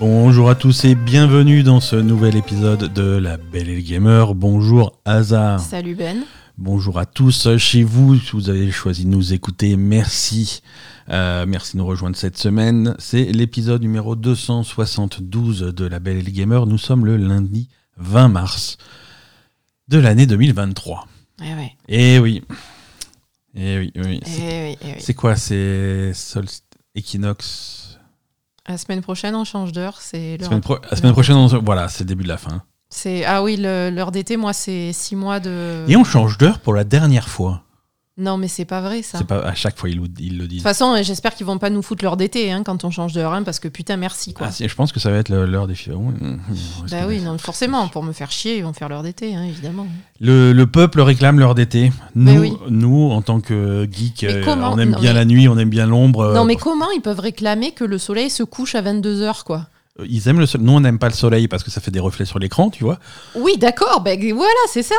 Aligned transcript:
Bonjour 0.00 0.48
à 0.48 0.54
tous 0.54 0.84
et 0.84 0.94
bienvenue 0.94 1.62
dans 1.62 1.80
ce 1.80 1.96
nouvel 1.96 2.36
épisode 2.36 2.92
de 2.92 3.02
La 3.16 3.36
Belle 3.36 3.68
et 3.68 3.74
le 3.76 3.80
Gamer. 3.82 4.34
Bonjour 4.34 4.98
Asa. 5.04 5.58
Salut 5.58 5.94
Ben. 5.96 6.24
Bonjour 6.56 6.98
à 6.98 7.06
tous 7.06 7.56
chez 7.56 7.82
vous. 7.82 8.16
Si 8.18 8.30
vous 8.32 8.48
avez 8.48 8.70
choisi 8.70 9.04
de 9.04 9.10
nous 9.10 9.32
écouter, 9.32 9.76
merci. 9.76 10.62
Euh, 11.08 11.46
merci 11.48 11.72
de 11.72 11.78
nous 11.78 11.86
rejoindre 11.86 12.16
cette 12.16 12.36
semaine. 12.38 12.94
C'est 12.98 13.24
l'épisode 13.24 13.82
numéro 13.82 14.14
272 14.14 15.72
de 15.74 15.84
La 15.86 15.98
Belle 15.98 16.18
et 16.18 16.22
le 16.22 16.30
Gamer. 16.30 16.66
Nous 16.66 16.78
sommes 16.78 17.04
le 17.04 17.16
lundi 17.16 17.68
20 17.96 18.28
mars 18.28 18.78
de 19.88 19.98
l'année 19.98 20.26
2023. 20.26 21.06
Eh 21.40 21.54
ouais. 21.54 21.72
Eh 21.88 22.18
oui. 22.20 22.42
Eh 23.56 23.78
oui, 23.78 23.92
oui. 23.96 24.20
Eh 24.24 24.28
C'est- 24.28 24.68
oui, 24.70 24.76
eh 24.80 24.86
oui. 24.86 24.92
C'est 25.00 25.14
quoi 25.14 25.34
C'est 25.36 26.12
Sol 26.14 26.44
Equinox? 26.94 27.87
La 28.68 28.76
semaine 28.76 29.00
prochaine, 29.00 29.34
on 29.34 29.44
change 29.44 29.72
d'heure. 29.72 29.98
C'est 30.00 30.36
La 30.38 30.46
semaine, 30.46 30.60
pro- 30.60 30.78
la 30.90 30.96
semaine 30.96 31.12
prochaine, 31.12 31.36
on 31.36 31.46
voilà, 31.46 31.88
c'est 31.88 32.04
le 32.04 32.08
début 32.08 32.24
de 32.24 32.28
la 32.28 32.36
fin. 32.36 32.62
C'est 32.90 33.24
ah 33.24 33.42
oui, 33.42 33.56
l'heure 33.56 34.12
d'été. 34.12 34.36
Moi, 34.36 34.52
c'est 34.52 34.92
six 34.92 35.16
mois 35.16 35.40
de. 35.40 35.84
Et 35.88 35.96
on 35.96 36.04
change 36.04 36.38
d'heure 36.38 36.58
pour 36.60 36.74
la 36.74 36.84
dernière 36.84 37.28
fois. 37.28 37.62
Non, 38.20 38.36
mais 38.36 38.48
c'est 38.48 38.64
pas 38.64 38.80
vrai 38.80 39.02
ça. 39.02 39.18
C'est 39.18 39.26
pas 39.26 39.38
à 39.38 39.54
chaque 39.54 39.78
fois 39.78 39.88
ils, 39.88 39.96
le- 39.96 40.08
ils 40.18 40.36
le 40.36 40.44
De 40.44 40.48
disent. 40.48 40.58
toute 40.58 40.64
façon, 40.64 40.92
euh, 40.94 41.02
j'espère 41.04 41.34
qu'ils 41.36 41.46
vont 41.46 41.58
pas 41.58 41.70
nous 41.70 41.82
foutre 41.82 42.02
l'heure 42.04 42.16
d'été 42.16 42.50
hein, 42.50 42.64
quand 42.64 42.82
on 42.84 42.90
change 42.90 43.12
d'heure, 43.12 43.32
hein, 43.32 43.44
parce 43.44 43.60
que 43.60 43.68
putain, 43.68 43.96
merci 43.96 44.34
quoi. 44.34 44.48
Ah, 44.48 44.52
si, 44.52 44.68
je 44.68 44.74
pense 44.74 44.90
que 44.90 44.98
ça 44.98 45.10
va 45.12 45.18
être 45.18 45.28
l'heure 45.32 45.68
des 45.68 45.76
filles. 45.76 45.92
Bah 46.90 46.96
oui, 47.06 47.20
non, 47.20 47.38
forcément, 47.38 47.86
pour 47.88 48.02
me 48.02 48.12
faire 48.12 48.30
chier, 48.32 48.58
ils 48.58 48.64
vont 48.64 48.72
faire 48.72 48.88
l'heure 48.88 49.02
d'été, 49.04 49.34
hein, 49.36 49.44
évidemment. 49.44 49.86
Le, 50.20 50.52
le 50.52 50.66
peuple 50.66 51.00
réclame 51.00 51.38
l'heure 51.38 51.54
d'été. 51.54 51.92
Nous, 52.16 52.32
Mais 52.32 52.38
oui. 52.38 52.52
nous, 52.70 53.10
en 53.10 53.22
tant 53.22 53.40
que 53.40 53.88
geeks, 53.90 54.24
euh, 54.24 54.42
comment 54.44 54.72
on 54.72 54.78
aime 54.78 54.90
Non, 54.90 54.98
bien 55.00 55.12
mais- 55.12 55.18
la 55.20 55.24
nuit, 55.24 55.48
on 55.48 55.56
aime 55.56 55.70
bien 55.70 55.86
l'ombre. 55.86 56.20
euh, 56.20 56.34
non, 56.34 56.44
mais 56.44 56.56
comment 56.56 56.90
ils 56.90 57.00
peuvent 57.02 57.20
réclamer 57.20 57.70
que 57.72 57.84
le 57.84 57.98
soleil 57.98 58.30
se 58.30 58.42
couche 58.42 58.74
à 58.74 58.82
22h 58.82 59.44
quoi? 59.44 59.66
Ils 60.08 60.28
aiment 60.28 60.40
le 60.40 60.46
soleil. 60.46 60.66
Nous, 60.66 60.72
on 60.72 60.80
n'aime 60.80 60.98
pas 60.98 61.08
le 61.08 61.14
soleil 61.14 61.46
parce 61.48 61.62
que 61.64 61.70
ça 61.70 61.80
fait 61.80 61.90
des 61.90 62.00
reflets 62.00 62.24
sur 62.24 62.38
l'écran, 62.38 62.70
tu 62.70 62.84
vois. 62.84 62.98
Oui, 63.34 63.56
d'accord, 63.58 64.00
ben 64.00 64.18
voilà, 64.34 64.52
c'est 64.68 64.82
ça. 64.84 64.94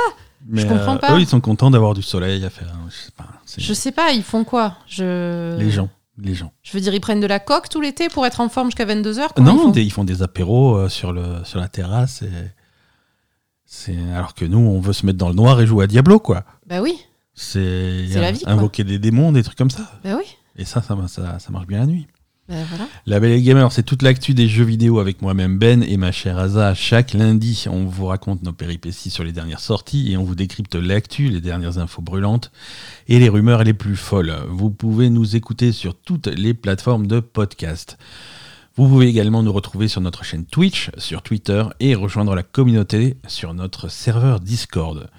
Mais 0.48 0.66
comprends 0.66 0.96
euh, 0.96 1.00
pas. 1.00 1.16
eux, 1.16 1.20
ils 1.20 1.28
sont 1.28 1.42
contents 1.42 1.70
d'avoir 1.72 1.94
du 1.94 2.02
soleil 2.02 2.44
à 2.46 2.50
faire. 2.50 2.74
Je 2.90 2.96
sais 2.96 3.12
pas. 3.12 3.28
c'est- 3.46 3.62
Je 3.62 3.74
sais 3.74 3.92
pas, 3.92 4.12
ils 4.12 4.24
font 4.24 4.44
quoi? 4.44 4.78
Je. 4.88 5.58
Les 5.58 5.70
gens. 5.70 5.90
Les 6.18 6.34
gens. 6.34 6.52
Je 6.64 6.74
veux 6.74 6.82
dire, 6.82 6.94
ils 6.94 7.00
prennent 7.00 7.22
de 7.22 7.28
la 7.28 7.40
coque 7.40 7.70
tout 7.70 7.80
l'été 7.82 8.10
pour 8.10 8.26
être 8.26 8.42
en 8.42 8.50
forme 8.50 8.68
jusqu'à 8.68 8.86
22h 8.86 9.30
non, 9.42 9.70
des- 9.70 9.84
ils 9.84 9.92
font 9.92 10.04
des 10.04 10.22
apéros 10.22 10.76
euh, 10.76 10.90
sur, 10.90 11.14
le, 11.14 11.44
sur 11.46 11.60
la 11.60 11.68
terrasse. 11.70 12.24
Et... 12.24 13.98
Alors 14.14 14.34
que 14.34 14.46
nous, 14.46 14.58
on 14.58 14.80
veut 14.82 14.94
se 14.94 15.06
mettre 15.06 15.18
dans 15.18 15.30
le 15.30 15.36
noir 15.36 15.62
et 15.62 15.68
jouer 15.68 15.84
à 15.84 15.88
Diablo, 15.88 16.20
quoi. 16.20 16.44
Bah 16.66 16.82
oui, 16.82 16.98
C'est, 17.34 18.08
la 18.16 18.32
vie, 18.32 18.42
quoi. 18.42 18.52
invoquer 18.54 18.84
des 18.84 19.00
démons, 19.00 19.32
des 19.32 19.44
trucs 19.44 19.58
comme 19.58 19.70
ça. 19.70 19.84
bah 20.04 20.16
oui. 20.18 20.26
Et 20.56 20.66
ça, 20.66 20.82
ça, 20.82 20.98
ça, 21.08 21.40
ça 21.40 21.52
marche 21.52 21.68
bien 21.68 21.80
la 21.80 21.86
nuit. 21.86 22.08
Voilà. 22.50 22.88
La 23.06 23.20
Belle 23.20 23.34
et 23.34 23.42
Gamer, 23.44 23.72
c'est 23.72 23.84
toute 23.84 24.02
l'actu 24.02 24.34
des 24.34 24.48
jeux 24.48 24.64
vidéo 24.64 25.00
avec 25.00 25.22
moi-même 25.22 25.60
Ben 25.60 25.84
et 25.84 25.98
ma 25.98 26.12
chère 26.12 26.40
Asa. 26.40 26.74
Chaque 26.74 27.14
lundi, 27.14 27.66
on 27.70 27.86
vous 27.86 28.08
raconte 28.08 28.42
nos 28.42 28.54
péripéties 28.54 29.12
sur 29.12 29.24
les 29.24 29.32
dernières 29.32 29.60
sorties 29.60 30.12
et 30.12 30.18
on 30.18 30.24
vous 30.24 30.34
décrypte 30.34 30.74
l'actu, 30.74 31.30
les 31.30 31.42
dernières 31.42 31.78
infos 31.78 32.02
brûlantes 32.02 32.52
et 33.08 33.20
les 33.20 33.30
rumeurs 33.30 33.64
les 33.64 33.76
plus 33.76 33.96
folles. 33.96 34.36
Vous 34.50 34.72
pouvez 34.72 35.12
nous 35.12 35.36
écouter 35.36 35.72
sur 35.72 35.94
toutes 35.94 36.26
les 36.26 36.56
plateformes 36.56 37.06
de 37.06 37.20
podcast. 37.20 38.00
Vous 38.76 38.88
pouvez 38.88 39.08
également 39.08 39.44
nous 39.44 39.54
retrouver 39.54 39.88
sur 39.88 40.02
notre 40.02 40.24
chaîne 40.24 40.46
Twitch, 40.46 40.90
sur 40.98 41.22
Twitter 41.22 41.64
et 41.80 41.94
rejoindre 41.94 42.34
la 42.34 42.44
communauté 42.44 43.18
sur 43.28 43.54
notre 43.54 43.90
serveur 43.90 44.40
Discord. 44.40 45.10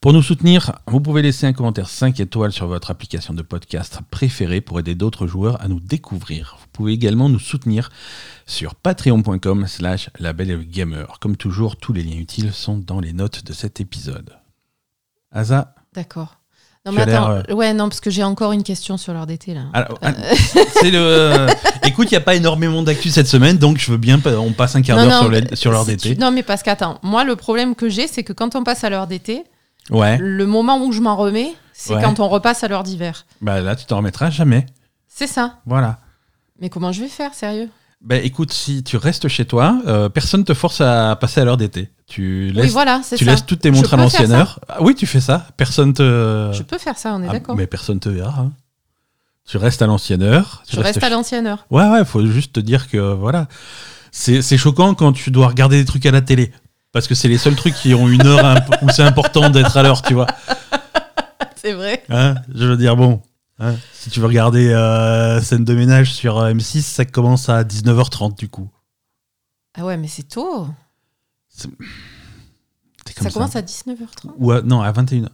Pour 0.00 0.12
nous 0.12 0.22
soutenir, 0.22 0.78
vous 0.86 1.00
pouvez 1.00 1.20
laisser 1.20 1.46
un 1.46 1.52
commentaire 1.52 1.88
5 1.88 2.20
étoiles 2.20 2.52
sur 2.52 2.68
votre 2.68 2.92
application 2.92 3.34
de 3.34 3.42
podcast 3.42 4.00
préférée 4.10 4.60
pour 4.60 4.78
aider 4.78 4.94
d'autres 4.94 5.26
joueurs 5.26 5.60
à 5.60 5.68
nous 5.68 5.80
découvrir. 5.80 6.56
Vous 6.78 6.84
pouvez 6.84 6.92
également 6.92 7.28
nous 7.28 7.40
soutenir 7.40 7.90
sur 8.46 8.76
patreon.com 8.76 9.66
slash 9.66 10.10
gamer. 10.70 11.18
Comme 11.18 11.36
toujours, 11.36 11.74
tous 11.76 11.92
les 11.92 12.04
liens 12.04 12.18
utiles 12.18 12.52
sont 12.52 12.78
dans 12.78 13.00
les 13.00 13.12
notes 13.12 13.44
de 13.44 13.52
cet 13.52 13.80
épisode. 13.80 14.30
Asa, 15.32 15.74
D'accord. 15.92 16.36
Non, 16.86 16.92
mais 16.92 17.02
attends. 17.02 17.42
Ouais, 17.52 17.74
non, 17.74 17.88
parce 17.88 17.98
que 17.98 18.10
j'ai 18.10 18.22
encore 18.22 18.52
une 18.52 18.62
question 18.62 18.96
sur 18.96 19.12
l'heure 19.12 19.26
d'été, 19.26 19.54
là. 19.54 19.62
alors, 19.72 19.98
ah, 20.02 20.12
c'est 20.80 20.92
le. 20.92 21.48
Écoute, 21.82 22.06
il 22.12 22.14
n'y 22.14 22.18
a 22.18 22.20
pas 22.20 22.36
énormément 22.36 22.84
d'actu 22.84 23.10
cette 23.10 23.26
semaine, 23.26 23.58
donc 23.58 23.78
je 23.78 23.90
veux 23.90 23.98
bien. 23.98 24.20
On 24.24 24.52
passe 24.52 24.76
un 24.76 24.82
quart 24.82 24.98
d'heure 25.04 25.28
sur 25.54 25.72
l'heure 25.72 25.84
d'été. 25.84 26.14
tu- 26.14 26.20
Non, 26.20 26.30
mais 26.30 26.44
parce 26.44 26.62
qu'attends, 26.62 27.00
moi, 27.02 27.24
le 27.24 27.34
problème 27.34 27.74
que 27.74 27.88
j'ai, 27.88 28.06
c'est 28.06 28.22
que 28.22 28.32
quand 28.32 28.54
on 28.54 28.62
passe 28.62 28.84
à 28.84 28.90
l'heure 28.90 29.08
d'été, 29.08 29.42
Ouais. 29.90 30.16
le 30.18 30.46
moment 30.46 30.78
où 30.84 30.92
je 30.92 31.00
m'en 31.00 31.16
remets, 31.16 31.52
c'est 31.72 31.96
Ouais. 31.96 32.02
quand 32.02 32.20
on 32.20 32.28
repasse 32.28 32.62
à 32.62 32.68
l'heure 32.68 32.84
d'hiver. 32.84 33.26
Bah 33.40 33.60
là, 33.60 33.74
tu 33.74 33.84
t'en 33.84 33.96
remettras 33.96 34.30
jamais. 34.30 34.64
C'est 35.08 35.26
ça. 35.26 35.56
Voilà. 35.66 35.98
Mais 36.60 36.68
comment 36.68 36.92
je 36.92 37.00
vais 37.02 37.08
faire, 37.08 37.34
sérieux? 37.34 37.68
Bah 38.00 38.16
écoute, 38.16 38.52
si 38.52 38.84
tu 38.84 38.96
restes 38.96 39.26
chez 39.28 39.44
toi, 39.44 39.80
euh, 39.88 40.08
personne 40.08 40.44
te 40.44 40.54
force 40.54 40.80
à 40.80 41.16
passer 41.16 41.40
à 41.40 41.44
l'heure 41.44 41.56
d'été. 41.56 41.90
Tu 42.06 42.50
laisses, 42.52 42.66
Oui, 42.66 42.70
voilà, 42.70 43.00
c'est 43.02 43.16
tu 43.16 43.24
ça. 43.24 43.32
laisses 43.32 43.44
toutes 43.44 43.60
tes 43.60 43.70
montres 43.72 43.92
à 43.92 43.96
l'ancienne 43.96 44.30
heure. 44.32 44.60
Ah 44.68 44.78
oui, 44.80 44.94
tu 44.94 45.04
fais 45.06 45.20
ça. 45.20 45.46
Personne 45.56 45.92
te. 45.94 46.50
Je 46.54 46.62
peux 46.62 46.78
faire 46.78 46.96
ça, 46.96 47.14
on 47.14 47.22
est 47.24 47.28
Ah, 47.28 47.32
d'accord. 47.32 47.56
mais 47.56 47.66
personne 47.66 47.98
te 47.98 48.08
verra. 48.08 48.40
hein. 48.42 48.52
Tu 49.46 49.56
restes 49.56 49.82
à 49.82 49.86
l'ancienne 49.86 50.22
heure. 50.22 50.62
Tu 50.68 50.76
Je 50.76 50.80
reste 50.80 50.96
restes 50.96 51.06
à 51.06 51.10
l'ancienne 51.10 51.46
heure. 51.46 51.66
Ouais, 51.70 51.88
ouais, 51.88 52.04
faut 52.04 52.24
juste 52.26 52.52
te 52.52 52.60
dire 52.60 52.88
que 52.88 52.98
voilà. 53.14 53.48
C'est 54.12 54.56
choquant 54.58 54.94
quand 54.94 55.12
tu 55.12 55.30
dois 55.30 55.48
regarder 55.48 55.78
des 55.78 55.84
trucs 55.84 56.06
à 56.06 56.10
la 56.10 56.20
télé. 56.22 56.52
Parce 56.92 57.06
que 57.08 57.14
c'est 57.14 57.28
les 57.28 57.38
seuls 57.38 57.54
trucs 57.56 57.74
qui 57.74 57.94
ont 57.94 58.08
une 58.08 58.26
heure 58.26 58.60
où 58.82 58.88
c'est 58.90 59.02
important 59.02 59.50
d'être 59.50 59.76
à 59.76 59.82
l'heure, 59.82 60.02
tu 60.02 60.14
vois. 60.14 60.26
C'est 61.56 61.72
vrai. 61.72 62.02
Hein 62.08 62.36
Je 62.54 62.64
veux 62.66 62.76
dire, 62.76 62.96
bon. 62.96 63.20
Hein, 63.58 63.74
si 63.92 64.10
tu 64.10 64.20
veux 64.20 64.26
regarder 64.26 64.68
euh, 64.70 65.40
scène 65.40 65.64
de 65.64 65.74
ménage 65.74 66.12
sur 66.12 66.38
euh, 66.38 66.52
M6, 66.52 66.80
ça 66.82 67.04
commence 67.04 67.48
à 67.48 67.64
19h30 67.64 68.36
du 68.38 68.48
coup. 68.48 68.68
Ah 69.74 69.84
ouais, 69.84 69.96
mais 69.96 70.08
c'est 70.08 70.22
tôt. 70.24 70.66
C'est 71.48 71.68
comme 73.14 73.26
Ça 73.26 73.30
commence 73.30 73.56
à 73.56 73.62
19h30. 73.62 74.30
Ou 74.38 74.52
à- 74.52 74.62
non, 74.62 74.80
à 74.82 74.92
21h. 74.92 75.28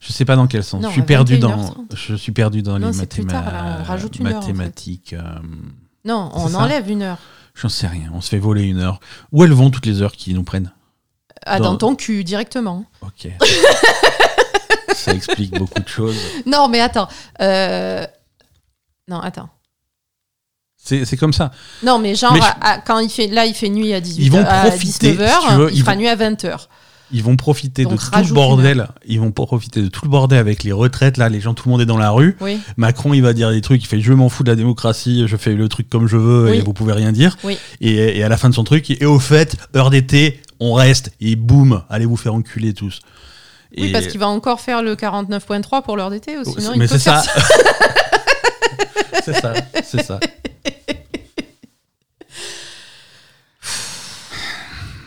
Je 0.00 0.12
sais 0.12 0.24
pas 0.24 0.36
dans 0.36 0.46
quel 0.46 0.62
sens. 0.64 0.82
Non, 0.82 0.88
je 0.88 0.94
suis 0.94 1.02
perdu 1.02 1.38
dans 1.38 1.56
21h30. 1.56 1.96
je 1.96 2.14
suis 2.14 2.32
perdu 2.32 2.62
dans 2.62 2.78
Non, 2.78 2.88
les 2.88 2.92
c'est 2.92 3.06
plus 3.06 3.22
mathéma- 3.22 3.30
tard, 3.30 3.52
là, 3.52 3.76
on 3.80 3.82
rajoute 3.84 4.18
une 4.18 4.26
heure, 4.26 4.36
en 4.38 4.40
fait. 4.42 4.48
mathématiques. 4.52 5.12
euh, 5.14 5.22
Non, 6.04 6.30
on 6.34 6.54
enlève 6.54 6.90
une 6.90 7.02
heure. 7.02 7.18
J'en 7.54 7.68
sais 7.68 7.86
rien. 7.86 8.10
On 8.14 8.20
se 8.20 8.28
fait 8.28 8.38
voler 8.38 8.62
une 8.64 8.78
heure. 8.78 9.00
Où 9.32 9.44
elles 9.44 9.52
vont 9.52 9.70
toutes 9.70 9.86
les 9.86 10.02
heures 10.02 10.12
qui 10.12 10.34
nous 10.34 10.44
prennent 10.44 10.72
Ah, 11.46 11.58
Dans- 11.58 11.72
dans 11.72 11.76
ton 11.78 11.94
cul, 11.96 12.24
directement. 12.24 12.84
Ok. 13.02 13.28
Ça 14.94 15.12
explique 15.12 15.58
beaucoup 15.58 15.80
de 15.80 15.88
choses. 15.88 16.16
Non, 16.46 16.68
mais 16.68 16.80
attends. 16.80 17.08
euh, 17.40 18.06
Non, 19.08 19.20
attends. 19.20 19.48
C'est 20.82 21.16
comme 21.18 21.32
ça. 21.32 21.50
Non, 21.82 21.98
mais 21.98 22.14
genre, 22.14 22.32
Mais 22.32 22.40
je- 22.40 22.44
à- 22.44 22.70
à- 22.72 22.78
quand 22.78 22.98
il 23.00 23.10
fait, 23.10 23.26
là, 23.28 23.44
il 23.46 23.54
fait 23.54 23.68
nuit 23.68 23.92
à 23.92 24.00
18 24.00 24.24
Ils 24.24 24.30
vont 24.32 24.44
à 24.44 24.62
profiter, 24.70 25.12
19h, 25.12 25.40
si 25.40 25.46
tu 25.48 25.54
veux, 25.54 25.70
il 25.70 25.76
ils 25.76 25.80
fera 25.82 25.92
vont- 25.92 25.98
nuit 26.00 26.08
à 26.08 26.16
20h. 26.16 26.68
Ils 27.12 27.22
vont 27.24 27.36
profiter 27.36 27.82
Donc, 27.82 27.94
de 27.94 27.98
tout 27.98 28.10
le 28.28 28.32
bordel. 28.34 28.88
Ils 29.04 29.18
vont 29.20 29.32
profiter 29.32 29.82
de 29.82 29.88
tout 29.88 30.04
le 30.04 30.10
bordel 30.10 30.38
avec 30.38 30.62
les 30.62 30.70
retraites 30.72 31.16
là. 31.16 31.28
Les 31.28 31.40
gens, 31.40 31.54
tout 31.54 31.68
le 31.68 31.72
monde 31.72 31.80
est 31.80 31.86
dans 31.86 31.98
la 31.98 32.10
rue. 32.10 32.36
Oui, 32.40 32.60
Macron, 32.76 33.12
il 33.14 33.20
va 33.20 33.32
dire 33.32 33.50
des 33.50 33.60
trucs. 33.60 33.82
Il 33.82 33.86
fait 33.86 34.00
je 34.00 34.12
m'en 34.12 34.28
fous 34.28 34.44
de 34.44 34.48
la 34.50 34.54
démocratie. 34.56 35.24
Je 35.26 35.36
fais 35.36 35.54
le 35.54 35.68
truc 35.68 35.88
comme 35.90 36.06
je 36.06 36.16
veux 36.16 36.54
et 36.54 36.60
vous 36.60 36.72
pouvez 36.72 36.92
rien 36.92 37.10
dire. 37.12 37.36
oui. 37.42 37.58
Et, 37.80 38.18
et 38.18 38.22
à 38.22 38.28
la 38.28 38.36
fin 38.36 38.48
de 38.48 38.54
son 38.54 38.62
truc, 38.64 38.90
et 38.90 39.04
au 39.06 39.18
fait, 39.18 39.56
heure 39.76 39.90
d'été, 39.90 40.40
on 40.60 40.72
reste 40.72 41.10
et 41.20 41.34
boum, 41.34 41.82
allez 41.90 42.06
vous 42.06 42.16
faire 42.16 42.32
enculer 42.34 42.74
tous. 42.74 43.00
Oui, 43.76 43.92
parce 43.92 44.06
qu'il 44.08 44.18
va 44.20 44.28
encore 44.28 44.60
faire 44.60 44.82
le 44.82 44.96
49.3 44.96 45.82
pour 45.82 45.96
l'heure 45.96 46.10
d'été, 46.10 46.36
ou 46.38 46.42
Oh, 46.46 46.54
mais 46.76 46.84
il 46.86 46.88
c'est 46.88 46.98
ça. 46.98 47.22
c'est 49.24 49.34
ça, 49.40 49.52
c'est 49.84 50.02
ça. 50.06 50.18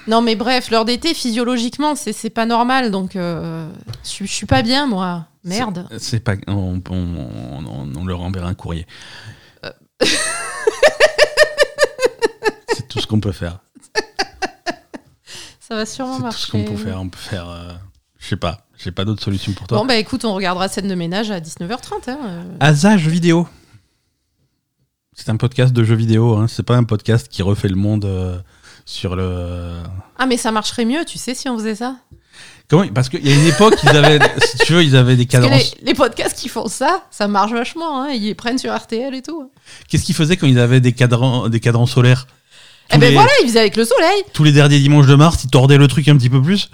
Non, 0.07 0.21
mais 0.21 0.35
bref, 0.35 0.69
l'heure 0.69 0.83
d'été, 0.85 1.13
physiologiquement, 1.13 1.95
c'est 1.95 2.29
pas 2.29 2.45
normal, 2.45 2.91
donc 2.91 3.15
euh, 3.15 3.69
je 4.03 4.25
je 4.25 4.31
suis 4.31 4.45
pas 4.45 4.61
bien, 4.61 4.85
moi. 4.85 5.27
Merde. 5.45 5.87
C'est- 5.97 6.19
pas. 6.19 6.35
On, 6.47 6.81
on, 6.89 6.93
on- 6.93 7.93
on 7.97 8.05
leur 8.05 8.21
enverra 8.21 8.47
un 8.49 8.53
courrier. 8.53 8.85
Euh. 9.65 9.71
c'est 12.73 12.87
tout 12.89 12.99
ce 12.99 13.07
qu'on 13.07 13.19
peut 13.21 13.31
faire. 13.31 13.59
Ça 15.59 15.75
va 15.75 15.85
sûrement 15.85 16.17
C'est 16.17 16.23
tout 16.23 16.31
ce 16.37 16.51
qu'on 16.51 16.57
marcher. 16.59 16.73
peut 16.75 16.83
faire. 16.83 16.99
On 17.01 17.09
peut 17.09 17.17
faire. 17.17 17.49
euh, 17.49 17.71
je 18.23 18.29
sais 18.29 18.37
pas. 18.37 18.65
J'ai 18.77 18.91
pas 18.91 19.05
d'autre 19.05 19.21
solution 19.23 19.51
pour 19.53 19.67
toi. 19.67 19.77
Bon, 19.77 19.85
bah 19.85 19.97
écoute, 19.97 20.23
on 20.25 20.33
regardera 20.33 20.67
scène 20.67 20.87
de 20.87 20.95
ménage 20.95 21.29
à 21.29 21.39
19h30. 21.39 22.09
Hein. 22.09 22.17
euh. 22.25 22.43
Asa 22.59 22.97
jeux 22.97 23.11
vidéo. 23.11 23.47
C'est 25.15 25.29
un 25.29 25.37
podcast 25.37 25.73
de 25.73 25.83
jeux 25.83 25.95
vidéo. 25.95 26.35
Hein. 26.35 26.47
C'est 26.47 26.63
pas 26.63 26.75
un 26.75 26.83
podcast 26.83 27.27
qui 27.29 27.43
refait 27.43 27.67
le 27.67 27.75
monde 27.75 28.05
euh, 28.05 28.37
sur 28.85 29.15
le. 29.15 29.81
Ah, 30.17 30.25
mais 30.25 30.37
ça 30.37 30.51
marcherait 30.51 30.85
mieux, 30.85 31.05
tu 31.05 31.17
sais, 31.17 31.35
si 31.35 31.47
on 31.49 31.57
faisait 31.57 31.75
ça. 31.75 31.97
Comment 32.69 32.87
Parce 32.87 33.09
qu'il 33.09 33.25
y 33.27 33.31
a 33.31 33.35
une 33.35 33.45
époque, 33.45 33.75
ils 33.83 33.89
avaient, 33.89 34.19
si 34.45 34.57
tu 34.59 34.73
veux, 34.73 34.83
ils 34.83 34.95
avaient 34.95 35.15
des 35.17 35.25
cadences. 35.27 35.75
les, 35.79 35.85
les 35.87 35.93
podcasts 35.93 36.37
qui 36.39 36.49
font 36.49 36.67
ça, 36.67 37.03
ça 37.11 37.27
marche 37.27 37.51
vachement. 37.51 38.01
Hein. 38.03 38.09
Ils 38.11 38.23
les 38.23 38.35
prennent 38.35 38.57
sur 38.57 38.73
RTL 38.75 39.13
et 39.13 39.21
tout. 39.21 39.51
Qu'est-ce 39.87 40.03
qu'ils 40.05 40.15
faisaient 40.15 40.37
quand 40.37 40.47
ils 40.47 40.59
avaient 40.59 40.79
des 40.81 40.93
cadrans, 40.93 41.49
des 41.49 41.59
cadrans 41.59 41.85
solaires? 41.85 42.25
Eh 42.91 42.97
ben 42.97 43.09
les- 43.09 43.13
voilà, 43.13 43.29
ils 43.43 43.47
faisaient 43.47 43.59
avec 43.59 43.75
le 43.75 43.85
soleil. 43.85 44.23
Tous 44.33 44.43
les 44.43 44.51
derniers 44.51 44.79
dimanches 44.79 45.07
de 45.07 45.15
mars, 45.15 45.43
ils 45.43 45.49
tordaient 45.49 45.77
le 45.77 45.87
truc 45.87 46.07
un 46.07 46.17
petit 46.17 46.29
peu 46.29 46.41
plus. 46.41 46.69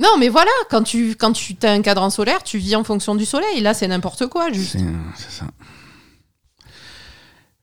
Non, 0.00 0.16
mais 0.18 0.28
voilà, 0.28 0.50
quand 0.70 0.82
tu 0.82 1.14
quand 1.14 1.32
tu 1.32 1.54
as 1.62 1.72
un 1.72 1.82
cadran 1.82 2.10
solaire, 2.10 2.42
tu 2.42 2.58
vis 2.58 2.74
en 2.74 2.84
fonction 2.84 3.14
du 3.14 3.26
soleil. 3.26 3.60
Là, 3.60 3.74
c'est 3.74 3.86
n'importe 3.88 4.26
quoi, 4.26 4.50
juste. 4.50 4.76
C'est 5.16 5.30
ça. 5.30 5.46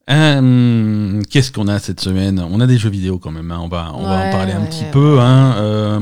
Euh, 0.09 1.21
Qu'est-ce 1.29 1.51
qu'on 1.51 1.67
a 1.67 1.79
cette 1.79 1.99
semaine? 1.99 2.39
On 2.39 2.61
a 2.61 2.67
des 2.67 2.77
jeux 2.77 2.89
vidéo 2.89 3.17
quand 3.17 3.31
même, 3.31 3.51
hein. 3.51 3.59
on, 3.61 3.67
va, 3.67 3.91
on 3.93 4.03
va 4.03 4.27
en 4.27 4.31
parler 4.31 4.53
un 4.53 4.61
ouais, 4.61 4.69
petit 4.69 4.85
ouais. 4.85 4.91
peu. 4.91 5.19
Hein. 5.19 5.55
Euh, 5.57 5.99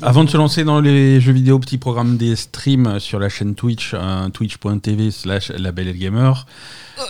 avant 0.00 0.24
de 0.24 0.30
se 0.30 0.38
lancer 0.38 0.64
dans 0.64 0.80
les 0.80 1.20
jeux 1.20 1.32
vidéo, 1.32 1.58
petit 1.58 1.76
programme 1.76 2.16
des 2.16 2.34
streams 2.34 2.98
sur 2.98 3.18
la 3.18 3.28
chaîne 3.28 3.54
Twitch, 3.54 3.92
hein, 3.92 4.30
twitch.tv 4.32 5.10
slash 5.10 5.50
label 5.50 5.88
et 5.88 5.94
gamer. 5.94 6.46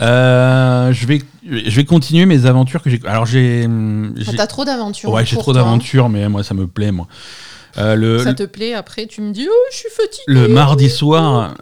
Euh, 0.01 0.93
je, 0.93 1.07
vais, 1.07 1.23
je 1.45 1.77
vais 1.77 1.85
continuer 1.85 2.27
mes 2.27 2.45
aventures 2.47 2.83
que 2.83 2.91
j'ai... 2.91 3.01
Alors 3.07 3.27
j'ai... 3.27 3.69
Ah, 3.69 4.13
j'ai- 4.17 4.37
T'as 4.37 4.49
trop 4.49 4.65
d'aventures. 4.65 5.11
Ouais, 5.13 5.25
j'ai 5.25 5.35
pour 5.35 5.45
trop 5.45 5.53
hein. 5.53 5.55
d'aventures, 5.55 6.09
mais 6.09 6.29
moi 6.29 6.43
ça 6.43 6.55
me 6.55 6.67
plaît, 6.67 6.91
moi. 6.91 7.07
Euh, 7.79 7.95
le, 7.95 8.19
Ça 8.21 8.33
te 8.35 8.45
plaît, 8.45 8.75
après 8.75 9.07
tu 9.07 9.21
me 9.21 9.33
dis, 9.33 9.47
oh, 9.51 9.55
je 9.71 9.77
suis 9.77 9.91
fatigué. 9.91 10.23
le 10.29 10.49
mardi 10.49 10.89
soir... 10.91 11.55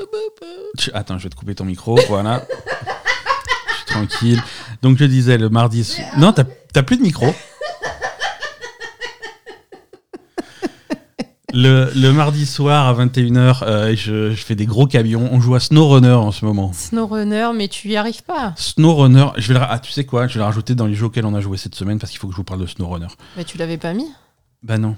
Tu- 0.78 0.90
Attends, 0.92 1.18
je 1.18 1.24
vais 1.24 1.30
te 1.30 1.34
couper 1.36 1.54
ton 1.54 1.64
micro, 1.64 1.98
voilà. 2.08 2.44
Je 3.68 3.74
suis 3.76 3.86
tranquille. 3.86 4.42
Donc 4.82 4.96
je 4.98 5.04
disais 5.04 5.36
le 5.38 5.48
mardi 5.48 5.84
soir... 5.84 6.06
Non, 6.18 6.32
t'as 6.32 6.82
plus 6.82 6.96
de 6.96 7.02
micro. 7.02 7.26
Le, 11.56 11.88
le 11.94 12.10
mardi 12.12 12.46
soir 12.46 12.88
à 12.88 13.04
21h, 13.04 13.58
euh, 13.62 13.94
je, 13.94 14.32
je 14.32 14.44
fais 14.44 14.56
des 14.56 14.66
gros 14.66 14.88
camions. 14.88 15.28
On 15.30 15.40
joue 15.40 15.54
à 15.54 15.60
SnowRunner 15.60 16.10
en 16.10 16.32
ce 16.32 16.44
moment. 16.44 16.72
SnowRunner, 16.72 17.50
mais 17.54 17.68
tu 17.68 17.90
y 17.90 17.96
arrives 17.96 18.24
pas. 18.24 18.54
SnowRunner, 18.56 19.26
je 19.36 19.52
vais 19.52 19.54
le, 19.60 19.64
ah, 19.64 19.78
tu 19.78 19.92
sais 19.92 20.04
quoi, 20.04 20.26
je 20.26 20.34
vais 20.34 20.40
le 20.40 20.46
rajouter 20.46 20.74
dans 20.74 20.86
les 20.86 20.94
jeux 20.94 21.06
auxquels 21.06 21.26
on 21.26 21.34
a 21.34 21.40
joué 21.40 21.56
cette 21.56 21.76
semaine 21.76 22.00
parce 22.00 22.10
qu'il 22.10 22.18
faut 22.18 22.26
que 22.26 22.32
je 22.32 22.38
vous 22.38 22.42
parle 22.44 22.60
de 22.60 22.66
SnowRunner. 22.66 23.06
Mais 23.36 23.44
tu 23.44 23.56
l'avais 23.56 23.76
pas 23.78 23.92
mis? 23.92 24.10
Bah 24.64 24.78
non. 24.78 24.96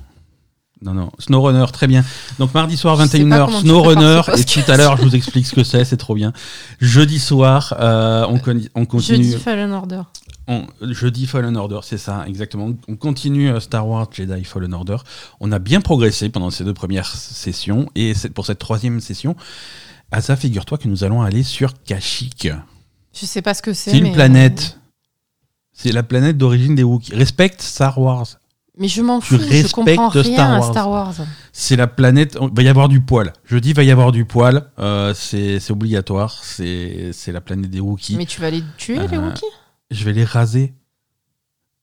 Non, 0.82 0.92
non. 0.92 1.10
SnowRunner, 1.18 1.64
très 1.72 1.86
bien. 1.86 2.04
Donc 2.38 2.52
mardi 2.52 2.76
soir, 2.76 2.96
Je 3.00 3.06
sais 3.06 3.18
pas 3.20 3.24
21h, 3.24 3.44
comment 3.46 3.60
tu 3.60 3.66
SnowRunner. 3.66 4.20
Et 4.36 4.44
tout 4.44 4.60
à 4.70 4.76
l'heure, 4.76 4.96
je 4.98 5.02
vous 5.02 5.16
explique 5.16 5.46
ce 5.46 5.54
que 5.54 5.64
c'est, 5.64 5.84
c'est 5.86 5.96
trop 5.96 6.14
bien. 6.14 6.32
Jeudi 6.80 7.18
soir, 7.18 7.74
euh, 7.80 8.26
on, 8.28 8.38
con- 8.38 8.60
on 8.74 8.84
continue. 8.84 9.24
Jeudi 9.24 9.38
Fallen 9.42 9.72
Order. 9.72 10.02
on- 10.48 10.66
jeudi 10.82 11.26
Fallen 11.26 11.56
Order, 11.56 11.80
c'est 11.82 11.96
ça, 11.98 12.24
exactement. 12.26 12.70
On 12.88 12.96
continue 12.96 13.48
euh, 13.50 13.58
Star 13.60 13.88
Wars 13.88 14.06
Jedi 14.12 14.44
Fallen 14.44 14.74
Order. 14.74 14.98
On 15.40 15.50
a 15.50 15.58
bien 15.58 15.80
progressé 15.80 16.28
pendant 16.28 16.50
ces 16.50 16.62
deux 16.62 16.74
premières 16.74 17.06
sessions. 17.06 17.88
Et 17.94 18.12
pour 18.34 18.44
cette 18.44 18.58
troisième 18.58 19.00
session, 19.00 19.34
à 20.12 20.20
ça, 20.20 20.36
figure-toi 20.36 20.76
que 20.76 20.88
nous 20.88 21.04
allons 21.04 21.22
aller 21.22 21.42
sur 21.42 21.72
Kashyyyk. 21.84 22.50
Je 23.18 23.24
sais 23.24 23.40
pas 23.40 23.54
ce 23.54 23.62
que 23.62 23.72
c'est. 23.72 23.92
C'est 23.92 23.98
une 23.98 24.04
mais- 24.04 24.12
planète. 24.12 24.78
C'est 25.72 25.92
la 25.92 26.02
planète 26.02 26.36
d'origine 26.36 26.74
des 26.74 26.82
Wookiees. 26.84 27.14
Respecte 27.14 27.62
Star 27.62 27.98
Wars. 27.98 28.26
Mais 28.78 28.88
je 28.88 29.00
m'en 29.00 29.20
fous, 29.22 29.38
je 29.38 29.72
comprends 29.72 30.08
rien 30.10 30.22
Star 30.34 30.50
à 30.50 30.58
Wars. 30.58 30.70
Star 30.70 30.90
Wars. 30.90 31.14
C'est 31.52 31.76
la 31.76 31.86
planète. 31.86 32.36
Il 32.40 32.50
va 32.54 32.62
y 32.62 32.68
avoir 32.68 32.88
du 32.88 33.00
poil. 33.00 33.32
Je 33.46 33.56
dis, 33.56 33.70
il 33.70 33.74
va 33.74 33.82
y 33.84 33.90
avoir 33.90 34.12
du 34.12 34.24
poil. 34.26 34.66
Euh, 34.78 35.14
c'est 35.14 35.60
c'est 35.60 35.72
obligatoire. 35.72 36.38
C'est 36.42 37.10
c'est 37.12 37.32
la 37.32 37.40
planète 37.40 37.70
des 37.70 37.80
Wookiees. 37.80 38.16
Mais 38.16 38.26
tu 38.26 38.40
vas 38.40 38.50
les 38.50 38.62
tuer, 38.76 38.98
les 38.98 39.16
Euh, 39.16 39.20
Wookiees? 39.20 39.46
Je 39.90 40.04
vais 40.04 40.12
les 40.12 40.24
raser. 40.24 40.74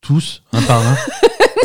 Tous, 0.02 0.44
un 0.52 0.62
par 0.62 0.86
un. 0.86 0.96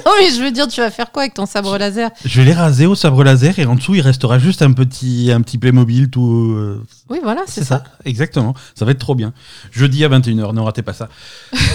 Non, 0.07 0.15
mais 0.19 0.31
je 0.31 0.41
veux 0.43 0.51
dire, 0.51 0.67
tu 0.69 0.81
vas 0.81 0.91
faire 0.91 1.13
quoi 1.13 1.23
avec 1.23 1.35
ton 1.35 1.45
sabre 1.45 1.77
laser? 1.77 2.09
je 2.25 2.41
vais 2.41 2.47
les 2.47 2.55
raser 2.55 2.87
au 2.87 2.95
sabre 2.95 3.23
laser 3.25 3.59
et 3.59 3.67
en 3.67 3.75
dessous, 3.75 3.95
il 3.95 4.01
restera 4.01 4.39
juste 4.39 4.63
un 4.63 4.73
petit, 4.73 5.31
un 5.31 5.43
petit 5.43 5.59
Playmobil 5.59 6.09
tout. 6.09 6.55
euh, 6.57 6.83
Oui, 7.11 7.19
voilà, 7.23 7.43
c'est 7.47 7.63
ça. 7.63 7.85
Exactement. 8.07 8.55
Ça 8.75 8.87
va 8.87 8.93
être 8.93 9.01
trop 9.01 9.15
bien. 9.15 9.35
Jeudi 9.71 10.07
à 10.07 10.09
21h, 10.09 10.55
ne 10.55 10.61
ratez 10.61 10.81
pas 10.83 10.95
ça. 10.95 11.11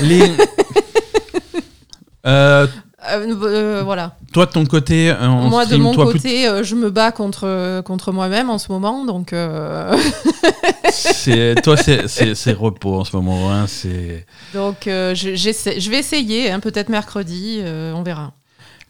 Les. 0.02 0.32
Euh, 2.26 2.68
Euh, 3.12 3.36
euh, 3.44 3.82
voilà. 3.84 4.16
toi, 4.32 4.46
de 4.46 4.52
ton 4.52 4.66
côté, 4.66 5.10
euh, 5.12 5.28
en 5.28 5.50
Moi, 5.50 5.66
de 5.66 5.76
mon 5.76 5.94
toi, 5.94 6.06
côté, 6.12 6.50
je 6.64 6.76
me 6.76 6.90
bats 6.90 7.12
contre, 7.12 7.82
contre 7.82 8.12
moi-même 8.12 8.50
en 8.50 8.58
ce 8.58 8.72
moment, 8.72 9.04
donc 9.06 9.34
c'est- 10.92 11.56
toi, 11.62 11.76
c'est- 11.78 12.54
repos 12.54 13.00
en 13.00 13.04
ce 13.06 13.16
moment. 13.16 13.52
hein, 13.52 13.66
c'est. 13.68 14.26
donc 14.54 14.76
je, 14.86 15.14
je 15.36 15.90
vais 15.90 16.00
essayer, 16.00 16.52
hein, 16.52 16.60
peut-être 16.60 16.90
mercredi, 16.90 17.60
on 17.94 18.04
verra. 18.04 18.34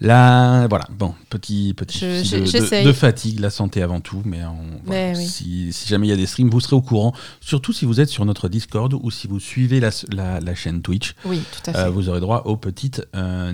Là, 0.02 0.68
voilà, 0.68 0.86
bon, 0.92 1.14
petit, 1.30 1.74
petit 1.78 2.00
Je- 2.00 2.36
de, 2.36 2.82
de- 2.82 2.86
de 2.88 2.92
fatigue, 2.92 3.40
la 3.40 3.50
santé 3.50 3.82
avant 3.82 4.02
tout, 4.02 4.22
mais, 4.26 4.40
on- 4.44 4.82
voilà, 4.86 5.12
Mais 5.14 5.18
oui. 5.18 5.26
si, 5.26 5.72
si 5.72 5.88
jamais 5.88 6.08
il 6.08 6.10
y 6.10 6.14
a 6.14 6.18
des 6.18 6.26
streams, 6.26 6.50
vous 6.50 6.60
serez 6.60 6.76
au 6.76 6.82
courant, 6.82 7.14
surtout 7.40 7.72
si 7.72 7.86
vous 7.86 8.02
êtes 8.02 8.10
sur 8.10 8.26
notre 8.26 8.50
Discord 8.50 8.94
ou 9.02 9.12
si 9.12 9.28
vous 9.28 9.40
suivez 9.40 9.80
la, 9.80 9.92
la- 10.12 10.42
la 10.42 10.56
chaîne 10.56 10.82
Twitch, 10.82 11.16
Oui, 11.24 11.42
tout 11.52 11.70
à 11.70 11.74
fait. 11.74 11.80
euh, 11.80 11.90
vous 11.90 12.10
aurez 12.10 12.20
droit 12.20 12.42
aux 12.46 12.58
petites 12.58 13.08
euh, 13.16 13.54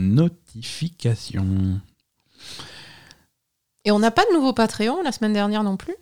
notifications. 0.56 1.80
Et 3.86 3.92
on 3.92 4.00
n'a 4.00 4.12
pas 4.12 4.24
de 4.30 4.34
nouveau 4.36 4.54
Patreon 4.54 5.02
la 5.04 5.12
semaine 5.12 5.34
dernière 5.34 5.64
non 5.64 5.78
plus? 5.78 5.96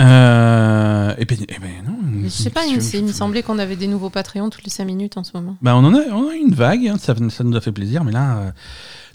Euh, 0.00 1.14
et 1.18 1.24
ben, 1.24 1.36
eh 1.48 1.58
ben 1.58 1.84
non. 1.86 1.98
Je 2.24 2.28
sais 2.28 2.50
pas, 2.50 2.64
il, 2.64 2.76
me- 2.76 2.96
il 2.96 3.04
me 3.04 3.12
semblait 3.12 3.42
qu'on 3.42 3.58
avait 3.58 3.76
des 3.76 3.86
nouveaux 3.88 4.08
Patreons 4.10 4.48
toutes 4.48 4.64
les 4.64 4.70
5 4.70 4.84
minutes 4.84 5.16
en 5.18 5.24
ce 5.24 5.32
moment. 5.34 5.56
Bah, 5.60 5.76
on 5.76 5.84
en 5.84 5.94
a, 5.94 6.00
on 6.12 6.30
a 6.30 6.34
une 6.34 6.54
vague, 6.54 6.88
hein, 6.88 6.96
ça, 6.98 7.14
ça 7.30 7.44
nous 7.44 7.56
a 7.56 7.60
fait 7.60 7.72
plaisir, 7.72 8.02
mais 8.04 8.12
là, 8.12 8.38
euh, 8.38 8.50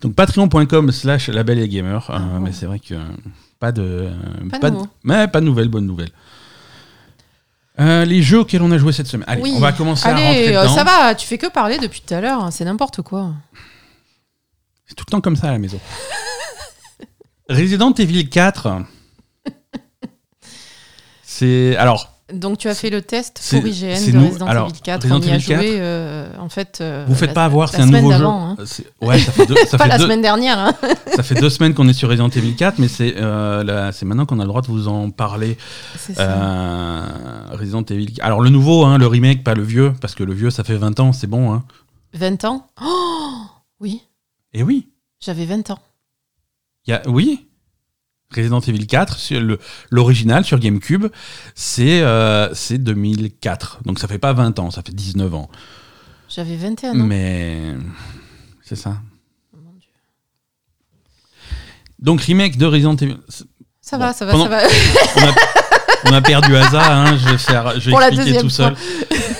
donc 0.01 0.13
patreon.com 0.13 0.91
slash 0.91 1.29
label 1.29 1.59
et 1.59 1.67
gamer, 1.67 2.07
euh, 2.11 2.15
Ah, 2.17 2.39
mais 2.39 2.51
c'est 2.51 2.67
vrai 2.67 2.79
que 2.79 2.93
pas 3.59 3.71
de, 3.71 4.09
Pas 4.51 4.59
pas 4.59 4.69
de 4.69 4.77
mais 5.03 5.27
pas 5.27 5.39
de 5.41 5.45
nouvelles, 5.45 5.69
bonnes 5.69 5.87
nouvelles. 5.87 6.11
Euh, 7.79 8.05
les 8.05 8.21
jeux 8.23 8.39
auxquels 8.39 8.61
on 8.61 8.71
a 8.71 8.77
joué 8.77 8.91
cette 8.91 9.07
semaine. 9.07 9.25
Allez, 9.27 9.41
oui. 9.41 9.53
on 9.55 9.59
va 9.59 9.71
commencer 9.71 10.07
à 10.07 10.11
rentrer 10.15 10.47
dedans. 10.49 10.75
ça 10.75 10.83
va, 10.83 11.15
tu 11.15 11.25
fais 11.27 11.37
que 11.37 11.47
parler 11.47 11.77
depuis 11.79 12.01
tout 12.05 12.13
à 12.13 12.21
l'heure, 12.21 12.43
hein, 12.43 12.51
c'est 12.51 12.65
n'importe 12.65 13.01
quoi. 13.03 13.33
C'est 14.87 14.95
tout 14.95 15.03
le 15.07 15.11
temps 15.11 15.21
comme 15.21 15.35
ça 15.35 15.49
à 15.49 15.51
la 15.51 15.59
maison. 15.59 15.79
Resident 17.49 17.93
Evil 17.93 18.27
4. 18.29 18.83
C'est 21.23 21.75
alors 21.77 22.13
Donc 22.33 22.57
tu 22.57 22.67
as 22.67 22.75
fait 22.75 22.89
le 22.89 23.01
test 23.01 23.41
pour 23.51 23.65
IGN 23.65 24.05
de 24.05 24.11
nous- 24.11 24.27
Resident 24.29 24.47
alors, 24.47 24.69
Evil 24.69 24.79
4. 24.81 25.01
Resident 25.03 25.17
on 25.19 25.21
y 25.21 25.31
a 25.31 25.35
Evil 25.35 25.45
4, 25.45 25.61
joué 25.61 25.75
euh, 25.79 26.29
en 26.39 26.49
fait. 26.49 26.79
euh, 26.81 27.05
vous 27.07 27.15
faites 27.15 27.27
la- 27.29 27.33
pas 27.33 27.45
avoir, 27.45 27.69
c'est 27.69 27.81
un 27.81 27.85
nouveau 27.85 28.11
jeu. 28.11 28.25
hein. 28.25 28.55
Ouais, 29.01 29.19
ça 29.19 29.31
fait 29.31 29.45
deux, 29.45 29.55
ça 29.67 29.77
Pas 29.77 29.83
fait 29.85 29.89
la 29.89 29.97
deux- 29.97 30.03
semaine 30.05 30.21
dernière. 30.21 30.57
hein. 30.57 30.73
ça 31.15 31.23
fait 31.23 31.35
deux 31.35 31.49
semaines 31.49 31.73
qu'on 31.73 31.87
est 31.87 31.93
sur 31.93 32.09
Resident 32.09 32.29
Evil 32.29 32.55
4, 32.55 32.79
mais 32.79 32.87
c'est 32.87 33.15
euh, 33.17 33.91
c'est 33.91 34.05
maintenant 34.05 34.25
qu'on 34.25 34.39
a 34.39 34.43
le 34.43 34.47
droit 34.49 34.61
de 34.61 34.67
vous 34.67 34.87
en 34.87 35.09
parler. 35.11 35.57
C'est 35.97 36.15
ça. 36.15 36.21
Euh, 36.23 37.05
Resident 37.51 37.83
Evil. 37.83 38.13
Alors 38.21 38.41
le 38.41 38.49
nouveau, 38.49 38.83
hein, 38.85 38.97
le 38.97 39.07
remake, 39.07 39.43
pas 39.43 39.53
le 39.53 39.63
vieux, 39.63 39.93
parce 40.01 40.15
que 40.15 40.23
le 40.23 40.33
vieux, 40.33 40.49
ça 40.49 40.63
fait 40.63 40.75
20 40.77 40.99
ans, 40.99 41.13
c'est 41.13 41.27
bon. 41.27 41.53
Hein. 41.53 41.63
20 42.13 42.43
ans 42.45 42.67
Oh 42.81 43.41
Oui, 43.79 44.01
Et 44.53 44.63
oui, 44.63 44.89
j'avais 45.19 45.45
20 45.45 45.69
ans. 45.71 45.79
y 46.87 46.93
a, 46.93 47.01
oui. 47.07 47.43
Resident 48.35 48.59
Evil 48.59 48.85
4, 48.87 49.17
sur 49.17 49.39
le- 49.39 49.57
l'original 49.89 50.43
sur 50.43 50.59
GameCube, 50.59 51.05
c'est 51.55 52.01
euh, 52.01 52.53
c'est 52.53 52.77
2004. 52.77 53.79
Donc 53.85 53.99
ça 53.99 54.07
fait 54.09 54.17
pas 54.19 54.33
20 54.33 54.59
ans, 54.59 54.69
ça 54.69 54.81
fait 54.83 54.93
19 54.93 55.33
ans. 55.33 55.49
J'avais 56.27 56.57
21 56.57 56.91
ans. 56.91 57.05
Mais 57.05 57.73
c'est 58.63 58.75
ça. 58.75 58.97
Oh 59.53 59.57
mon 59.63 59.71
Dieu. 59.79 59.89
Donc 61.99 62.19
remake 62.21 62.57
de 62.57 62.65
Resident 62.65 62.95
Evil. 62.97 63.17
Ça 63.79 63.97
Bon, 63.97 64.03
va, 64.03 64.13
ça 64.13 64.25
va, 64.25 64.31
pendant- 64.33 64.43
ça 64.45 64.49
va. 64.49 64.63
On 65.15 65.21
a, 65.21 65.33
on 66.09 66.13
a 66.13 66.21
perdu 66.21 66.53
hasard, 66.57 66.91
hein, 66.91 67.17
je 67.17 67.29
vais 67.29 67.37
faire, 67.37 67.79
je 67.79 67.85
vais 67.85 67.91
Pour 67.91 68.01
expliquer 68.03 68.39
tout 68.41 68.49
seul. 68.49 68.75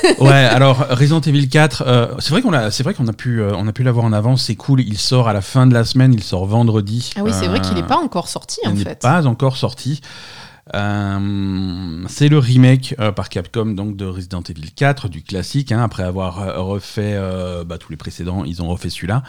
ouais, 0.20 0.32
alors 0.32 0.86
Resident 0.90 1.22
Evil 1.22 1.48
4, 1.50 1.84
euh, 1.86 2.08
c'est 2.20 2.32
vrai 2.32 2.42
qu'on 2.42 2.54
a, 2.54 2.72
c'est 2.72 2.84
vrai 2.84 2.94
qu'on 2.94 3.08
a 3.08 3.14
pu, 3.14 3.42
euh, 3.42 3.52
on 3.56 3.68
a 3.68 3.72
pu 3.72 3.84
l'avoir 3.84 4.06
en 4.06 4.14
avance, 4.14 4.44
c'est 4.44 4.56
cool. 4.56 4.82
Il 4.82 4.98
sort 4.98 5.28
à 5.28 5.34
la 5.34 5.42
fin 5.42 5.68
de 5.68 5.74
la 5.74 5.84
semaine, 5.86 6.14
il 6.14 6.24
sort 6.24 6.46
vendredi. 6.46 7.12
Ah 7.18 7.22
oui, 7.24 7.32
c'est 7.34 7.48
vrai 7.48 7.58
Euh, 7.60 7.62
qu'il 7.62 7.74
n'est 7.76 7.84
pas 7.84 7.98
encore 7.98 8.28
sorti 8.28 8.60
il 8.64 8.70
en 8.70 8.74
n'est 8.74 8.84
fait. 8.84 9.00
pas 9.02 9.26
encore 9.28 9.58
sorti. 9.58 10.02
Euh, 10.76 12.04
c'est 12.10 12.28
le 12.28 12.38
remake 12.40 12.94
euh, 13.00 13.14
par 13.14 13.30
Capcom 13.30 13.68
donc 13.68 13.96
de 13.96 14.06
Resident 14.06 14.42
Evil 14.42 14.70
4 14.76 15.08
du 15.08 15.22
classique. 15.24 15.72
hein, 15.72 15.82
après 15.82 16.04
avoir 16.04 16.42
euh, 16.42 16.62
refait 16.62 17.14
euh, 17.16 17.64
bah, 17.64 17.78
tous 17.78 17.90
les 17.92 17.98
précédents, 17.98 18.44
ils 18.46 18.62
ont 18.62 18.68
refait 18.68 18.90
celui-là. 18.90 19.24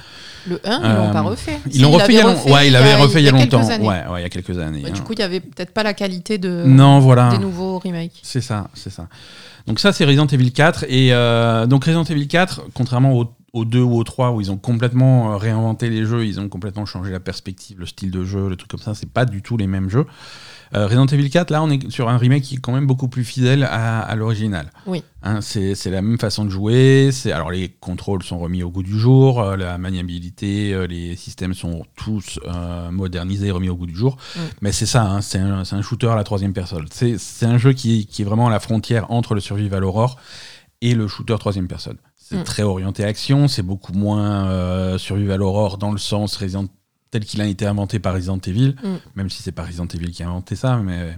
Le 0.49 0.61
1, 0.65 0.81
ils 0.83 0.85
Euh, 0.85 0.97
l'ont 1.07 1.13
pas 1.13 1.21
refait. 1.23 1.59
Ils 1.73 1.83
l'ont 1.83 1.91
refait, 1.93 2.15
il 2.15 2.19
y 2.19 2.53
ouais, 2.53 2.69
il 2.69 2.75
avait 2.77 2.95
refait 2.97 3.21
il 3.21 3.25
y 3.25 3.29
a 3.29 3.33
longtemps. 3.33 3.63
Ouais, 3.65 3.79
ouais, 3.87 4.21
il 4.21 4.23
y 4.23 4.25
a 4.25 4.29
quelques 4.29 4.59
années. 4.59 4.83
Ouais, 4.83 4.91
hein. 4.91 4.93
Du 4.93 5.03
coup, 5.03 5.13
il 5.13 5.19
n'y 5.19 5.25
avait 5.25 5.41
peut-être 5.41 5.73
pas 5.73 5.83
la 5.85 5.95
qualité 5.95 6.39
de, 6.39 6.65
non, 6.67 6.99
voilà. 6.99 7.29
des 7.31 7.39
nouveaux 7.39 7.79
remakes. 7.79 8.19
C'est 8.23 8.41
ça, 8.41 8.69
c'est 8.75 8.91
ça. 8.91 9.07
Donc 9.69 9.81
ça, 9.81 9.93
c'est 9.93 10.05
Resident 10.05 10.27
Evil 10.27 10.51
4. 10.51 10.87
Et 10.89 11.13
euh, 11.13 11.67
donc 11.67 11.85
Resident 11.85 12.05
Evil 12.05 12.27
4, 12.27 12.63
contrairement 12.75 13.13
au, 13.13 13.27
au 13.53 13.65
2 13.65 13.81
ou 13.81 13.97
au 13.97 14.05
3, 14.05 14.33
où 14.33 14.41
ils 14.41 14.51
ont 14.51 14.59
complètement 14.59 15.33
euh, 15.33 15.37
réinventé 15.37 15.89
les 15.89 16.05
jeux, 16.05 16.27
ils 16.27 16.39
ont 16.39 16.49
complètement 16.49 16.85
changé 16.85 17.11
la 17.11 17.21
perspective, 17.21 17.79
le 17.79 17.87
style 17.87 18.11
de 18.11 18.25
jeu, 18.25 18.49
le 18.49 18.57
truc 18.57 18.71
comme 18.71 18.81
ça, 18.81 18.95
c'est 18.95 19.11
pas 19.11 19.25
du 19.25 19.43
tout 19.43 19.57
les 19.57 19.67
mêmes 19.67 19.89
jeux. 19.89 20.07
Euh, 20.75 20.85
Resident 20.85 21.07
Evil 21.07 21.31
4, 21.31 21.51
là, 21.51 21.63
on 21.63 21.71
est 21.71 21.91
sur 21.91 22.11
un 22.11 22.19
remake 22.19 22.43
qui 22.43 22.57
est 22.57 22.59
quand 22.59 22.73
même 22.73 22.87
beaucoup 22.87 23.09
plus 23.09 23.25
fidèle 23.25 23.65
à, 23.65 24.01
à 24.01 24.15
l'original. 24.17 24.71
Oui. 24.87 25.03
Hein, 25.23 25.41
c'est 25.41 25.75
la 25.87 26.03
même 26.03 26.19
façon 26.19 26.45
de 26.45 26.51
jouer. 26.51 27.09
c'est- 27.11 27.33
Alors, 27.33 27.51
les 27.51 27.71
contrôles 27.71 28.23
sont 28.23 28.39
remis 28.39 28.63
au 28.63 28.71
goût 28.71 28.83
du 28.83 28.99
jour, 28.99 29.41
euh, 29.41 29.57
la 29.57 29.79
maniabilité, 29.79 30.75
euh, 30.75 30.87
les 30.87 31.17
systèmes 31.17 31.55
sont 31.55 31.85
tous 31.97 32.39
modernisés, 32.91 33.51
remis 33.51 33.71
au 33.71 33.77
goût 33.77 33.87
du 33.87 33.97
jour. 33.97 34.19
Mm. 34.37 34.41
Mais 34.61 34.73
c'est 34.73 34.87
ça, 34.87 35.05
hein, 35.05 35.21
c'est 35.23 35.39
un, 35.39 35.83
shooter 35.83 36.09
à 36.09 36.17
la 36.17 36.25
troisième 36.25 36.53
personne. 36.53 36.85
C'est 36.91 37.17
c'est 37.19 37.47
un 37.47 37.57
jeu 37.57 37.73
qui, 37.73 38.07
qui 38.07 38.23
est 38.23 38.25
vraiment 38.25 38.49
à 38.49 38.51
la 38.51 38.61
frontière 38.61 39.11
entre 39.11 39.35
le 39.35 39.41
survival 39.41 39.85
horror 39.85 40.19
et 40.83 40.95
le 40.95 41.09
shooter 41.09 41.37
troisième 41.39 41.67
personne. 41.69 41.97
C'est 42.31 42.37
Mm. 42.37 42.45
très 42.45 42.63
orienté 42.63 43.05
action, 43.05 43.49
c'est 43.49 43.63
beaucoup 43.63 43.93
moins 43.95 44.49
euh, 44.51 44.99
survival 44.99 45.41
horror 45.43 45.79
dans 45.79 45.93
le 45.93 45.99
sens 45.99 46.37
Resident 46.37 46.67
tel 47.11 47.25
qu'il 47.25 47.41
a 47.41 47.47
été 47.47 47.65
inventé 47.67 47.99
par 48.01 48.13
Resident 48.15 48.39
Evil, 48.47 48.75
Mm. 48.83 48.89
même 49.17 49.31
si 49.31 49.43
c'est 49.43 49.53
pas 49.53 49.65
Resident 49.65 49.87
Evil 49.87 50.11
qui 50.11 50.23
a 50.23 50.29
inventé 50.29 50.55
ça, 50.57 50.77
mais 50.77 51.17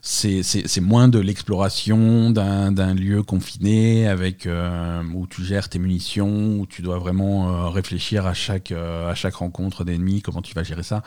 c'est 0.00 0.80
moins 0.80 1.08
de 1.08 1.18
l'exploration 1.20 2.30
d'un 2.30 2.72
d'un 2.72 2.94
lieu 2.94 3.22
confiné 3.22 4.08
avec 4.08 4.46
euh, 4.46 5.02
où 5.14 5.26
tu 5.26 5.44
gères 5.44 5.68
tes 5.68 5.78
munitions, 5.78 6.58
où 6.58 6.66
tu 6.66 6.82
dois 6.82 6.98
vraiment 6.98 7.48
euh, 7.50 7.68
réfléchir 7.68 8.26
à 8.26 8.34
chaque, 8.34 8.72
euh, 8.72 9.10
à 9.10 9.14
chaque 9.14 9.34
rencontre 9.36 9.84
d'ennemis, 9.84 10.22
comment 10.22 10.42
tu 10.42 10.54
vas 10.54 10.62
gérer 10.64 10.82
ça. 10.82 11.02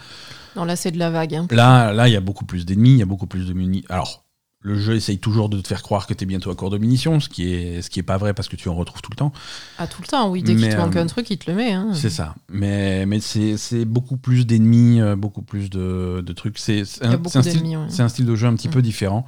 Non, 0.55 0.63
là, 0.65 0.75
c'est 0.75 0.91
de 0.91 0.99
la 0.99 1.09
vague. 1.09 1.35
hein. 1.35 1.47
Là, 1.51 1.91
là, 1.93 2.07
il 2.07 2.13
y 2.13 2.17
a 2.17 2.21
beaucoup 2.21 2.45
plus 2.45 2.65
d'ennemis, 2.65 2.91
il 2.91 2.97
y 2.99 3.03
a 3.03 3.05
beaucoup 3.05 3.27
plus 3.27 3.47
de 3.47 3.53
munitions. 3.53 3.87
Alors, 3.89 4.24
le 4.65 4.79
jeu 4.79 4.95
essaye 4.95 5.19
toujours 5.19 5.47
de 5.47 5.61
te 5.61 5.67
faire 5.67 5.83
croire 5.83 6.07
que 6.07 6.13
tu 6.15 6.23
es 6.23 6.27
bientôt 6.27 6.49
à 6.49 6.55
court 6.55 6.71
de 6.71 6.79
munitions, 6.79 7.19
ce 7.19 7.29
qui 7.29 7.53
est, 7.53 7.83
ce 7.83 7.89
qui 7.91 7.99
est 7.99 8.03
pas 8.03 8.17
vrai 8.17 8.33
parce 8.33 8.47
que 8.47 8.55
tu 8.55 8.67
en 8.67 8.73
retrouves 8.75 9.01
tout 9.03 9.11
le 9.11 9.15
temps. 9.15 9.31
Ah, 9.77 9.85
tout 9.85 10.01
le 10.01 10.07
temps, 10.07 10.27
oui. 10.29 10.41
Dès 10.41 10.55
qu'il 10.55 10.67
te 10.69 10.75
manque 10.75 10.95
euh, 10.95 11.03
un 11.03 11.05
truc, 11.05 11.29
il 11.29 11.37
te 11.37 11.49
le 11.51 11.55
met. 11.55 11.71
hein. 11.73 11.89
C'est 11.93 12.09
ça. 12.09 12.33
Mais, 12.49 13.05
mais 13.05 13.19
c'est 13.19 13.85
beaucoup 13.85 14.17
plus 14.17 14.47
d'ennemis, 14.47 15.01
euh, 15.01 15.15
beaucoup 15.15 15.43
plus 15.43 15.69
de, 15.69 16.23
de 16.25 16.33
trucs. 16.33 16.57
C'est 16.57 16.81
un, 17.03 17.21
style, 17.23 17.41
d'ennemis, 17.43 17.77
ouais. 17.77 17.85
c'est 17.89 18.01
un 18.01 18.09
style 18.09 18.25
de 18.25 18.35
jeu 18.35 18.47
un 18.47 18.55
petit 18.55 18.67
Mm. 18.69 18.71
peu 18.71 18.81
différent. 18.81 19.25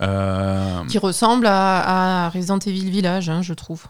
euh, 0.00 0.84
Qui 0.88 0.98
ressemble 0.98 1.46
à, 1.46 2.26
à 2.26 2.30
Resident 2.30 2.58
Evil 2.60 2.88
Village, 2.90 3.28
hein, 3.28 3.42
je 3.42 3.54
trouve. 3.54 3.86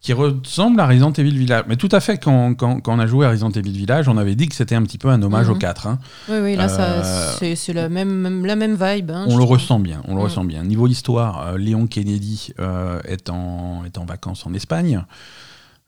Qui 0.00 0.12
ressemble 0.12 0.78
à 0.80 0.86
Resident 0.86 1.12
Evil 1.12 1.36
Village. 1.36 1.64
Mais 1.68 1.74
tout 1.76 1.88
à 1.90 1.98
fait, 1.98 2.18
quand, 2.18 2.54
quand, 2.54 2.80
quand 2.80 2.94
on 2.94 3.00
a 3.00 3.06
joué 3.08 3.26
à 3.26 3.30
Resident 3.30 3.50
Evil 3.50 3.72
Village, 3.72 4.06
on 4.08 4.16
avait 4.16 4.36
dit 4.36 4.48
que 4.48 4.54
c'était 4.54 4.76
un 4.76 4.82
petit 4.82 4.96
peu 4.98 5.08
un 5.08 5.20
hommage 5.22 5.46
Mhm. 5.48 5.52
au 5.52 5.56
4. 5.56 5.86
hein. 5.88 5.98
Oui, 6.28 6.36
oui, 6.40 6.56
là, 6.56 6.68
Euh, 6.70 7.54
c'est 7.56 7.72
la 7.72 7.88
même, 7.88 8.46
la 8.46 8.54
même 8.54 8.76
vibe. 8.80 9.10
hein, 9.10 9.26
On 9.28 9.36
le 9.36 9.42
ressent 9.44 9.80
bien, 9.80 10.00
on 10.06 10.14
le 10.14 10.20
Mm. 10.20 10.24
ressent 10.24 10.44
bien. 10.44 10.62
Niveau 10.62 10.86
histoire, 10.86 11.48
euh, 11.48 11.58
Léon 11.58 11.88
Kennedy 11.88 12.52
euh, 12.60 13.00
est, 13.06 13.28
en, 13.28 13.82
est 13.86 13.98
en 13.98 14.04
vacances 14.04 14.46
en 14.46 14.54
Espagne. 14.54 15.02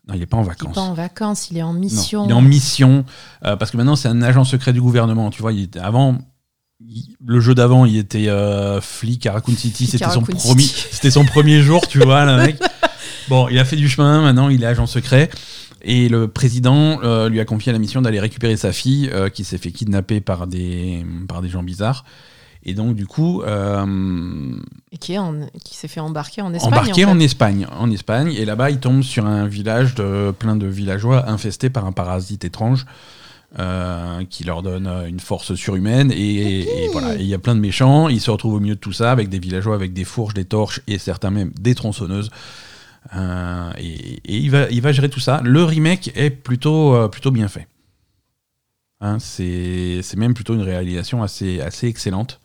Non, 0.09 0.14
il 0.14 0.21
n'est 0.21 0.26
pas 0.26 0.38
en 0.38 0.40
Il 0.43 0.47
est 0.47 0.49
vacances. 0.49 0.75
pas 0.75 0.81
en 0.81 0.95
vacances, 0.95 1.50
il 1.52 1.59
est 1.59 1.62
en 1.62 1.73
Non, 1.73 1.79
mission. 1.79 2.25
il 2.25 2.31
est 2.31 2.35
en 2.35 2.40
mission, 2.43 3.05
euh, 3.45 3.55
parce 3.55 3.71
que 3.71 3.76
maintenant 3.76 3.95
c'est 3.95 4.09
un 4.09 4.23
agent 4.23 4.43
secret 4.45 4.73
du 4.73 4.81
gouvernement. 4.81 5.31
Tu 5.31 5.40
vois, 5.40 5.52
il 5.52 5.62
était, 5.62 5.79
avant, 5.79 6.19
il- 6.85 7.14
le 7.25 7.38
jeu 7.38 7.55
d'avant, 7.55 7.85
il 7.85 7.97
était 7.97 8.26
euh, 8.29 8.81
flic 8.81 9.25
à 9.26 9.33
Raccoon 9.35 9.55
City, 9.57 9.87
c'était 9.87 10.05
son, 10.07 10.25
son 11.11 11.25
premier 11.26 11.62
jour, 11.62 11.87
tu 11.87 12.00
vois, 12.00 12.25
le 12.25 12.37
mec. 12.38 12.57
Bon, 13.29 13.49
il 13.49 13.59
a 13.59 13.65
fait 13.65 13.77
du 13.77 13.89
chemin, 13.89 14.23
maintenant 14.23 14.49
il 14.49 14.62
est 14.62 14.67
agent 14.67 14.87
secret. 14.87 15.31
Et 15.83 16.09
le 16.11 16.29
président 16.29 17.00
euh, 17.03 17.29
lui 17.31 17.41
a 17.41 17.45
confié 17.45 17.73
la 17.73 17.79
mission 17.79 18.03
d'aller 18.03 18.21
récupérer 18.21 18.57
sa 18.57 18.73
fille, 18.73 19.09
euh, 19.12 19.29
qui 19.31 19.45
s'est 19.45 19.57
fait 19.59 19.71
kidnapper 19.71 20.21
par 20.21 20.47
des, 20.47 21.07
par 21.29 21.41
des 21.41 21.49
gens 21.49 21.62
bizarres. 21.62 22.05
Et 22.67 22.75
donc, 22.75 22.95
du 22.95 23.07
coup, 23.07 23.41
euh, 23.41 23.87
Et 24.93 24.99
qui, 24.99 25.15
est 25.15 25.19
en- 25.19 25.47
qui 25.65 25.75
s'est 25.75 25.89
fait 25.89 26.00
embarquer 26.00 26.43
en 26.43 26.53
Espagne. 26.53 26.73
embarqué 26.75 27.05
en. 27.07 27.19
Espagne. 27.19 27.67
En 27.79 27.91
Espagne, 27.91 28.35
et 28.37 28.45
là-bas, 28.45 28.71
il 28.71 28.79
tombe 28.79 29.03
sur 29.03 29.25
un 29.25 29.47
village 29.47 29.95
de 29.95 30.33
plein 30.39 30.57
de 30.57 30.67
villageois 30.67 31.31
infestés 31.31 31.71
par 31.71 31.87
un 31.87 31.93
parasite 31.93 32.45
étrange 32.45 32.85
euh, 33.59 34.23
qui 34.29 34.45
leur 34.45 34.62
donne 34.62 34.87
une 35.09 35.21
force 35.21 35.55
surhumaine. 35.55 36.12
Et, 36.12 36.61
et 36.61 36.89
voilà, 36.93 37.15
Et 37.17 37.21
il 37.21 37.27
y 37.27 37.33
a 37.35 37.39
plein 37.39 37.55
de 37.55 37.61
méchants. 37.61 38.09
Il 38.11 38.21
se 38.21 38.31
retrouve 38.31 38.53
au 38.53 38.61
milieu 38.61 38.75
de 38.75 38.81
tout 38.81 38.93
ça 38.93 39.11
avec 39.11 39.31
des 39.31 39.39
villageois 39.39 39.75
avec 39.75 39.95
des 39.95 40.05
fourches, 40.05 40.35
des 40.35 40.45
torches 40.45 40.83
et 40.87 40.99
certains 40.99 41.31
même 41.31 41.53
des 41.59 41.75
tronçonneuses. 41.75 42.29
Euh, 43.16 43.73
et 43.78 44.21
et 44.25 44.37
il, 44.37 44.50
va, 44.50 44.69
il 44.71 44.80
va 44.83 44.92
gérer 44.92 45.09
tout 45.11 45.21
ça. 45.21 45.40
Le 45.45 45.64
remake 45.64 46.11
est 46.14 46.30
plutôt, 46.30 46.95
euh, 46.95 47.09
plutôt 47.09 47.30
bien 47.30 47.49
fait. 47.49 47.66
Hein, 49.00 49.19
c'est 49.19 50.02
même 50.16 50.35
plutôt 50.35 50.54
une 50.54 50.61
réalisation 50.62 51.23
assez, 51.23 51.61
assez 51.61 51.87
excellente. 51.88 52.40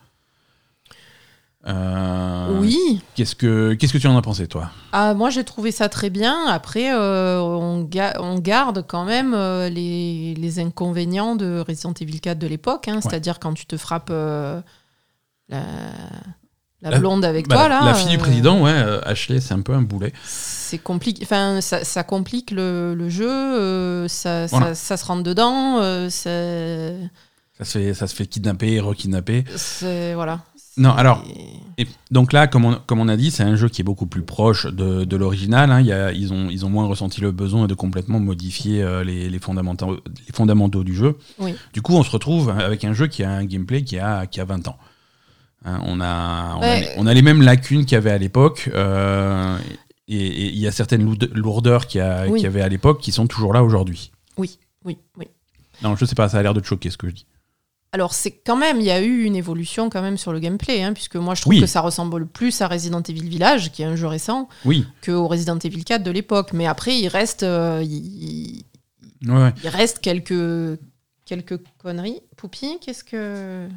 Euh, 1.67 2.59
Oui. 2.59 3.01
Qu'est-ce 3.15 3.35
que 3.35 3.74
qu'est-ce 3.74 3.91
que 3.91 3.97
tu 3.97 4.07
en 4.07 4.15
as 4.15 4.21
pensé 4.21 4.47
toi? 4.47 4.69
Ah, 4.91 5.13
moi, 5.15 5.29
j'ai 5.31 5.43
trouvé 5.43 5.71
ça 5.71 5.89
très 5.89 6.09
bien. 6.12 6.45
Après, 6.47 6.93
euh, 6.93 7.39
on, 7.41 7.81
ga- 7.83 8.15
on 8.21 8.38
garde 8.39 8.85
quand 8.88 9.03
même 9.03 9.33
euh, 9.33 9.67
les, 9.69 10.35
les 10.35 10.59
inconvénients 10.59 11.35
de 11.35 11.63
Resident 11.67 11.93
Evil 12.00 12.19
4 12.21 12.38
de 12.38 12.47
l'époque. 12.47 12.88
hein. 12.88 13.01
C'est-à-dire 13.01 13.39
quand 13.39 13.53
tu 13.53 13.65
te 13.65 13.77
frappes 13.77 14.12
la, 15.50 15.63
la 16.82 17.00
blonde 17.00 17.25
avec 17.25 17.48
Bah, 17.48 17.55
toi, 17.55 17.67
là. 17.70 17.82
La 17.86 17.94
fille 17.94 18.10
du 18.10 18.17
euh, 18.17 18.20
président, 18.20 18.62
ouais, 18.62 18.72
euh, 18.74 19.01
Ashley, 19.05 19.39
c'est 19.39 19.53
un 19.53 19.62
peu 19.62 19.74
un 19.74 19.82
boulet. 19.82 20.13
c'est 20.25 20.77
compliqué. 20.77 21.24
Enfin, 21.24 21.60
ça, 21.62 21.84
ça 21.84 22.03
complique 22.03 22.51
le, 22.51 22.94
le 22.96 23.10
jeu. 23.10 23.29
euh, 23.29 24.08
ça, 24.08 24.46
Voilà. 24.48 24.67
ça, 24.67 24.75
ça 24.75 24.98
se 24.98 25.05
rentre 25.05 25.24
dedans. 25.24 25.79
euh, 25.79 26.10
ça- 26.10 27.08
Ça 27.58 27.63
se 27.65 27.77
fait, 27.79 27.94
ça 27.94 28.08
se 28.08 28.15
fait 28.15 28.25
kidnapper 28.27 28.74
et 28.74 28.79
re-kidnapper. 28.82 29.46
c'est 29.55 30.13
voilà. 30.13 30.41
Non, 30.77 30.91
alors, 30.91 31.24
Et 31.77 31.88
donc 32.12 32.34
là, 32.34 32.48
comme 32.48 32.65
on, 32.65 32.75
comme 32.86 33.00
on 33.00 33.08
a 33.08 33.15
dit, 33.15 33.32
c'est 33.32 33.44
un 33.44 33.55
jeu 33.55 33.70
qui 33.70 33.79
est 33.79 33.84
beaucoup 33.86 34.08
plus 34.08 34.24
proche 34.24 34.65
de, 34.65 35.05
de 35.05 35.15
l'original. 35.15 35.72
hein. 35.72 35.79
Ils, 36.13 36.34
ont, 36.34 36.50
ils 36.50 36.65
ont 36.65 36.70
moins 36.70 36.86
ressenti 36.86 37.22
le 37.22 37.32
besoin 37.32 37.67
de 37.67 37.74
complètement 37.74 38.20
modifier 38.20 38.84
euh, 38.84 39.01
les, 39.05 39.29
les 39.29 39.39
fondamentaux, 39.39 39.96
les 40.05 40.34
fondamentaux 40.34 40.84
du 40.84 40.94
jeu. 40.94 41.17
Oui. 41.39 41.55
Du 41.74 41.82
coup, 41.82 41.94
on 41.96 42.03
se 42.03 42.12
retrouve 42.12 42.50
avec 42.50 42.84
un 42.84 42.91
jeu 42.91 43.08
qui 43.08 43.24
a 43.24 43.32
un 43.32 43.46
gameplay 43.46 43.84
qui 43.86 43.98
a, 44.00 44.25
qui 44.27 44.41
a 44.41 44.46
20 44.46 44.67
ans. 44.67 44.77
Hein, 45.63 45.79
on, 45.85 46.00
a, 46.01 46.55
on, 46.57 46.62
a, 46.62 46.62
Ouais. 46.62 46.79
les- 46.81 46.88
on 46.97 47.07
a 47.07 47.13
les 47.13 47.21
mêmes 47.21 47.41
lacunes 47.41 47.85
qu'il 47.85 47.93
y 47.93 47.97
avait 47.97 48.12
à 48.12 48.17
l'époque. 48.17 48.69
euh, 48.74 49.57
et 50.07 50.50
il 50.50 50.59
y 50.59 50.67
a 50.67 50.71
certaines 50.71 51.03
lourde- 51.03 51.31
lourdeurs 51.33 51.88
qu'il 51.88 52.01
y, 52.01 52.29
Oui. 52.29 52.45
avait 52.45 52.62
à 52.62 52.69
l'époque 52.69 53.01
qui 53.01 53.12
sont 53.12 53.25
toujours 53.25 53.53
là 53.53 53.63
aujourd'hui. 53.63 54.12
Oui, 54.38 54.59
oui, 54.83 54.97
oui. 55.17 55.27
Non, 55.81 55.95
je 55.95 56.05
sais 56.05 56.13
pas, 56.15 56.29
ça 56.29 56.38
a 56.38 56.43
l'air 56.43 56.53
de 56.53 56.59
te 56.59 56.67
choquer 56.67 56.91
ce 56.91 56.97
que 56.97 57.07
je 57.09 57.13
dis. 57.15 57.25
Alors 57.91 58.13
c'est 58.13 58.31
quand 58.31 58.57
même, 58.57 58.79
il 58.81 58.85
y 58.85 58.91
a 58.91 59.01
eu 59.01 59.24
une 59.24 59.35
évolution 59.38 59.89
quand 59.89 60.01
même 60.01 60.17
sur 60.17 60.31
le 60.33 60.39
gameplay, 60.39 60.83
hein, 60.83 60.91
puisque 60.93 61.15
moi 61.15 61.33
je 61.33 61.41
trouve 61.41 61.53
Oui. 61.55 61.62
que 61.62 61.65
ça 61.65 61.79
ressemble 61.81 62.27
plus 62.27 62.62
à 62.62 62.67
Resident 62.67 63.01
Evil 63.01 63.27
Village, 63.29 63.71
qui 63.71 63.81
est 63.81 63.85
un 63.85 63.95
jeu 63.95 64.05
récent, 64.07 64.47
Oui, 64.65 64.85
qu'au 65.03 65.27
Resident 65.27 65.57
Evil 65.57 65.83
4 65.85 66.03
de 66.03 66.12
l'époque. 66.12 66.51
Mais 66.53 66.67
après, 66.67 66.95
il 67.00 67.07
reste, 67.07 67.43
euh, 67.43 67.81
il, 67.83 68.63
ouais, 69.25 69.33
ouais. 69.33 69.53
il 69.63 69.69
reste 69.69 70.00
quelques, 70.00 70.77
quelques 71.25 71.57
conneries. 71.79 72.19
Poupie, 72.38 72.77
qu'est-ce 72.81 73.03
que... 73.05 73.67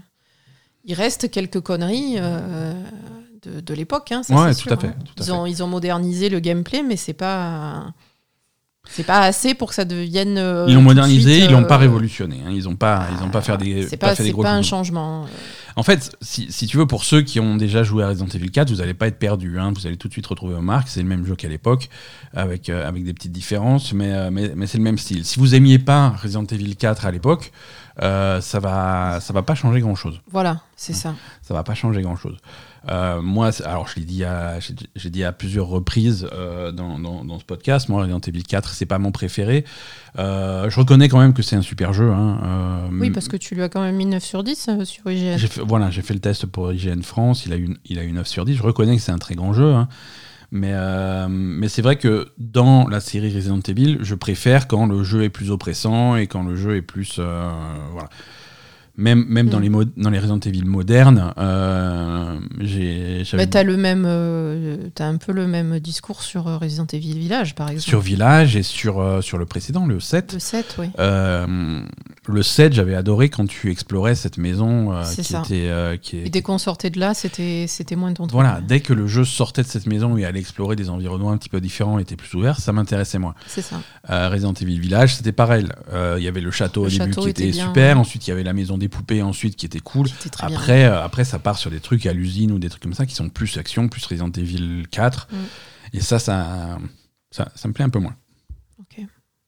Il 0.85 0.95
reste 0.95 1.31
quelques 1.31 1.61
conneries 1.61 2.15
euh, 2.19 2.73
de, 3.43 3.61
de 3.61 3.75
l'époque, 3.75 4.11
hein, 4.13 4.23
Ouais, 4.31 4.53
tout 4.55 4.61
sûr, 4.61 4.73
à 4.73 4.77
fait, 4.77 4.87
hein. 4.89 4.95
tout 5.05 5.13
à 5.19 5.23
Ils, 5.23 5.25
fait. 5.27 5.31
ont, 5.33 5.47
ils 5.47 5.63
ont 5.63 5.67
modernisé 5.69 6.29
le 6.29 6.41
gameplay, 6.41 6.83
mais 6.83 6.97
c'est 6.97 7.13
pas... 7.15 7.93
C'est 8.91 9.05
pas 9.05 9.21
assez 9.21 9.53
pour 9.53 9.69
que 9.69 9.75
ça 9.75 9.85
devienne. 9.85 10.39
euh, 10.39 10.65
Ils 10.67 10.75
l'ont 10.75 10.81
modernisé, 10.81 11.35
suite, 11.35 11.45
ils 11.51 11.53
l'ont 11.53 11.65
pas 11.65 11.75
euh, 11.75 11.79
révolutionné. 11.81 12.37
hein. 12.47 12.51
Ils 12.55 12.65
n'ont 12.65 12.75
pas, 12.77 13.07
ils 13.15 13.23
ont 13.23 13.29
pas 13.29 13.43
fait 13.43 13.55
des, 13.59 13.87
C'est 13.87 13.99
pas 13.99 14.09
pas, 14.09 14.15
fait 14.15 14.23
des 14.23 14.31
gros 14.33 14.43
pas 14.43 14.53
un 14.53 14.63
changement. 14.63 15.27
En 15.77 15.83
fait, 15.83 16.17
si, 16.23 16.51
si 16.51 16.67
tu 16.67 16.79
veux, 16.79 16.87
pour 16.87 17.05
ceux 17.05 17.21
qui 17.21 17.39
ont 17.39 17.57
déjà 17.57 17.83
joué 17.83 18.03
à 18.03 18.09
Resident 18.09 18.29
Evil 18.29 18.51
4, 18.51 18.71
vous 18.71 18.77
n'allez 18.77 18.95
pas 18.95 19.09
être 19.09 19.19
perdus. 19.19 19.59
hein. 19.59 19.73
Vous 19.77 19.87
allez 19.87 19.99
tout 19.99 20.09
de 20.09 20.15
suite 20.15 20.27
retrouver 20.27 20.55
vos 20.55 20.63
marques. 20.63 20.89
C'est 20.89 21.03
le 21.03 21.07
même 21.09 21.27
jeu 21.27 21.37
qu'à 21.37 21.49
l'époque, 21.49 21.91
avec, 22.33 22.71
euh, 22.71 22.89
avec 22.89 23.05
des 23.05 23.13
petites 23.13 23.33
différences, 23.33 23.93
mais, 23.93 24.31
mais, 24.31 24.53
mais 24.57 24.67
c'est 24.67 24.79
le 24.79 24.85
même 24.85 24.97
style. 24.97 25.23
Si 25.27 25.39
vous 25.39 25.55
aimiez 25.55 25.79
pas 25.79 26.09
Resident 26.23 26.45
Evil 26.47 26.75
4 26.75 27.05
à 27.05 27.11
l'époque, 27.11 27.53
euh, 28.03 28.41
ça 28.41 28.61
va, 28.61 29.19
ça 29.21 29.33
va 29.33 29.43
pas 29.43 29.55
changer 29.55 29.81
grand 29.81 29.95
chose. 29.95 30.21
Voilà, 30.31 30.61
c'est 30.77 30.93
ça. 30.93 31.15
Ça 31.43 31.55
va 31.55 31.63
pas 31.63 31.75
changer 31.75 32.03
grand 32.03 32.17
chose. 32.17 32.37
moi, 33.23 33.53
c'est- 33.53 33.65
alors 33.65 33.87
je 33.89 33.97
l'ai 33.97 34.05
dit 34.07 34.25
à, 34.25 34.59
j'ai 34.97 35.11
dit 35.11 35.25
à 35.25 35.33
plusieurs 35.33 35.67
reprises 35.67 36.29
euh, 36.33 36.73
dans, 36.73 36.99
dans, 36.99 37.25
dans 37.25 37.39
ce 37.39 37.45
podcast. 37.45 37.89
Moi, 37.89 38.01
Resident 38.03 38.21
Evil 38.27 38.43
4, 38.45 38.71
c'est 38.71 38.87
pas 38.87 38.99
mon 38.99 39.11
préféré. 39.13 39.65
Euh, 40.19 40.71
je 40.71 40.79
reconnais 40.81 41.09
quand 41.09 41.19
même 41.19 41.35
que 41.35 41.43
c'est 41.43 41.57
un 41.57 41.63
super 41.63 41.93
jeu. 41.93 42.11
hein. 42.13 42.41
Euh, 42.43 42.89
Oui, 42.93 43.11
parce 43.11 43.29
que 43.29 43.37
tu 43.37 43.55
lui 43.55 43.63
as 43.63 43.69
quand 43.69 43.83
même 43.83 43.97
mis 43.97 44.07
9 44.07 44.23
sur 44.25 44.43
10 44.45 44.69
euh, 44.69 44.85
sur 44.85 45.11
IGN. 45.11 45.37
fait, 45.39 45.61
voilà, 45.61 45.91
j'ai 45.91 46.03
fait 46.03 46.15
le 46.15 46.21
test 46.21 46.47
pour 46.47 46.73
IGN 46.73 47.03
France, 47.03 47.45
il 47.47 47.53
a, 47.53 47.57
eu, 47.57 47.77
il 47.85 47.99
a 47.99 48.05
eu 48.05 48.13
9 48.13 48.27
sur 48.27 48.45
10. 48.45 48.55
Je 48.55 48.63
reconnais 48.63 48.97
que 48.97 49.03
c'est 49.03 49.13
un 49.13 49.19
très 49.19 49.35
grand 49.35 49.53
jeu, 49.53 49.75
hein. 49.75 49.89
Mais, 50.51 50.73
euh, 50.73 51.27
mais 51.29 51.69
c'est 51.69 51.83
vrai 51.83 51.97
que 51.97 52.29
dans 52.39 52.89
la 52.89 53.01
série 53.01 53.35
Resident 53.35 53.61
Evil, 53.61 53.99
je 54.01 54.15
préfère 54.15 54.67
quand 54.67 54.87
le 54.87 55.03
jeu 55.05 55.23
est 55.25 55.29
plus 55.29 55.51
oppressant 55.51 56.17
et 56.17 56.27
quand 56.27 56.43
le 56.43 56.57
jeu 56.57 56.77
est 56.77 56.83
plus. 56.83 57.17
euh, 57.19 57.51
voilà. 57.93 58.09
Même, 58.99 59.25
même 59.29 59.49
dans, 59.49 59.61
Mm. 59.61 59.63
les 59.63 60.03
dans 60.03 60.11
les 60.11 60.19
Resident 60.19 60.41
Evil 60.41 60.65
modernes, 60.65 61.33
euh, 61.39 62.39
j'ai. 62.61 63.23
j'avais- 63.25 63.47
t'as 63.47 63.63
le 63.63 63.77
même, 63.77 64.05
euh, 64.07 64.77
t'as 64.95 65.07
un 65.07 65.17
peu 65.19 65.33
le 65.33 65.47
même 65.47 65.79
discours 65.79 66.23
sur 66.23 66.49
euh, 66.49 66.59
Resident 66.59 66.87
Evil 66.93 67.15
Village, 67.19 67.55
par 67.55 67.69
exemple. 67.71 67.89
sur 67.89 68.01
Village 68.01 68.57
et 68.57 68.63
sur, 68.65 69.01
euh, 69.01 69.21
sur 69.21 69.39
le 69.39 69.47
précédent, 69.47 69.87
le 69.87 70.01
7. 70.01 70.33
le 70.35 70.39
7, 70.41 70.77
oui. 70.81 70.87
Euh, 70.99 71.81
le 72.27 72.43
7, 72.43 72.73
j'avais 72.73 72.95
adoré 72.97 73.29
quand 73.29 73.47
tu 73.49 73.71
explorais 73.71 74.17
cette 74.17 74.37
maison 74.37 74.93
qui 75.15 75.23
ça. 75.25 75.43
était. 75.45 75.71
qui 76.03 76.19
est- 76.19 76.27
Et 76.27 76.31
dès 76.31 76.43
qu'on 76.43 76.59
sortait 76.59 76.91
de 76.91 76.99
là, 76.99 77.15
c'était, 77.15 77.67
c'était 77.69 77.95
moins 77.97 78.13
ton 78.13 78.25
truc. 78.27 78.33
Voilà, 78.33 78.61
dès 78.67 78.81
que 78.81 78.93
le 78.93 79.07
jeu 79.07 79.25
sortait 79.25 79.63
de 79.63 79.69
cette 79.69 79.87
maison 79.87 80.17
et 80.17 80.25
allait 80.25 80.41
explorer 80.41 80.75
des 80.77 80.91
environnements 80.91 81.31
un 81.31 81.37
petit 81.39 81.49
peu 81.49 81.61
différents, 81.61 81.99
était 82.01 82.17
plus 82.17 82.35
ouvert, 82.35 82.59
ça 82.59 82.73
m'intéressait 82.73 83.19
moins. 83.19 83.35
C'est 83.47 83.63
ça. 83.63 83.77
Resident 84.29 84.55
Evil 84.55 84.81
Village, 84.81 85.15
c'était 85.17 85.33
pareil. 85.33 85.67
Il 86.17 86.23
y 86.23 86.29
avait 86.29 86.41
le 86.41 86.51
château 86.51 86.81
Le 86.83 86.87
au 86.89 86.91
début 86.91 87.05
château 87.13 87.23
qui 87.23 87.29
était 87.29 87.43
était 87.45 87.53
bien, 87.53 87.67
super, 87.69 87.95
ouais. 87.97 88.01
ensuite 88.01 88.27
il 88.27 88.31
y 88.31 88.33
avait 88.33 88.43
la 88.43 88.53
maison 88.53 88.77
des 88.77 88.88
poupées 88.89 89.23
ensuite 89.23 89.57
qui 89.57 89.67
était 89.67 89.81
cool. 89.81 90.09
Après, 90.41 90.85
euh, 90.87 91.03
après, 91.03 91.25
ça 91.25 91.39
part 91.39 91.57
sur 91.59 91.71
des 91.71 91.81
trucs 91.81 92.07
à 92.07 92.13
l'usine 92.13 92.51
ou 92.53 92.59
des 92.59 92.69
trucs 92.69 92.83
comme 92.83 92.95
ça 92.95 93.07
qui 93.07 93.15
sont 93.15 93.29
plus 93.29 93.57
action, 93.59 93.89
plus 93.89 94.05
Resident 94.07 94.31
Evil 94.33 94.85
4. 94.91 95.29
Mm. 95.31 95.37
Et 95.95 96.01
ça, 96.01 96.19
ça, 96.19 96.79
ça, 97.31 97.51
ça 97.55 97.69
me 97.69 97.73
plaît 97.73 97.85
un 97.85 97.89
peu 97.91 98.01
moins. 98.01 98.17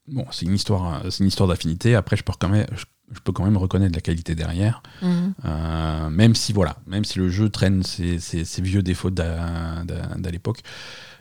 Bon, 0.07 0.25
c'est 0.31 0.45
une 0.45 0.55
histoire, 0.55 1.03
c'est 1.09 1.19
une 1.23 1.27
histoire 1.27 1.47
d'affinité. 1.47 1.95
Après, 1.95 2.17
je 2.17 2.23
peux 2.23 2.33
quand 2.37 2.49
même, 2.49 2.65
je, 2.75 2.83
je 3.13 3.19
peux 3.19 3.31
quand 3.31 3.45
même 3.45 3.55
reconnaître 3.55 3.95
la 3.95 4.01
qualité 4.01 4.35
derrière. 4.35 4.81
Mhm. 5.01 5.33
Euh, 5.45 6.09
même 6.09 6.35
si 6.35 6.51
voilà, 6.53 6.77
même 6.87 7.05
si 7.05 7.19
le 7.19 7.29
jeu 7.29 7.49
traîne 7.49 7.83
ses, 7.83 8.19
ses- 8.19 8.43
ses 8.43 8.61
vieux 8.61 8.81
défauts 8.81 9.11
d'à 9.11 9.83
l'époque, 10.31 10.61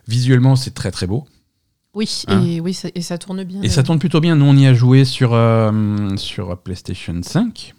visuellement 0.09 0.57
c'est 0.57 0.73
très 0.73 0.91
très 0.91 1.07
beau 1.07 1.29
Oui, 1.95 2.25
Hein. 2.27 2.43
et, 2.43 2.61
oui 2.61 2.73
ça, 2.75 2.89
et 2.95 3.03
ça 3.03 3.19
tourne 3.19 3.45
bien. 3.45 3.61
et 3.62 3.69
ça 3.69 3.83
tourne 3.83 3.99
plutôt 3.99 4.21
bien. 4.21 4.35
Nous 4.35 4.47
on 4.47 4.57
y 4.57 4.67
a 4.67 4.75
joué 4.75 5.05
sur 5.05 5.35
euh, 5.35 6.17
sur 6.17 6.59
PlayStation 6.61 7.21
5. 7.23 7.75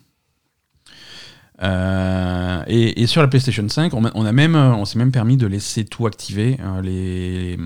Euh, 1.62 2.64
et, 2.68 3.06
sur 3.08 3.22
la 3.22 3.28
PlayStation 3.28 3.68
5, 3.68 3.94
on, 3.94 4.26
a 4.26 4.32
même, 4.32 4.56
on 4.56 4.86
s'est 4.86 4.98
même 4.98 5.12
permis 5.12 5.38
de 5.38 5.48
laisser 5.48 5.86
tout 5.86 6.08
activer, 6.08 6.58
les, 6.82 7.58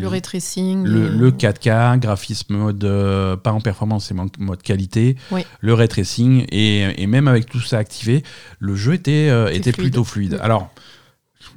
le 0.00 0.08
ray 0.08 0.20
tracing, 0.20 0.84
le, 0.84 1.30
4K, 1.30 2.00
graphisme 2.00 2.56
mode 2.56 3.40
pas 3.42 3.52
en 3.52 3.60
performance, 3.60 4.06
c'est 4.06 4.14
mode 4.14 4.62
qualité, 4.62 5.16
le 5.60 5.74
ray 5.74 5.88
tracing 5.88 6.46
et, 6.50 7.06
même 7.06 7.28
avec 7.28 7.46
tout 7.46 7.60
ça 7.60 7.78
activé, 7.78 8.24
le 8.58 8.74
jeu 8.74 8.94
était, 8.94 9.54
était 9.54 9.72
plutôt 9.72 10.04
fluide. 10.04 10.38
Alors 10.42 10.70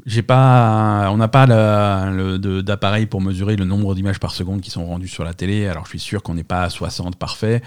j'ai 0.05 0.21
pas, 0.21 1.09
on 1.11 1.17
n'a 1.17 1.27
pas 1.27 1.45
d'appareil 1.47 3.05
pour 3.05 3.21
mesurer 3.21 3.55
le 3.55 3.65
nombre 3.65 3.93
d'images 3.95 4.19
par 4.19 4.31
seconde 4.31 4.61
qui 4.61 4.71
sont 4.71 4.85
rendues 4.85 5.07
sur 5.07 5.23
la 5.23 5.33
télé. 5.33 5.67
Alors 5.67 5.85
je 5.85 5.91
suis 5.91 5.99
sûr 5.99 6.23
qu'on 6.23 6.33
n'est 6.33 6.43
pas 6.43 6.63
à 6.63 6.69
60 6.69 7.15
parfait, 7.17 7.61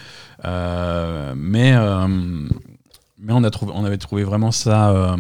euh, 0.45 1.35
mais 1.37 1.75
euh, 1.75 2.49
mais 3.25 3.33
on 3.33 3.43
a 3.43 3.51
trouvé, 3.51 3.73
on 3.75 3.85
avait 3.85 3.99
trouvé 3.99 4.23
vraiment 4.23 4.53
ça 4.53 4.91
euh, 4.91 5.17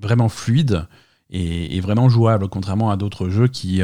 vraiment 0.00 0.28
fluide 0.28 0.86
et, 1.28 1.80
vraiment 1.80 2.08
jouable, 2.08 2.48
contrairement 2.48 2.90
à 2.90 2.96
d'autres 2.96 3.28
jeux 3.28 3.48
qui, 3.48 3.82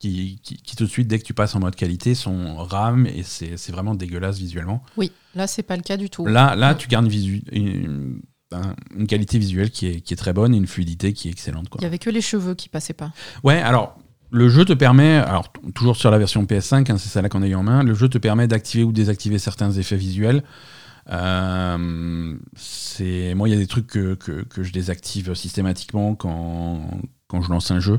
qui, 0.00 0.40
qui, 0.42 0.76
tout 0.76 0.84
de 0.84 0.90
suite 0.90 1.06
dès 1.06 1.20
que 1.20 1.24
tu 1.24 1.32
passes 1.32 1.54
en 1.54 1.60
mode 1.60 1.76
qualité 1.76 2.16
sont 2.16 2.56
RAM 2.56 3.06
et 3.06 3.22
c'est 3.22 3.70
vraiment 3.70 3.94
dégueulasse 3.94 4.38
visuellement. 4.38 4.82
Oui, 4.96 5.12
là 5.36 5.46
c'est 5.46 5.62
pas 5.62 5.76
le 5.76 5.82
cas 5.82 5.96
du 5.96 6.10
tout. 6.10 6.26
Là, 6.26 6.56
là 6.56 6.74
tu 6.74 6.88
gardes 6.88 7.08
une 7.10 9.06
qualité 9.06 9.38
visuelle 9.38 9.70
qui 9.70 9.86
est, 9.86 10.00
qui 10.00 10.12
est, 10.12 10.16
très 10.16 10.32
bonne 10.32 10.54
et 10.54 10.58
une 10.58 10.66
fluidité 10.66 11.12
qui 11.12 11.28
est 11.28 11.30
excellente. 11.30 11.68
Il 11.76 11.80
n'y 11.80 11.86
avait 11.86 11.98
que 11.98 12.10
les 12.10 12.20
cheveux 12.20 12.54
qui 12.54 12.68
passaient 12.68 12.92
pas. 12.92 13.12
Ouais, 13.44 13.60
alors 13.60 13.96
le 14.30 14.48
jeu 14.48 14.64
te 14.64 14.72
permet, 14.72 15.16
alors 15.16 15.52
toujours 15.74 15.96
sur 15.96 16.10
la 16.10 16.18
version 16.18 16.42
PS5, 16.44 16.90
hein, 16.90 16.98
c'est 16.98 17.08
celle-là 17.08 17.28
qu'on 17.28 17.42
a 17.42 17.46
eu 17.46 17.54
en 17.54 17.62
main, 17.62 17.82
le 17.82 17.94
jeu 17.94 18.08
te 18.08 18.18
permet 18.18 18.48
d'activer 18.48 18.84
ou 18.84 18.92
désactiver 18.92 19.38
certains 19.38 19.72
effets 19.72 19.96
visuels. 19.96 20.42
Euh, 21.10 22.36
c'est 22.56 23.34
moi, 23.34 23.48
il 23.48 23.52
y 23.52 23.54
a 23.54 23.58
des 23.58 23.66
trucs 23.66 23.86
que, 23.86 24.14
que, 24.14 24.42
que, 24.42 24.62
je 24.62 24.72
désactive 24.72 25.34
systématiquement 25.34 26.14
quand, 26.14 26.80
quand 27.28 27.42
je 27.42 27.50
lance 27.50 27.70
un 27.70 27.80
jeu. 27.80 27.98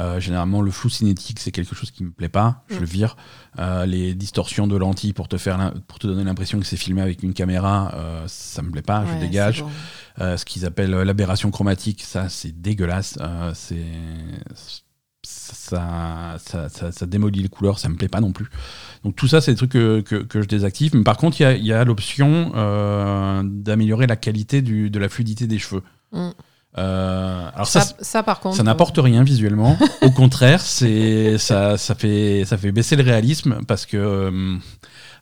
Euh, 0.00 0.20
généralement, 0.20 0.62
le 0.62 0.70
flou 0.70 0.88
cinétique, 0.88 1.40
c'est 1.40 1.50
quelque 1.50 1.74
chose 1.74 1.90
qui 1.90 2.04
me 2.04 2.10
plaît 2.10 2.28
pas, 2.28 2.64
je 2.68 2.76
mm. 2.76 2.80
le 2.80 2.86
vire. 2.86 3.16
Euh, 3.58 3.86
les 3.86 4.14
distorsions 4.14 4.66
de 4.66 4.76
lentilles 4.76 5.12
pour 5.12 5.28
te, 5.28 5.36
faire 5.36 5.72
pour 5.86 5.98
te 5.98 6.06
donner 6.06 6.24
l'impression 6.24 6.58
que 6.58 6.66
c'est 6.66 6.76
filmé 6.76 7.02
avec 7.02 7.22
une 7.22 7.34
caméra, 7.34 7.92
euh, 7.94 8.24
ça 8.26 8.62
me 8.62 8.70
plaît 8.70 8.82
pas, 8.82 9.04
je 9.06 9.20
dégage. 9.20 9.64
ce 10.18 10.44
qu'ils 10.44 10.64
appellent 10.64 10.90
l'aberration 10.90 11.50
chromatique, 11.50 12.02
ça, 12.02 12.28
c'est 12.28 12.60
dégueulasse. 12.60 13.18
c'est 13.54 13.84
ça, 15.26 16.68
ça, 16.68 16.92
ça, 16.92 17.06
démolit 17.06 17.42
les 17.42 17.48
couleurs, 17.48 17.78
ça 17.78 17.88
me 17.88 17.96
plaît 17.96 18.08
pas 18.08 18.20
non 18.20 18.32
plus. 18.32 18.48
Donc 19.04 19.16
tout 19.16 19.28
ça, 19.28 19.40
c'est 19.40 19.52
des 19.52 19.56
trucs 19.56 19.72
que, 19.72 20.00
que, 20.00 20.42
je 20.42 20.46
désactive. 20.46 20.94
Mais 20.94 21.02
par 21.02 21.16
contre, 21.16 21.40
il 21.40 21.66
y 21.66 21.72
a, 21.72 21.84
l'option 21.84 22.50
d'améliorer 23.44 24.06
la 24.06 24.16
qualité 24.16 24.62
du, 24.62 24.90
de 24.90 24.98
la 24.98 25.08
fluidité 25.08 25.46
des 25.46 25.58
cheveux. 25.58 25.82
Mm. 26.12 26.30
Euh, 26.78 27.48
alors 27.54 27.66
ça, 27.66 27.84
ça, 28.00 28.22
par 28.22 28.40
contre, 28.40 28.56
ça 28.56 28.62
n'apporte 28.62 28.98
rien 28.98 29.22
visuellement. 29.22 29.78
Au 30.02 30.10
contraire, 30.10 30.60
c'est 30.60 31.38
ça, 31.38 31.78
ça 31.78 31.94
fait 31.94 32.44
ça 32.44 32.58
fait 32.58 32.70
baisser 32.70 32.96
le 32.96 33.02
réalisme 33.02 33.60
parce 33.66 33.86
que 33.86 33.96
euh, 33.96 34.56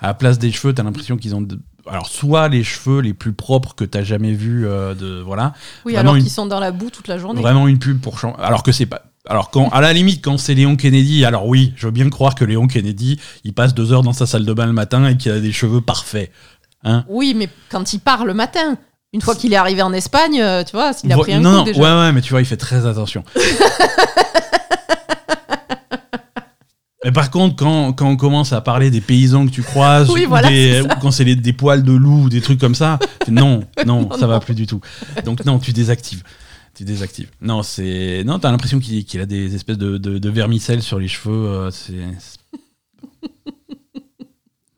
à 0.00 0.08
la 0.08 0.14
place 0.14 0.38
des 0.38 0.50
cheveux, 0.50 0.74
t'as 0.74 0.82
l'impression 0.82 1.16
qu'ils 1.16 1.36
ont 1.36 1.46
alors 1.86 2.08
soit 2.08 2.48
les 2.48 2.64
cheveux 2.64 3.00
les 3.00 3.14
plus 3.14 3.34
propres 3.34 3.74
que 3.74 3.84
t'as 3.84 4.02
jamais 4.02 4.32
vu 4.32 4.66
euh, 4.66 4.94
de 4.94 5.20
voilà. 5.20 5.52
Oui, 5.84 5.96
alors 5.96 6.16
qu'ils 6.16 6.30
sont 6.30 6.46
dans 6.46 6.60
la 6.60 6.72
boue 6.72 6.90
toute 6.90 7.06
la 7.06 7.18
journée. 7.18 7.40
Vraiment 7.40 7.68
une 7.68 7.78
pub 7.78 8.00
pour. 8.00 8.18
Alors 8.38 8.64
que 8.64 8.72
c'est 8.72 8.86
pas. 8.86 9.02
Alors 9.26 9.50
quand 9.50 9.70
à 9.70 9.80
la 9.80 9.94
limite 9.94 10.22
quand 10.22 10.36
c'est 10.36 10.54
Léon 10.54 10.76
Kennedy, 10.76 11.24
alors 11.24 11.46
oui, 11.46 11.72
je 11.76 11.86
veux 11.86 11.92
bien 11.92 12.10
croire 12.10 12.34
que 12.34 12.44
Léon 12.44 12.66
Kennedy, 12.66 13.18
il 13.44 13.54
passe 13.54 13.72
deux 13.72 13.90
heures 13.90 14.02
dans 14.02 14.12
sa 14.12 14.26
salle 14.26 14.44
de 14.44 14.52
bain 14.52 14.66
le 14.66 14.72
matin 14.72 15.06
et 15.06 15.16
qu'il 15.16 15.32
a 15.32 15.40
des 15.40 15.52
cheveux 15.52 15.80
parfaits. 15.80 16.30
Hein 16.84 17.04
oui, 17.08 17.32
mais 17.34 17.48
quand 17.70 17.94
il 17.94 18.00
part 18.00 18.26
le 18.26 18.34
matin, 18.34 18.76
une 19.14 19.22
fois 19.22 19.34
qu'il 19.34 19.54
est 19.54 19.56
arrivé 19.56 19.80
en 19.80 19.94
Espagne, 19.94 20.42
euh, 20.42 20.62
tu 20.62 20.72
vois, 20.72 20.92
s'il 20.92 21.10
a 21.10 21.16
pris 21.16 21.32
un 21.32 21.40
non, 21.40 21.64
coup 21.64 21.70
non, 21.70 21.78
Ouais, 21.78 22.06
ouais, 22.06 22.12
mais 22.12 22.20
tu 22.20 22.30
vois, 22.30 22.42
il 22.42 22.44
fait 22.44 22.58
très 22.58 22.84
attention. 22.84 23.24
Mais 27.04 27.12
par 27.12 27.30
contre, 27.30 27.54
quand, 27.56 27.92
quand, 27.92 28.08
on 28.08 28.16
commence 28.16 28.54
à 28.54 28.62
parler 28.62 28.90
des 28.90 29.02
paysans 29.02 29.44
que 29.44 29.50
tu 29.50 29.62
croises, 29.62 30.08
ou, 30.08 30.16
quand 31.02 31.10
c'est 31.10 31.26
des 31.26 31.52
poils 31.52 31.82
de 31.82 31.92
loup 31.92 32.22
ou 32.24 32.28
des 32.30 32.40
trucs 32.40 32.58
comme 32.58 32.74
ça, 32.74 32.98
non, 33.28 33.62
non, 33.84 34.08
ça 34.18 34.26
va 34.26 34.40
plus 34.40 34.54
du 34.54 34.66
tout. 34.66 34.80
Donc 35.22 35.44
non, 35.44 35.58
tu 35.58 35.74
désactives. 35.74 36.22
Tu 36.74 36.84
désactives. 36.84 37.30
Non, 37.40 37.62
c'est 37.62 38.24
non, 38.24 38.38
t'as 38.38 38.50
l'impression 38.50 38.80
qu'il 38.80 39.20
a 39.20 39.26
des 39.26 39.54
espèces 39.54 39.78
de, 39.78 39.96
de, 39.98 40.30
vermicelles 40.30 40.82
sur 40.82 40.98
les 40.98 41.08
cheveux. 41.08 41.46
Euh, 41.46 41.70
c'est 41.70 41.94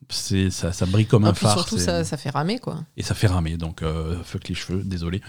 c'est 0.08 0.50
ça, 0.50 0.72
ça 0.72 0.86
brille 0.86 1.06
comme 1.06 1.24
un 1.24 1.34
phare. 1.34 1.54
Surtout, 1.54 1.78
ça, 1.78 2.04
ça, 2.04 2.16
fait 2.16 2.30
ramer, 2.30 2.58
quoi. 2.58 2.84
Et 2.96 3.02
ça 3.02 3.14
fait 3.14 3.26
ramer, 3.26 3.56
donc 3.56 3.82
euh, 3.82 4.16
fuck 4.24 4.48
les 4.48 4.54
cheveux, 4.54 4.82
désolé. 4.84 5.20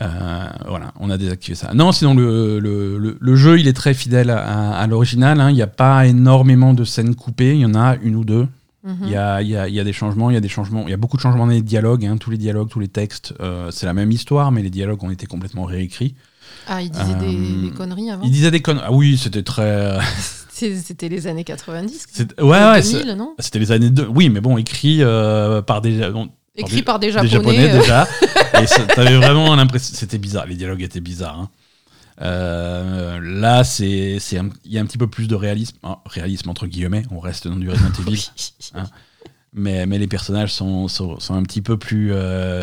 Euh, 0.00 0.48
voilà, 0.66 0.92
on 0.98 1.10
a 1.10 1.18
désactivé 1.18 1.54
ça. 1.54 1.74
Non, 1.74 1.92
sinon 1.92 2.14
le, 2.14 2.58
le, 2.58 3.18
le, 3.20 3.36
jeu, 3.36 3.60
il 3.60 3.68
est 3.68 3.74
très 3.74 3.92
fidèle 3.92 4.30
à, 4.30 4.86
l'original. 4.86 5.40
Hein. 5.40 5.50
Il 5.50 5.54
n'y 5.54 5.62
a 5.62 5.66
pas 5.66 6.06
énormément 6.06 6.72
de 6.72 6.84
scènes 6.84 7.14
coupées. 7.14 7.54
Il 7.54 7.60
y 7.60 7.66
en 7.66 7.74
a 7.74 7.96
une 7.96 8.16
ou 8.16 8.24
deux. 8.24 8.48
Mhm. 8.82 8.96
Il 9.02 9.10
y, 9.10 9.16
a, 9.16 9.42
y, 9.42 9.56
a, 9.56 9.68
y, 9.68 9.78
a, 9.78 9.84
des 9.84 9.92
changements, 9.92 10.30
il 10.30 10.34
y 10.34 10.36
a 10.36 10.40
des 10.40 10.48
changements, 10.48 10.84
il 10.86 10.90
y 10.90 10.94
a 10.94 10.96
beaucoup 10.96 11.18
de 11.18 11.22
changements 11.22 11.46
dans 11.46 11.52
les 11.52 11.60
dialogues, 11.60 12.06
hein. 12.06 12.16
tous 12.16 12.30
les 12.30 12.38
dialogues, 12.38 12.70
tous 12.70 12.80
les 12.80 12.88
textes, 12.88 13.34
euh, 13.40 13.70
c'est 13.70 13.84
la 13.84 13.92
même 13.92 14.10
histoire, 14.10 14.52
mais 14.52 14.62
les 14.62 14.70
dialogues 14.70 15.04
ont 15.04 15.10
été 15.10 15.26
complètement 15.26 15.64
réécrits. 15.64 16.14
Ah, 16.66 16.80
il 16.80 16.90
disait 16.90 17.14
des, 17.14 17.68
des, 17.68 17.70
conneries 17.70 18.10
avant. 18.10 18.24
Il 18.24 18.30
disait 18.30 18.50
des 18.50 18.60
conneries. 18.60 18.84
Ah 18.86 18.92
oui, 18.92 19.18
c'était 19.18 19.42
très. 19.42 19.98
C'était 20.52 21.08
les 21.08 21.26
années 21.26 21.44
90. 21.44 22.06
Ouais, 22.38 22.44
ouais. 22.44 22.82
2000, 22.82 23.14
non? 23.14 23.34
C'était 23.38 23.58
les 23.58 23.72
années 23.72 23.88
2. 23.88 24.06
Oui, 24.14 24.28
mais 24.28 24.42
bon, 24.42 24.58
écrit 24.58 24.98
euh, 25.00 25.62
par 25.62 25.80
des. 25.80 26.00
écrit 26.56 26.82
par 26.82 26.98
des 26.98 27.12
Japonais. 27.12 27.70
Euh. 27.70 27.80
déjà. 27.80 28.06
et 28.60 28.66
t'avais 28.94 29.16
vraiment 29.16 29.54
l'impression. 29.56 29.94
C'était 29.96 30.18
bizarre, 30.18 30.46
les 30.46 30.56
dialogues 30.56 30.82
étaient 30.82 31.00
bizarres. 31.00 31.40
Hein. 31.40 31.48
Euh, 32.20 33.18
là, 33.22 33.64
c'est, 33.64 34.16
il 34.16 34.72
y 34.72 34.78
a 34.78 34.80
un 34.80 34.86
petit 34.86 34.98
peu 34.98 35.08
plus 35.08 35.28
de 35.28 35.34
réalisme, 35.34 35.78
réalisme 36.04 36.50
entre 36.50 36.66
guillemets. 36.66 37.02
On 37.10 37.20
reste 37.20 37.48
dans 37.48 37.56
du 37.56 37.68
Resident 37.68 37.92
Evil, 38.06 38.30
hein. 38.74 38.84
mais, 39.52 39.86
mais 39.86 39.98
les 39.98 40.06
personnages 40.06 40.52
sont, 40.52 40.88
sont, 40.88 41.18
sont 41.18 41.34
un 41.34 41.42
petit 41.42 41.62
peu 41.62 41.78
plus 41.78 42.12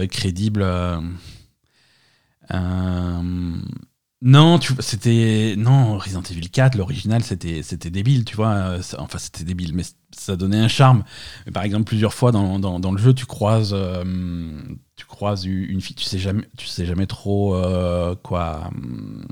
crédibles. 0.09 0.65
Non, 4.21 4.57
tu 4.57 4.73
c'était 4.79 5.53
non 5.57 5.97
Resident 5.99 6.23
Evil 6.23 6.49
4, 6.49 6.75
l'original, 6.75 7.23
c'était 7.23 7.61
c'était 7.61 7.91
débile, 7.91 8.25
tu 8.25 8.35
vois. 8.35 8.77
Enfin, 8.97 9.19
c'était 9.19 9.43
débile, 9.43 9.75
mais 9.75 9.83
ça 10.11 10.35
donnait 10.35 10.57
un 10.57 10.67
charme. 10.67 11.03
Par 11.53 11.63
exemple, 11.63 11.83
plusieurs 11.83 12.15
fois 12.15 12.31
dans, 12.31 12.57
dans, 12.57 12.91
le 12.91 12.97
jeu, 12.97 13.13
tu 13.13 13.27
croises 13.27 13.73
euh, 13.73 14.03
tu 14.97 15.05
croises 15.05 15.45
une 15.45 15.79
fille, 15.79 15.95
tu 15.95 16.03
sais 16.03 16.17
jamais 16.17 16.43
tu 16.57 16.65
sais 16.65 16.85
jamais 16.85 17.05
trop 17.05 17.55
euh, 17.55 18.15
quoi 18.21 18.71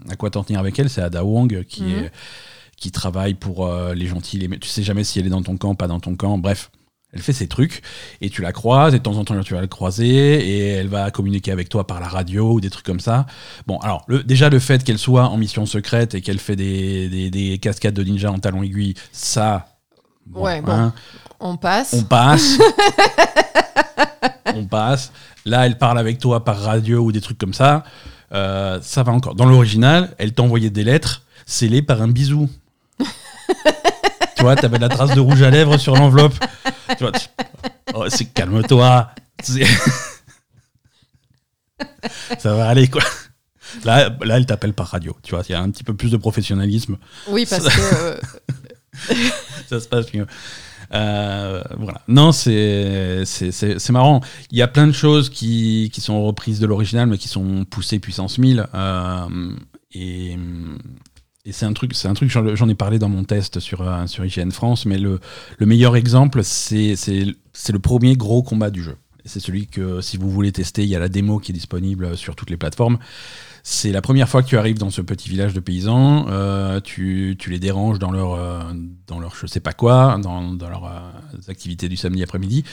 à 0.10 0.16
quoi 0.16 0.30
t'en 0.30 0.44
tenir 0.44 0.60
avec 0.60 0.78
elle. 0.80 0.90
C'est 0.90 1.02
Ada 1.02 1.26
Wong 1.26 1.66
qui 1.66 1.84
mhm. 1.84 1.90
est 2.06 2.12
qui 2.78 2.92
travaille 2.92 3.34
pour 3.34 3.66
euh, 3.66 3.94
les 3.94 4.06
gentils. 4.06 4.38
Les... 4.38 4.48
Tu 4.60 4.70
sais 4.70 4.84
jamais 4.84 5.04
si 5.04 5.20
elle 5.20 5.26
est 5.26 5.30
dans 5.30 5.42
ton 5.42 5.58
camp, 5.58 5.74
pas 5.76 5.88
dans 5.88 6.00
ton 6.00 6.16
camp. 6.16 6.38
Bref, 6.38 6.70
elle 7.12 7.22
fait 7.22 7.34
ses 7.34 7.48
trucs 7.48 7.82
et 8.22 8.30
tu 8.30 8.44
la 8.44 8.52
croises 8.52 8.94
et 8.94 9.00
de 9.00 9.04
temps 9.04 9.18
en 9.18 9.26
temps 9.26 9.40
tu 9.42 9.56
vas 9.56 9.62
la 9.62 9.68
croiser 9.68 10.06
et 10.06 10.68
elle 10.68 10.88
va 10.88 11.10
communiquer 11.10 11.52
avec 11.52 11.68
toi 11.70 11.88
par 11.88 12.00
la 12.00 12.08
radio 12.08 12.54
ou 12.54 12.62
des 12.62 12.70
trucs 12.70 12.86
comme 12.86 13.00
ça. 13.00 13.26
Bon, 13.66 13.80
alors 13.80 14.04
le, 14.08 14.24
déjà 14.24 14.50
le 14.50 14.60
fait 14.60 14.84
qu'elle 14.84 15.00
soit 15.00 15.30
en 15.30 15.38
mission 15.38 15.66
secrète 15.66 16.14
et 16.14 16.22
qu'elle 16.22 16.40
fait 16.40 16.56
des, 16.56 17.32
des, 17.32 17.58
cascades 17.58 17.96
de 17.96 18.04
ninja 18.04 18.32
en 18.32 18.38
talons 18.38 18.62
aiguilles, 18.62 18.94
ça. 19.12 19.68
ouais, 20.32 20.62
bon. 20.62 20.72
Hein. 20.72 20.94
on 21.40 21.58
passe. 21.58 21.94
On 21.94 22.04
passe. 22.04 22.60
on 24.54 24.66
passe. 24.66 25.12
Là, 25.46 25.66
elle 25.66 25.78
parle 25.78 26.00
avec 26.00 26.18
toi 26.18 26.44
par 26.44 26.60
radio 26.60 27.00
ou 27.02 27.12
des 27.12 27.22
trucs 27.22 27.38
comme 27.38 27.54
ça. 27.54 27.84
Euh, 28.32 28.80
ça 28.82 29.04
va 29.04 29.12
encore. 29.12 29.36
Dans 29.36 29.46
l'original, 29.46 30.16
elle 30.18 30.34
t'envoyait 30.34 30.72
des 30.72 30.84
lettres 30.84 31.22
scellées 31.46 31.84
par 31.84 32.02
un 32.02 32.08
bisou. 32.08 32.50
tu 33.00 34.42
vois, 34.42 34.56
t'avais 34.56 34.80
la 34.80 34.90
trace 34.90 35.14
de 35.14 35.20
rouge 35.20 35.44
à 35.44 35.52
lèvres 35.52 35.78
sur 35.78 35.96
l'enveloppe. 35.96 36.34
Tu 36.98 37.04
vois, 37.04 37.12
oh, 37.94 38.06
c'est 38.10 38.26
calme-toi. 38.26 39.12
Ça 42.40 42.56
va 42.56 42.68
aller, 42.68 42.88
quoi. 42.88 43.04
Là, 43.84 44.10
là 44.24 44.38
elle 44.38 44.46
t'appelle 44.46 44.74
par 44.74 44.88
radio. 44.88 45.16
Tu 45.22 45.36
vois, 45.36 45.44
il 45.48 45.52
y 45.52 45.56
a 45.56 45.62
un 45.62 45.70
petit 45.70 45.84
peu 45.84 45.94
plus 45.94 46.12
de 46.12 46.18
professionnalisme. 46.18 46.98
Oui, 47.28 47.46
parce 47.50 47.68
que. 47.68 47.82
Euh, 47.82 48.18
ça 49.70 49.80
se 49.80 49.88
passe 49.88 50.14
mieux. 50.14 50.26
Euh, 50.94 51.62
voilà. 51.78 52.02
Non, 52.08 52.32
c'est 52.32 53.24
marrant. 53.90 54.22
Il 54.52 54.58
y 54.58 54.62
a 54.62 54.68
plein 54.68 54.88
de 54.88 54.92
choses 54.92 55.30
qui, 55.30 55.90
qui 55.94 56.02
sont 56.02 56.24
reprises 56.24 56.60
de 56.60 56.66
l'original, 56.66 57.08
mais 57.08 57.18
qui 57.18 57.28
sont 57.28 57.66
poussées 57.66 58.00
puissance 58.00 58.38
1000. 58.38 58.68
Euh, 58.74 59.52
et 59.94 60.38
et 61.48 61.52
c'est 61.52 61.68
un 61.68 61.74
truc, 61.74 61.94
c'est 61.94 62.08
un 62.08 62.16
truc, 62.16 62.30
j'en 62.30 62.70
ai 62.70 62.74
parlé 62.74 62.98
dans 62.98 63.08
mon 63.08 63.24
test 63.24 63.60
sur, 63.60 63.82
euh, 63.84 64.08
sur 64.08 64.26
IGN 64.26 64.50
France, 64.50 64.88
mais 64.88 64.98
le, 64.98 65.20
le 65.60 65.66
meilleur 65.68 65.96
exemple, 65.96 66.44
c'est 66.44 66.96
le 66.96 67.80
premier 67.80 68.16
gros 68.18 68.42
combat 68.42 68.72
du 68.72 68.82
jeu. 68.82 68.98
C'est 69.26 69.40
celui 69.40 69.68
que, 69.68 70.02
si 70.02 70.18
vous 70.18 70.30
voulez 70.30 70.52
tester, 70.52 70.84
il 70.84 70.90
y 70.90 70.96
a 70.96 71.00
la 71.00 71.10
démo 71.10 71.40
qui 71.40 71.52
est 71.52 71.54
disponible 71.54 72.18
sur 72.18 72.36
toutes 72.36 72.50
les 72.50 72.58
plateformes. 72.58 72.98
C'est 73.68 73.92
la 73.92 74.04
première 74.04 74.30
fois 74.30 74.44
que 74.44 74.48
tu 74.48 74.60
arrives 74.60 74.78
dans 74.78 74.92
ce 74.92 75.02
petit 75.02 75.28
village 75.28 75.56
de 75.56 75.60
paysans. 75.60 76.28
Euh, 76.30 76.80
tu, 76.80 77.36
les 77.48 77.58
déranges 77.58 77.98
dans 77.98 78.12
leur, 78.12 78.36
euh, 78.36 78.60
dans 79.08 79.20
leur 79.20 79.36
je 79.36 79.48
sais 79.48 79.60
pas 79.60 79.74
quoi, 79.74 80.20
dans, 80.22 80.54
dans 80.54 80.70
leurs 80.70 80.86
euh, 80.86 81.40
activités 81.48 81.90
du 81.90 81.98
samedi 81.98 82.22
après-midi. 82.22 82.64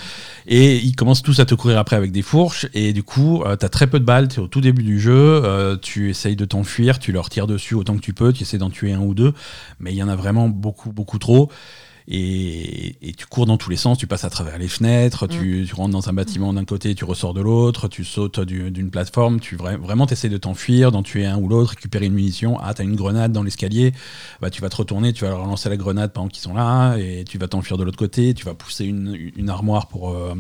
Et 0.47 0.77
ils 0.77 0.95
commencent 0.95 1.23
tous 1.23 1.41
à 1.41 1.47
te 1.47 1.55
courir 1.55 1.79
après 1.79 1.97
avec 1.97 2.13
des 2.13 2.21
fourches. 2.21 2.67
Et 2.75 2.93
du 2.93 3.03
coup, 3.03 3.43
tu 3.59 3.65
as 3.65 3.71
très 3.71 3.87
peu 3.87 4.01
de 4.01 4.05
balles. 4.05 4.29
Tu 4.29 4.39
es 4.39 4.43
au 4.43 4.49
tout 4.49 4.61
début 4.61 4.83
du 4.83 5.01
jeu. 5.01 5.79
tu 5.81 6.11
essayes 6.11 6.37
de 6.37 6.45
t'enfuir. 6.45 6.99
Tu 6.99 7.11
leur 7.11 7.31
tires 7.31 7.47
dessus 7.47 7.73
autant 7.75 7.97
que 7.97 8.03
tu 8.03 8.13
peux. 8.13 8.35
Tu 8.35 8.43
essaies 8.43 8.59
d'en 8.59 8.69
tuer 8.69 8.93
un 8.93 9.01
ou 9.01 9.15
deux. 9.15 9.33
Mais 9.81 9.93
il 9.93 9.97
y 9.97 10.03
en 10.03 10.09
a 10.11 10.17
vraiment 10.17 10.51
beaucoup, 10.51 10.93
beaucoup 10.93 11.19
trop. 11.19 11.51
Et, 12.09 12.97
tu 13.17 13.27
cours 13.27 13.47
dans 13.47 13.57
tous 13.57 13.71
les 13.71 13.77
sens, 13.77 13.99
tu 13.99 14.07
passes 14.07 14.25
à 14.25 14.31
travers 14.31 14.59
les 14.59 14.69
fenêtres, 14.69 15.27
tu, 15.27 15.63
mm. 15.63 15.75
rentres 15.75 15.93
dans 15.93 16.09
un 16.09 16.13
bâtiment 16.13 16.53
d'un 16.53 16.65
côté, 16.65 16.95
tu 16.95 17.05
ressors 17.05 17.35
de 17.35 17.41
l'autre, 17.41 17.89
tu 17.89 18.05
sautes 18.05 18.41
d'une 18.41 18.91
plateforme, 18.91 19.39
tu 19.39 19.57
vraiment 19.57 20.07
essaies 20.07 20.29
de 20.29 20.39
t'enfuir, 20.39 20.93
d'en 20.93 21.03
tuer 21.03 21.27
un 21.27 21.37
ou 21.39 21.49
l'autre, 21.49 21.71
récupérer 21.71 22.07
une 22.07 22.15
munition. 22.15 22.59
Ah, 22.61 22.75
t'as 22.75 22.85
une 22.85 22.97
grenade 22.97 23.33
dans 23.33 23.43
l'escalier, 23.43 23.93
bah, 24.41 24.51
tu 24.51 24.63
vas 24.63 24.69
te 24.69 24.77
retourner, 24.77 25.13
tu 25.13 25.25
vas 25.25 25.35
relancer 25.35 25.69
la 25.69 25.77
grenade 25.77 26.13
pendant 26.13 26.29
qu'ils 26.29 26.43
sont 26.43 26.55
là, 26.55 26.97
et 26.97 27.25
tu 27.29 27.39
vas 27.39 27.49
t'enfuir 27.49 27.77
de 27.77 27.85
l'autre 27.85 27.99
côté, 27.99 28.35
tu 28.35 28.45
vas 28.45 28.55
pousser 28.55 28.85
une, 28.85 29.49
armoire 29.49 29.89
pour. 29.89 30.11
Euh, 30.11 30.35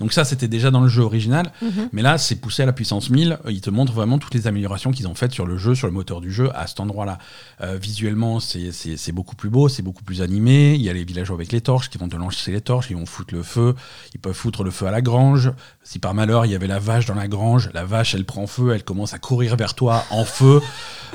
donc, 0.00 0.12
ça, 0.12 0.24
c'était 0.24 0.48
déjà 0.48 0.70
dans 0.70 0.80
le 0.80 0.88
jeu 0.88 1.02
original, 1.02 1.52
mm-hmm. 1.62 1.88
mais 1.92 2.02
là, 2.02 2.16
c'est 2.16 2.36
poussé 2.36 2.62
à 2.62 2.66
la 2.66 2.72
puissance 2.72 3.10
1000. 3.10 3.38
Ils 3.48 3.60
te 3.60 3.70
montrent 3.70 3.92
vraiment 3.92 4.18
toutes 4.18 4.34
les 4.34 4.46
améliorations 4.46 4.92
qu'ils 4.92 5.08
ont 5.08 5.14
faites 5.14 5.32
sur 5.32 5.46
le 5.46 5.58
jeu, 5.58 5.74
sur 5.74 5.86
le 5.86 5.92
moteur 5.92 6.20
du 6.20 6.32
jeu, 6.32 6.50
à 6.54 6.66
cet 6.66 6.80
endroit-là. 6.80 7.18
Euh, 7.60 7.76
visuellement, 7.80 8.40
c'est 8.40 9.12
beaucoup 9.12 9.36
plus 9.36 9.50
beau, 9.50 9.68
c'est 9.68 9.82
beaucoup 9.82 10.04
plus 10.04 10.22
animé. 10.22 10.74
Il 10.74 10.82
y 10.82 10.88
a 10.88 10.95
les 10.96 11.04
villageois 11.04 11.36
avec 11.36 11.52
les 11.52 11.60
torches 11.60 11.90
qui 11.90 11.98
vont 11.98 12.08
te 12.08 12.16
lancer 12.16 12.52
les 12.52 12.60
torches, 12.60 12.90
ils 12.90 12.96
vont 12.96 13.06
foutre 13.06 13.34
le 13.34 13.42
feu, 13.42 13.74
ils 14.14 14.20
peuvent 14.20 14.34
foutre 14.34 14.64
le 14.64 14.70
feu 14.70 14.86
à 14.86 14.90
la 14.90 15.02
grange. 15.02 15.52
Si 15.86 16.00
par 16.00 16.14
malheur 16.14 16.44
il 16.46 16.50
y 16.50 16.56
avait 16.56 16.66
la 16.66 16.80
vache 16.80 17.06
dans 17.06 17.14
la 17.14 17.28
grange, 17.28 17.70
la 17.72 17.84
vache 17.84 18.16
elle 18.16 18.24
prend 18.24 18.48
feu, 18.48 18.72
elle 18.74 18.82
commence 18.82 19.14
à 19.14 19.20
courir 19.20 19.54
vers 19.54 19.74
toi 19.74 20.04
en 20.10 20.24
feu, 20.24 20.60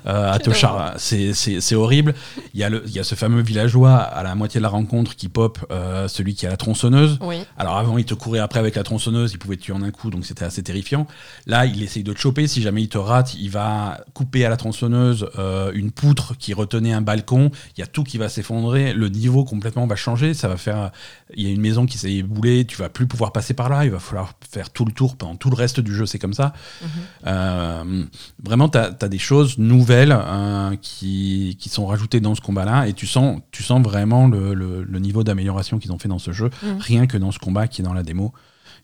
euh, 0.07 0.31
à 0.31 0.39
te 0.39 0.51
char... 0.51 0.93
c'est 0.97 1.75
horrible. 1.75 2.15
Il 2.53 2.61
y, 2.61 2.63
a 2.63 2.69
le, 2.69 2.81
il 2.85 2.93
y 2.93 2.99
a 2.99 3.03
ce 3.03 3.15
fameux 3.15 3.41
villageois 3.41 3.95
à 3.95 4.23
la 4.23 4.33
moitié 4.33 4.59
de 4.59 4.63
la 4.63 4.69
rencontre 4.69 5.17
qui 5.17 5.27
pop, 5.27 5.59
euh, 5.71 6.07
celui 6.07 6.35
qui 6.35 6.47
a 6.47 6.49
la 6.49 6.55
tronçonneuse. 6.55 7.19
Alors 7.57 7.75
avant 7.75 7.97
il 7.97 8.05
te 8.05 8.13
courait 8.13 8.39
après 8.39 8.59
avec 8.59 8.75
la 8.75 8.83
tronçonneuse, 8.83 9.33
il 9.33 9.39
pouvait 9.39 9.57
te 9.57 9.63
tuer 9.63 9.73
en 9.73 9.81
un 9.81 9.91
coup, 9.91 10.09
donc 10.09 10.25
c'était 10.25 10.45
assez 10.45 10.63
terrifiant. 10.63 11.05
Là 11.47 11.65
il 11.65 11.83
essaye 11.83 12.03
de 12.03 12.13
te 12.13 12.19
choper, 12.19 12.47
si 12.47 12.61
jamais 12.61 12.83
il 12.83 12.89
te 12.89 12.97
rate, 12.97 13.33
il 13.33 13.49
va 13.49 13.99
couper 14.13 14.45
à 14.45 14.49
la 14.49 14.55
tronçonneuse 14.55 15.29
euh, 15.37 15.73
une 15.73 15.91
poutre 15.91 16.37
qui 16.37 16.53
retenait 16.53 16.93
un 16.93 17.01
balcon, 17.01 17.51
il 17.75 17.81
y 17.81 17.83
a 17.83 17.87
tout 17.87 18.05
qui 18.05 18.17
va 18.17 18.29
s'effondrer, 18.29 18.93
le 18.93 19.09
niveau 19.09 19.43
complètement 19.43 19.85
va 19.85 19.97
changer, 19.97 20.33
ça 20.33 20.47
va 20.47 20.55
faire. 20.55 20.91
Il 21.33 21.45
y 21.45 21.49
a 21.49 21.53
une 21.53 21.61
maison 21.61 21.85
qui 21.85 21.97
s'est 21.97 22.13
éboulée, 22.13 22.65
tu 22.65 22.77
vas 22.77 22.89
plus 22.89 23.07
pouvoir 23.07 23.33
passer 23.33 23.53
par 23.53 23.67
là, 23.67 23.83
il 23.83 23.91
va 23.91 23.99
falloir 23.99 24.33
faire 24.49 24.60
tout 24.69 24.85
le 24.85 24.91
tour 24.91 25.15
pendant 25.15 25.35
tout 25.35 25.49
le 25.49 25.55
reste 25.55 25.79
du 25.79 25.93
jeu, 25.93 26.05
c'est 26.05 26.19
comme 26.19 26.33
ça. 26.33 26.53
Mhm. 26.81 26.87
Euh, 27.27 28.03
vraiment, 28.43 28.69
tu 28.69 28.77
as, 28.77 28.91
des 28.91 29.17
choses 29.17 29.57
nouvelles 29.57 30.15
euh, 30.15 30.75
qui, 30.81 31.57
qui, 31.59 31.69
sont 31.69 31.85
rajoutées 31.85 32.19
dans 32.19 32.35
ce 32.35 32.41
combat-là, 32.41 32.87
et 32.87 32.93
tu 32.93 33.07
sens, 33.07 33.41
tu 33.51 33.63
sens 33.63 33.81
vraiment 33.81 34.27
le, 34.27 34.53
le, 34.53 34.99
niveau 34.99 35.23
d'amélioration 35.23 35.79
qu'ils 35.79 35.91
ont 35.91 35.99
fait 35.99 36.09
dans 36.09 36.19
ce 36.19 36.31
jeu, 36.31 36.49
mhm. 36.63 36.77
rien 36.79 37.07
que 37.07 37.17
dans 37.17 37.31
ce 37.31 37.39
combat 37.39 37.67
qui 37.67 37.81
est 37.81 37.85
dans 37.85 37.93
la 37.93 38.03
démo. 38.03 38.33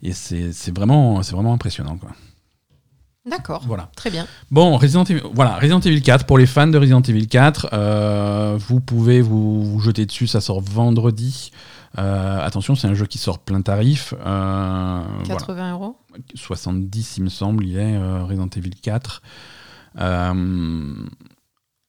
Et 0.04 0.14
c'est 0.14 0.76
vraiment, 0.76 1.20
vraiment 1.22 1.54
impressionnant. 1.54 1.98
Quoi. 1.98 2.12
D'accord. 3.30 3.64
Voilà. 3.68 3.90
Très 3.96 4.10
bien. 4.10 4.26
Bon, 4.52 4.78
Resident 4.78 5.04
Evil, 5.04 5.22
voilà, 5.34 5.58
Resident 5.58 5.80
Evil 5.82 6.02
4. 6.02 6.26
Pour 6.26 6.38
les 6.38 6.46
fans 6.46 6.68
de 6.68 6.78
Resident 6.78 7.02
Evil 7.02 7.28
4, 7.28 7.70
euh, 7.74 8.58
vous 8.58 8.80
pouvez 8.80 9.22
vous, 9.22 9.80
jeter 9.80 10.06
dessus. 10.06 10.28
Ça 10.28 10.40
sort 10.40 10.62
vendredi. 10.62 11.52
Euh, 11.98 12.46
attention, 12.46 12.76
c'est 12.76 12.88
un 12.88 12.94
jeu 12.94 13.06
qui 13.06 13.18
sort 13.18 13.40
plein 13.40 13.62
tarif. 13.62 14.14
80 14.14 14.26
euh, 14.26 15.72
euros 15.72 15.98
70, 16.36 17.18
il 17.18 17.24
me 17.24 17.30
semble, 17.30 17.66
il 17.66 17.78
est 17.78 17.98
Resident 18.22 18.50
Evil 18.56 18.72
4. 18.72 19.22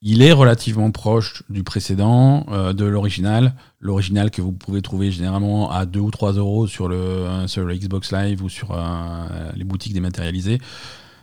il 0.00 0.22
est 0.22 0.32
relativement 0.32 0.90
proche 0.90 1.42
du 1.48 1.62
précédent, 1.62 2.46
de 2.72 2.84
l'original. 2.84 3.54
L'original 3.80 4.30
que 4.30 4.42
vous 4.42 4.52
pouvez 4.52 4.82
trouver 4.82 5.10
généralement 5.10 5.70
à 5.70 5.86
2 5.86 6.00
ou 6.00 6.10
3 6.10 6.32
euros 6.32 6.66
sur 6.66 6.88
le, 6.88 7.46
sur 7.46 7.64
le 7.64 7.74
Xbox 7.74 8.12
Live 8.12 8.42
ou 8.42 8.48
sur 8.48 8.76
les 9.54 9.64
boutiques 9.64 9.94
dématérialisées. 9.94 10.58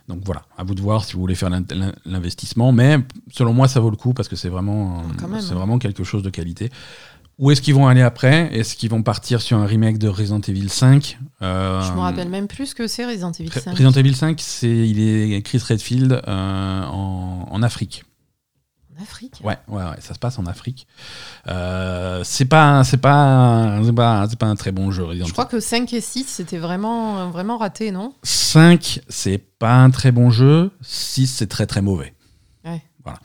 Donc 0.08 0.19
voilà, 0.24 0.43
à 0.56 0.63
vous 0.63 0.76
de 0.76 0.82
voir 0.82 1.04
si 1.04 1.13
vous 1.13 1.19
voulez 1.19 1.34
faire 1.34 1.50
l'investissement. 2.06 2.71
Mais 2.71 3.00
selon 3.32 3.54
moi, 3.54 3.67
ça 3.67 3.80
vaut 3.80 3.89
le 3.89 3.98
coup 3.98 4.13
parce 4.13 4.28
que 4.28 4.36
c'est 4.36 4.50
vraiment, 4.50 5.04
ah, 5.19 5.39
c'est 5.39 5.56
vraiment 5.56 5.80
quelque 5.80 6.04
chose 6.04 6.21
de 6.21 6.30
qualité. 6.30 6.69
Où 7.38 7.52
est-ce 7.52 7.62
qu'ils 7.62 7.76
vont 7.76 7.88
aller 7.88 8.02
après? 8.02 8.50
Est-ce 8.54 8.76
qu'ils 8.76 8.89
vont 8.89 9.04
partir 9.04 9.41
sur 9.41 9.58
un 9.58 9.65
remake 9.65 9.98
de 9.98 10.08
Resident 10.08 10.39
Evil 10.39 10.69
5 10.69 11.17
euh, 11.41 11.82
Je 11.82 11.91
me 11.91 12.00
rappelle 12.00 12.30
même 12.30 12.48
plus 12.48 12.74
que 12.74 12.88
c'est 12.88 13.06
Resident 13.06 13.32
Evil 13.32 13.52
5. 13.52 13.71
Resident 13.71 13.91
Evil 13.91 14.15
5, 14.15 14.39
c'est 14.39 14.69
il 14.69 15.02
est 15.02 15.41
Chris 15.41 15.62
Redfield 15.67 16.13
euh, 16.13 16.84
en, 16.84 17.48
en, 17.52 17.63
Afrique. 17.63 18.06
Afrique? 19.02 19.41
Ouais, 19.43 19.58
ouais, 19.67 19.84
ça 20.00 20.13
se 20.13 20.19
passe 20.19 20.39
en 20.39 20.45
Afrique. 20.45 20.88
Euh, 21.48 22.21
c'est 22.24 22.45
pas, 22.45 22.86
c'est 22.86 22.95
pas, 22.95 23.82
c'est 23.84 23.93
pas, 23.93 24.28
pas, 24.39 24.45
un 24.45 24.56
très 24.56 24.71
bon 24.71 24.91
jeu. 24.91 25.06
Je 25.13 25.32
crois 25.34 25.45
que 25.45 25.60
5 25.60 25.91
et 25.91 26.00
6, 26.00 26.24
c'était 26.24 26.58
vraiment, 26.58 27.30
vraiment 27.30 27.58
raté, 27.58 27.91
non? 27.91 28.13
5, 28.24 29.02
c'est 29.10 29.38
pas 29.38 29.76
un 29.76 29.89
très 29.89 30.13
bon 30.13 30.30
jeu. 30.30 30.71
6, 30.82 31.28
c'est 31.28 31.48
très 31.48 31.65
très 31.65 31.82
mauvais. 31.82 32.13
Ouais. 32.63 32.82
Voilà. 33.04 33.19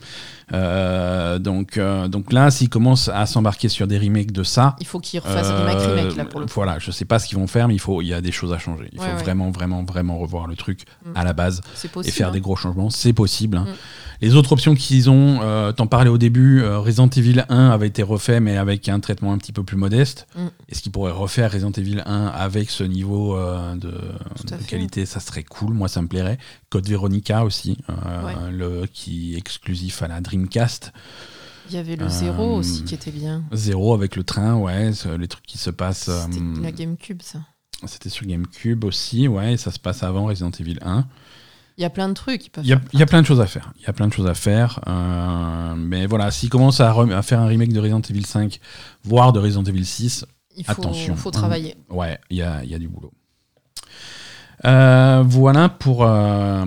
Euh, 0.53 1.39
donc, 1.39 1.77
euh, 1.77 2.07
donc 2.07 2.33
là, 2.33 2.51
s'ils 2.51 2.69
commencent 2.69 3.09
à 3.09 3.25
s'embarquer 3.25 3.69
sur 3.69 3.87
des 3.87 3.97
remakes 3.97 4.31
de 4.31 4.43
ça. 4.43 4.75
Il 4.79 4.87
faut 4.87 4.99
qu'ils 4.99 5.19
refassent 5.19 5.47
un 5.47 5.65
remake, 5.65 5.79
remake 5.79 6.15
là 6.15 6.25
pour 6.25 6.39
le 6.39 6.45
Voilà, 6.47 6.79
je 6.79 6.91
sais 6.91 7.05
pas 7.05 7.19
ce 7.19 7.27
qu'ils 7.27 7.37
vont 7.37 7.47
faire, 7.47 7.67
mais 7.67 7.75
il, 7.75 7.79
faut, 7.79 8.01
il 8.01 8.07
y 8.07 8.13
a 8.13 8.21
des 8.21 8.31
choses 8.31 8.53
à 8.53 8.59
changer. 8.59 8.89
Il 8.91 8.99
faut 8.99 9.17
vraiment, 9.23 9.51
vraiment, 9.51 9.83
vraiment 9.83 10.17
revoir 10.17 10.47
le 10.47 10.55
truc 10.55 10.85
mm. 11.05 11.11
à 11.15 11.23
la 11.23 11.33
base 11.33 11.61
et 12.03 12.11
faire 12.11 12.31
des 12.31 12.39
hein. 12.39 12.41
gros 12.41 12.55
changements. 12.55 12.89
C'est 12.89 13.13
possible. 13.13 13.57
Hein. 13.57 13.65
Mm. 13.67 13.75
Les 14.21 14.35
autres 14.35 14.51
options 14.53 14.75
qu'ils 14.75 15.09
ont, 15.09 15.39
euh, 15.41 15.71
t'en 15.71 15.87
parlais 15.87 16.09
au 16.09 16.19
début, 16.19 16.61
euh, 16.61 16.77
Resident 16.77 17.09
Evil 17.09 17.43
1 17.49 17.71
avait 17.71 17.87
été 17.87 18.03
refait, 18.03 18.39
mais 18.39 18.55
avec 18.55 18.87
un 18.87 18.99
traitement 18.99 19.33
un 19.33 19.39
petit 19.39 19.51
peu 19.51 19.63
plus 19.63 19.77
modeste. 19.77 20.27
Mm. 20.35 20.47
Est-ce 20.69 20.83
qu'ils 20.83 20.91
pourraient 20.91 21.11
refaire 21.11 21.51
Resident 21.51 21.71
Evil 21.71 22.03
1 22.05 22.27
avec 22.27 22.69
ce 22.69 22.83
niveau 22.83 23.35
euh, 23.35 23.75
de, 23.75 23.91
qualité 24.67 25.07
Ça 25.07 25.19
serait 25.19 25.43
cool, 25.43 25.73
moi 25.73 25.87
ça 25.87 26.03
me 26.03 26.07
plairait. 26.07 26.37
Code 26.69 26.87
Veronica 26.87 27.43
aussi, 27.43 27.79
le, 28.51 28.85
qui 28.85 29.33
est 29.33 29.37
exclusif 29.37 30.03
à 30.03 30.07
la 30.07 30.21
Dreamcast. 30.41 30.91
Il 31.69 31.75
y 31.75 31.77
avait 31.77 31.95
le 31.95 32.09
zéro 32.09 32.55
aussi 32.55 32.83
qui 32.83 32.95
était 32.95 33.11
bien. 33.11 33.43
Zéro 33.53 33.93
avec 33.93 34.15
le 34.15 34.23
train, 34.23 34.55
ouais, 34.55 34.91
les 35.17 35.27
trucs 35.27 35.45
qui 35.45 35.57
se 35.57 35.69
passent. 35.69 36.09
C'était 36.29 36.61
la 36.61 36.71
GameCube, 36.71 37.21
ça. 37.21 37.39
C'était 37.85 38.09
sur 38.09 38.27
GameCube 38.27 38.83
aussi, 38.83 39.27
ouais, 39.27 39.57
ça 39.57 39.71
se 39.71 39.79
passe 39.79 40.03
avant 40.03 40.25
Resident 40.25 40.51
Evil 40.59 40.77
1. 40.81 41.05
Il 41.77 41.81
y 41.81 41.85
a 41.85 41.89
plein 41.89 42.09
de 42.09 42.13
trucs. 42.13 42.51
Il 42.57 42.67
y, 42.67 42.73
a, 42.73 42.81
y 42.93 43.01
a 43.01 43.05
plein 43.05 43.21
de 43.21 43.25
choses 43.25 43.41
à 43.41 43.47
faire. 43.47 43.73
Il 43.77 43.83
y 43.83 43.87
a 43.87 43.93
plein 43.93 44.07
de 44.07 44.13
choses 44.13 44.27
à 44.27 44.35
faire. 44.35 44.81
Euh, 44.87 45.73
mais 45.75 46.05
voilà, 46.05 46.29
s'ils 46.29 46.49
commencent 46.49 46.81
à, 46.81 46.91
à, 46.91 47.21
faire 47.21 47.39
un 47.39 47.47
remake 47.47 47.73
de 47.73 47.79
Resident 47.79 48.01
Evil 48.01 48.25
5, 48.25 48.59
voire 49.03 49.33
de 49.33 49.39
Resident 49.39 49.63
Evil 49.63 49.85
6, 49.85 50.25
il 50.57 50.65
faut, 50.65 50.71
attention. 50.71 51.13
Il 51.13 51.19
faut 51.19 51.31
travailler. 51.31 51.75
Ouais, 51.89 52.19
il 52.29 52.37
y 52.37 52.41
a, 52.43 52.63
y 52.65 52.75
a, 52.75 52.79
du 52.79 52.87
boulot. 52.87 53.11
Euh, 54.65 55.23
voilà 55.25 55.69
pour. 55.69 56.03
Euh, 56.03 56.65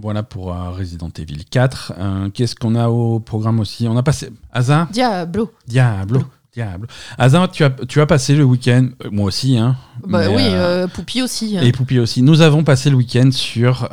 voilà 0.00 0.22
pour 0.22 0.54
Resident 0.54 1.10
Evil 1.18 1.44
4. 1.44 1.92
Qu'est-ce 2.34 2.54
qu'on 2.54 2.74
a 2.74 2.88
au 2.88 3.20
programme 3.20 3.60
aussi? 3.60 3.86
On 3.88 3.96
a 3.96 4.02
passé. 4.02 4.30
Asa 4.52 4.88
Diablo. 4.92 5.52
Diablo. 5.66 6.22
Diable. 6.52 6.86
Azin, 7.16 7.48
tu 7.48 7.64
as, 7.64 7.70
tu 7.70 8.02
as 8.02 8.06
passé 8.06 8.34
le 8.34 8.44
week-end, 8.44 8.88
euh, 9.04 9.08
moi 9.10 9.24
aussi, 9.24 9.56
hein. 9.56 9.74
Bah 10.06 10.28
oui, 10.28 10.42
euh, 10.48 10.84
euh, 10.84 10.86
Poupie 10.86 11.22
aussi. 11.22 11.56
Hein. 11.56 11.62
Et 11.62 11.72
Poupie 11.72 11.98
aussi. 11.98 12.20
Nous 12.20 12.42
avons 12.42 12.62
passé 12.62 12.90
le 12.90 12.96
week-end 12.96 13.30
sur 13.30 13.88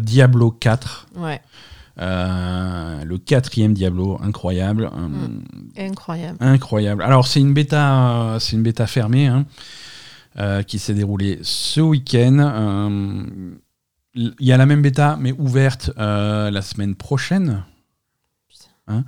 Diablo 0.00 0.50
4. 0.50 1.08
Ouais. 1.16 1.42
le 1.98 3.16
quatrième 3.18 3.74
Diablo, 3.74 4.18
incroyable. 4.22 4.90
Mm. 4.96 5.42
Incroyable. 5.76 6.38
Incroyable. 6.40 7.02
Alors 7.02 7.26
c'est 7.26 7.40
une 7.40 7.52
bêta, 7.52 8.38
c'est 8.40 8.56
une 8.56 8.62
bêta 8.62 8.86
fermée 8.86 9.26
hein, 9.26 9.44
qui 10.62 10.78
s'est 10.78 10.94
déroulée 10.94 11.38
ce 11.42 11.82
week-end. 11.82 13.58
Il 14.20 14.34
y 14.40 14.52
a 14.52 14.56
la 14.56 14.66
même 14.66 14.82
bêta, 14.82 15.16
mais 15.20 15.32
ouverte 15.32 15.90
la 15.96 16.62
semaine 16.62 16.94
prochaine. 16.94 17.62
Hein 18.88 19.04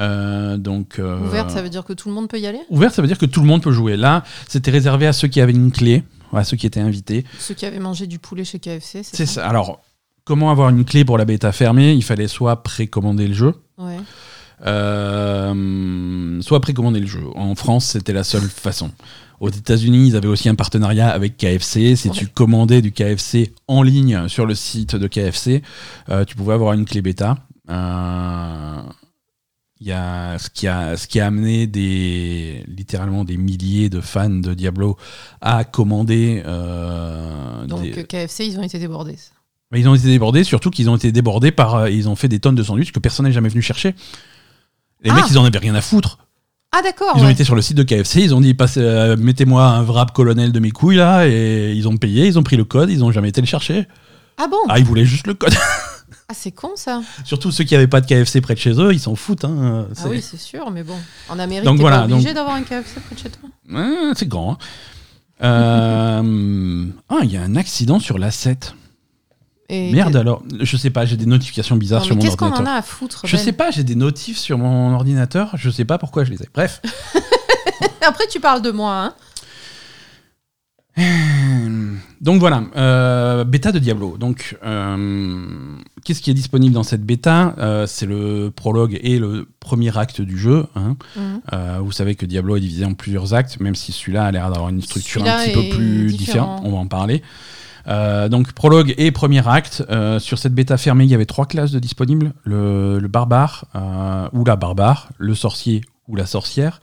euh, 0.00 0.56
donc, 0.56 0.98
euh, 0.98 1.20
Ouverte, 1.20 1.50
ça 1.50 1.62
veut 1.62 1.68
dire 1.68 1.84
que 1.84 1.92
tout 1.92 2.08
le 2.08 2.14
monde 2.14 2.28
peut 2.28 2.38
y 2.38 2.46
aller? 2.46 2.60
Ouverte, 2.70 2.94
ça 2.94 3.02
veut 3.02 3.08
dire 3.08 3.18
que 3.18 3.26
tout 3.26 3.40
le 3.40 3.46
monde 3.46 3.62
peut 3.62 3.72
jouer. 3.72 3.96
Là, 3.96 4.24
c'était 4.48 4.70
réservé 4.70 5.06
à 5.06 5.12
ceux 5.12 5.28
qui 5.28 5.40
avaient 5.40 5.52
une 5.52 5.70
clé, 5.70 6.02
à 6.32 6.44
ceux 6.44 6.56
qui 6.56 6.66
étaient 6.66 6.80
invités. 6.80 7.24
Ceux 7.38 7.54
qui 7.54 7.66
avaient 7.66 7.78
mangé 7.78 8.06
du 8.06 8.18
poulet 8.18 8.44
chez 8.44 8.58
KFC, 8.58 9.02
c'est 9.02 9.26
ça, 9.26 9.46
Alors, 9.48 9.82
comment 10.24 10.50
avoir 10.50 10.70
une 10.70 10.84
clé 10.84 11.04
pour 11.04 11.18
la 11.18 11.24
bêta 11.24 11.52
fermée? 11.52 11.92
Il 11.92 12.02
fallait 12.02 12.28
soit 12.28 12.62
précommander 12.62 13.28
le 13.28 13.34
jeu. 13.34 13.54
Euh, 14.64 16.40
soit 16.40 16.60
précommander 16.60 17.00
le 17.00 17.06
jeu. 17.06 17.24
En 17.34 17.54
France, 17.54 17.86
c'était 17.86 18.12
la 18.12 18.24
seule 18.24 18.48
façon. 18.48 18.92
Aux 19.42 19.50
États-Unis, 19.50 20.06
ils 20.08 20.16
avaient 20.16 20.28
aussi 20.28 20.48
un 20.48 20.54
partenariat 20.54 21.08
avec 21.10 21.36
KFC. 21.36 21.96
Si 21.96 22.10
tu 22.10 22.28
commandais 22.28 22.80
du 22.80 22.92
KFC 22.92 23.52
en 23.66 23.82
ligne 23.82 24.28
sur 24.28 24.46
le 24.46 24.54
site 24.54 24.94
de 24.94 25.08
KFC, 25.08 25.62
tu 26.28 26.36
pouvais 26.36 26.54
avoir 26.54 26.74
une 26.74 26.84
clé 26.84 27.02
bêta. 27.02 27.38
Il 29.80 29.88
y 29.88 29.92
a 29.92 30.38
ce 30.38 30.48
qui 30.48 30.68
a 30.68 30.96
ce 30.96 31.08
qui 31.08 31.18
a 31.18 31.26
amené 31.26 31.66
des 31.66 32.64
littéralement 32.68 33.24
des 33.24 33.36
milliers 33.36 33.88
de 33.88 34.00
fans 34.00 34.30
de 34.30 34.54
Diablo 34.54 34.96
à 35.40 35.64
commander. 35.64 36.40
euh, 36.46 37.66
Donc 37.66 37.82
des- 37.82 38.04
KFC, 38.04 38.46
ils 38.46 38.58
ont 38.60 38.62
été 38.62 38.78
débordés. 38.78 39.16
Mais 39.72 39.80
ils 39.80 39.88
ont 39.88 39.94
été 39.96 40.06
débordés, 40.06 40.44
surtout 40.44 40.70
qu'ils 40.70 40.88
ont 40.88 40.94
été 40.94 41.10
débordés 41.10 41.50
par. 41.50 41.74
euh, 41.74 41.90
ils 41.90 42.08
ont 42.08 42.14
fait 42.14 42.28
des 42.28 42.38
tonnes 42.38 42.54
de 42.54 42.62
sandwichs 42.62 42.92
que 42.92 43.00
personne 43.00 43.26
n'est 43.26 43.32
jamais 43.32 43.48
venu 43.48 43.60
chercher. 43.62 43.96
Les 45.02 45.10
Ah. 45.10 45.14
mecs, 45.14 45.24
ils 45.30 45.38
en 45.38 45.44
avaient 45.44 45.58
rien 45.58 45.74
à 45.74 45.80
foutre. 45.80 46.18
Ah 46.74 46.80
d'accord. 46.82 47.12
Ils 47.16 47.22
ont 47.22 47.26
ouais. 47.26 47.32
été 47.32 47.44
sur 47.44 47.54
le 47.54 47.60
site 47.62 47.76
de 47.76 47.82
KFC, 47.82 48.20
ils 48.22 48.34
ont 48.34 48.40
dit 48.40 48.56
euh, 48.78 49.16
mettez-moi 49.18 49.62
un 49.64 49.82
wrap 49.82 50.12
colonel 50.12 50.52
de 50.52 50.58
mes 50.60 50.70
couilles 50.70 50.96
là, 50.96 51.26
et 51.28 51.72
ils 51.74 51.86
ont 51.86 51.96
payé, 51.98 52.26
ils 52.26 52.38
ont 52.38 52.42
pris 52.42 52.56
le 52.56 52.64
code, 52.64 52.88
ils 52.90 53.04
ont 53.04 53.12
jamais 53.12 53.28
été 53.28 53.40
le 53.42 53.46
chercher. 53.46 53.86
Ah 54.38 54.46
bon? 54.50 54.56
Ah, 54.68 54.78
ils 54.78 54.84
voulaient 54.84 55.04
juste 55.04 55.26
le 55.26 55.34
code. 55.34 55.54
Ah 56.28 56.34
c'est 56.34 56.52
con 56.52 56.70
ça. 56.76 57.02
surtout 57.24 57.50
ceux 57.50 57.64
qui 57.64 57.74
n'avaient 57.74 57.86
pas 57.86 58.00
de 58.00 58.06
KFC 58.06 58.40
près 58.40 58.54
de 58.54 58.58
chez 58.58 58.72
eux, 58.80 58.94
ils 58.94 59.00
s'en 59.00 59.14
foutent. 59.16 59.44
Hein. 59.44 59.86
Ah 59.98 60.06
oui, 60.08 60.22
c'est 60.22 60.38
sûr, 60.40 60.70
mais 60.70 60.82
bon. 60.82 60.96
En 61.28 61.38
Amérique, 61.38 61.68
t'es 61.68 61.76
voilà, 61.76 61.98
pas 61.98 62.04
obligé 62.04 62.28
donc- 62.28 62.34
d'avoir 62.36 62.54
un 62.54 62.62
KFC 62.62 63.00
près 63.00 63.14
de 63.14 63.20
chez 63.20 63.28
toi. 63.28 64.14
C'est 64.14 64.28
grand. 64.28 64.52
hein. 64.52 64.58
Euh, 65.42 66.86
Ah, 67.10 67.18
il 67.24 67.32
y 67.32 67.36
a 67.36 67.42
un 67.42 67.54
accident 67.56 67.98
sur 67.98 68.18
l'A7. 68.18 68.72
Et 69.74 69.90
Merde 69.90 70.14
alors, 70.16 70.42
je 70.60 70.76
sais 70.76 70.90
pas, 70.90 71.06
j'ai 71.06 71.16
des 71.16 71.24
notifications 71.26 71.76
bizarres 71.76 72.00
Non, 72.00 72.06
sur 72.06 72.16
mon 72.16 72.20
qu'est-ce 72.22 72.36
qu'on 72.36 72.46
ordinateur. 72.48 72.72
en 72.72 72.76
a 72.76 72.78
à 72.78 72.82
foutre 72.82 73.22
Je 73.24 73.36
Ben 73.36 73.42
sais 73.42 73.52
pas, 73.52 73.70
j'ai 73.70 73.84
des 73.84 73.94
notifs 73.94 74.36
sur 74.38 74.58
mon 74.58 74.92
ordinateur, 74.92 75.50
je 75.54 75.70
sais 75.70 75.86
pas 75.86 75.96
pourquoi 75.96 76.24
je 76.24 76.30
les 76.30 76.42
ai. 76.42 76.48
Bref. 76.52 76.82
Après, 78.06 78.26
tu 78.30 78.38
parles 78.38 78.60
de 78.60 78.70
moi. 78.70 78.94
Hein. 79.04 79.14
Donc 82.20 82.38
voilà, 82.38 82.62
euh, 82.76 83.42
bêta 83.44 83.72
de 83.72 83.78
Diablo. 83.80 84.16
Donc, 84.18 84.56
euh, 84.64 85.46
qu'est-ce 86.04 86.20
qui 86.22 86.30
est 86.30 86.34
disponible 86.34 86.72
dans 86.74 86.82
cette 86.84 87.02
bêta? 87.02 87.54
Euh, 87.58 87.86
C'est 87.86 88.06
le 88.06 88.52
prologue 88.54 88.96
et 89.02 89.18
le 89.18 89.48
premier 89.58 89.96
acte 89.98 90.20
du 90.20 90.38
jeu. 90.38 90.66
hein. 90.76 90.96
Mhm. 91.16 91.80
Vous 91.82 91.90
savez 91.92 92.14
que 92.14 92.24
Diablo 92.26 92.56
est 92.56 92.60
divisé 92.60 92.84
en 92.84 92.94
plusieurs 92.94 93.34
actes, 93.34 93.58
même 93.58 93.74
si 93.74 93.90
celui-là 93.90 94.24
a 94.26 94.30
l'air 94.30 94.50
d'avoir 94.50 94.68
une 94.68 94.82
structure 94.82 95.24
un 95.26 95.44
petit 95.44 95.52
peu 95.52 95.68
plus 95.76 96.12
différent. 96.12 96.56
différente. 96.56 96.62
On 96.64 96.70
va 96.72 96.78
en 96.78 96.86
parler. 96.86 97.22
Euh, 97.88 98.28
donc 98.28 98.52
prologue 98.52 98.94
et 98.98 99.10
premier 99.10 99.46
acte. 99.46 99.84
Euh, 99.90 100.18
sur 100.18 100.38
cette 100.38 100.54
bêta 100.54 100.76
fermée, 100.76 101.04
il 101.04 101.10
y 101.10 101.14
avait 101.14 101.26
trois 101.26 101.46
classes 101.46 101.72
de 101.72 101.78
disponibles 101.78 102.32
le, 102.44 102.98
le 102.98 103.08
barbare 103.08 103.66
euh, 103.74 104.28
ou 104.32 104.44
la 104.44 104.56
barbare, 104.56 105.08
le 105.18 105.34
sorcier 105.34 105.82
ou 106.08 106.16
la 106.16 106.26
sorcière, 106.26 106.80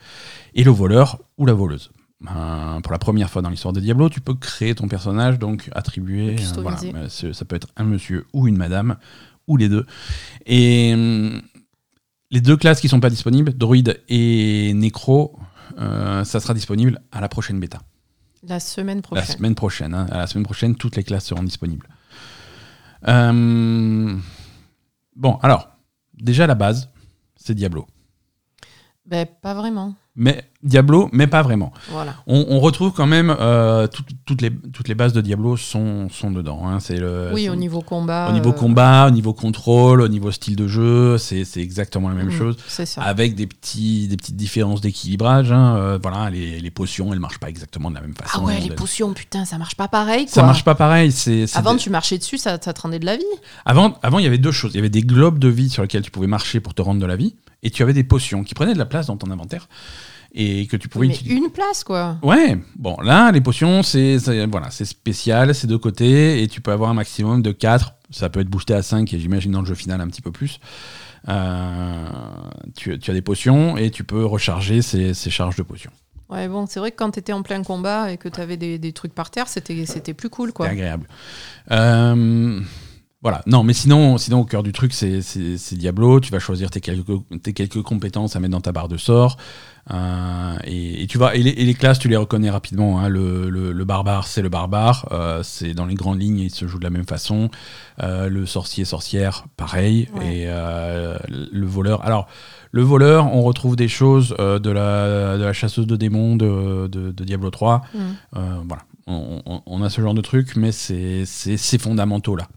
et 0.55 0.63
le 0.63 0.71
voleur 0.71 1.19
ou 1.37 1.45
la 1.45 1.53
voleuse. 1.53 1.91
Euh, 2.23 2.79
pour 2.81 2.91
la 2.91 2.97
première 2.97 3.29
fois 3.29 3.41
dans 3.41 3.49
l'histoire 3.49 3.73
de 3.73 3.79
Diablo, 3.79 4.09
tu 4.09 4.21
peux 4.21 4.33
créer 4.33 4.75
ton 4.75 4.87
personnage, 4.87 5.39
donc 5.39 5.69
attribuer. 5.73 6.35
Euh, 6.35 6.61
voilà, 6.61 6.77
ça 7.09 7.45
peut 7.45 7.55
être 7.55 7.67
un 7.77 7.83
monsieur 7.83 8.25
ou 8.33 8.47
une 8.47 8.57
madame, 8.57 8.97
ou 9.47 9.57
les 9.57 9.69
deux. 9.69 9.85
Et 10.45 10.93
les 12.31 12.41
deux 12.41 12.57
classes 12.57 12.81
qui 12.81 12.89
sont 12.89 12.99
pas 12.99 13.09
disponibles, 13.09 13.53
druide 13.53 14.01
et 14.09 14.73
nécro, 14.73 15.37
ça 15.77 16.39
sera 16.39 16.53
disponible 16.53 17.01
à 17.11 17.21
la 17.21 17.29
prochaine 17.29 17.59
bêta. 17.59 17.79
La 18.43 18.59
semaine 18.59 18.97
La 18.97 19.01
prochaine. 19.01 19.25
semaine 19.37 19.55
prochaine. 19.55 19.93
hein. 19.93 20.07
À 20.11 20.17
la 20.17 20.27
semaine 20.27 20.45
prochaine, 20.45 20.75
toutes 20.75 20.95
les 20.95 21.03
classes 21.03 21.25
seront 21.25 21.43
disponibles. 21.43 21.87
Euh, 23.07 24.17
Bon, 25.15 25.35
alors, 25.41 25.69
déjà 26.13 26.47
la 26.47 26.55
base, 26.55 26.89
c'est 27.35 27.53
Diablo. 27.53 27.85
Ben, 29.05 29.25
pas 29.41 29.53
vraiment. 29.53 29.95
Mais 30.21 30.43
Diablo, 30.63 31.07
mais 31.13 31.27
pas 31.27 31.41
vraiment. 31.41 31.71
Voilà. 31.91 32.13
On, 32.27 32.45
on 32.49 32.59
retrouve 32.59 32.91
quand 32.91 33.07
même 33.07 33.33
euh, 33.39 33.87
tout- 33.87 34.03
toutes, 34.25 34.41
les, 34.41 34.51
toutes 34.51 34.89
les 34.89 34.93
bases 34.93 35.13
de 35.13 35.21
Diablo 35.21 35.55
sont, 35.55 36.09
sont 36.09 36.29
dedans. 36.29 36.67
hein. 36.67 36.81
C'est 36.81 36.97
le, 36.97 37.29
oui, 37.33 37.47
au 37.47 37.55
niveau 37.55 37.79
combat. 37.79 38.27
au 38.29 38.33
niveau 38.33 38.49
euh, 38.49 38.53
combat, 38.53 39.07
au 39.07 39.11
niveau 39.11 39.31
contrôle, 39.33 40.01
au 40.01 40.09
niveau 40.09 40.29
style 40.31 40.57
de 40.57 40.67
jeu, 40.67 41.17
c'est 41.17 41.45
c'est 41.45 41.61
exactement 41.61 42.09
la 42.09 42.15
même 42.15 42.25
mhm, 42.27 42.37
chose. 42.37 42.57
C'est 42.67 42.85
ça. 42.85 43.01
Avec 43.01 43.35
des, 43.35 43.47
petits, 43.47 44.09
des 44.09 44.17
petites 44.17 44.35
différences 44.35 44.81
d'équilibrage. 44.81 45.53
hein. 45.53 45.77
Euh, 45.77 45.99
voilà, 46.01 46.29
les, 46.29 46.59
les 46.59 46.71
potions, 46.71 47.13
elles 47.13 47.19
marchent 47.21 47.39
pas 47.39 47.47
exactement 47.49 47.89
de 47.89 47.95
la 47.95 48.01
même 48.01 48.13
façon. 48.13 48.41
Ah 48.41 48.45
ouais, 48.45 48.59
les 48.59 48.71
potions, 48.75 49.13
putain, 49.13 49.45
ça 49.45 49.57
marche 49.57 49.75
pas 49.75 49.87
pareil. 49.87 50.25
Quoi. 50.25 50.33
Ça 50.33 50.43
marche 50.43 50.65
pas 50.65 50.75
pareil. 50.75 51.13
c'est 51.13 51.47
c'est 51.47 51.57
Avant, 51.57 51.75
des- 51.75 51.79
tu 51.79 51.89
marchais 51.89 52.17
dessus, 52.17 52.37
ça, 52.37 52.57
ça 52.61 52.73
te 52.73 52.81
rendait 52.81 52.99
de 52.99 53.05
la 53.05 53.15
vie. 53.15 53.23
Avant, 53.63 53.97
avant, 54.03 54.19
il 54.19 54.25
y 54.25 54.27
avait 54.27 54.37
deux 54.37 54.51
choses. 54.51 54.71
Il 54.73 54.75
y 54.75 54.79
avait 54.79 54.89
des 54.89 55.03
globes 55.03 55.39
de 55.39 55.47
vie 55.47 55.69
sur 55.69 55.81
lesquels 55.81 56.01
tu 56.01 56.11
pouvais 56.11 56.27
marcher 56.27 56.59
pour 56.59 56.73
te 56.73 56.81
rendre 56.81 56.99
de 56.99 57.05
la 57.05 57.15
vie, 57.15 57.37
et 57.63 57.69
tu 57.71 57.81
avais 57.83 57.93
des 57.93 58.03
potions 58.03 58.43
qui 58.43 58.53
prenaient 58.53 58.73
de 58.73 58.77
la 58.79 58.85
place 58.85 59.07
dans 59.07 59.15
ton 59.17 59.31
inventaire 59.31 59.69
et 60.33 60.67
que 60.67 60.77
tu 60.77 60.87
pouvais 60.89 61.07
Mais 61.07 61.13
utiliser. 61.15 61.35
une 61.37 61.49
place, 61.49 61.83
quoi. 61.83 62.17
Ouais, 62.21 62.57
bon, 62.75 62.97
là, 63.01 63.31
les 63.31 63.41
potions, 63.41 63.83
c'est 63.83 64.17
voilà, 64.47 64.69
c'est 64.71 64.85
spécial, 64.85 65.55
c'est 65.55 65.67
de 65.67 65.75
côté, 65.75 66.41
et 66.43 66.47
tu 66.47 66.61
peux 66.61 66.71
avoir 66.71 66.89
un 66.89 66.93
maximum 66.93 67.41
de 67.41 67.51
4. 67.51 67.93
Ça 68.11 68.29
peut 68.29 68.39
être 68.39 68.49
boosté 68.49 68.73
à 68.73 68.81
5, 68.81 69.13
et 69.13 69.19
j'imagine 69.19 69.51
dans 69.51 69.61
le 69.61 69.67
jeu 69.67 69.75
final 69.75 70.01
un 70.01 70.07
petit 70.07 70.21
peu 70.21 70.31
plus. 70.31 70.59
Euh, 71.27 72.05
tu, 72.75 72.97
tu 72.99 73.11
as 73.11 73.13
des 73.13 73.21
potions, 73.21 73.77
et 73.77 73.89
tu 73.91 74.03
peux 74.03 74.25
recharger 74.25 74.81
ces, 74.81 75.13
ces 75.13 75.29
charges 75.29 75.55
de 75.55 75.63
potions. 75.63 75.91
Ouais, 76.29 76.47
bon, 76.47 76.67
c'est 76.67 76.79
vrai 76.79 76.91
que 76.91 76.95
quand 76.97 77.09
t'étais 77.11 77.33
en 77.33 77.41
plein 77.41 77.63
combat 77.63 78.11
et 78.11 78.17
que 78.17 78.29
t'avais 78.29 78.55
des, 78.55 78.77
des 78.77 78.93
trucs 78.93 79.15
par 79.15 79.31
terre, 79.31 79.47
c'était 79.47 79.85
c'était 79.87 80.13
plus 80.13 80.29
cool, 80.29 80.53
quoi. 80.53 80.67
C'est 80.67 80.73
agréable. 80.73 81.07
Euh, 81.71 82.61
voilà. 83.21 83.41
Non, 83.47 83.63
mais 83.63 83.73
sinon, 83.73 84.17
sinon 84.17 84.39
au 84.41 84.45
cœur 84.45 84.63
du 84.63 84.71
truc, 84.71 84.93
c'est 84.93 85.21
c'est- 85.21 85.57
c'est 85.57 85.75
Diablo. 85.75 86.19
Tu 86.21 86.31
vas 86.31 86.39
choisir 86.39 86.69
tes 86.69 86.79
quelques, 86.81 87.11
tes 87.43 87.53
quelques 87.53 87.81
compétences 87.81 88.35
à 88.35 88.39
mettre 88.39 88.51
dans 88.53 88.61
ta 88.61 88.71
barre 88.71 88.87
de 88.87 88.97
sort. 88.97 89.37
Euh, 89.91 90.55
et, 90.65 91.01
et 91.03 91.07
tu 91.07 91.17
vas, 91.17 91.35
et 91.35 91.41
les, 91.41 91.49
et 91.49 91.65
les 91.65 91.73
classes, 91.73 91.97
tu 91.99 92.07
les 92.09 92.15
reconnais 92.15 92.49
rapidement. 92.49 92.99
hein. 92.99 93.09
Le, 93.09 93.49
le- 93.49 93.71
le 93.71 93.85
barbare, 93.85 94.27
c'est 94.27 94.41
le 94.41 94.49
barbare. 94.49 95.07
Euh, 95.11 95.41
c'est 95.43 95.73
dans 95.73 95.85
les 95.85 95.95
grandes 95.95 96.21
lignes, 96.21 96.39
il 96.39 96.51
se 96.53 96.67
joue 96.67 96.77
de 96.77 96.83
la 96.83 96.89
même 96.91 97.05
façon. 97.07 97.49
Euh, 98.01 98.29
le 98.29 98.45
sorcier, 98.45 98.85
sorcière, 98.85 99.45
pareil. 99.57 100.07
Ouais. 100.15 100.25
Et 100.37 100.43
euh, 100.47 101.17
le 101.29 101.65
voleur. 101.65 102.05
Alors, 102.05 102.27
le 102.71 102.83
voleur, 102.83 103.33
on 103.33 103.41
retrouve 103.41 103.75
des 103.75 103.87
choses 103.87 104.35
euh, 104.39 104.59
de, 104.59 104.69
la, 104.69 105.37
de 105.37 105.43
la 105.43 105.53
chasseuse 105.53 105.87
de 105.87 105.95
démons 105.95 106.35
de, 106.35 106.87
de- 106.87 107.11
de 107.11 107.23
Diablo 107.23 107.49
3. 107.49 107.81
Mhm. 107.93 108.01
Euh, 108.37 108.59
voilà, 108.67 108.83
on, 109.07 109.41
on- 109.45 109.61
on 109.65 109.81
a 109.81 109.89
ce 109.89 110.01
genre 110.01 110.13
de 110.13 110.21
truc, 110.21 110.55
mais 110.55 110.71
c'est 110.71 111.23
c'est 111.25 111.57
ces 111.57 111.79
fondamentaux 111.79 112.35
là. 112.35 112.47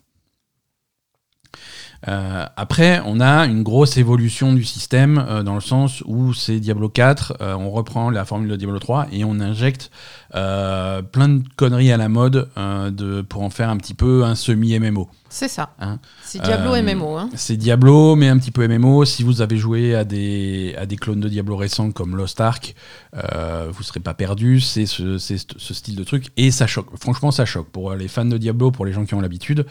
Euh, 2.08 2.44
après, 2.56 3.00
on 3.06 3.20
a 3.20 3.46
une 3.46 3.62
grosse 3.62 3.96
évolution 3.96 4.52
du 4.52 4.64
système 4.64 5.24
euh, 5.28 5.42
dans 5.44 5.54
le 5.54 5.60
sens 5.60 6.02
où 6.06 6.34
c'est 6.34 6.58
Diablo 6.58 6.88
4, 6.88 7.34
euh, 7.40 7.54
on 7.54 7.70
reprend 7.70 8.10
la 8.10 8.24
formule 8.24 8.48
de 8.50 8.56
Diablo 8.56 8.78
3 8.80 9.06
et 9.12 9.24
on 9.24 9.38
injecte 9.40 9.90
plein 10.32 11.28
de 11.28 11.42
conneries 11.56 11.92
à 11.92 11.98
la 11.98 12.08
mode 12.08 12.48
de, 12.56 13.20
pour 13.20 13.42
en 13.42 13.50
faire 13.50 13.68
un 13.68 13.76
petit 13.76 13.92
peu 13.92 14.24
un 14.24 14.34
semi-MMO. 14.34 15.08
C'est 15.28 15.48
ça. 15.48 15.74
Hein. 15.78 15.98
C'est 16.22 16.40
Diablo 16.42 16.74
MMO. 16.82 17.16
Hein. 17.18 17.28
C'est 17.34 17.56
Diablo, 17.58 18.16
mais 18.16 18.28
un 18.28 18.38
petit 18.38 18.50
peu 18.50 18.66
MMO. 18.66 19.04
Si 19.04 19.22
vous 19.24 19.42
avez 19.42 19.58
joué 19.58 19.94
à 19.94 20.04
des, 20.04 20.74
à 20.78 20.86
des 20.86 20.96
clones 20.96 21.20
de 21.20 21.28
Diablo 21.28 21.56
récents 21.56 21.90
comme 21.90 22.16
Lost 22.16 22.40
Ark, 22.40 22.74
vous 23.14 23.82
serez 23.82 24.00
pas 24.00 24.14
perdu. 24.14 24.60
C'est 24.60 24.86
ce, 24.86 25.18
c'est 25.18 25.36
ce- 25.36 25.44
ce 25.58 25.74
style 25.74 25.96
de 25.96 26.04
truc. 26.04 26.28
Et 26.38 26.50
ça 26.50 26.66
choque. 26.66 26.88
Franchement, 26.98 27.30
ça 27.30 27.44
choque. 27.44 27.68
Pour 27.68 27.92
les 27.94 28.08
fans 28.08 28.24
de 28.24 28.38
Diablo, 28.38 28.70
pour 28.70 28.86
les 28.86 28.92
gens 28.92 29.04
qui 29.04 29.14
ont 29.14 29.20
l'habitude, 29.20 29.66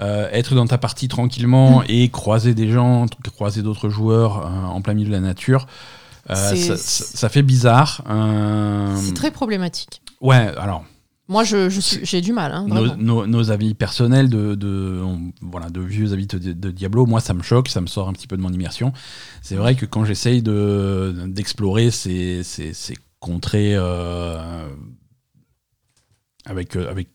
euh, 0.00 0.28
être 0.32 0.54
dans 0.54 0.66
ta 0.66 0.78
partie 0.78 1.08
tranquillement 1.08 1.82
et 1.88 2.08
croiser 2.08 2.54
des 2.54 2.70
gens, 2.70 3.06
croiser 3.34 3.62
d'autres 3.62 3.88
joueurs 3.88 4.46
euh, 4.46 4.48
en 4.66 4.80
plein 4.82 4.94
milieu 4.94 5.08
de 5.08 5.14
la 5.14 5.20
nature, 5.20 5.66
euh, 6.30 6.34
ça, 6.34 6.76
ça- 6.76 7.04
ça 7.04 7.28
fait 7.28 7.42
bizarre. 7.42 8.02
C'est 8.96 9.14
très 9.14 9.30
problématique. 9.30 10.02
Ouais, 10.20 10.52
alors 10.58 10.84
Moi, 11.28 11.44
je, 11.44 11.68
je 11.68 11.80
j'ai 12.02 12.20
du 12.22 12.32
mal. 12.32 12.52
Hein, 12.52 12.66
nos, 12.68 12.74
vraiment. 12.86 12.96
nos- 12.96 13.26
nos 13.26 13.50
avis 13.50 13.74
personnels 13.74 14.28
de, 14.30 14.54
de, 14.54 15.00
on- 15.04 15.32
voilà, 15.42 15.68
de 15.68 15.80
vieux 15.80 16.12
avis 16.12 16.26
de, 16.26 16.38
de 16.38 16.70
Diablo, 16.70 17.04
moi 17.06 17.20
ça 17.20 17.34
me 17.34 17.42
choque, 17.42 17.68
ça 17.68 17.80
me 17.80 17.86
sort 17.86 18.08
un 18.08 18.12
petit 18.14 18.26
peu 18.26 18.36
de 18.36 18.42
mon 18.42 18.52
immersion. 18.52 18.92
C'est 19.42 19.56
vrai 19.56 19.74
que 19.74 19.84
quand 19.86 20.04
j'essaye 20.06 20.42
de, 20.42 21.24
d'explorer 21.26 21.90
ces, 21.90 22.42
ces, 22.44 22.72
ces 22.72 22.96
contrées 23.20 23.74
euh, 23.76 24.68
avec, 26.46 26.76
avec, 26.76 27.08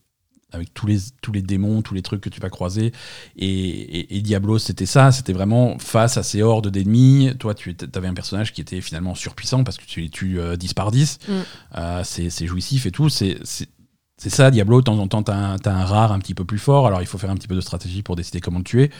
avec 0.54 0.72
tous, 0.72 0.86
les, 0.86 0.98
tous 1.20 1.32
les 1.32 1.42
démons, 1.42 1.82
tous 1.82 1.92
les 1.94 2.02
trucs 2.02 2.20
que 2.22 2.30
tu 2.30 2.40
vas 2.40 2.48
croiser, 2.50 2.92
et, 3.36 3.46
et- 3.48 4.16
et 4.16 4.20
Diablo 4.22 4.58
c'était 4.58 4.86
ça, 4.86 5.12
c'était 5.12 5.32
vraiment 5.34 5.78
face 5.78 6.16
à 6.16 6.22
ces 6.22 6.40
hordes 6.42 6.68
d'ennemis, 6.68 7.32
toi 7.38 7.54
tu 7.54 7.76
avais 7.94 8.08
un 8.08 8.14
personnage 8.14 8.52
qui 8.52 8.60
était 8.60 8.80
finalement 8.80 9.14
surpuissant 9.14 9.64
parce 9.64 9.76
que 9.76 9.84
tu 9.84 10.00
les 10.00 10.08
tues 10.08 10.38
euh, 10.40 10.56
10 10.56 10.74
par 10.74 10.90
10, 10.90 11.18
Mm. 11.28 11.32
Euh, 11.76 12.00
c'est 12.04 12.30
c'est 12.30 12.46
jouissif 12.46 12.86
et 12.86 12.90
tout, 12.90 13.08
c'est 13.08 13.38
c'est- 13.44 13.68
c'est 14.16 14.30
ça, 14.30 14.50
Diablo, 14.52 14.78
de 14.80 14.84
temps 14.84 14.98
en 14.98 15.08
temps, 15.08 15.22
t'as 15.24 15.34
un, 15.34 15.58
t'as 15.58 15.72
un 15.74 15.84
rare 15.84 16.12
un 16.12 16.20
petit 16.20 16.34
peu 16.34 16.44
plus 16.44 16.58
fort, 16.58 16.86
alors 16.86 17.02
il 17.02 17.06
faut 17.06 17.18
faire 17.18 17.30
un 17.30 17.34
petit 17.34 17.48
peu 17.48 17.56
de 17.56 17.60
stratégie 17.60 18.02
pour 18.02 18.14
décider 18.14 18.40
comment 18.40 18.58
le 18.58 18.64
tuer. 18.64 18.90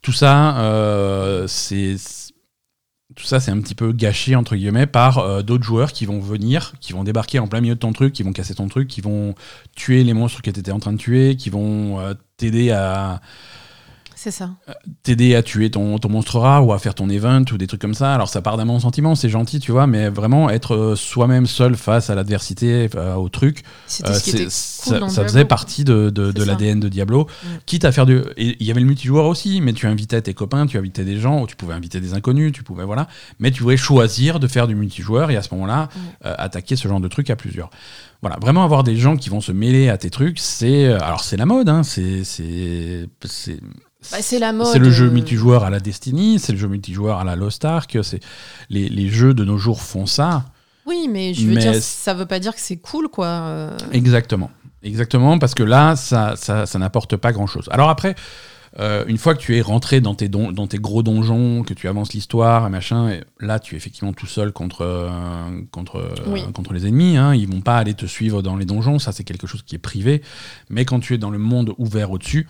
Tout 0.00 0.12
ça, 0.12 0.58
euh, 0.60 1.46
c'est 1.48 1.96
tout 3.16 3.24
ça, 3.24 3.40
c'est 3.40 3.50
un 3.50 3.60
petit 3.60 3.74
peu 3.74 3.92
gâché 3.92 4.36
entre 4.36 4.54
guillemets 4.54 4.86
par 4.86 5.18
euh, 5.18 5.42
d'autres 5.42 5.64
joueurs 5.64 5.92
qui 5.92 6.04
vont 6.04 6.20
venir, 6.20 6.74
qui 6.80 6.92
vont 6.92 7.04
débarquer 7.04 7.38
en 7.38 7.48
plein 7.48 7.60
milieu 7.60 7.74
de 7.74 7.80
ton 7.80 7.92
truc, 7.92 8.12
qui 8.12 8.22
vont 8.22 8.32
casser 8.32 8.54
ton 8.54 8.68
truc, 8.68 8.86
qui 8.86 9.00
vont 9.00 9.34
tuer 9.74 10.04
les 10.04 10.12
monstres 10.12 10.42
que 10.42 10.50
tu 10.50 10.70
en 10.70 10.78
train 10.78 10.92
de 10.92 10.98
tuer, 10.98 11.36
qui 11.36 11.48
vont 11.48 12.00
euh, 12.00 12.14
t'aider 12.36 12.70
à 12.70 13.20
C'est 14.20 14.32
ça. 14.32 14.50
t'aider 15.04 15.36
à 15.36 15.44
tuer 15.44 15.70
ton, 15.70 15.96
ton 15.98 16.08
monstre 16.08 16.40
rare 16.40 16.66
ou 16.66 16.72
à 16.72 16.80
faire 16.80 16.96
ton 16.96 17.08
event 17.08 17.44
ou 17.52 17.56
des 17.56 17.68
trucs 17.68 17.80
comme 17.80 17.94
ça. 17.94 18.12
Alors 18.12 18.28
ça 18.28 18.42
part 18.42 18.56
d'un 18.56 18.66
bon 18.66 18.80
sentiment, 18.80 19.14
c'est 19.14 19.28
gentil, 19.28 19.60
tu 19.60 19.70
vois, 19.70 19.86
mais 19.86 20.08
vraiment 20.08 20.50
être 20.50 20.74
euh, 20.74 20.96
soi-même 20.96 21.46
seul 21.46 21.76
face 21.76 22.10
à 22.10 22.16
l'adversité, 22.16 22.90
euh, 22.96 23.14
au 23.14 23.28
truc, 23.28 23.62
euh, 24.04 24.12
ce 24.14 24.32
cool 24.32 25.10
ça, 25.10 25.22
faisait 25.22 25.44
partie 25.44 25.84
de, 25.84 26.12
l'ADN 26.44 26.80
de 26.80 26.88
Diablo. 26.88 27.28
Quitte 27.64 27.84
à 27.84 27.92
faire 27.92 28.06
du. 28.06 28.22
Il 28.36 28.56
y 28.60 28.72
avait 28.72 28.80
le 28.80 28.86
multijoueur 28.86 29.26
aussi, 29.26 29.60
mais 29.60 29.72
tu 29.72 29.86
invitais 29.86 30.20
tes 30.20 30.34
copains, 30.34 30.66
tu 30.66 30.78
invitais 30.78 31.04
des 31.04 31.18
gens, 31.18 31.42
ou 31.42 31.46
tu 31.46 31.54
pouvais 31.54 31.74
inviter 31.74 32.00
des 32.00 32.14
inconnus, 32.14 32.52
tu 32.52 32.64
pouvais. 32.64 32.84
Voilà. 32.84 33.06
Mais 33.38 33.52
tu 33.52 33.62
pouvais 33.62 33.76
choisir 33.76 34.40
de 34.40 34.48
faire 34.48 34.66
du 34.66 34.74
multijoueur 34.74 35.30
et 35.30 35.36
à 35.36 35.42
ce 35.42 35.54
moment-là, 35.54 35.88
euh, 36.26 36.34
attaquer 36.38 36.74
ce 36.74 36.88
genre 36.88 37.00
de 37.00 37.08
truc 37.08 37.30
à 37.30 37.36
plusieurs. 37.36 37.70
Voilà, 38.20 38.36
vraiment 38.40 38.64
avoir 38.64 38.82
des 38.82 38.96
gens 38.96 39.16
qui 39.16 39.30
vont 39.30 39.40
se 39.40 39.52
mêler 39.52 39.88
à 39.88 39.96
tes 39.96 40.10
trucs, 40.10 40.40
c'est. 40.40 40.86
euh, 40.86 40.98
Alors 41.00 41.22
c'est 41.22 41.36
la 41.36 41.46
mode, 41.46 41.68
hein, 41.68 41.82
c'est. 41.84 42.24
Bah, 44.12 44.18
c'est 44.20 44.38
la 44.38 44.52
mode. 44.52 44.68
c'est 44.68 44.78
le 44.78 44.90
jeu 44.90 45.06
euh, 45.06 45.10
multijoueur 45.10 45.64
à 45.64 45.70
la 45.70 45.80
Destiny, 45.80 46.38
c'est 46.38 46.52
le 46.52 46.58
jeu 46.58 46.68
multijoueur 46.68 47.18
à 47.18 47.24
la 47.24 47.34
Lost 47.36 47.64
Ark, 47.64 47.98
c'est 48.02 48.20
les, 48.70 48.88
les 48.88 49.08
jeux 49.08 49.34
de 49.34 49.44
nos 49.44 49.58
jours 49.58 49.82
font 49.82 50.06
ça. 50.06 50.44
Oui, 50.86 51.08
mais 51.10 51.34
je 51.34 51.46
veux 51.46 51.54
Mais 51.54 51.60
dire, 51.60 51.74
c'est- 51.74 51.80
ça 51.80 52.14
veut 52.14 52.24
pas 52.26 52.38
dire 52.38 52.54
que 52.54 52.60
c'est 52.60 52.76
cool, 52.76 53.08
quoi. 53.08 53.26
euh. 53.26 53.76
Exactement. 53.92 54.50
Exactement, 54.84 55.38
parce 55.40 55.54
que 55.54 55.64
là, 55.64 55.96
ça, 55.96 56.34
ça, 56.36 56.64
ça 56.64 56.78
n'apporte 56.78 57.16
pas 57.16 57.32
grand-chose. 57.32 57.68
Alors 57.72 57.88
après, 57.90 58.14
euh, 58.78 59.04
une 59.06 59.18
fois 59.18 59.34
que 59.34 59.40
tu 59.40 59.56
es 59.56 59.60
rentré 59.60 60.00
dans 60.00 60.14
tes, 60.14 60.28
don- 60.28 60.52
dans 60.52 60.66
tes 60.66 60.78
gros 60.78 61.02
donjons, 61.02 61.62
que 61.62 61.74
tu 61.74 61.88
avances 61.88 62.12
l'histoire, 62.12 62.66
et 62.66 62.70
machin, 62.70 63.08
et 63.08 63.22
là, 63.40 63.58
tu 63.58 63.74
es 63.74 63.78
effectivement 63.78 64.12
tout 64.12 64.26
seul 64.26 64.52
contre, 64.52 64.82
euh, 64.82 65.08
contre, 65.70 65.96
euh, 65.96 66.52
contre 66.52 66.72
les 66.72 66.86
ennemis. 66.86 67.16
Hein. 67.16 67.34
Ils 67.34 67.48
vont 67.48 67.60
pas 67.60 67.78
aller 67.78 67.94
te 67.94 68.06
suivre 68.06 68.42
dans 68.42 68.56
les 68.56 68.64
donjons, 68.64 68.98
ça 68.98 69.12
c'est 69.12 69.24
quelque 69.24 69.46
chose 69.46 69.62
qui 69.62 69.74
est 69.74 69.78
privé. 69.78 70.22
Mais 70.68 70.84
quand 70.84 71.00
tu 71.00 71.14
es 71.14 71.18
dans 71.18 71.30
le 71.30 71.38
monde 71.38 71.74
ouvert 71.78 72.10
au-dessus, 72.10 72.46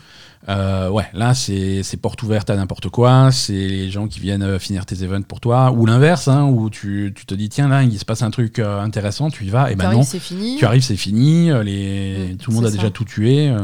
ouais, 0.48 1.06
là, 1.12 1.34
c'est 1.34 1.82
c'est 1.82 1.96
porte 1.98 2.22
ouverte 2.22 2.50
à 2.50 2.56
n'importe 2.56 2.88
quoi. 2.88 3.30
C'est 3.32 3.52
les 3.52 3.90
gens 3.90 4.08
qui 4.08 4.20
viennent 4.20 4.58
finir 4.58 4.86
tes 4.86 5.02
events 5.02 5.22
pour 5.22 5.40
toi, 5.40 5.72
ou 5.72 5.86
l'inverse, 5.86 6.28
hein, 6.28 6.44
où 6.44 6.70
tu, 6.70 7.12
tu 7.14 7.26
te 7.26 7.34
dis, 7.34 7.48
tiens, 7.48 7.68
là, 7.68 7.82
il 7.82 7.98
se 7.98 8.04
passe 8.04 8.22
un 8.22 8.30
truc 8.30 8.58
intéressant, 8.58 9.30
tu 9.30 9.44
y 9.44 9.50
vas, 9.50 9.70
et 9.70 9.76
ben 9.76 9.92
non. 9.92 10.02
c'est 10.02 10.18
fini. 10.18 10.56
Tu 10.56 10.64
arrives, 10.64 10.82
c'est 10.82 10.96
fini. 10.96 11.50
Les... 11.64 12.36
Tout 12.40 12.50
le 12.50 12.56
monde 12.56 12.66
a 12.66 12.70
déjà 12.70 12.90
tout 12.90 13.04
tué. 13.04 13.54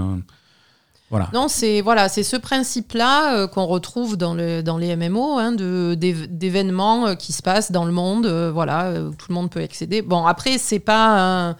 Voilà. 1.11 1.29
Non, 1.33 1.47
c'est 1.49 1.81
voilà, 1.81 2.09
c'est 2.09 2.23
ce 2.25 2.37
principe-là 2.37 3.37
euh, 3.37 3.47
qu'on 3.47 3.67
retrouve 3.67 4.17
dans, 4.17 4.35
le, 4.35 4.62
dans 4.62 4.79
les 4.79 4.97
MMO, 4.97 5.38
hein, 5.38 5.53
de, 5.53 5.95
d'év- 5.95 6.27
d'événements 6.29 7.09
euh, 7.09 7.14
qui 7.14 7.33
se 7.33 7.43
passent 7.43 7.71
dans 7.71 7.85
le 7.85 7.93
monde, 7.93 8.27
euh, 8.27 8.51
voilà, 8.53 8.90
où 9.01 9.11
tout 9.14 9.27
le 9.29 9.35
monde 9.35 9.51
peut 9.51 9.62
accéder. 9.62 10.03
Bon, 10.03 10.27
après, 10.27 10.59
c'est 10.59 10.81
pas 10.81 11.51
un, 11.51 11.57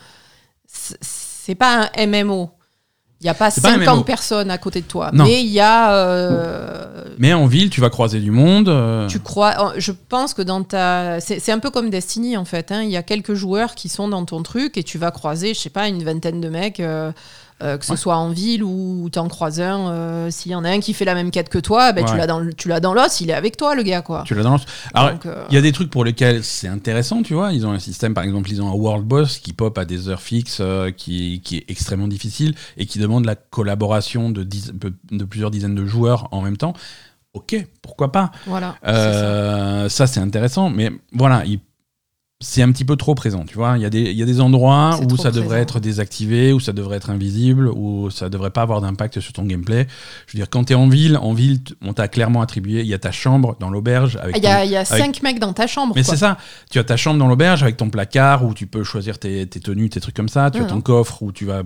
c'est 0.67 1.55
pas 1.55 1.91
un 1.97 2.07
MMO. 2.07 2.51
Il 3.21 3.25
n'y 3.25 3.31
a 3.31 3.35
pas 3.35 3.51
C'est 3.51 3.63
pas 3.63 3.71
un 3.71 3.79
50 3.79 3.95
MMO. 3.97 4.05
personnes 4.05 4.51
à 4.51 4.59
côté 4.59 4.81
de 4.83 4.87
toi. 4.87 5.11
Non. 5.13 5.25
Mais 5.25 5.41
il 5.43 5.49
y 5.51 5.61
a. 5.61 5.95
euh, 5.95 7.05
Mais 7.19 7.33
en 7.33 7.47
ville, 7.47 7.71
tu 7.71 7.81
vas 7.81 7.89
croiser 7.89 8.21
du 8.21 8.31
monde. 8.31 8.69
euh, 8.69 9.07
tu 9.07 9.19
crois. 9.21 9.73
Je 9.79 9.93
pense 9.93 10.35
que 10.35 10.43
dans 10.43 10.63
ta. 10.63 11.21
C'est 11.21 11.53
un 11.53 11.59
peu 11.59 11.71
comme 11.71 11.89
Destiny, 11.91 12.37
en 12.37 12.45
fait. 12.45 12.71
hein. 12.73 12.83
Il 12.83 12.91
y 12.91 12.97
a 12.99 13.03
quelques 13.03 13.35
joueurs 13.35 13.75
qui 13.77 13.89
sont 13.89 14.09
dans 14.09 14.25
ton 14.25 14.43
truc 14.43 14.77
et 14.77 14.83
tu 14.83 14.99
vas 14.99 15.11
croiser, 15.11 15.55
je 15.55 15.61
sais 15.61 15.71
pas, 15.71 15.89
une 15.89 16.03
vingtaine 16.03 16.41
de 16.41 16.49
mecs. 16.49 16.81
euh, 16.81 17.13
euh, 17.63 17.79
que 17.79 17.85
ce 17.85 17.93
Ouais. 17.93 17.97
soit 17.97 18.17
en 18.17 18.31
ville 18.31 18.63
ou 18.65 19.09
tu 19.13 19.19
en 19.19 19.29
croises 19.29 19.61
un, 19.61 19.89
euh, 19.91 20.31
s'il 20.31 20.51
y 20.53 20.55
en 20.55 20.65
a 20.65 20.71
un 20.71 20.81
qui 20.81 20.93
fait 20.93 21.05
la 21.05 21.15
même 21.15 21.31
quête 21.31 21.49
que 21.49 21.59
toi, 21.59 21.93
ben, 21.93 22.05
tu 22.05 22.17
l'as 22.17 22.27
dans, 22.27 22.41
le- 22.41 22.53
tu 22.53 22.69
l'as 22.69 22.81
dans 22.81 22.93
l'os, 22.95 23.21
il 23.21 23.31
est 23.31 23.35
avec 23.35 23.57
toi, 23.57 23.75
le 23.75 23.83
gars. 23.85 24.03
quoi. 24.03 24.25
Tu 24.27 24.35
l'as 24.35 24.43
dans 24.43 24.57
Alors, 24.93 25.13
Donc, 25.13 25.27
euh, 25.27 25.45
il 25.51 25.55
y 25.55 25.59
a 25.59 25.61
des 25.63 25.73
trucs 25.73 25.89
pour 25.91 26.05
lesquels 26.05 26.43
c'est 26.43 26.69
intéressant, 26.69 27.23
tu 27.23 27.35
vois. 27.35 27.53
Ils 27.53 27.65
ont 27.67 27.71
un 27.73 27.79
système, 27.79 28.13
par 28.13 28.25
exemple, 28.25 28.51
ils 28.51 28.61
ont 28.61 28.69
un 28.69 28.75
world 28.75 29.05
boss 29.07 29.39
qui 29.39 29.53
pop 29.53 29.77
à 29.79 29.85
des 29.85 30.09
heures 30.09 30.21
fixes, 30.23 30.61
qui, 30.97 31.41
qui 31.45 31.59
est 31.59 31.65
extrêmement 31.69 32.09
difficile 32.09 32.55
et 32.77 32.87
qui 32.87 32.99
demande 32.99 33.25
la 33.25 33.37
collaboration 33.37 34.31
de, 34.31 34.43
dix- 34.43 34.73
de 34.73 35.25
plusieurs 35.25 35.51
dizaines 35.51 35.75
de 35.77 35.85
joueurs 35.87 36.29
en 36.33 36.41
même 36.43 36.57
temps. 36.57 36.75
Ok, 37.35 37.57
pourquoi 37.83 38.13
pas? 38.13 38.31
Voilà. 38.47 38.77
ça. 38.85 39.89
Ça, 39.89 40.07
c'est 40.07 40.21
intéressant, 40.21 40.71
mais 40.71 40.91
voilà, 41.13 41.45
il- 41.45 41.61
c'est 42.47 42.61
un 42.63 42.71
petit 42.71 42.85
peu 42.85 42.97
trop 42.97 43.15
présent, 43.15 43.45
tu 43.47 43.55
vois. 43.55 43.77
Il 43.77 43.83
y 43.83 43.87
a 43.87 43.91
des, 43.91 44.03
il 44.03 44.17
y 44.17 44.23
a 44.23 44.27
des 44.27 44.41
endroits 44.41 45.01
où 45.03 45.17
ça 45.17 45.31
devrait 45.31 45.47
présent. 45.47 45.63
être 45.63 45.81
désactivé, 45.81 46.53
où 46.53 46.61
ça 46.61 46.73
devrait 46.75 46.99
être 46.99 47.09
invisible, 47.09 47.69
où 47.69 48.11
ça 48.11 48.29
devrait 48.29 48.51
pas 48.51 48.61
avoir 48.63 48.83
d'impact 48.83 49.19
sur 49.21 49.33
ton 49.33 49.45
gameplay. 49.45 49.87
Je 50.27 50.33
veux 50.37 50.41
dire, 50.41 50.51
quand 50.51 50.65
tu 50.65 50.75
es 50.75 50.77
en 50.77 50.87
ville, 50.89 51.17
en 51.17 51.33
ville, 51.33 51.61
on 51.83 51.95
t'a 51.95 52.07
clairement 52.09 52.43
attribué, 52.43 52.81
il 52.83 52.87
y 52.87 52.93
a 52.95 52.99
ta 52.99 53.13
chambre 53.13 53.57
dans 53.61 53.71
l'auberge 53.71 54.17
avec 54.21 54.37
Ah, 54.37 54.39
Il 54.39 54.45
y 54.45 54.47
a, 54.47 54.65
y 54.67 54.77
a 54.77 54.85
cinq 54.85 55.23
mecs 55.23 55.39
dans 55.41 55.55
ta 55.55 55.67
chambre. 55.67 55.95
mais 55.97 56.03
c'est 56.03 56.17
ça, 56.17 56.37
tu 56.71 56.79
as 56.79 56.85
ta 56.85 56.97
chambre 56.99 57.19
dans 57.19 57.29
l'auberge 57.29 57.63
avec 57.63 57.77
ton 57.79 57.89
placard 57.89 58.45
où 58.45 58.53
tu 58.53 58.67
peux 58.67 58.85
choisir 58.85 59.19
tes, 59.19 59.47
tes 59.47 59.61
tenues, 59.61 59.89
tes 59.89 60.01
trucs 60.01 60.15
comme 60.15 60.29
ça. 60.29 60.51
Tu 60.51 60.59
Ouais, 60.59 60.65
as 60.65 60.69
ton 60.69 60.81
coffre 60.83 61.23
où 61.23 61.33
tu 61.33 61.47
vas. 61.47 61.63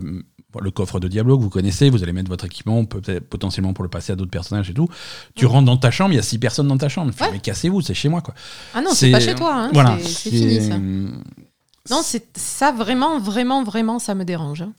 Le 0.63 0.71
coffre 0.71 0.99
de 0.99 1.09
Diablo 1.09 1.37
que 1.37 1.43
vous 1.43 1.51
connaissez, 1.51 1.91
vous 1.91 2.03
allez 2.03 2.15
mettre 2.15 2.31
votre 2.31 2.47
équipement 2.47 2.83
peut-être 2.87 3.29
potentiellement 3.29 3.75
pour 3.75 3.85
le 3.85 3.91
passer 3.91 4.13
à 4.13 4.17
d'autres 4.17 4.31
personnages 4.31 4.71
et 4.71 4.75
tout. 4.75 4.89
Tu 5.35 5.45
rentres 5.45 5.67
dans 5.67 5.77
ta 5.77 5.91
chambre, 5.91 6.13
il 6.15 6.17
y 6.17 6.19
a 6.19 6.23
six 6.23 6.39
personnes 6.39 6.69
dans 6.69 6.79
ta 6.79 6.89
chambre. 6.89 7.13
Ouais. 7.21 7.29
Mais 7.33 7.39
cassez-vous, 7.39 7.83
c'est 7.83 7.93
chez 7.93 8.09
moi 8.09 8.23
quoi. 8.23 8.33
Ah 8.73 8.81
non, 8.81 8.93
c'est 8.95 9.11
pas 9.11 9.21
chez 9.21 9.35
toi. 9.35 9.55
hein. 9.55 9.71
Voilà, 9.75 9.99
c'est 10.03 10.31
fini, 10.31 10.61
ça. 10.67 10.79
Non, 10.79 12.01
c'est 12.03 12.27
ça 12.37 12.73
vraiment, 12.73 13.21
vraiment, 13.21 13.63
vraiment, 13.63 13.99
ça 13.99 14.15
me 14.15 14.25
dérange. 14.25 14.63
hein. 14.63 14.73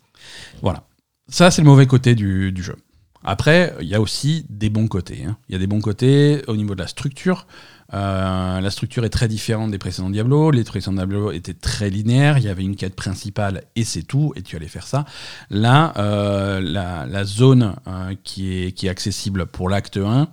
Voilà. 0.63 0.83
Ça, 1.27 1.51
c'est 1.51 1.61
le 1.61 1.67
mauvais 1.67 1.85
côté 1.85 2.15
du, 2.15 2.51
du 2.51 2.63
jeu. 2.63 2.75
Après, 3.23 3.75
il 3.79 3.87
y 3.87 3.93
a 3.93 4.01
aussi 4.01 4.47
des 4.49 4.71
bons 4.71 4.87
côtés. 4.87 5.23
hein. 5.27 5.37
Il 5.49 5.53
y 5.53 5.55
a 5.55 5.59
des 5.59 5.67
bons 5.67 5.81
côtés 5.81 6.41
au 6.47 6.55
niveau 6.55 6.73
de 6.73 6.81
la 6.81 6.87
structure. 6.87 7.45
Euh, 7.93 8.61
la 8.61 8.69
structure 8.69 9.03
est 9.05 9.09
très 9.09 9.27
différente 9.27 9.71
des 9.71 9.77
précédents 9.77 10.09
Diablo. 10.09 10.51
Les 10.51 10.63
précédents 10.63 10.93
Diablo 10.93 11.31
étaient 11.31 11.53
très 11.53 11.89
linéaires. 11.89 12.37
Il 12.37 12.43
y 12.43 12.49
avait 12.49 12.63
une 12.63 12.75
quête 12.75 12.95
principale 12.95 13.63
et 13.75 13.83
c'est 13.83 14.03
tout. 14.03 14.33
Et 14.35 14.41
tu 14.41 14.55
allais 14.55 14.67
faire 14.67 14.87
ça. 14.87 15.05
Là, 15.49 15.93
euh, 15.97 16.61
la, 16.61 17.23
zone 17.23 17.75
euh, 17.87 18.13
qui, 18.23 18.53
est, 18.53 18.71
qui 18.71 18.87
est 18.87 18.89
accessible 18.89 19.45
pour 19.45 19.69
l'acte 19.69 19.97
1 19.97 20.29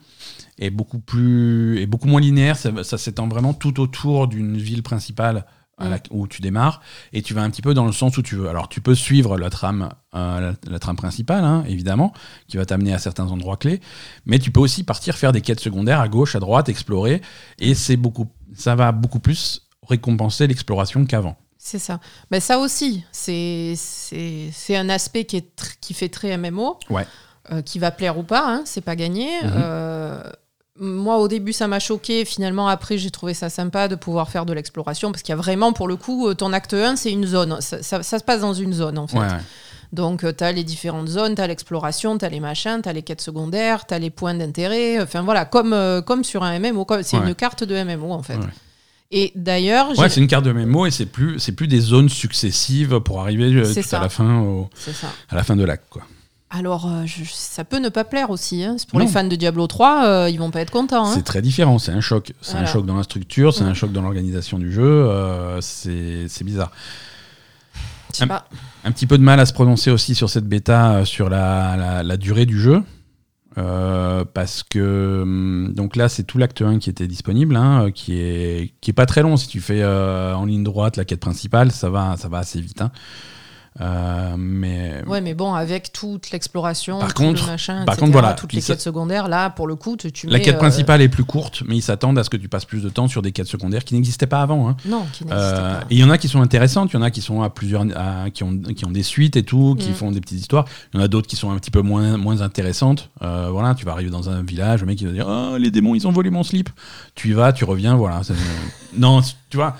est 0.58 0.70
beaucoup, 0.70 0.98
plus, 0.98 1.80
est 1.80 1.86
beaucoup 1.86 2.08
moins 2.08 2.20
linéaire. 2.20 2.56
Ça, 2.56 2.84
ça 2.84 2.98
s'étend 2.98 3.28
vraiment 3.28 3.54
tout 3.54 3.80
autour 3.80 4.28
d'une 4.28 4.56
ville 4.56 4.82
principale 4.82 5.44
à 5.78 5.88
la- 5.88 5.98
où 6.10 6.26
tu 6.26 6.40
démarres 6.40 6.80
et 7.12 7.20
tu 7.22 7.34
vas 7.34 7.42
un 7.42 7.50
petit 7.50 7.62
peu 7.62 7.74
dans 7.74 7.84
le 7.84 7.92
sens 7.92 8.16
où 8.16 8.22
tu 8.22 8.34
veux. 8.36 8.48
Alors 8.48 8.68
tu 8.68 8.80
peux 8.80 8.94
suivre 8.94 9.36
la 9.36 9.50
trame, 9.50 9.90
euh, 10.14 10.40
la, 10.64 10.70
la 10.72 10.78
trame 10.78 10.96
principale, 10.96 11.44
hein, 11.44 11.64
évidemment, 11.68 12.12
qui 12.48 12.56
va 12.56 12.64
t'amener 12.64 12.94
à 12.94 12.98
certains 12.98 13.26
endroits 13.26 13.56
clés, 13.58 13.80
mais 14.24 14.38
tu 14.38 14.50
peux 14.50 14.60
aussi 14.60 14.84
partir 14.84 15.16
faire 15.16 15.32
des 15.32 15.40
quêtes 15.42 15.60
secondaires 15.60 16.00
à 16.00 16.08
gauche, 16.08 16.34
à 16.34 16.40
droite, 16.40 16.68
explorer, 16.68 17.20
et 17.58 17.74
c'est 17.74 17.96
beaucoup, 17.96 18.26
ça 18.54 18.74
va 18.74 18.92
beaucoup 18.92 19.18
plus 19.20 19.68
récompenser 19.86 20.46
l'exploration 20.46 21.04
qu'avant. 21.04 21.36
C'est 21.58 21.78
ça. 21.80 22.00
Mais 22.30 22.38
ça 22.40 22.58
aussi, 22.58 23.04
c'est 23.12 23.74
un 24.70 24.88
aspect 24.88 25.24
qui, 25.24 25.36
est 25.38 25.76
qui 25.80 25.94
fait 25.94 26.08
très 26.08 26.36
MMO, 26.36 26.78
Ouais. 26.90 27.06
euh, 27.52 27.60
qui 27.62 27.78
va 27.78 27.90
plaire 27.90 28.18
ou 28.18 28.22
pas, 28.22 28.44
hein, 28.48 28.62
c'est 28.64 28.80
pas 28.80 28.96
gagné. 28.96 29.26
Mhm. 29.42 29.52
Euh, 29.56 30.22
moi, 30.78 31.18
au 31.18 31.28
début, 31.28 31.52
ça 31.52 31.68
m'a 31.68 31.78
choqué. 31.78 32.24
Finalement, 32.24 32.68
après, 32.68 32.98
j'ai 32.98 33.10
trouvé 33.10 33.34
ça 33.34 33.48
sympa 33.50 33.88
de 33.88 33.94
pouvoir 33.94 34.30
faire 34.30 34.46
de 34.46 34.52
l'exploration 34.52 35.10
parce 35.12 35.22
qu'il 35.22 35.30
y 35.30 35.34
a 35.34 35.36
vraiment, 35.36 35.72
pour 35.72 35.88
le 35.88 35.96
coup, 35.96 36.28
euh, 36.28 36.34
ton 36.34 36.52
acte 36.52 36.74
1, 36.74 36.96
c'est 36.96 37.10
une 37.12 37.26
zone. 37.26 37.56
Ça, 37.60 37.82
ça- 37.82 38.02
ça 38.02 38.18
se 38.18 38.24
passe 38.24 38.40
dans 38.40 38.54
une 38.54 38.72
zone, 38.72 38.98
en 38.98 39.06
fait. 39.06 39.18
Ouais, 39.18 39.24
ouais. 39.26 39.40
Donc, 39.92 40.24
tu 40.36 40.44
as 40.44 40.52
les 40.52 40.64
différentes 40.64 41.08
zones, 41.08 41.34
tu 41.36 41.40
as 41.40 41.46
l'exploration, 41.46 42.18
tu 42.18 42.24
as 42.24 42.28
les 42.28 42.40
machins, 42.40 42.80
tu 42.82 42.88
as 42.88 42.92
les 42.92 43.02
quêtes 43.02 43.20
secondaires, 43.20 43.86
tu 43.86 43.94
as 43.94 43.98
les 43.98 44.10
points 44.10 44.34
d'intérêt. 44.34 45.00
Enfin, 45.00 45.22
voilà, 45.22 45.44
comme, 45.44 45.72
euh, 45.72 46.02
comme 46.02 46.24
sur 46.24 46.42
un 46.42 46.52
MMO. 46.58 46.84
C'est 47.02 47.16
Ouais. 47.18 47.28
une 47.28 47.34
carte 47.34 47.62
de 47.64 47.74
MMO, 47.76 48.10
en 48.12 48.22
fait. 48.22 48.38
Et 49.12 49.30
d'ailleurs, 49.36 49.96
Ouais, 49.96 50.08
c'est 50.08 50.20
une 50.20 50.26
carte 50.26 50.44
de 50.44 50.50
mémo 50.52 50.84
et 50.84 50.90
c'est 50.90 51.06
plus, 51.06 51.38
c'est 51.38 51.52
plus 51.52 51.68
des 51.68 51.78
zones 51.78 52.08
successives 52.08 52.98
pour 52.98 53.20
arriver 53.20 53.44
euh, 53.54 53.64
C'est 53.64 53.82
tout 53.82 53.88
ça. 53.88 53.98
à 53.98 54.02
la 54.02 54.08
fin, 54.08 54.40
au- 54.40 54.68
à 55.30 55.36
la 55.36 55.44
fin 55.44 55.54
de 55.54 55.64
l'acte, 55.64 55.84
quoi. 55.88 56.02
Alors, 56.50 56.86
euh, 56.86 57.04
je- 57.06 57.24
ça 57.24 57.64
peut 57.64 57.78
ne 57.78 57.88
pas 57.88 58.04
plaire 58.04 58.30
aussi. 58.30 58.62
hein. 58.62 58.76
C'est 58.78 58.88
Pour 58.88 58.98
Non. 59.00 59.04
les 59.04 59.10
fans 59.10 59.24
de 59.26 59.34
Diablo 59.34 59.66
3, 59.66 60.04
euh, 60.06 60.30
ils 60.30 60.38
vont 60.38 60.50
pas 60.50 60.60
être 60.60 60.70
contents. 60.70 61.06
hein. 61.06 61.12
C'est 61.14 61.24
très 61.24 61.42
différent, 61.42 61.78
c'est 61.78 61.90
un 61.92 62.00
choc. 62.00 62.32
C'est 62.40 62.56
un 62.56 62.66
choc 62.66 62.86
dans 62.86 62.96
la 62.96 63.02
structure, 63.02 63.52
c'est 63.52 63.64
un 63.64 63.74
choc 63.74 63.90
dans 63.92 64.02
l'organisation 64.02 64.58
du 64.58 64.72
jeu, 64.72 64.82
euh, 64.84 65.60
c'est 65.60 66.26
c'est 66.28 66.44
bizarre. 66.44 66.70
Je 68.12 68.18
sais 68.18 68.24
un- 68.24 68.28
pas. 68.28 68.48
Un 68.84 68.92
petit 68.92 69.06
peu 69.06 69.18
de 69.18 69.22
mal 69.24 69.40
à 69.40 69.46
se 69.46 69.52
prononcer 69.52 69.90
aussi 69.90 70.14
sur 70.14 70.30
cette 70.30 70.46
bêta, 70.46 70.92
euh, 70.98 71.04
sur 71.04 71.28
la, 71.28 71.76
la- 71.76 72.02
la 72.04 72.16
durée 72.16 72.46
du 72.46 72.58
jeu. 72.60 72.82
euh, 73.58 74.22
parce 74.34 74.62
que 74.62 75.22
hum, 75.22 75.72
donc 75.74 75.96
là 75.96 76.10
c'est 76.10 76.24
tout 76.24 76.36
l'acte 76.36 76.60
1 76.60 76.78
qui 76.78 76.90
était 76.90 77.06
disponible 77.06 77.56
hein, 77.56 77.86
euh, 77.86 77.90
qui 77.90 78.12
est 78.20 78.74
qui 78.82 78.90
est 78.90 78.92
pas 78.92 79.06
très 79.06 79.22
long 79.22 79.38
si 79.38 79.48
tu 79.48 79.60
fais 79.62 79.80
euh, 79.80 80.34
en 80.34 80.44
ligne 80.44 80.62
droite 80.62 80.98
la 80.98 81.06
quête 81.06 81.20
principale 81.20 81.72
ça 81.72 81.88
va 81.88 82.18
ça 82.18 82.28
va 82.28 82.36
assez 82.36 82.60
vite 82.60 82.82
hein. 82.82 82.90
Euh, 83.80 84.34
mais 84.38 85.02
Ouais, 85.06 85.20
mais 85.20 85.34
bon, 85.34 85.52
avec 85.54 85.92
toute 85.92 86.30
l'exploration, 86.30 86.98
Par 86.98 87.12
tout 87.12 87.22
contre- 87.22 87.44
le 87.44 87.50
machin, 87.52 87.84
par 87.84 87.94
etc., 87.94 88.00
contre, 88.00 88.12
voilà, 88.12 88.32
toutes 88.34 88.52
les 88.54 88.62
quêtes 88.62 88.80
secondaires, 88.80 89.28
là, 89.28 89.50
pour 89.50 89.66
le 89.66 89.76
coup, 89.76 89.96
tu, 89.96 90.10
tu 90.12 90.26
la 90.28 90.38
mets, 90.38 90.44
quête 90.44 90.54
euh, 90.54 90.58
principale 90.58 91.02
est 91.02 91.08
plus 91.08 91.24
courte 91.24 91.62
mais 91.66 91.76
ils 91.76 91.82
s'attendent 91.82 92.18
à 92.18 92.24
ce 92.24 92.30
que 92.30 92.36
tu 92.38 92.48
passes 92.48 92.64
plus 92.64 92.82
de 92.82 92.88
temps 92.88 93.06
sur 93.08 93.20
des 93.22 93.32
quêtes 93.32 93.46
secondaires 93.48 93.84
qui 93.84 93.94
n'existaient 93.94 94.26
pas 94.26 94.40
avant 94.40 94.68
hein. 94.68 94.76
Non, 94.86 95.04
qui 95.12 95.24
n'existe 95.24 95.42
Euh, 95.44 95.80
pas. 95.80 95.84
et 95.90 95.94
il 95.94 95.98
y 95.98 96.04
en 96.04 96.10
a 96.10 96.18
qui 96.18 96.28
sont 96.28 96.40
intéressantes, 96.40 96.90
il 96.92 96.96
y 96.96 96.98
en 96.98 97.02
a 97.02 97.10
qui 97.10 97.20
sont 97.20 97.42
à 97.42 97.50
plusieurs, 97.50 97.84
à- 97.94 98.30
qui, 98.30 98.42
ont, 98.44 98.56
qui 98.58 98.84
ont 98.86 98.90
des 98.90 99.02
suites 99.02 99.36
et 99.36 99.42
tout, 99.42 99.76
qui 99.78 99.90
Mm. 99.90 99.94
font 99.94 100.10
des 100.10 100.20
petites 100.20 100.40
histoires. 100.40 100.64
Il 100.94 100.98
y 100.98 101.00
en 101.00 101.04
a 101.04 101.08
d'autres 101.08 101.26
qui 101.28 101.36
sont 101.36 101.50
un 101.50 101.56
petit 101.58 101.70
peu 101.70 101.82
moins, 101.82 102.16
moins 102.16 102.40
intéressantes. 102.40 103.10
Voilà, 103.20 103.74
tu 103.74 103.84
vas 103.84 103.92
arriver 103.92 104.10
dans 104.10 104.30
un 104.30 104.42
village, 104.42 104.80
le 104.80 104.86
mec 104.86 105.00
il 105.00 105.06
va 105.06 105.12
dire 105.12 105.28
Ah, 105.28 105.56
les 105.58 105.70
démons 105.70 105.94
ils 105.94 106.06
ont 106.06 106.12
volé 106.12 106.30
mon 106.30 106.42
slip. 106.42 106.70
Tu 107.14 107.28
y 107.30 107.32
vas, 107.32 107.52
tu 107.52 107.64
reviens, 107.64 107.94
voilà. 107.96 108.20
Non, 108.98 109.20
tu 109.50 109.56
vois. 109.56 109.76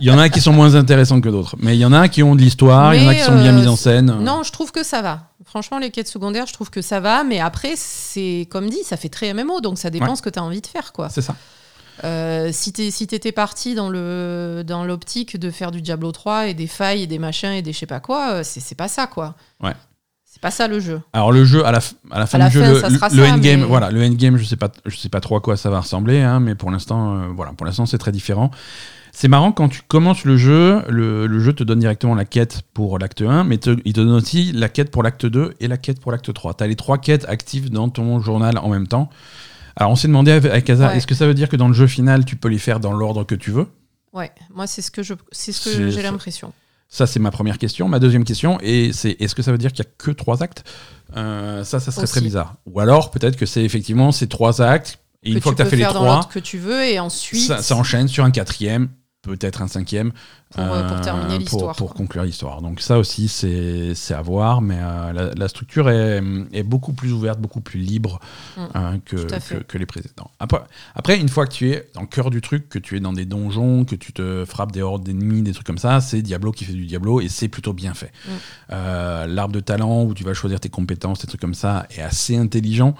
Il 0.00 0.06
y 0.06 0.10
en 0.10 0.18
a 0.18 0.28
qui 0.28 0.40
sont 0.40 0.52
moins 0.52 0.74
intéressants 0.74 1.20
que 1.20 1.28
d'autres, 1.28 1.56
mais 1.58 1.76
il 1.76 1.80
y 1.80 1.84
en 1.84 1.92
a 1.92 2.08
qui 2.08 2.22
ont 2.22 2.34
de 2.34 2.40
l'histoire, 2.42 2.94
il 2.94 3.02
y 3.02 3.06
en 3.06 3.08
a 3.08 3.14
qui 3.14 3.22
sont 3.22 3.34
bien 3.40 3.52
euh, 3.54 3.58
mises 3.58 3.68
en 3.68 3.76
scène. 3.76 4.06
Non, 4.20 4.42
je 4.42 4.52
trouve 4.52 4.72
que 4.72 4.82
ça 4.82 5.02
va. 5.02 5.30
Franchement, 5.44 5.78
les 5.78 5.90
quêtes 5.90 6.08
secondaires, 6.08 6.46
je 6.46 6.52
trouve 6.52 6.70
que 6.70 6.82
ça 6.82 7.00
va, 7.00 7.24
mais 7.24 7.40
après, 7.40 7.74
c'est 7.76 8.46
comme 8.50 8.68
dit, 8.68 8.82
ça 8.84 8.96
fait 8.96 9.08
très 9.08 9.32
MMO, 9.32 9.60
donc 9.60 9.78
ça 9.78 9.90
dépend 9.90 10.10
Ouais. 10.10 10.16
ce 10.16 10.22
que 10.22 10.28
tu 10.30 10.38
as 10.38 10.42
envie 10.44 10.60
de 10.60 10.66
faire, 10.66 10.92
quoi. 10.92 11.08
C'est 11.08 11.22
ça. 11.22 11.34
Euh, 12.04 12.50
si 12.52 12.72
t'es- 12.74 12.90
si 12.90 13.06
t'étais 13.06 13.32
parti 13.32 13.74
dans 13.74 13.88
le 13.88 14.62
dans 14.66 14.84
l'optique 14.84 15.38
de 15.38 15.50
faire 15.50 15.70
du 15.70 15.80
Diablo 15.80 16.12
3 16.12 16.48
et 16.48 16.52
des 16.54 16.66
failles 16.66 17.02
et 17.04 17.06
des 17.06 17.18
machins 17.18 17.52
et 17.52 17.62
des 17.62 17.72
je 17.72 17.78
sais 17.78 17.86
pas 17.86 18.00
quoi, 18.00 18.32
euh, 18.32 18.40
c'est 18.44 18.60
c'est 18.60 18.74
pas 18.74 18.88
ça, 18.88 19.06
quoi. 19.06 19.34
Ouais. 19.62 19.72
C'est 20.36 20.42
pas 20.42 20.50
ça 20.50 20.68
le 20.68 20.80
jeu. 20.80 21.00
Alors 21.14 21.32
le 21.32 21.46
jeu 21.46 21.64
à 21.64 21.72
la, 21.72 21.78
f- 21.78 21.94
à 22.10 22.18
la 22.18 22.26
fin 22.26 22.36
À 22.36 22.40
la 22.40 22.48
du 22.50 22.56
jeu, 22.56 22.60
le, 22.60 23.16
le 23.16 23.26
endgame, 23.26 23.60
mais- 23.60 23.66
voilà, 23.66 23.90
le 23.90 24.04
endgame, 24.04 24.36
je 24.36 24.44
sais 24.44 24.56
pas, 24.56 24.70
je 24.84 24.94
sais 24.94 25.08
pas 25.08 25.20
trop 25.20 25.34
à 25.36 25.40
quoi 25.40 25.56
ça 25.56 25.70
va 25.70 25.80
ressembler, 25.80 26.20
hein, 26.20 26.40
mais 26.40 26.54
pour 26.54 26.70
l'instant, 26.70 27.16
euh, 27.16 27.26
voilà, 27.34 27.52
pour 27.52 27.64
l'instant 27.64 27.86
c'est 27.86 27.96
très 27.96 28.12
différent. 28.12 28.50
C'est 29.12 29.28
marrant 29.28 29.50
quand 29.50 29.70
tu 29.70 29.80
commences 29.88 30.26
le 30.26 30.36
jeu, 30.36 30.82
le, 30.90 31.26
le 31.26 31.40
jeu 31.40 31.54
te 31.54 31.64
donne 31.64 31.78
directement 31.78 32.14
la 32.14 32.26
quête 32.26 32.60
pour 32.74 32.98
l'acte 32.98 33.22
1, 33.22 33.44
mais 33.44 33.56
te- 33.56 33.78
il 33.86 33.94
te 33.94 34.00
donne 34.00 34.10
aussi 34.12 34.52
la 34.52 34.68
quête 34.68 34.90
pour 34.90 35.02
l'acte 35.02 35.24
2 35.24 35.54
et 35.58 35.68
la 35.68 35.78
quête 35.78 36.00
pour 36.00 36.12
l'acte 36.12 36.30
3. 36.30 36.52
Tu 36.52 36.64
as 36.64 36.66
les 36.66 36.76
trois 36.76 36.98
quêtes 36.98 37.24
actives 37.26 37.70
dans 37.70 37.88
ton 37.88 38.20
journal 38.20 38.58
en 38.58 38.68
même 38.68 38.88
temps. 38.88 39.08
Alors 39.74 39.90
on 39.92 39.96
s'est 39.96 40.08
demandé 40.08 40.32
avec 40.32 40.68
Asa, 40.68 40.88
Ouais. 40.88 40.98
est-ce 40.98 41.06
que 41.06 41.14
ça 41.14 41.26
veut 41.26 41.32
dire 41.32 41.48
que 41.48 41.56
dans 41.56 41.68
le 41.68 41.72
jeu 41.74 41.86
final, 41.86 42.26
tu 42.26 42.36
peux 42.36 42.48
les 42.48 42.58
faire 42.58 42.78
dans 42.78 42.92
l'ordre 42.92 43.24
que 43.24 43.34
tu 43.34 43.50
veux? 43.50 43.68
Ouais, 44.12 44.32
moi 44.54 44.66
c'est 44.66 44.82
ce 44.82 44.90
que 44.90 45.02
je 45.02 45.14
c'est 45.32 45.52
ce 45.52 45.64
que 45.78 45.88
j'ai 45.90 46.02
l'impression. 46.02 46.52
Ça, 46.88 47.06
c'est 47.06 47.18
ma 47.18 47.30
première 47.30 47.58
question. 47.58 47.88
Ma 47.88 47.98
deuxième 47.98 48.24
question, 48.24 48.58
et 48.62 48.92
c'est 48.92 49.16
est-ce 49.20 49.34
que 49.34 49.42
ça 49.42 49.52
veut 49.52 49.58
dire 49.58 49.72
qu'il 49.72 49.84
n'y 49.84 49.88
a 49.90 49.92
que 49.98 50.10
trois 50.10 50.42
actes? 50.42 50.64
Euh, 51.16 51.64
Ça, 51.64 51.80
ça 51.80 51.90
serait 51.90 52.04
Aussi. 52.04 52.12
très 52.12 52.20
bizarre. 52.20 52.54
Ou 52.66 52.80
alors, 52.80 53.10
peut-être 53.10 53.36
que 53.36 53.46
c'est 53.46 53.64
effectivement 53.64 54.12
ces 54.12 54.28
trois 54.28 54.62
actes, 54.62 54.98
et 55.22 55.32
une 55.32 55.40
fois 55.40 55.52
que 55.52 55.56
tu 55.56 55.62
as 55.62 55.66
fait 55.66 55.76
les 55.76 55.84
trois, 55.84 56.28
que 56.32 56.38
tu 56.38 56.58
veux 56.58 56.84
et 56.84 57.00
ensuite 57.00 57.42
ça, 57.42 57.60
ça 57.62 57.74
enchaîne 57.76 58.06
sur 58.06 58.24
un 58.24 58.30
quatrième, 58.30 58.88
peut-être 59.26 59.62
un 59.62 59.68
cinquième. 59.68 60.12
pour, 60.50 60.62
euh, 60.62 60.86
pour 60.86 61.00
terminer 61.00 61.26
pour- 61.30 61.38
l'histoire. 61.40 61.76
Pour, 61.76 61.88
quoi. 61.88 61.96
conclure 61.96 62.22
l'histoire. 62.22 62.62
Donc 62.62 62.80
ça 62.80 62.98
aussi, 62.98 63.26
c'est 63.28 64.14
à 64.14 64.22
voir, 64.22 64.62
mais 64.62 64.78
euh, 64.80 65.12
la, 65.12 65.34
la 65.34 65.48
structure 65.48 65.90
est, 65.90 66.22
est 66.52 66.62
beaucoup 66.62 66.92
plus 66.92 67.12
ouverte, 67.12 67.40
beaucoup 67.40 67.60
plus 67.60 67.80
libre 67.80 68.20
Mm. 68.56 68.98
que, 69.04 69.60
que, 69.64 69.76
les 69.78 69.86
précédents. 69.86 70.30
Après, 70.38 70.60
après, 70.94 71.18
une 71.18 71.28
fois 71.28 71.46
que 71.46 71.52
tu 71.52 71.70
es 71.70 71.88
dans 71.94 72.02
le 72.02 72.06
cœur 72.06 72.30
du 72.30 72.40
truc, 72.40 72.68
que 72.68 72.78
tu 72.78 72.96
es 72.96 73.00
dans 73.00 73.12
des 73.12 73.24
donjons, 73.26 73.84
que 73.84 73.96
tu 73.96 74.12
te 74.12 74.44
frappes 74.46 74.72
des 74.72 74.82
hordes 74.82 75.02
d'ennemis, 75.04 75.42
des 75.42 75.52
trucs 75.52 75.66
comme 75.66 75.78
ça, 75.78 76.00
c'est 76.00 76.22
Diablo 76.22 76.52
qui 76.52 76.64
fait 76.64 76.72
du 76.72 76.86
Diablo 76.86 77.20
et 77.20 77.28
c'est 77.28 77.48
plutôt 77.48 77.72
bien 77.72 77.92
fait. 77.94 78.12
Mm. 78.26 78.30
Euh, 78.72 79.26
L'arbre 79.26 79.52
de 79.54 79.60
talent 79.60 80.04
où 80.04 80.14
tu 80.14 80.22
vas 80.24 80.32
choisir 80.34 80.60
tes 80.60 80.68
compétences, 80.70 81.18
des 81.20 81.26
trucs 81.26 81.40
comme 81.40 81.54
ça, 81.54 81.86
est 81.90 82.02
assez 82.02 82.36
intelligent. 82.36 82.94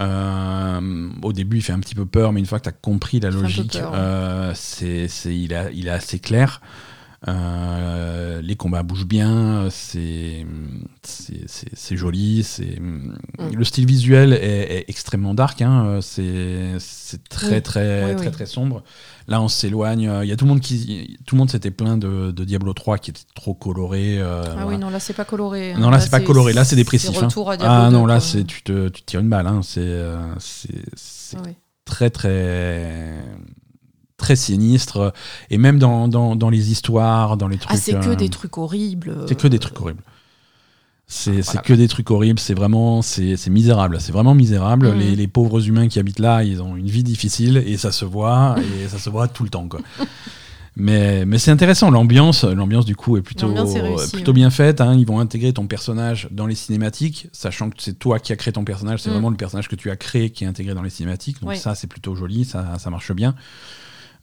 Euh, 0.00 1.08
au 1.22 1.32
début, 1.32 1.58
il 1.58 1.62
fait 1.62 1.72
un 1.72 1.80
petit 1.80 1.94
peu 1.94 2.06
peur, 2.06 2.32
mais 2.32 2.40
une 2.40 2.46
fois 2.46 2.58
que 2.58 2.64
tu 2.64 2.68
as 2.68 2.72
compris 2.72 3.20
la 3.20 3.30
logique, 3.30 3.72
peur, 3.78 3.92
ouais. 3.92 3.98
euh, 3.98 4.52
c'est, 4.54 5.08
c'est- 5.08 5.36
il, 5.36 5.54
a- 5.54 5.70
il 5.70 5.86
est 5.88 5.90
assez 5.90 6.18
clair. 6.18 6.60
Euh, 7.26 8.40
les 8.42 8.54
combats 8.54 8.84
bougent 8.84 9.06
bien, 9.08 9.66
c'est, 9.70 10.46
c'est, 11.02 11.48
c'est- 11.48 11.70
c'est 11.74 11.96
joli. 11.96 12.44
C'est, 12.44 12.78
Le 13.52 13.64
style 13.64 13.86
visuel 13.86 14.32
est, 14.34 14.78
est 14.78 14.84
extrêmement 14.86 15.34
dark, 15.34 15.60
hein, 15.62 15.98
c'est, 16.00 16.74
c'est 16.78 17.28
très, 17.28 17.56
Oui. 17.56 17.62
très, 17.62 18.04
Oui, 18.10 18.16
très, 18.16 18.26
oui. 18.26 18.32
très 18.32 18.46
sombre. 18.46 18.84
Là, 19.26 19.42
on 19.42 19.48
s'éloigne. 19.48 20.10
Il 20.22 20.28
y 20.28 20.32
a 20.32 20.36
tout 20.36 20.44
le 20.44 20.50
monde 20.50 20.60
qui, 20.60 21.18
tout 21.26 21.34
le 21.34 21.38
monde 21.40 21.50
s'était 21.50 21.72
plaint 21.72 21.98
de, 22.00 22.30
de 22.30 22.44
Diablo 22.44 22.72
3 22.72 22.98
qui 22.98 23.10
était 23.10 23.20
trop 23.34 23.52
coloré. 23.54 24.18
euh, 24.20 24.42
Ah 24.44 24.50
voilà. 24.52 24.66
oui, 24.68 24.78
non, 24.78 24.88
là 24.90 25.00
c'est 25.00 25.12
pas 25.12 25.24
coloré. 25.24 25.72
hein. 25.72 25.78
Non, 25.80 25.90
là, 25.90 25.98
c'est 26.00 26.10
pas 26.10 26.20
coloré, 26.20 26.52
là, 26.52 26.64
c'est 26.64 26.76
dépressif, 26.76 27.10
C'est 27.12 27.18
hein. 27.18 27.26
retour 27.26 27.50
à 27.50 27.56
Diablo 27.56 27.74
Ah 27.74 27.90
2, 27.90 27.96
non, 27.96 28.06
là, 28.06 28.20
c'est, 28.20 28.44
tu, 28.44 28.62
te, 28.62 28.88
tu 28.90 29.02
te 29.02 29.06
tires 29.06 29.20
une 29.20 29.28
balle. 29.28 29.48
hein. 29.48 29.60
C'est, 29.64 29.80
euh, 29.80 30.16
c'est, 30.38 30.68
c'est 30.94 31.36
Ah 31.36 31.42
oui. 31.46 31.52
très, 31.84 32.10
très, 32.10 33.18
très 34.18 34.36
sinistre. 34.36 35.14
Et 35.48 35.56
même 35.56 35.78
dans, 35.78 36.06
dans, 36.08 36.36
dans 36.36 36.50
les 36.50 36.70
histoires, 36.70 37.38
dans 37.38 37.48
les 37.48 37.56
trucs. 37.56 37.72
Ah, 37.72 37.78
c'est 37.78 37.98
que 37.98 38.10
euh, 38.10 38.14
des 38.16 38.28
trucs 38.28 38.58
horribles. 38.58 39.16
C'est 39.26 39.34
que 39.38 39.48
des 39.48 39.58
trucs 39.58 39.80
horribles. 39.80 40.02
C'est 41.10 41.40
Voilà. 41.40 41.62
que 41.62 41.72
des 41.72 41.88
trucs 41.88 42.10
horribles, 42.10 42.38
c'est 42.38 42.52
vraiment 42.52 43.00
c'est 43.00 43.38
misérable, 43.48 43.96
c'est 43.98 44.12
vraiment 44.12 44.34
misérable. 44.34 44.88
Mhm. 44.92 44.98
Les, 44.98 45.16
les 45.16 45.26
pauvres 45.26 45.66
humains 45.66 45.88
qui 45.88 45.98
habitent 45.98 46.18
là, 46.18 46.44
ils 46.44 46.60
ont 46.60 46.76
une 46.76 46.88
vie 46.90 47.02
difficile 47.02 47.56
et 47.66 47.78
ça 47.78 47.92
se 47.92 48.04
voit 48.04 48.56
et 48.84 48.88
ça 48.88 48.98
se 48.98 49.08
voit 49.08 49.26
tout 49.26 49.42
le 49.42 49.48
temps 49.48 49.66
quoi. 49.68 49.80
Mais, 50.80 51.24
mais 51.24 51.38
c'est 51.38 51.50
intéressant, 51.50 51.90
l'ambiance, 51.90 52.44
l'ambiance 52.44 52.84
du 52.84 52.94
coup 52.94 53.16
est 53.16 53.22
plutôt, 53.22 53.50
est 53.50 54.10
plutôt 54.12 54.30
ouais. 54.30 54.34
bien 54.34 54.50
faite. 54.50 54.80
hein. 54.80 54.94
Ils 54.96 55.06
vont 55.06 55.18
intégrer 55.18 55.52
ton 55.52 55.66
personnage 55.66 56.28
dans 56.30 56.46
les 56.46 56.54
cinématiques, 56.54 57.26
sachant 57.32 57.70
que 57.70 57.76
c'est 57.82 57.98
toi 57.98 58.20
qui 58.20 58.32
as 58.32 58.36
créé 58.36 58.52
ton 58.52 58.62
personnage, 58.64 59.00
c'est 59.00 59.08
Mm. 59.08 59.12
vraiment 59.14 59.30
le 59.30 59.36
personnage 59.36 59.66
que 59.68 59.74
tu 59.76 59.90
as 59.90 59.96
créé 59.96 60.30
qui 60.30 60.44
est 60.44 60.46
intégré 60.46 60.74
dans 60.74 60.82
les 60.82 60.90
cinématiques. 60.90 61.40
Donc 61.40 61.56
ça, 61.56 61.74
c'est 61.74 61.86
plutôt 61.88 62.14
joli, 62.14 62.44
ça, 62.44 62.76
ça 62.78 62.90
marche 62.90 63.10
bien. 63.12 63.34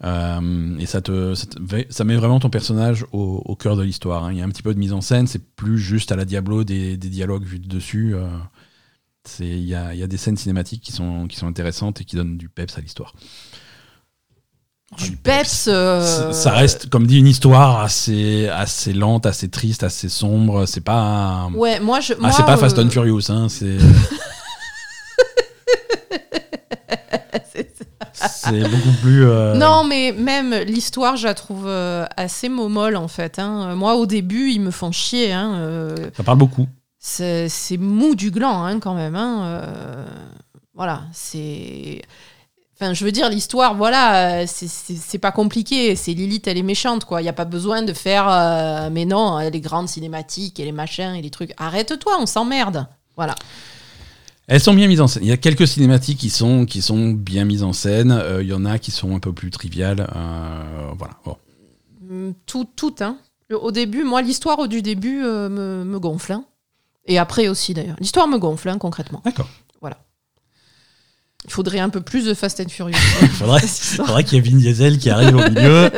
Euh, 0.04 0.78
et 0.78 0.86
ça, 0.86 1.02
te, 1.02 1.34
ça, 1.36 1.46
te- 1.48 1.86
ça 1.90 2.04
met 2.04 2.16
vraiment 2.16 2.40
ton 2.40 2.50
personnage 2.50 3.06
au, 3.14 3.42
au 3.46 3.56
cœur 3.56 3.78
de 3.78 3.84
l'histoire. 3.84 4.26
hein. 4.26 4.32
Il 4.34 4.38
y 4.38 4.42
a 4.42 4.46
un 4.46 4.50
petit 4.50 4.62
peu 4.64 4.74
de 4.74 4.80
mise 4.80 4.92
en 4.94 5.02
scène, 5.02 5.26
c'est 5.28 5.44
plus 5.56 5.78
juste 5.80 6.12
à 6.12 6.16
la 6.16 6.26
Diablo 6.26 6.64
des, 6.64 6.98
des 6.98 7.10
dialogues 7.10 7.46
vus 7.46 7.60
de 7.60 7.68
dessus. 7.68 8.14
euh, 8.16 8.28
c'est- 9.24 9.48
Il 9.48 9.64
y, 9.66 9.74
a, 9.76 9.94
il 9.94 10.00
y 10.00 10.04
a 10.04 10.08
des 10.08 10.18
scènes 10.18 10.38
cinématiques 10.38 10.82
qui 10.84 10.92
sont, 10.92 11.28
qui 11.28 11.38
sont 11.38 11.48
intéressantes 11.48 12.02
et 12.02 12.04
qui 12.06 12.16
donnent 12.18 12.38
du 12.38 12.50
peps 12.50 12.78
à 12.78 12.82
l'histoire. 12.82 13.14
Du 15.00 15.16
peps. 15.18 15.68
euh, 15.68 16.32
Ça- 16.32 16.52
reste, 16.52 16.90
comme 16.90 17.08
dit, 17.08 17.18
une 17.18 17.28
histoire 17.28 17.80
assez, 17.80 18.48
assez 18.50 18.94
lente, 18.94 19.26
assez 19.26 19.50
triste, 19.50 19.84
assez 19.84 20.10
sombre. 20.10 20.66
C'est 20.68 20.82
pas, 20.82 21.50
Ouais, 21.56 21.80
moi 21.80 22.02
je. 22.02 22.14
ah, 22.22 22.32
c'est 22.32 22.46
pas 22.46 22.56
Fast 22.58 22.78
and 22.80 22.90
Furious. 22.92 23.30
Hein, 23.30 23.48
c'est 23.50 23.78
c'est 28.28 28.60
beaucoup 28.70 28.92
plus. 29.02 29.26
euh, 29.26 29.54
Non, 29.56 29.84
mais 29.84 30.12
même 30.12 30.54
l'histoire, 30.54 31.16
je 31.18 31.26
la 31.28 31.34
trouve 31.34 31.66
euh, 31.68 32.06
assez 32.18 32.50
momolle 32.50 32.96
en 32.96 33.08
fait. 33.08 33.40
hein. 33.40 33.76
Moi, 33.76 33.96
au 33.96 34.06
début, 34.06 34.52
ils 34.52 34.62
me 34.62 34.72
font 34.72 34.92
chier. 34.92 35.32
hein, 35.34 35.54
euh, 35.56 35.96
Ça 36.16 36.24
parle 36.24 36.38
beaucoup. 36.38 36.68
c'est 37.00 37.50
c'est 37.50 37.78
mou 37.78 38.16
du 38.16 38.32
gland 38.32 38.64
hein, 38.66 38.80
quand 38.80 38.94
même. 38.96 39.16
hein, 39.16 39.42
euh, 39.46 40.06
voilà, 40.74 41.04
c'est. 41.14 42.02
Enfin, 42.78 42.94
je 42.94 43.06
veux 43.06 43.12
dire, 43.14 43.30
l'histoire, 43.30 43.74
voilà, 43.76 44.46
c'est- 44.48 45.18
pas 45.18 45.32
compliqué. 45.32 45.96
C'est 45.96 46.12
Lilith, 46.14 46.46
elle 46.50 46.58
est 46.58 46.62
méchante, 46.64 47.06
quoi. 47.06 47.22
Il 47.22 47.24
n'y 47.24 47.30
a 47.30 47.34
pas 47.34 47.46
besoin 47.46 47.82
de 47.84 47.94
faire. 47.94 48.28
euh, 48.30 48.90
mais 48.92 49.06
non, 49.06 49.38
les 49.40 49.62
grandes 49.62 49.88
cinématiques 49.88 50.60
et 50.60 50.66
les 50.66 50.74
machins 50.74 51.16
et 51.16 51.22
les 51.22 51.30
trucs. 51.30 51.54
Arrête-toi, 51.58 52.18
on 52.20 52.26
s'emmerde. 52.26 52.86
Voilà. 53.16 53.34
Elles 54.48 54.60
sont 54.62 54.74
bien 54.74 54.88
mises 54.88 55.02
en 55.02 55.08
scène. 55.08 55.24
Il 55.24 55.30
y 55.30 55.32
a 55.32 55.38
quelques 55.38 55.68
cinématiques 55.68 56.20
qui 56.20 56.30
sont, 56.30 56.66
qui 56.66 56.82
sont 56.82 57.12
bien 57.12 57.46
mises 57.46 57.64
en 57.64 57.74
scène. 57.74 58.12
Euh, 58.12 58.44
Il 58.44 58.48
y 58.50 58.54
en 58.54 58.64
a 58.66 58.78
qui 58.78 58.92
sont 58.92 59.16
un 59.16 59.20
peu 59.20 59.34
plus 59.34 59.50
triviales. 59.50 60.08
Euh, 60.16 60.92
voilà. 60.98 61.16
Bon. 61.26 61.38
Mm, 62.02 62.32
Tout, 62.46 62.68
tout, 62.76 62.94
hein. 63.02 63.18
Au 63.52 63.72
début, 63.72 64.04
moi, 64.04 64.22
l'histoire 64.22 64.68
du 64.68 64.82
début 64.82 65.24
euh, 65.24 65.50
me, 65.50 65.84
me 65.84 66.00
gonfle. 66.00 66.34
hein. 66.34 66.46
Et 67.08 67.18
après 67.18 67.48
aussi, 67.48 67.74
d'ailleurs. 67.74 67.98
L'histoire 68.00 68.28
me 68.28 68.38
gonfle, 68.38 68.70
hein, 68.70 68.78
concrètement. 68.78 69.22
D'accord. 69.26 69.50
Il 71.48 71.52
faudrait 71.52 71.80
un 71.80 71.90
peu 71.90 72.02
plus 72.02 72.26
de 72.26 72.34
Fast 72.34 72.60
and 72.60 72.70
Furious. 72.70 72.96
Il 73.22 73.28
faudrait, 73.30 73.60
faudrait 73.68 74.24
qu'il 74.24 74.36
y 74.44 74.48
ait 74.48 74.52
Vin 74.52 74.58
Diesel 74.58 74.98
qui 74.98 75.10
arrive 75.12 75.36
au 75.36 75.48
milieu 75.50 75.92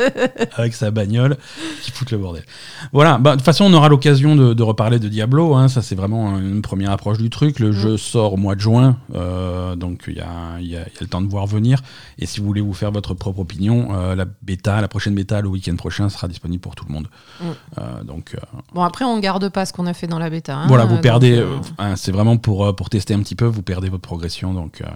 avec 0.56 0.74
sa 0.74 0.90
bagnole 0.90 1.36
qui 1.82 1.90
fout 1.90 2.10
le 2.10 2.18
bordel. 2.18 2.44
Voilà, 2.92 3.18
bah, 3.18 3.32
de 3.32 3.36
toute 3.36 3.44
façon, 3.46 3.64
on 3.64 3.72
aura 3.72 3.88
l'occasion 3.88 4.36
de, 4.36 4.52
de 4.54 4.62
reparler 4.62 4.98
de 4.98 5.08
Diablo. 5.08 5.54
hein. 5.54 5.68
Ça, 5.68 5.80
c'est 5.82 5.94
vraiment 5.94 6.38
une 6.38 6.60
première 6.62 6.90
approche 6.90 7.18
du 7.18 7.30
truc. 7.30 7.58
Le 7.60 7.72
jeu 7.72 7.96
sort 7.96 8.34
au 8.34 8.36
mois 8.36 8.54
de 8.56 8.60
juin, 8.60 8.98
euh, 9.14 9.74
donc 9.74 10.04
il 10.08 10.16
y 10.16 10.20
a, 10.20 10.60
y 10.60 10.76
a- 10.76 10.80
y 10.80 10.82
a 10.82 11.00
le 11.00 11.06
temps 11.06 11.22
de 11.22 11.28
voir 11.28 11.46
venir. 11.46 11.80
Et 12.18 12.26
si 12.26 12.40
vous 12.40 12.46
voulez 12.46 12.60
vous 12.60 12.74
faire 12.74 12.92
votre 12.92 13.14
propre 13.14 13.40
opinion, 13.40 13.88
euh, 13.94 14.14
la 14.14 14.26
bêta, 14.42 14.80
la 14.82 14.88
prochaine 14.88 15.14
bêta, 15.14 15.40
le 15.40 15.48
week-end 15.48 15.76
prochain, 15.76 16.08
sera 16.10 16.28
disponible 16.28 16.60
pour 16.60 16.74
tout 16.74 16.84
le 16.86 16.92
monde. 16.92 17.08
Mm. 17.40 17.44
Euh, 17.78 18.04
donc 18.04 18.36
bon, 18.74 18.82
après, 18.82 19.04
on 19.06 19.18
garde 19.18 19.48
pas 19.48 19.64
ce 19.64 19.72
qu'on 19.72 19.86
a 19.86 19.94
fait 19.94 20.06
dans 20.06 20.18
la 20.18 20.28
bêta. 20.30 20.56
hein. 20.56 20.66
voilà, 20.68 20.84
vous 20.84 20.94
Donc, 20.94 21.02
perdez. 21.02 21.42
hein, 21.78 21.96
c'est 21.96 22.12
vraiment 22.12 22.36
pour, 22.36 22.76
pour 22.76 22.90
tester 22.90 23.14
un 23.14 23.20
petit 23.20 23.34
peu, 23.34 23.46
vous 23.46 23.62
perdez 23.62 23.88
votre 23.88 24.02
progression. 24.02 24.52
Donc, 24.52 24.82
euh, 24.82 24.86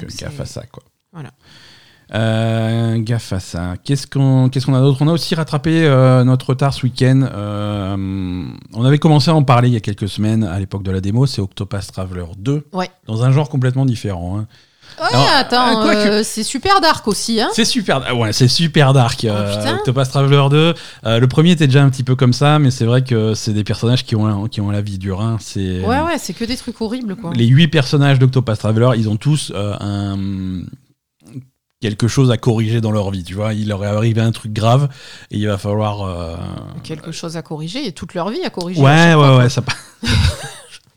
donc, 0.00 0.10
Donc 0.10 0.18
gaffe 0.18 0.40
à 0.40 0.44
ça. 0.46 0.62
Quoi. 0.66 0.82
Voilà. 1.12 1.30
Euh, 2.14 2.98
gaffe 3.00 3.32
à 3.32 3.40
ça. 3.40 3.74
Qu'est-ce 3.82 4.06
qu'on 4.06 4.48
qu'est-ce 4.48 4.66
qu'on 4.66 4.74
a 4.74 4.80
d'autre? 4.80 4.98
On 5.02 5.08
a 5.08 5.12
aussi 5.12 5.34
rattrapé 5.34 5.84
euh, 5.84 6.22
notre 6.22 6.50
retard 6.50 6.72
ce 6.72 6.84
week-end. 6.86 7.22
Euh, 7.32 8.46
on 8.74 8.84
avait 8.84 8.98
commencé 8.98 9.30
à 9.30 9.34
en 9.34 9.42
parler 9.42 9.68
il 9.68 9.74
y 9.74 9.76
a 9.76 9.80
quelques 9.80 10.08
semaines 10.08 10.44
à 10.44 10.58
l'époque 10.60 10.84
de 10.84 10.92
la 10.92 11.00
démo. 11.00 11.26
C'est 11.26 11.40
Octopath 11.40 11.90
Traveler 11.92 12.26
2, 12.38 12.68
Ouais. 12.72 12.88
dans 13.06 13.24
un 13.24 13.32
genre 13.32 13.48
complètement 13.48 13.84
différent. 13.86 14.38
hein. 14.38 14.46
Ouais, 14.98 15.18
attends, 15.34 15.86
euh, 15.86 15.92
que- 15.92 16.08
euh, 16.08 16.22
c'est 16.24 16.42
super 16.42 16.80
dark 16.80 17.06
aussi. 17.06 17.40
Hein. 17.40 17.48
C'est 17.52 17.64
super, 17.66 18.02
ah 18.06 18.14
ouais, 18.14 18.32
c'est 18.32 18.48
super 18.48 18.92
dark. 18.94 19.24
euh, 19.24 19.54
Oh. 19.66 19.68
Octopath 19.80 20.08
Traveler 20.10 20.44
2. 20.50 20.74
Euh, 21.04 21.18
le 21.20 21.28
premier 21.28 21.50
était 21.50 21.66
déjà 21.66 21.82
un 21.82 21.90
petit 21.90 22.02
peu 22.04 22.16
comme 22.16 22.32
ça, 22.32 22.58
mais 22.58 22.70
c'est 22.70 22.86
vrai 22.86 23.04
que 23.04 23.34
c'est 23.34 23.52
des 23.52 23.64
personnages 23.64 24.04
qui 24.04 24.16
ont 24.16 24.48
qui 24.48 24.60
ont 24.62 24.70
la 24.70 24.80
vie 24.80 24.98
dure. 24.98 25.20
hein. 25.20 25.36
C'est 25.40 25.80
Ouais, 25.84 26.00
ouais, 26.00 26.16
c'est 26.18 26.32
que 26.32 26.44
des 26.46 26.56
trucs 26.56 26.80
horribles, 26.80 27.16
quoi. 27.16 27.32
les 27.34 27.46
huit 27.46 27.68
personnages 27.68 28.18
d'Octopath 28.18 28.58
Traveler, 28.58 28.90
ils 28.96 29.08
ont 29.08 29.16
tous 29.16 29.52
un 29.54 30.16
quelque 31.82 32.08
chose 32.08 32.30
à 32.30 32.38
corriger 32.38 32.80
dans 32.80 32.90
leur 32.90 33.10
vie. 33.10 33.22
Tu 33.22 33.34
vois, 33.34 33.52
il 33.52 33.68
leur 33.68 33.84
est 33.84 33.88
arrivé 33.88 34.22
un 34.22 34.32
truc 34.32 34.52
grave 34.52 34.88
et 35.30 35.36
il 35.36 35.46
va 35.46 35.58
falloir. 35.58 36.02
euh, 36.02 36.36
Quelque 36.82 37.12
chose 37.12 37.36
à 37.36 37.42
corriger 37.42 37.86
et 37.86 37.92
toute 37.92 38.14
leur 38.14 38.30
vie 38.30 38.42
à 38.44 38.50
corriger. 38.50 38.80
Ouais, 38.80 38.88
ouais, 38.88 39.12
fois, 39.14 39.36
ouais, 39.36 39.48
ça. 39.50 39.62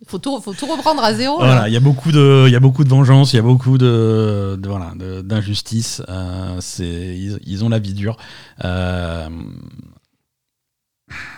Faut 0.10 0.18
tout, 0.18 0.41
faut 0.41 0.53
tout 0.55 0.66
reprendre 0.66 1.03
à 1.03 1.14
zéro. 1.14 1.39
là. 1.39 1.45
Voilà, 1.45 1.68
il 1.70 1.74
y 1.74 1.78
a 1.78 1.80
beaucoup 1.80 2.12
de, 2.12 2.45
il 2.47 2.51
y 2.51 2.55
a 2.55 2.60
beaucoup 2.60 2.84
de 2.84 2.89
vengeance, 2.89 3.32
il 3.34 3.36
y 3.36 3.39
a 3.39 3.43
beaucoup 3.43 3.78
de, 3.78 4.57
de- 4.60 4.68
voilà, 4.68 4.93
d'injustice. 5.22 6.01
Euh, 6.10 6.57
c'est, 6.62 6.84
ils, 6.84 7.39
ils 7.45 7.64
ont 7.64 7.70
la 7.70 7.78
vie 7.78 7.93
dure. 7.93 8.18
Euh, 8.66 9.30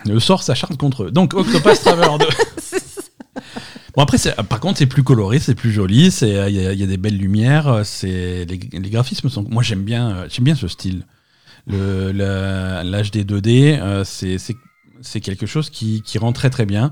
le 0.06 0.20
sort 0.20 0.42
s'acharne 0.42 0.76
contre 0.78 1.04
eux. 1.04 1.10
Donc 1.10 1.34
Octopath 1.34 1.80
Traveler 1.84 2.18
2. 2.18 2.26
Bon 3.94 4.02
après, 4.02 4.16
par 4.48 4.60
contre, 4.60 4.78
c'est 4.78 4.86
plus 4.86 5.02
coloré, 5.02 5.38
c'est 5.38 5.54
plus 5.54 5.70
joli, 5.70 6.06
il 6.22 6.28
y, 6.28 6.78
y, 6.78 6.82
a 6.82 6.86
des 6.86 6.96
belles 6.96 7.18
lumières, 7.18 7.82
c'est 7.84 8.46
les, 8.46 8.58
les, 8.72 8.90
graphismes 8.90 9.28
sont. 9.28 9.44
Moi, 9.50 9.62
j'aime 9.62 9.82
bien, 9.82 10.24
j'aime 10.30 10.44
bien 10.44 10.54
ce 10.54 10.66
style. 10.66 11.04
L'âge 11.66 13.10
des 13.10 13.24
2D, 13.24 14.04
c'est 15.02 15.20
quelque 15.20 15.44
chose 15.44 15.68
qui, 15.68 16.00
qui, 16.02 16.16
rend 16.16 16.32
très 16.32 16.48
très 16.48 16.64
bien. 16.64 16.90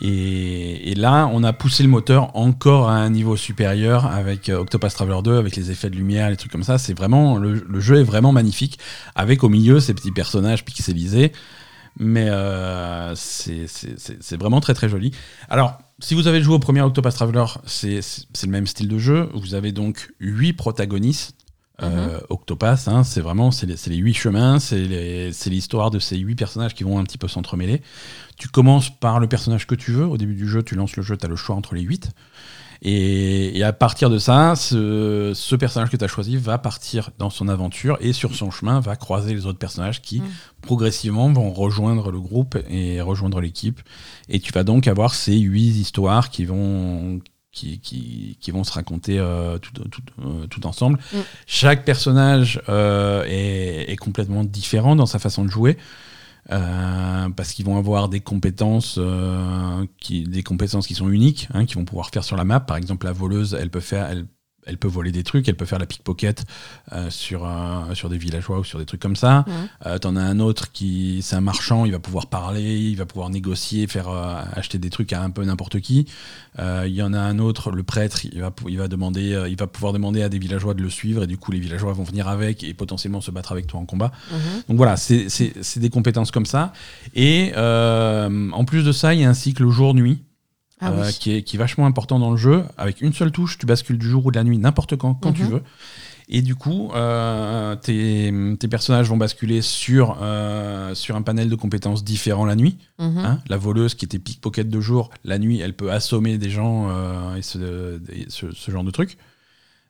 Et, 0.00 0.94
là, 0.96 1.30
on 1.32 1.44
a 1.44 1.52
poussé 1.52 1.82
le 1.82 1.88
moteur 1.88 2.36
encore 2.36 2.88
à 2.88 2.96
un 2.96 3.10
niveau 3.10 3.36
supérieur 3.36 4.06
avec 4.06 4.48
Octopus 4.48 4.92
Traveler 4.94 5.22
2, 5.22 5.38
avec 5.38 5.56
les 5.56 5.70
effets 5.70 5.90
de 5.90 5.96
lumière, 5.96 6.30
les 6.30 6.36
trucs 6.36 6.50
comme 6.50 6.64
ça. 6.64 6.78
C'est 6.78 6.96
vraiment 6.96 7.36
le, 7.36 7.80
jeu 7.80 8.00
est 8.00 8.04
vraiment 8.04 8.32
magnifique, 8.32 8.78
avec 9.14 9.44
au 9.44 9.48
milieu 9.48 9.80
ces 9.80 9.94
petits 9.94 10.12
personnages 10.12 10.64
pixelisés 10.64 11.32
mais 11.96 12.28
euh, 12.28 13.14
c'est 13.14 14.36
vraiment 14.36 14.60
très 14.60 14.74
très 14.74 14.88
joli. 14.88 15.12
Alors, 15.48 15.78
si 16.00 16.14
vous 16.14 16.26
avez 16.26 16.42
joué 16.42 16.54
au 16.54 16.58
premier 16.58 16.80
Octopus 16.80 17.14
Traveler, 17.14 17.44
c'est 17.66 18.00
le 18.42 18.50
même 18.50 18.66
style 18.66 18.88
de 18.88 18.98
jeu. 18.98 19.30
Vous 19.34 19.54
avez 19.54 19.72
donc 19.72 20.12
huit 20.18 20.54
protagonistes. 20.54 21.43
Euh, 21.82 22.20
mhm. 22.30 22.56
Hein, 22.86 23.04
c'est 23.04 23.20
vraiment 23.20 23.50
c'est 23.50 23.66
les, 23.66 23.74
les, 23.86 23.96
huit 23.96 24.14
chemins, 24.14 24.60
c'est 24.60 24.78
l'histoire 25.46 25.90
de 25.90 25.98
ces 25.98 26.16
huit 26.16 26.36
personnages 26.36 26.74
qui 26.74 26.84
vont 26.84 26.98
un 26.98 27.04
petit 27.04 27.18
peu 27.18 27.28
s'entremêler. 27.28 27.82
Tu 28.36 28.48
commences 28.48 28.90
par 28.90 29.18
le 29.18 29.26
personnage 29.26 29.66
que 29.66 29.74
tu 29.74 29.92
veux. 29.92 30.06
Au 30.06 30.16
début 30.16 30.34
du 30.34 30.48
jeu, 30.48 30.62
tu 30.62 30.76
lances 30.76 30.96
le 30.96 31.02
jeu, 31.02 31.16
tu 31.16 31.26
as 31.26 31.28
le 31.28 31.36
choix 31.36 31.56
entre 31.56 31.74
les 31.74 31.82
huit. 31.82 32.10
Et, 32.86 33.62
à 33.62 33.72
partir 33.72 34.10
de 34.10 34.18
ça, 34.18 34.54
ce, 34.56 35.54
personnage 35.56 35.90
que 35.90 35.96
tu 35.96 36.04
as 36.04 36.08
choisi 36.08 36.36
va 36.36 36.58
partir 36.58 37.10
dans 37.18 37.30
son 37.30 37.48
aventure 37.48 37.96
et 38.00 38.12
sur 38.12 38.34
son 38.34 38.50
chemin 38.50 38.80
va 38.80 38.94
croiser 38.94 39.34
les 39.34 39.46
autres 39.46 39.58
personnages 39.58 40.02
qui 40.02 40.20
mm. 40.20 40.24
progressivement 40.60 41.32
vont 41.32 41.50
rejoindre 41.50 42.10
le 42.10 42.20
groupe 42.20 42.58
et 42.68 43.00
rejoindre 43.00 43.40
l'équipe. 43.40 43.80
Et 44.28 44.38
tu 44.38 44.52
vas 44.52 44.64
donc 44.64 44.86
avoir 44.86 45.14
ces 45.14 45.38
huit 45.38 45.76
histoires 45.76 46.28
qui 46.28 46.44
vont, 46.44 47.20
qui, 47.54 48.36
qui, 48.40 48.50
vont 48.50 48.64
se 48.64 48.72
raconter 48.72 49.18
euh, 49.18 49.58
tout, 49.58 49.72
tout, 49.72 50.02
euh, 50.24 50.46
tout, 50.48 50.66
ensemble. 50.66 50.98
Mm. 51.12 51.18
Chaque 51.46 51.84
personnage 51.84 52.60
euh, 52.68 53.24
est, 53.26 53.90
est, 53.90 53.96
complètement 53.96 54.44
différent 54.44 54.96
dans 54.96 55.06
sa 55.06 55.18
façon 55.18 55.44
de 55.44 55.50
jouer. 55.50 55.78
Parce 56.48 57.52
qu'ils 57.52 57.64
vont 57.64 57.78
avoir 57.78 58.10
des 58.10 58.20
compétences, 58.20 59.00
qui, 59.98 60.24
des 60.24 60.42
compétences 60.42 60.86
qui 60.86 60.94
sont 60.94 61.08
uniques, 61.08 61.48
hein, 61.54 61.64
qui 61.64 61.74
vont 61.74 61.86
pouvoir 61.86 62.10
faire 62.10 62.22
sur 62.22 62.36
la 62.36 62.44
map. 62.44 62.60
Par 62.60 62.76
exemple, 62.76 63.06
la 63.06 63.12
voleuse, 63.12 63.56
elle 63.58 63.70
peut 63.70 63.80
faire, 63.80 64.06
elle 64.10 64.26
elle 64.66 64.78
peut 64.78 64.88
voler 64.88 65.12
des 65.12 65.22
trucs, 65.22 65.48
elle 65.48 65.56
peut 65.56 65.66
faire 65.66 65.78
la 65.78 65.86
pickpocket 65.86 66.44
euh, 66.92 67.10
sur, 67.10 67.48
sur 67.94 68.08
des 68.08 68.18
villageois 68.18 68.60
ou 68.60 68.64
sur 68.64 68.78
des 68.78 68.86
trucs 68.86 69.00
comme 69.00 69.16
ça. 69.16 69.44
Euh, 69.86 69.98
T'en 69.98 70.16
as 70.16 70.22
un 70.22 70.40
autre 70.40 70.72
qui, 70.72 71.20
c'est 71.22 71.36
un 71.36 71.40
marchand, 71.40 71.84
il 71.84 71.92
va 71.92 71.98
pouvoir 71.98 72.26
parler, 72.26 72.78
il 72.78 72.96
va 72.96 73.06
pouvoir 73.06 73.30
négocier, 73.30 73.86
faire 73.86 74.08
euh, 74.08 74.42
acheter 74.52 74.78
des 74.78 74.90
trucs 74.90 75.12
à 75.12 75.22
un 75.22 75.30
peu 75.30 75.44
n'importe 75.44 75.80
qui. 75.80 76.06
Euh, 76.58 76.84
il 76.86 76.94
y 76.94 77.02
en 77.02 77.12
a 77.12 77.18
un 77.18 77.38
autre, 77.38 77.70
le 77.70 77.82
prêtre, 77.82 78.24
il 78.24 78.40
va, 78.40 78.52
il 78.68 78.78
va 78.78 78.88
demander, 78.88 79.46
il 79.48 79.56
va 79.56 79.66
pouvoir 79.66 79.92
demander 79.92 80.22
à 80.22 80.28
des 80.28 80.38
villageois 80.38 80.74
de 80.74 80.82
le 80.82 80.90
suivre 80.90 81.24
et 81.24 81.26
du 81.26 81.36
coup 81.36 81.52
les 81.52 81.60
villageois 81.60 81.92
vont 81.92 82.04
venir 82.04 82.28
avec 82.28 82.62
et 82.62 82.74
potentiellement 82.74 83.20
se 83.20 83.30
battre 83.30 83.52
avec 83.52 83.66
toi 83.66 83.80
en 83.80 83.86
combat. 83.86 84.12
Mhm. 84.30 84.38
Donc 84.68 84.76
voilà, 84.76 84.96
c'est 84.96 85.78
des 85.78 85.90
compétences 85.90 86.30
comme 86.30 86.46
ça. 86.46 86.72
Et 87.14 87.52
en 87.56 88.64
plus 88.64 88.84
de 88.84 88.92
ça, 88.92 89.14
il 89.14 89.20
y 89.20 89.24
a 89.24 89.28
un 89.28 89.34
cycle 89.34 89.68
jour-nuit. 89.68 90.22
Ah 90.84 90.92
euh, 90.92 91.10
qui, 91.10 91.32
est, 91.32 91.42
qui, 91.42 91.56
est, 91.56 91.58
vachement 91.58 91.86
important 91.86 92.18
dans 92.18 92.30
le 92.30 92.36
jeu. 92.36 92.64
Avec 92.76 93.00
une 93.00 93.12
seule 93.12 93.32
touche, 93.32 93.58
tu 93.58 93.66
bascules 93.66 93.98
du 93.98 94.08
jour 94.08 94.26
ou 94.26 94.30
de 94.30 94.36
la 94.36 94.44
nuit, 94.44 94.58
n'importe 94.58 94.96
quand, 94.96 95.14
quand 95.14 95.32
tu 95.32 95.44
mhm. 95.44 95.50
veux. 95.50 95.62
Et 96.28 96.42
du 96.42 96.54
coup, 96.54 96.90
euh, 96.94 97.76
tes, 97.76 98.32
tes, 98.58 98.68
personnages 98.68 99.08
vont 99.08 99.16
basculer 99.16 99.60
sur, 99.60 100.18
euh, 100.22 100.94
sur 100.94 101.16
un 101.16 101.22
panel 101.22 101.50
de 101.50 101.54
compétences 101.54 102.02
différents 102.02 102.46
la 102.46 102.56
nuit. 102.56 102.78
Mhm. 102.98 103.18
Hein. 103.18 103.40
la 103.48 103.56
voleuse 103.56 103.94
qui 103.94 104.04
était 104.04 104.18
pickpocket 104.18 104.68
de 104.68 104.80
jour, 104.80 105.10
la 105.24 105.38
nuit, 105.38 105.60
elle 105.60 105.74
peut 105.74 105.90
assommer 105.92 106.38
des 106.38 106.50
gens 106.50 106.88
et, 107.36 107.42
ce, 107.42 107.98
ce, 108.28 108.70
genre 108.70 108.84
de 108.84 108.90
trucs. 108.90 109.18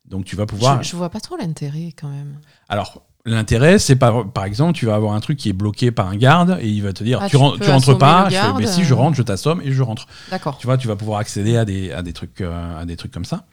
Donc 0.07 0.25
tu 0.25 0.37
vas 0.37 0.47
pouvoir. 0.47 0.83
Je, 0.83 0.91
je 0.91 0.97
vois 0.97 1.09
pas 1.09 1.21
trop 1.21 1.37
l'intérêt 1.37 1.93
quand 1.97 2.09
même. 2.09 2.39
Alors, 2.69 3.05
L'intérêt, 3.27 3.79
c'est 3.79 3.97
par, 3.97 4.31
par 4.31 4.45
exemple, 4.45 4.75
tu 4.75 4.85
vas 4.85 4.95
avoir 4.95 5.15
un 5.15 5.21
truc 5.21 5.39
qui 5.39 5.49
est 5.49 5.55
bloqué 5.55 5.91
par 5.91 6.09
un 6.09 6.17
garde 6.17 6.59
et 6.61 6.69
il 6.69 6.83
va 6.83 6.93
te 6.93 7.03
dire 7.03 7.21
ah, 7.23 7.29
tu, 7.29 7.37
tu, 7.37 7.71
rentres 7.71 7.97
pas. 7.97 8.29
Je 8.29 8.37
fais, 8.37 8.53
mais 8.59 8.67
si 8.67 8.85
je 8.85 8.93
rentre, 8.93 9.17
je 9.17 9.23
t'assomme 9.23 9.63
et 9.63 9.73
je 9.73 9.83
rentre. 9.83 10.07
D'accord. 10.31 10.59
Tu 10.59 10.67
vois, 10.67 10.77
tu 10.77 10.89
vas 10.89 10.97
pouvoir 10.97 11.21
accéder 11.21 11.57
à 11.57 11.65
des, 11.65 11.91
à 11.91 12.03
des 12.03 12.13
trucs, 12.13 12.43
euh, 12.43 12.81
à 12.81 12.85
des 12.85 12.97
trucs 12.97 13.13
comme 13.13 13.25
ça. 13.25 13.47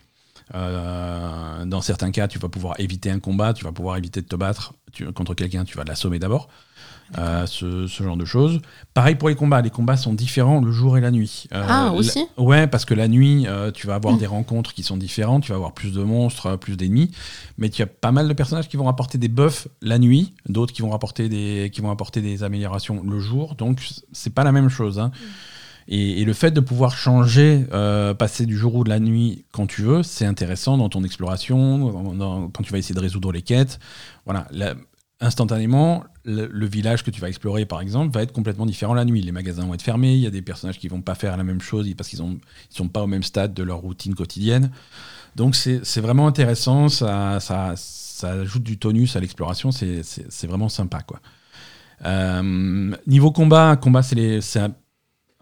Euh, 0.53 1.63
dans 1.65 1.81
certains 1.81 2.11
cas, 2.11 2.27
tu 2.27 2.37
vas 2.37 2.49
pouvoir 2.49 2.75
éviter 2.79 3.09
un 3.09 3.19
combat, 3.19 3.53
tu 3.53 3.63
vas 3.63 3.71
pouvoir 3.71 3.95
éviter 3.95 4.21
de 4.21 4.27
te 4.27 4.35
battre 4.35 4.73
contre 5.15 5.33
quelqu'un, 5.35 5.63
tu 5.63 5.77
vas 5.77 5.85
l'assommer 5.85 6.19
d'abord. 6.19 6.49
Euh, 7.17 7.45
ce, 7.45 7.87
genre 7.87 8.15
de 8.15 8.23
choses. 8.23 8.61
Pareil 8.93 9.15
pour 9.15 9.27
les 9.27 9.35
combats, 9.35 9.61
les 9.61 9.69
combats 9.69 9.97
sont 9.97 10.13
différents 10.13 10.61
le 10.61 10.71
jour 10.71 10.97
et 10.97 11.01
la 11.01 11.11
nuit. 11.11 11.47
Euh, 11.53 11.65
ah, 11.67 11.91
aussi 11.91 12.25
Ouais, 12.37 12.67
parce 12.67 12.85
que 12.85 12.93
la 12.93 13.09
nuit, 13.09 13.45
euh, 13.47 13.69
tu 13.69 13.85
vas 13.85 13.95
avoir 13.95 14.15
mm. 14.15 14.19
des 14.19 14.27
rencontres 14.27 14.73
qui 14.73 14.81
sont 14.81 14.95
différentes, 14.95 15.43
tu 15.43 15.49
vas 15.49 15.57
avoir 15.57 15.73
plus 15.73 15.91
de 15.91 16.01
monstres, 16.03 16.55
plus 16.55 16.77
d'ennemis, 16.77 17.11
mais 17.57 17.69
tu 17.69 17.81
as 17.81 17.87
pas 17.87 18.13
mal 18.13 18.29
de 18.29 18.33
personnages 18.33 18.69
qui 18.69 18.77
vont 18.77 18.87
apporter 18.87 19.17
des 19.17 19.27
buffs 19.27 19.67
la 19.81 19.99
nuit, 19.99 20.33
d'autres 20.47 20.71
qui 20.71 20.81
vont 20.81 20.93
apporter 20.93 21.27
des 21.27 21.69
qui 21.73 21.81
vont 21.81 21.91
apporter 21.91 22.21
des 22.21 22.43
améliorations 22.43 23.03
le 23.05 23.19
jour, 23.19 23.55
donc 23.55 23.81
c'est 24.13 24.33
pas 24.33 24.45
la 24.45 24.53
même 24.53 24.69
chose. 24.69 24.97
Hein. 24.97 25.11
Mm. 25.13 25.93
Et, 25.93 26.23
le 26.23 26.33
fait 26.33 26.51
de 26.51 26.61
pouvoir 26.61 26.95
changer, 26.95 27.65
passer 28.17 28.45
du 28.45 28.57
jour 28.57 28.75
ou 28.75 28.83
de 28.85 28.89
la 28.89 29.01
nuit 29.01 29.43
quand 29.51 29.67
tu 29.67 29.81
veux, 29.81 30.03
c'est 30.03 30.25
intéressant 30.25 30.77
dans 30.77 30.87
ton 30.87 31.03
exploration, 31.03 32.47
quand 32.53 32.63
tu 32.63 32.71
vas 32.71 32.77
essayer 32.77 32.95
de 32.95 33.01
résoudre 33.01 33.33
les 33.33 33.41
quêtes. 33.41 33.79
Voilà, 34.25 34.47
instantanément, 35.21 36.03
le, 36.25 36.65
village 36.65 37.03
que 37.03 37.11
tu 37.11 37.21
vas 37.21 37.29
explorer, 37.29 37.65
par 37.65 37.79
exemple, 37.79 38.13
va 38.13 38.23
être 38.23 38.31
complètement 38.31 38.65
différent 38.65 38.93
la 38.93 39.05
nuit. 39.05 39.21
Les 39.21 39.31
magasins 39.31 39.65
vont 39.65 39.73
être 39.73 39.81
fermés, 39.81 40.13
il 40.13 40.19
y 40.19 40.27
a 40.27 40.31
des 40.31 40.41
personnages 40.41 40.79
qui 40.79 40.87
vont 40.87 41.01
pas 41.01 41.15
faire 41.15 41.37
la 41.37 41.43
même 41.43 41.61
chose 41.61 41.89
parce 41.95 42.09
qu'ils 42.09 42.21
ne 42.23 42.35
sont 42.69 42.87
pas 42.87 43.03
au 43.03 43.07
même 43.07 43.23
stade 43.23 43.53
de 43.53 43.63
leur 43.63 43.77
routine 43.77 44.15
quotidienne. 44.15 44.71
Donc 45.35 45.55
c'est 45.55 46.01
vraiment 46.01 46.27
intéressant, 46.27 46.89
ça, 46.89 47.39
ça, 47.39 47.73
ça, 47.77 48.31
ajoute 48.31 48.63
du 48.63 48.77
tonus 48.77 49.15
à 49.15 49.19
l'exploration, 49.19 49.71
c'est 49.71 50.47
vraiment 50.47 50.69
sympa. 50.69 51.01
quoi. 51.01 51.21
Euh, 52.03 52.95
niveau 53.05 53.31
combat, 53.31 53.77
combat 53.77 54.01
c'est 54.01 54.59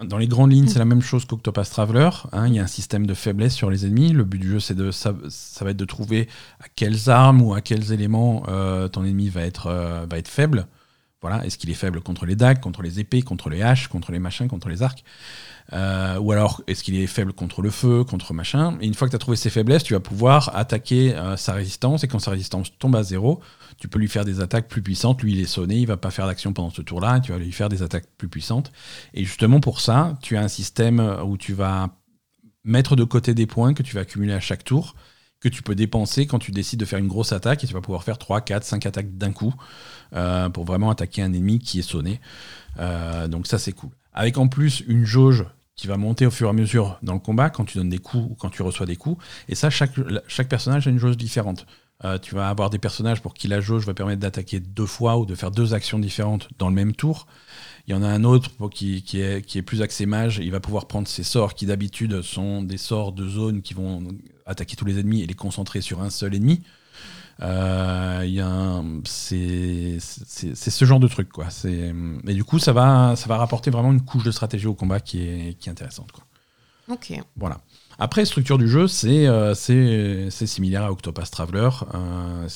dans 0.04 0.18
les 0.18 0.28
grandes 0.28 0.52
lignes, 0.52 0.68
c'est 0.68 0.80
la 0.80 0.86
même 0.86 1.02
chose 1.02 1.26
qu'Octopus 1.26 1.70
Traveler. 1.70 2.10
Hein. 2.32 2.48
il 2.48 2.56
y 2.56 2.60
a 2.60 2.64
un 2.64 2.68
système 2.68 3.06
de 3.06 3.14
faiblesse 3.14 3.54
sur 3.54 3.70
les 3.70 3.86
ennemis. 3.86 4.14
Le 4.14 4.24
but 4.24 4.40
du 4.40 4.50
jeu, 4.50 4.60
c'est 4.60 4.76
de 4.76 4.92
ça, 4.92 5.14
ça, 5.30 5.66
va 5.66 5.72
être 5.72 5.78
de 5.78 5.86
trouver 5.86 6.28
à 6.62 6.68
quelles 6.76 7.10
armes 7.10 7.42
ou 7.42 7.54
à 7.54 7.62
quels 7.62 7.92
éléments 7.92 8.44
euh, 8.48 8.88
ton 8.88 9.04
ennemi 9.04 9.30
va 9.30 9.42
être, 9.42 9.68
euh, 9.68 10.06
va 10.10 10.18
être 10.18 10.28
faible. 10.28 10.68
Voilà, 11.22 11.46
est-ce 11.46 11.58
qu'il 11.58 11.70
est 11.70 11.76
faible 11.76 12.00
contre 12.02 12.26
les 12.26 12.36
dagues, 12.36 12.60
contre 12.60 12.82
les 12.82 13.00
épées, 13.00 13.22
contre 13.22 13.50
les 13.50 13.62
haches, 13.62 13.90
contre 13.90 14.12
les 14.12 14.20
machins, 14.20 14.48
contre 14.48 14.70
les 14.70 14.82
arcs 14.84 15.04
euh, 15.74 16.18
Ou 16.18 16.32
alors, 16.32 16.62
est-ce 16.68 16.82
qu'il 16.84 16.96
est 16.96 17.08
faible 17.08 17.34
contre 17.34 17.62
le 17.62 17.70
feu, 17.70 18.06
contre 18.06 18.34
machin 18.34 18.78
Et 18.80 18.88
une 18.88 18.94
fois 18.94 19.08
que 19.08 19.12
tu 19.12 19.16
as 19.18 19.20
trouvé 19.20 19.36
ses 19.36 19.50
faiblesses, 19.50 19.84
tu 19.84 19.94
vas 19.94 20.00
pouvoir 20.00 20.56
attaquer 20.56 21.14
sa 21.36 21.54
résistance. 21.54 22.06
Et 22.06 22.08
quand 22.08 22.20
sa 22.20 22.32
résistance 22.32 22.72
tombe 22.78 22.96
à 22.96 23.04
zéro, 23.04 23.42
tu 23.78 23.90
peux 23.90 24.00
lui 24.00 24.08
faire 24.08 24.24
des 24.24 24.40
attaques 24.40 24.70
plus 24.70 24.82
puissantes. 24.82 25.22
Lui, 25.22 25.34
il 25.34 25.42
est 25.42 25.46
sonné, 25.46 25.76
il 25.76 25.88
va 25.88 25.98
pas 25.98 26.10
faire 26.10 26.26
d'action 26.26 26.54
pendant 26.54 26.70
ce 26.70 26.82
tour-là. 26.82 27.20
Tu 27.20 27.34
vas 27.34 27.38
lui 27.38 27.52
faire 27.52 27.68
des 27.68 27.84
attaques 27.84 28.08
plus 28.18 28.30
puissantes. 28.30 28.72
Et 29.14 29.26
justement 29.26 29.60
pour 29.60 29.82
ça, 29.82 30.18
tu 30.22 30.38
as 30.38 30.42
un 30.42 30.48
système 30.48 31.18
où 31.26 31.38
tu 31.38 31.54
vas 31.54 31.90
mettre 32.64 32.96
de 32.96 33.04
côté 33.04 33.34
des 33.34 33.46
points 33.46 33.74
que 33.74 33.84
tu 33.84 33.96
vas 33.96 34.02
accumuler 34.02 34.34
à 34.34 34.40
chaque 34.40 34.64
tour, 34.64 34.96
que 35.40 35.50
tu 35.50 35.64
peux 35.64 35.76
dépenser 35.76 36.28
quand 36.28 36.40
tu 36.40 36.52
décides 36.52 36.80
de 36.80 36.86
faire 36.86 37.00
une 37.00 37.08
grosse 37.08 37.32
attaque 37.32 37.64
et 37.64 37.68
tu 37.68 37.74
vas 37.74 37.82
pouvoir 37.82 38.04
faire 38.04 38.18
3, 38.18 38.42
4, 38.42 38.64
5 38.64 38.86
attaques 38.86 39.18
d'un 39.18 39.32
coup 39.32 39.54
euh, 40.14 40.50
pour 40.50 40.66
vraiment 40.66 40.90
attaquer 40.90 41.22
un 41.22 41.34
ennemi 41.34 41.60
qui 41.60 41.80
est 41.80 41.84
sonné. 41.84 42.20
Euh, 42.80 43.28
donc 43.28 43.48
ça 43.48 43.58
c'est 43.58 43.72
cool. 43.72 43.92
Avec 44.14 44.38
en 44.38 44.48
plus 44.48 44.84
une 44.88 45.06
jauge 45.06 45.46
qui 45.76 45.88
va 45.88 45.96
monter 45.96 46.26
au 46.26 46.32
fur 46.32 46.48
et 46.48 46.50
à 46.50 46.54
mesure 46.54 47.00
dans 47.04 47.14
le 47.14 47.20
combat 47.20 47.50
quand 47.50 47.64
tu 47.64 47.78
donnes 47.78 47.90
des 47.90 48.00
coups 48.00 48.32
ou 48.32 48.36
quand 48.36 48.50
tu 48.50 48.64
reçois 48.64 48.86
des 48.86 48.98
coups. 48.98 49.24
Et 49.48 49.56
ça, 49.56 49.70
chaque, 49.70 49.94
chaque 50.28 50.50
personnage 50.50 50.88
a 50.88 50.90
une 50.90 50.98
jauge 50.98 51.16
différente. 51.16 51.66
Euh, 52.04 52.18
tu 52.18 52.36
vas 52.36 52.50
avoir 52.50 52.70
des 52.70 52.80
personnages 52.80 53.22
pour 53.22 53.34
qui 53.34 53.48
la 53.48 53.62
jauge 53.62 53.86
va 53.86 53.94
permettre 53.94 54.20
d'attaquer 54.20 54.60
deux 54.60 54.86
fois 54.86 55.18
ou 55.18 55.26
de 55.26 55.36
faire 55.36 55.52
deux 55.52 55.74
actions 55.74 56.00
différentes 56.00 56.50
dans 56.58 56.68
le 56.68 56.76
même 56.76 56.94
tour. 56.94 57.28
Il 57.88 57.92
y 57.92 57.94
en 57.94 58.04
a 58.04 58.08
un 58.08 58.24
autre 58.24 58.52
qui, 58.70 59.04
qui, 59.04 59.22
est, 59.22 59.46
qui 59.46 59.58
est 59.58 59.62
plus 59.62 59.82
axé 59.82 60.06
mage. 60.06 60.40
Il 60.42 60.52
va 60.52 60.60
pouvoir 60.60 60.88
prendre 60.88 61.08
ses 61.08 61.24
sorts 61.24 61.56
qui 61.56 61.66
d'habitude 61.66 62.22
sont 62.22 62.62
des 62.62 62.78
sorts 62.78 63.14
de 63.14 63.28
zone 63.28 63.62
qui 63.62 63.74
vont 63.74 64.04
attaquer 64.50 64.76
tous 64.76 64.86
les 64.86 65.00
ennemis 65.00 65.22
et 65.22 65.28
les 65.28 65.34
concentrer 65.34 65.82
sur 65.82 66.02
un 66.02 66.10
seul 66.10 66.36
ennemi. 66.36 66.62
Euh, 67.42 69.00
c'est 69.06 70.00
ce 70.00 70.86
genre 70.86 71.00
de 71.00 71.08
truc 71.08 71.30
quoi. 71.30 71.48
Et 71.66 72.34
du 72.34 72.44
coup 72.44 72.60
ça 72.60 72.74
va 72.74 73.16
ça 73.16 73.28
va 73.28 73.38
rapporter 73.38 73.72
vraiment 73.72 73.94
une 73.94 74.04
couche 74.04 74.24
de 74.24 74.32
stratégie 74.32 74.68
au 74.68 74.74
combat 74.74 75.00
qui 75.00 75.22
est, 75.22 75.54
qui 75.58 75.70
est 75.70 75.72
intéressante 75.72 76.12
quoi. 76.12 76.26
Ok. 76.90 77.14
Voilà. 77.38 77.62
Après, 78.00 78.26
structure 78.26 78.58
du 78.58 78.68
jeu, 78.68 78.88
c'est 78.88 79.28
euh, 79.28 79.54
similaire 79.54 80.84
à 80.84 80.92
Octopus 80.92 81.30
Traveler. 81.30 81.70
Euh, 81.94 82.48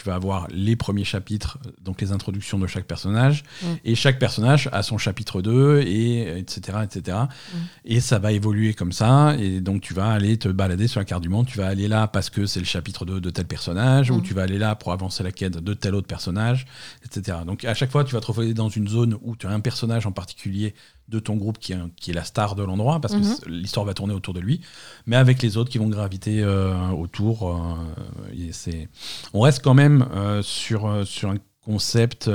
tu 0.00 0.06
vas 0.06 0.14
avoir 0.14 0.46
les 0.50 0.76
premiers 0.76 1.04
chapitres, 1.04 1.58
donc 1.82 2.00
les 2.00 2.10
introductions 2.12 2.58
de 2.58 2.66
chaque 2.66 2.86
personnage, 2.86 3.42
Mm. 3.62 3.66
et 3.84 3.94
chaque 3.94 4.18
personnage 4.18 4.68
a 4.72 4.82
son 4.82 4.96
chapitre 4.96 5.42
2, 5.42 5.80
et 5.82 6.38
etc. 6.38 6.78
etc. 6.84 7.18
Mm. 7.20 7.56
Et 7.84 8.00
ça 8.00 8.18
va 8.18 8.32
évoluer 8.32 8.72
comme 8.72 8.92
ça, 8.92 9.36
et 9.38 9.60
donc 9.60 9.82
tu 9.82 9.92
vas 9.92 10.08
aller 10.10 10.38
te 10.38 10.48
balader 10.48 10.88
sur 10.88 11.00
la 11.00 11.04
carte 11.04 11.22
du 11.22 11.28
monde, 11.28 11.46
tu 11.46 11.58
vas 11.58 11.66
aller 11.66 11.86
là 11.88 12.06
parce 12.08 12.30
que 12.30 12.46
c'est 12.46 12.60
le 12.60 12.66
chapitre 12.66 13.04
2 13.04 13.20
de 13.20 13.28
tel 13.30 13.46
personnage, 13.46 14.10
ou 14.10 14.18
Mm. 14.18 14.22
tu 14.22 14.32
vas 14.32 14.42
aller 14.44 14.58
là 14.58 14.74
pour 14.74 14.92
avancer 14.92 15.22
la 15.22 15.32
quête 15.32 15.58
de 15.58 15.74
tel 15.74 15.94
autre 15.94 16.06
personnage, 16.06 16.66
etc. 17.04 17.38
Donc 17.46 17.64
à 17.66 17.74
chaque 17.74 17.90
fois, 17.90 18.04
tu 18.04 18.14
vas 18.14 18.20
te 18.20 18.26
retrouver 18.26 18.54
dans 18.54 18.70
une 18.70 18.88
zone 18.88 19.18
où 19.20 19.36
tu 19.36 19.46
as 19.46 19.50
un 19.50 19.60
personnage 19.60 20.06
en 20.06 20.12
particulier 20.12 20.74
de 21.10 21.18
ton 21.18 21.36
groupe 21.36 21.58
qui 21.58 21.72
est, 21.72 21.76
un- 21.76 21.90
qui 21.96 22.10
est 22.10 22.14
la 22.14 22.24
star 22.24 22.54
de 22.54 22.62
l'endroit, 22.62 23.00
parce 23.00 23.14
que 23.14 23.18
Mhm. 23.20 23.36
l'histoire 23.54 23.84
va 23.84 23.94
tourner 23.94 24.14
autour 24.14 24.32
de 24.34 24.40
lui, 24.40 24.60
mais 25.06 25.16
avec 25.16 25.42
les 25.42 25.56
autres 25.56 25.70
qui 25.70 25.78
vont 25.78 25.88
graviter 25.88 26.40
euh, 26.42 26.88
autour. 26.90 27.48
euh, 27.50 28.32
et 28.32 28.88
on 29.34 29.40
reste 29.40 29.62
quand 29.62 29.74
même 29.74 30.06
euh, 30.14 30.42
sur, 30.42 30.86
euh, 30.86 31.04
sur 31.04 31.30
un 31.30 31.36
concept. 31.64 32.28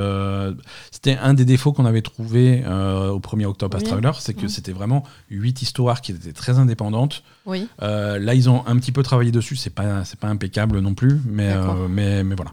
c'était 0.91 1.17
un 1.17 1.33
des 1.33 1.45
défauts 1.45 1.73
qu'on 1.73 1.85
avait 1.85 2.03
trouvé 2.03 2.63
au 3.11 3.19
premier 3.19 3.45
Octopus 3.47 3.81
Oui. 3.81 3.87
Traveler, 3.87 4.11
c'est 4.19 4.33
que 4.35 4.43
Mhm. 4.43 4.49
c'était 4.49 4.71
vraiment 4.71 5.03
huit 5.29 5.61
histoires 5.63 6.01
qui 6.01 6.11
étaient 6.11 6.31
très 6.31 6.59
indépendantes. 6.59 7.23
Oui. 7.45 7.67
Là, 7.81 8.33
ils 8.35 8.49
ont 8.49 8.65
un 8.67 8.77
petit 8.77 8.91
peu 8.91 9.01
travaillé 9.03 9.31
dessus. 9.31 9.55
C'est 9.55 9.71
pas, 9.73 10.03
pas 10.19 10.27
impeccable 10.27 10.79
non 10.79 10.93
plus, 10.93 11.19
mais, 11.25 11.53
mais, 11.89 12.23
mais 12.23 12.35
voilà. 12.35 12.51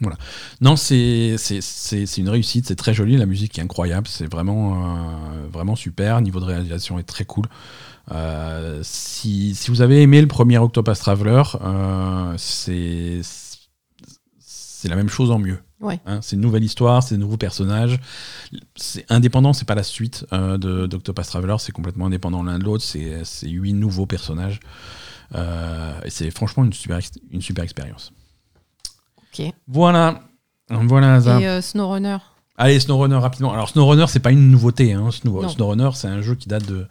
Voilà. 0.00 0.16
Non, 0.60 0.76
c'est, 0.76 1.36
une 2.16 2.28
réussite. 2.28 2.66
C'est 2.66 2.76
très 2.76 2.94
joli. 2.94 3.16
La 3.16 3.26
musique 3.26 3.58
est 3.58 3.62
incroyable. 3.62 4.06
C'est 4.08 4.30
vraiment, 4.30 4.74
euh, 4.74 5.48
vraiment 5.52 5.76
super. 5.76 6.16
Le 6.16 6.24
niveau 6.24 6.40
de 6.40 6.44
réalisation 6.44 6.98
est 6.98 7.04
très 7.04 7.24
cool. 7.24 7.46
Euh, 8.12 8.80
si, 8.82 9.54
si 9.54 9.70
vous 9.70 9.80
avez 9.80 10.02
aimé 10.02 10.20
le 10.20 10.26
premier 10.26 10.58
Octopus 10.58 10.98
Traveler, 10.98 11.42
euh, 11.62 12.34
c'est, 12.36 13.20
c'est 14.38 14.88
la 14.88 14.96
même 14.96 15.08
chose 15.08 15.30
en 15.30 15.38
mieux. 15.38 15.58
Ouais. 15.80 16.00
Hein, 16.06 16.20
c'est 16.22 16.36
une 16.36 16.42
nouvelle 16.42 16.64
histoire, 16.64 17.02
c'est 17.02 17.14
de 17.14 17.20
nouveaux 17.20 17.36
personnages. 17.36 17.98
C'est 18.76 19.10
indépendant, 19.10 19.52
c'est 19.52 19.66
pas 19.66 19.74
la 19.74 19.82
suite 19.82 20.26
euh, 20.32 20.56
de 20.56 20.86
d'Octopus 20.86 21.26
Traveler, 21.26 21.56
c'est 21.58 21.72
complètement 21.72 22.06
indépendant 22.06 22.42
l'un 22.42 22.58
de 22.58 22.64
l'autre. 22.64 22.84
C'est 22.84 23.48
huit 23.48 23.72
nouveaux 23.72 24.06
personnages. 24.06 24.60
Et 25.34 26.10
c'est 26.10 26.30
franchement 26.30 26.64
une 26.64 26.72
super, 26.72 27.00
une 27.32 27.42
super 27.42 27.64
expérience. 27.64 28.12
Ok. 29.38 29.52
Voilà. 29.68 30.20
Voilà, 30.70 31.14
Hazard. 31.14 31.40
Et 31.40 31.48
euh, 31.48 31.60
SnowRunner. 31.60 32.18
Allez, 32.56 32.78
SnowRunner 32.80 33.16
rapidement. 33.16 33.52
Alors, 33.52 33.68
SnowRunner, 33.68 34.06
c'est 34.08 34.20
pas 34.20 34.30
une 34.30 34.50
nouveauté. 34.50 34.92
Hein. 34.92 35.10
Snow-. 35.10 35.48
SnowRunner, 35.48 35.90
c'est 35.94 36.08
un 36.08 36.22
jeu 36.22 36.34
qui 36.36 36.48
date 36.48 36.66
de 36.66 36.86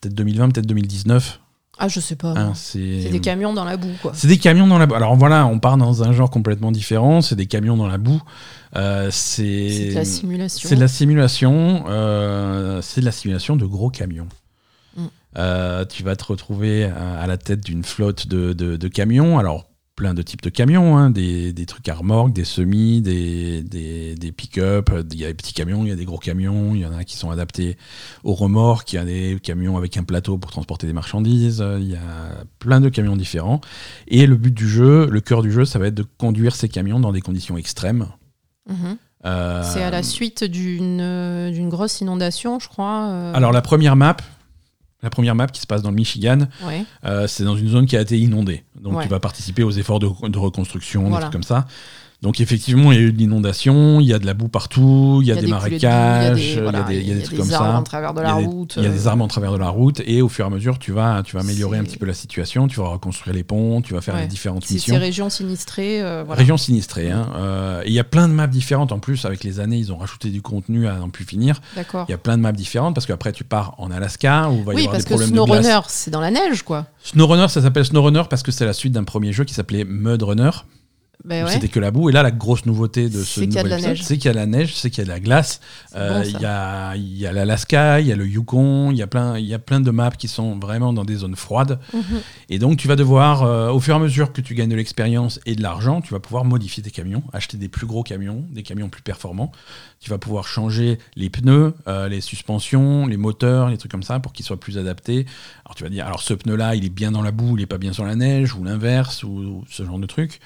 peut-être 0.00 0.14
2020, 0.14 0.50
peut-être 0.50 0.66
2019. 0.66 1.40
Ah, 1.82 1.88
je 1.88 1.98
sais 1.98 2.14
pas. 2.16 2.34
Hein, 2.36 2.52
c'est 2.54 3.08
des 3.10 3.20
camions 3.20 3.54
dans 3.54 3.64
la 3.64 3.78
boue, 3.78 3.88
quoi. 4.02 4.12
c'est 4.14 4.28
des 4.28 4.36
camions 4.36 4.66
dans 4.66 4.76
la 4.78 4.84
boue. 4.86 4.94
Alors 4.94 5.16
voilà, 5.16 5.46
on 5.46 5.58
part 5.58 5.78
dans 5.78 6.02
un 6.02 6.12
genre 6.12 6.28
complètement 6.30 6.72
différent. 6.72 7.22
C'est 7.22 7.36
des 7.36 7.46
camions 7.46 7.76
dans 7.78 7.86
la 7.86 7.96
boue. 7.96 8.20
Euh, 8.76 9.08
c'est 9.10 9.70
C'est 9.70 9.88
de 9.88 9.94
la 9.94 10.04
simulation. 10.04 10.68
C'est 10.68 10.74
de 10.76 10.80
la 10.80 10.88
simulation. 10.88 11.84
euh, 11.88 12.82
c'est 12.82 13.00
de 13.00 13.06
la 13.06 13.12
simulation 13.12 13.56
de 13.56 13.64
gros 13.64 13.88
camions. 13.88 14.28
Mm. 14.94 15.04
Euh, 15.38 15.84
tu 15.86 16.02
vas 16.02 16.16
te 16.16 16.24
retrouver 16.24 16.84
à, 16.84 17.18
à 17.20 17.26
la 17.26 17.38
tête 17.38 17.64
d'une 17.64 17.82
flotte 17.82 18.26
de, 18.28 18.52
de- 18.52 18.76
de 18.76 18.88
camions. 18.88 19.38
Alors 19.38 19.64
plein 20.00 20.14
de 20.14 20.22
types 20.22 20.40
de 20.40 20.48
camions, 20.48 20.96
hein, 20.96 21.10
des, 21.10 21.52
des 21.52 21.66
trucs 21.66 21.86
à 21.90 21.94
remorque, 21.94 22.32
des 22.32 22.46
semis, 22.46 23.02
des, 23.02 23.62
des, 23.62 24.14
des 24.14 24.32
pick-up. 24.32 24.88
Il 25.12 25.20
y 25.20 25.26
a 25.26 25.28
des 25.28 25.34
petits 25.34 25.52
camions, 25.52 25.82
il 25.84 25.90
y 25.90 25.92
a 25.92 25.94
des 25.94 26.06
gros 26.06 26.16
camions. 26.16 26.74
Il 26.74 26.80
y 26.80 26.86
en 26.86 26.96
a 26.96 27.04
qui 27.04 27.18
sont 27.18 27.30
adaptés 27.30 27.76
aux 28.24 28.32
remorques. 28.32 28.94
Il 28.94 28.96
y 28.96 28.98
a 28.98 29.04
des 29.04 29.38
camions 29.42 29.76
avec 29.76 29.98
un 29.98 30.02
plateau 30.02 30.38
pour 30.38 30.50
transporter 30.50 30.86
des 30.86 30.94
marchandises. 30.94 31.62
Il 31.78 31.90
y 31.90 31.96
a 31.96 32.00
plein 32.60 32.80
de 32.80 32.88
camions 32.88 33.14
différents. 33.14 33.60
Et 34.08 34.26
le 34.26 34.36
but 34.36 34.54
du 34.54 34.66
jeu, 34.66 35.06
le 35.10 35.20
cœur 35.20 35.42
du 35.42 35.52
jeu, 35.52 35.66
ça 35.66 35.78
va 35.78 35.88
être 35.88 35.94
de 35.94 36.06
conduire 36.16 36.56
ces 36.56 36.70
camions 36.70 36.98
dans 36.98 37.12
des 37.12 37.20
conditions 37.20 37.58
extrêmes. 37.58 38.06
Mhm. 38.70 38.96
Euh, 39.26 39.62
C'est 39.64 39.82
à 39.82 39.90
la 39.90 40.02
suite 40.02 40.44
d'une 40.44 41.02
euh, 41.02 41.50
d'une 41.50 41.68
grosse 41.68 42.00
inondation, 42.00 42.58
je 42.58 42.68
crois. 42.68 43.02
euh, 43.10 43.34
Alors 43.34 43.52
la 43.52 43.60
première 43.60 43.94
map, 43.96 44.16
la 45.02 45.10
première 45.10 45.34
map 45.34 45.46
qui 45.46 45.60
se 45.60 45.66
passe 45.66 45.82
dans 45.82 45.90
le 45.90 45.96
Michigan, 45.96 46.40
ouais. 46.66 46.84
euh, 47.04 47.26
c'est 47.26 47.44
dans 47.44 47.56
une 47.56 47.68
zone 47.68 47.86
qui 47.86 47.96
a 47.96 48.00
été 48.02 48.18
inondée. 48.18 48.64
Donc 48.80 48.96
Ouais. 48.96 49.02
tu 49.04 49.08
vas 49.08 49.20
participer 49.20 49.62
aux 49.62 49.70
efforts 49.70 49.98
de, 49.98 50.08
de 50.28 50.38
reconstruction, 50.38 51.02
Voilà. 51.08 51.16
des 51.16 51.20
trucs 51.22 51.32
comme 51.32 51.42
ça. 51.42 51.66
Donc 52.22 52.38
effectivement, 52.38 52.92
il 52.92 53.00
y 53.00 53.02
a 53.02 53.06
eu 53.06 53.12
de 53.12 53.18
l'inondation, 53.18 53.98
il 53.98 54.06
y 54.06 54.12
a 54.12 54.18
de 54.18 54.26
la 54.26 54.34
boue 54.34 54.48
partout, 54.48 55.20
il 55.22 55.28
y 55.28 55.32
a, 55.32 55.36
des, 55.36 55.46
marécages, 55.46 56.38
il 56.38 56.48
y 56.50 56.52
a 56.52 56.56
des, 56.56 56.62
voilà, 56.62 56.84
il 56.90 56.96
y 56.96 56.98
a 56.98 57.00
des, 57.00 57.00
il 57.00 57.08
y 57.08 57.12
a 57.12 57.14
des 57.14 57.20
il 57.20 57.20
y 57.20 57.22
a 57.22 57.24
trucs 57.24 57.38
des 57.38 57.42
comme 57.44 57.52
arbres 57.54 57.72
ça. 57.72 57.78
en 57.78 57.82
travers 57.82 58.12
de 58.12 58.20
la 58.20 58.34
route. 58.34 58.74
Il 58.76 58.82
y 58.82 58.86
a 58.86 58.90
des 58.90 59.06
euh, 59.06 59.10
arbres 59.10 59.24
en 59.24 59.28
travers 59.28 59.52
de 59.52 59.56
la 59.56 59.70
route 59.70 60.02
et 60.04 60.20
au 60.20 60.28
fur 60.28 60.44
et 60.44 60.48
à 60.48 60.50
mesure, 60.50 60.78
tu 60.78 60.92
vas, 60.92 61.22
tu 61.22 61.34
vas 61.36 61.40
améliorer 61.40 61.78
un 61.78 61.80
C'est- 61.80 61.86
petit 61.92 61.96
peu 61.96 62.04
la 62.04 62.12
situation, 62.12 62.68
tu 62.68 62.78
vas 62.78 62.88
reconstruire 62.88 63.34
les 63.34 63.42
ponts, 63.42 63.80
tu 63.80 63.94
vas 63.94 64.02
faire 64.02 64.16
Ouais. 64.16 64.20
les 64.22 64.26
différentes 64.26 64.64
C'est 64.66 64.74
missions. 64.74 64.98
régions 64.98 65.30
sinistrées. 65.30 66.02
euh, 66.02 66.22
voilà. 66.26 66.38
Région 66.40 66.58
sinistrée. 66.58 67.10
hein. 67.10 67.26
Euh, 67.36 67.80
et 67.84 67.88
il 67.88 67.94
y 67.94 67.98
a 67.98 68.04
plein 68.04 68.28
de 68.28 68.34
maps 68.34 68.46
différentes 68.46 68.92
en 68.92 68.98
plus. 68.98 69.24
Avec 69.24 69.42
les 69.42 69.58
années, 69.58 69.78
ils 69.78 69.90
ont 69.90 69.96
rajouté 69.96 70.28
du 70.28 70.42
contenu 70.42 70.88
à 70.88 70.96
n'en 70.98 71.08
plus 71.08 71.24
finir. 71.24 71.62
D'accord. 71.74 72.04
Il 72.06 72.12
y 72.12 72.14
a 72.14 72.18
plein 72.18 72.36
de 72.36 72.42
maps 72.42 72.52
différentes 72.52 72.94
parce 72.94 73.06
qu'après, 73.06 73.32
tu 73.32 73.44
pars 73.44 73.74
en 73.78 73.90
Alaska 73.90 74.50
où 74.50 74.56
il 74.58 74.64
va 74.64 74.74
y 74.74 74.78
avoir 74.84 74.98
des 74.98 75.04
problèmes 75.04 75.30
de 75.30 75.34
glace. 75.36 75.46
SnowRunner, 75.46 75.80
c'est 75.88 76.10
dans 76.10 76.20
la 76.20 76.30
neige, 76.30 76.64
quoi. 76.64 76.84
SnowRunner, 77.02 77.48
ça 77.48 77.62
s'appelle 77.62 77.86
SnowRunner 77.86 78.24
parce 78.28 78.42
que 78.42 78.52
c'est 78.52 78.66
la 78.66 78.74
suite 78.74 78.92
d'un 78.92 79.04
premier 79.04 79.32
jeu 79.32 79.44
qui 79.44 79.54
s'appelait 79.54 79.84
Mud 79.86 80.22
Runner. 80.22 80.50
Ben 81.24 81.44
ouais. 81.44 81.52
C'était 81.52 81.68
que 81.68 81.80
la 81.80 81.90
boue. 81.90 82.08
Et 82.08 82.12
là, 82.12 82.22
la 82.22 82.30
grosse 82.30 82.64
nouveauté 82.66 83.08
de 83.08 83.22
ce 83.22 83.40
nouvel 83.40 83.72
épisode, 83.72 83.96
c'est 83.96 84.16
qu'il 84.16 84.26
y 84.26 84.28
a 84.28 84.32
de 84.32 84.38
la 84.38 84.46
neige, 84.46 84.74
c'est 84.74 84.90
qu'il 84.90 84.98
y 84.98 85.02
a 85.02 85.04
de 85.04 85.10
la 85.10 85.20
glace. 85.20 85.60
Euh, 85.94 86.24
Il 86.24 86.40
y 86.40 86.46
a, 86.46 86.96
y 86.96 87.26
a 87.26 87.32
l'Alaska, 87.32 88.00
il 88.00 88.06
y 88.06 88.12
a 88.12 88.16
le 88.16 88.26
Yukon, 88.26 88.90
il 88.90 88.96
y 88.96 89.02
a 89.02 89.06
plein, 89.06 89.38
il 89.38 89.44
y 89.44 89.54
a 89.54 89.58
plein 89.58 89.80
de 89.80 89.90
maps 89.90 90.10
qui 90.10 90.28
sont 90.28 90.58
vraiment 90.58 90.92
dans 90.92 91.04
des 91.04 91.16
zones 91.16 91.36
froides. 91.36 91.78
Mhm. 91.92 92.02
Et 92.48 92.58
donc, 92.58 92.78
tu 92.78 92.88
vas 92.88 92.96
devoir, 92.96 93.42
euh, 93.42 93.70
au 93.70 93.80
fur 93.80 93.94
et 93.94 93.96
à 93.96 94.00
mesure 94.00 94.32
que 94.32 94.40
tu 94.40 94.54
gagnes 94.54 94.70
de 94.70 94.76
l'expérience 94.76 95.40
et 95.46 95.54
de 95.54 95.62
l'argent, 95.62 96.00
tu 96.00 96.12
vas 96.12 96.20
pouvoir 96.20 96.44
modifier 96.44 96.82
tes 96.82 96.90
camions, 96.90 97.22
acheter 97.32 97.58
des 97.58 97.68
plus 97.68 97.86
gros 97.86 98.02
camions, 98.02 98.44
des 98.50 98.62
camions 98.62 98.88
plus 98.88 99.02
performants. 99.02 99.52
Tu 100.00 100.08
vas 100.08 100.18
pouvoir 100.18 100.46
changer 100.46 100.98
les 101.16 101.28
pneus, 101.28 101.74
euh, 101.86 102.08
les 102.08 102.22
suspensions, 102.22 103.06
les 103.06 103.18
moteurs, 103.18 103.68
les 103.68 103.76
trucs 103.76 103.92
comme 103.92 104.02
ça 104.02 104.20
pour 104.20 104.32
qu'ils 104.32 104.46
soient 104.46 104.58
plus 104.60 104.78
adaptés. 104.78 105.26
Alors, 105.66 105.74
tu 105.74 105.82
vas 105.82 105.90
dire, 105.90 106.06
alors 106.06 106.22
ce 106.22 106.32
pneu-là, 106.32 106.74
il 106.76 106.84
est 106.86 106.90
bien 106.90 107.12
dans 107.12 107.22
la 107.22 107.32
boue, 107.32 107.58
il 107.58 107.62
est 107.62 107.66
pas 107.66 107.78
bien 107.78 107.92
sur 107.92 108.04
la 108.04 108.16
neige, 108.16 108.54
ou 108.54 108.64
l'inverse, 108.64 109.22
ou, 109.22 109.28
ou 109.28 109.64
ce 109.68 109.84
genre 109.84 109.98
de 109.98 110.06
truc. 110.06 110.40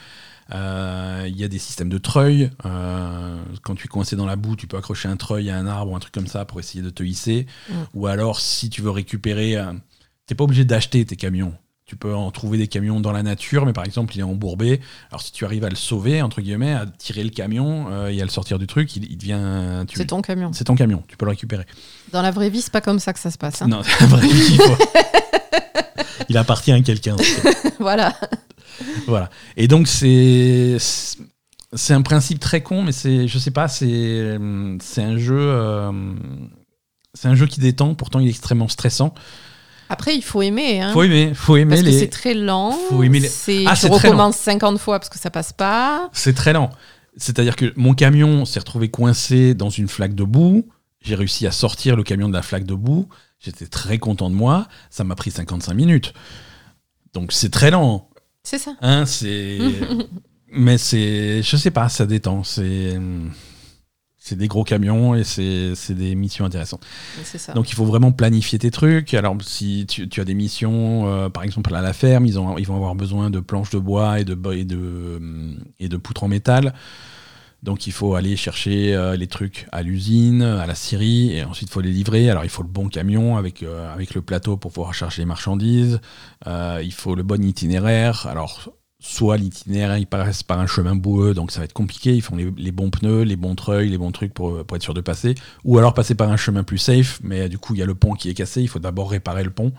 Euh, 0.52 1.24
Il 1.28 1.36
y 1.38 1.44
a 1.44 1.48
des 1.48 1.58
systèmes 1.58 1.88
de 1.88 1.98
treuil. 1.98 2.50
Euh, 2.66 3.36
quand 3.62 3.74
tu 3.74 3.84
es 3.86 3.88
coincé 3.88 4.16
dans 4.16 4.26
la 4.26 4.36
boue, 4.36 4.56
tu 4.56 4.66
peux 4.66 4.76
accrocher 4.76 5.08
un 5.08 5.16
treuil 5.16 5.50
à 5.50 5.56
un 5.56 5.66
arbre 5.66 5.92
ou 5.92 5.96
un 5.96 6.00
truc 6.00 6.12
comme 6.12 6.26
ça 6.26 6.44
pour 6.44 6.60
essayer 6.60 6.82
de 6.82 6.90
te 6.90 7.02
hisser. 7.02 7.46
Mm. 7.70 7.74
Ou 7.94 8.06
alors, 8.06 8.40
si 8.40 8.68
tu 8.70 8.82
veux 8.82 8.90
récupérer, 8.90 9.56
euh, 9.56 9.72
t'es 10.26 10.34
pas 10.34 10.44
obligé 10.44 10.64
d'acheter 10.64 11.04
tes 11.04 11.16
camions. 11.16 11.54
Tu 11.86 11.96
peux 11.96 12.14
en 12.14 12.30
trouver 12.30 12.56
des 12.56 12.66
camions 12.66 12.98
dans 13.00 13.12
la 13.12 13.22
nature, 13.22 13.66
mais 13.66 13.74
par 13.74 13.84
exemple, 13.84 14.14
il 14.16 14.20
est 14.20 14.22
embourbé. 14.22 14.80
Alors, 15.10 15.20
si 15.20 15.32
tu 15.32 15.44
arrives 15.44 15.64
à 15.64 15.68
le 15.68 15.76
sauver, 15.76 16.22
entre 16.22 16.40
guillemets, 16.40 16.72
à 16.72 16.86
tirer 16.86 17.22
le 17.22 17.28
camion 17.30 17.86
euh, 17.90 18.08
et 18.08 18.20
à 18.22 18.24
le 18.24 18.30
sortir 18.30 18.58
du 18.58 18.66
truc, 18.66 18.96
il, 18.96 19.04
il 19.10 19.18
devient. 19.18 19.84
tu- 19.86 19.98
C'est 19.98 20.06
ton 20.06 20.22
camion. 20.22 20.50
C'est 20.54 20.64
ton 20.64 20.76
camion, 20.76 21.02
tu 21.08 21.18
peux 21.18 21.26
le 21.26 21.30
récupérer. 21.32 21.66
Dans 22.10 22.22
la 22.22 22.30
vraie 22.30 22.48
vie, 22.48 22.62
c'est 22.62 22.72
pas 22.72 22.80
comme 22.80 22.98
ça 23.00 23.12
que 23.12 23.18
ça 23.18 23.30
se 23.30 23.36
passe. 23.36 23.60
hein. 23.60 23.68
Non, 23.68 23.82
c'est 23.84 24.06
vrai, 24.06 24.26
il 24.26 24.56
faut- 24.56 24.84
il 26.30 26.36
appartient 26.38 26.72
à 26.72 26.80
quelqu'un. 26.80 27.16
voilà. 27.78 28.14
Voilà. 29.06 29.30
Et 29.56 29.68
donc 29.68 29.86
c'est 29.88 30.76
c'est 31.72 31.92
un 31.94 32.02
principe 32.02 32.38
très 32.40 32.62
con, 32.62 32.82
mais 32.82 32.92
c'est 32.92 33.26
je 33.28 33.38
sais 33.38 33.50
pas, 33.50 33.68
c'est 33.68 34.38
c'est 34.80 35.02
un 35.02 35.16
jeu 35.18 35.38
euh, 35.38 35.92
c'est 37.14 37.28
un 37.28 37.34
jeu 37.34 37.46
qui 37.46 37.60
détend. 37.60 37.94
Pourtant, 37.94 38.20
il 38.20 38.26
est 38.26 38.30
extrêmement 38.30 38.68
stressant. 38.68 39.14
Après, 39.88 40.16
il 40.16 40.22
faut 40.22 40.40
aimer. 40.42 40.80
Hein, 40.80 40.92
Faut 40.92 41.02
aimer, 41.02 41.32
faut 41.34 41.56
aimer 41.56 41.70
parce 41.70 41.82
que 41.82 41.86
les. 41.86 41.98
c'est 42.00 42.08
très 42.08 42.34
lent. 42.34 42.72
faut 42.88 43.02
aimer 43.02 43.20
les- 43.20 43.28
c'est- 43.28 43.64
Ah, 43.66 43.74
tu 43.76 43.86
recommences 43.86 44.36
50 44.36 44.78
fois 44.78 44.98
parce 44.98 45.10
que 45.10 45.18
ça 45.18 45.30
passe 45.30 45.52
pas. 45.52 46.08
C'est 46.12 46.32
très 46.34 46.52
lent. 46.52 46.70
C'est-à-dire 47.16 47.54
que 47.54 47.72
mon 47.76 47.94
camion 47.94 48.44
s'est 48.44 48.58
retrouvé 48.58 48.88
coincé 48.90 49.54
dans 49.54 49.70
une 49.70 49.86
flaque 49.88 50.14
de 50.14 50.24
boue. 50.24 50.66
J'ai 51.02 51.14
réussi 51.14 51.46
à 51.46 51.52
sortir 51.52 51.96
le 51.96 52.02
camion 52.02 52.28
de 52.28 52.34
la 52.34 52.42
flaque 52.42 52.64
de 52.64 52.74
boue. 52.74 53.08
J'étais 53.38 53.66
très 53.66 53.98
content 53.98 54.30
de 54.30 54.34
moi. 54.34 54.66
Ça 54.90 55.04
m'a 55.04 55.14
pris 55.14 55.30
55 55.30 55.74
minutes. 55.74 56.14
Donc 57.12 57.30
c'est 57.32 57.50
très 57.50 57.70
lent. 57.70 58.08
C'est 58.44 58.58
ça. 58.58 58.76
Hein, 58.80 59.06
c'est. 59.06 59.58
Mais 60.52 60.78
c'est. 60.78 61.42
Je 61.42 61.56
sais 61.56 61.70
pas, 61.70 61.88
ça 61.88 62.06
détend. 62.06 62.44
C'est. 62.44 62.98
C'est 64.26 64.36
des 64.36 64.48
gros 64.48 64.64
camions 64.64 65.14
et 65.14 65.22
c'est 65.22 65.74
des 65.90 66.14
missions 66.14 66.46
intéressantes. 66.46 66.82
C'est 67.24 67.36
ça. 67.36 67.52
Donc 67.52 67.68
il 67.68 67.74
faut 67.74 67.84
vraiment 67.84 68.10
planifier 68.10 68.58
tes 68.58 68.70
trucs. 68.70 69.12
Alors 69.12 69.36
si 69.42 69.84
tu, 69.86 70.08
tu 70.08 70.18
as 70.18 70.24
des 70.24 70.32
missions, 70.32 71.06
euh, 71.06 71.28
par 71.28 71.42
exemple 71.42 71.74
à 71.74 71.82
la 71.82 71.92
ferme, 71.92 72.24
ils, 72.24 72.38
ont, 72.38 72.56
ils 72.56 72.66
vont 72.66 72.76
avoir 72.76 72.94
besoin 72.94 73.28
de 73.28 73.38
planches 73.40 73.68
de 73.68 73.78
bois 73.78 74.20
et 74.20 74.24
de, 74.24 74.32
et 74.54 74.64
de, 74.64 75.20
et 75.78 75.90
de 75.90 75.96
poutres 75.98 76.22
en 76.22 76.28
métal. 76.28 76.72
Donc 77.64 77.86
il 77.86 77.92
faut 77.92 78.14
aller 78.14 78.36
chercher 78.36 78.94
euh, 78.94 79.16
les 79.16 79.26
trucs 79.26 79.66
à 79.72 79.82
l'usine, 79.82 80.42
à 80.42 80.66
la 80.66 80.74
scierie, 80.74 81.32
et 81.32 81.44
ensuite 81.44 81.70
il 81.70 81.72
faut 81.72 81.80
les 81.80 81.90
livrer. 81.90 82.28
Alors 82.28 82.44
il 82.44 82.50
faut 82.50 82.62
le 82.62 82.68
bon 82.68 82.90
camion 82.90 83.38
avec, 83.38 83.62
euh, 83.62 83.92
avec 83.92 84.14
le 84.14 84.20
plateau 84.20 84.58
pour 84.58 84.70
pouvoir 84.70 84.92
charger 84.92 85.22
les 85.22 85.26
marchandises. 85.26 85.98
Euh, 86.46 86.82
il 86.84 86.92
faut 86.92 87.14
le 87.14 87.22
bon 87.22 87.42
itinéraire. 87.42 88.26
Alors 88.26 88.70
soit 89.00 89.38
l'itinéraire 89.38 89.96
il 89.96 90.06
passe 90.06 90.42
par 90.42 90.60
un 90.60 90.66
chemin 90.66 90.94
boueux, 90.94 91.32
donc 91.32 91.52
ça 91.52 91.60
va 91.60 91.64
être 91.64 91.72
compliqué. 91.72 92.14
Ils 92.14 92.20
font 92.20 92.36
les, 92.36 92.50
les 92.54 92.70
bons 92.70 92.90
pneus, 92.90 93.22
les 93.22 93.36
bons 93.36 93.54
treuils, 93.54 93.88
les 93.88 93.96
bons 93.96 94.12
trucs 94.12 94.34
pour, 94.34 94.62
pour 94.66 94.76
être 94.76 94.82
sûr 94.82 94.92
de 94.92 95.00
passer. 95.00 95.34
Ou 95.64 95.78
alors 95.78 95.94
passer 95.94 96.14
par 96.14 96.30
un 96.30 96.36
chemin 96.36 96.64
plus 96.64 96.76
safe, 96.76 97.18
mais 97.22 97.48
du 97.48 97.56
coup 97.56 97.74
il 97.74 97.78
y 97.78 97.82
a 97.82 97.86
le 97.86 97.94
pont 97.94 98.12
qui 98.12 98.28
est 98.28 98.34
cassé. 98.34 98.60
Il 98.60 98.68
faut 98.68 98.78
d'abord 98.78 99.10
réparer 99.10 99.42
le 99.42 99.50
pont. 99.50 99.72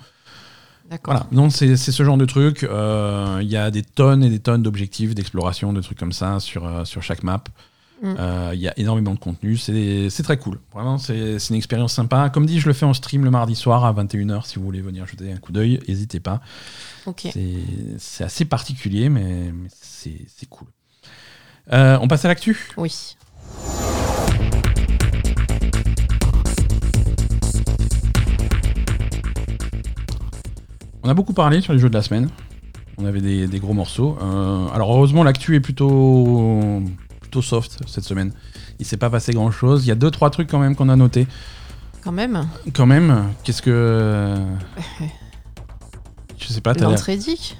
Voilà, 1.03 1.27
non, 1.31 1.51
c'est 1.51 1.75
ce 1.77 2.03
genre 2.03 2.17
de 2.17 2.25
truc. 2.25 2.63
Il 2.63 3.47
y 3.47 3.57
a 3.57 3.69
des 3.69 3.83
tonnes 3.83 4.23
et 4.23 4.29
des 4.31 4.39
tonnes 4.39 4.63
d'objectifs, 4.63 5.13
d'exploration, 5.13 5.71
de 5.71 5.81
trucs 5.81 5.99
comme 5.99 6.13
ça 6.13 6.39
sur, 6.39 6.87
sur 6.87 7.03
chaque 7.03 7.21
map. 7.21 7.43
Il 8.05 8.11
mm. 8.11 8.17
euh, 8.19 8.55
y 8.55 8.67
a 8.67 8.73
énormément 8.77 9.13
de 9.13 9.19
contenu, 9.19 9.57
c'est 9.57 10.23
très 10.23 10.37
cool. 10.37 10.59
Vraiment, 10.73 10.97
c'est 10.99 11.37
une 11.49 11.55
expérience 11.55 11.93
sympa. 11.93 12.29
Comme 12.29 12.45
dit, 12.45 12.59
je 12.59 12.67
le 12.67 12.73
fais 12.73 12.85
en 12.85 12.93
stream 12.93 13.23
le 13.23 13.31
mardi 13.31 13.55
soir 13.55 13.83
à 13.83 13.93
21h. 13.93 14.45
Si 14.45 14.59
vous 14.59 14.65
voulez 14.65 14.81
venir 14.81 15.07
jeter 15.07 15.31
un 15.31 15.37
coup 15.37 15.51
d'œil, 15.51 15.79
n'hésitez 15.87 16.19
pas. 16.19 16.41
C'est 17.97 18.23
assez 18.23 18.45
particulier, 18.45 19.09
mais, 19.09 19.51
mais 19.51 19.69
c'est 19.71 20.49
cool. 20.49 20.67
Euh, 21.73 21.97
on 21.99 22.07
passe 22.07 22.25
à 22.25 22.27
l'actu? 22.27 22.69
Oui. 22.77 23.15
On 31.03 31.09
a 31.09 31.13
beaucoup 31.13 31.33
parlé 31.33 31.61
sur 31.61 31.73
les 31.73 31.79
jeux 31.79 31.89
de 31.89 31.95
la 31.95 32.01
semaine. 32.03 32.29
On 32.97 33.05
avait 33.05 33.21
des, 33.21 33.59
gros 33.59 33.73
morceaux. 33.73 34.17
Euh, 34.21 34.67
alors 34.69 34.95
heureusement, 34.95 35.23
l'actu 35.23 35.55
est 35.55 35.59
plutôt, 35.59 36.81
plutôt 37.35 37.41
soft 37.41 37.79
cette 37.87 38.03
semaine. 38.03 38.31
Il 38.79 38.85
s'est 38.85 38.97
pas 38.97 39.09
passé 39.09 39.33
grand 39.33 39.51
chose. 39.51 39.85
Il 39.85 39.89
y 39.89 39.91
a 39.91 39.95
deux 39.95 40.11
trois 40.11 40.29
trucs 40.29 40.49
quand 40.49 40.59
même 40.59 40.75
qu'on 40.75 40.89
a 40.89 40.95
notés. 40.95 41.27
Quand 42.01 42.11
même. 42.11 42.47
Quand 42.73 42.85
même. 42.85 43.33
Qu'est-ce 43.43 43.61
que 43.61 44.35
je 46.37 46.47
sais 46.47 46.61
pas. 46.61 46.73
L'entrée 46.73 47.17
dit. 47.17 47.55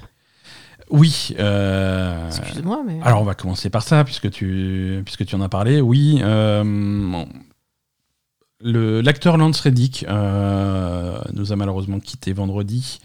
Oui. 0.89 1.35
Euh, 1.39 2.27
Excuse-moi, 2.27 2.83
mais. 2.85 2.99
Alors 3.03 3.21
on 3.21 3.25
va 3.25 3.33
commencer 3.33 3.69
par 3.69 3.83
ça 3.83 4.03
puisque 4.03 4.29
tu 4.29 5.01
puisque 5.03 5.25
tu 5.25 5.35
en 5.35 5.41
as 5.41 5.49
parlé. 5.49 5.81
Oui. 5.81 6.21
Euh, 6.21 7.25
l'acteur 8.61 9.37
Lance 9.37 9.59
Reddick 9.59 10.05
euh, 10.07 11.19
nous 11.33 11.51
a 11.51 11.55
malheureusement 11.57 11.99
quitté 11.99 12.31
vendredi. 12.31 12.99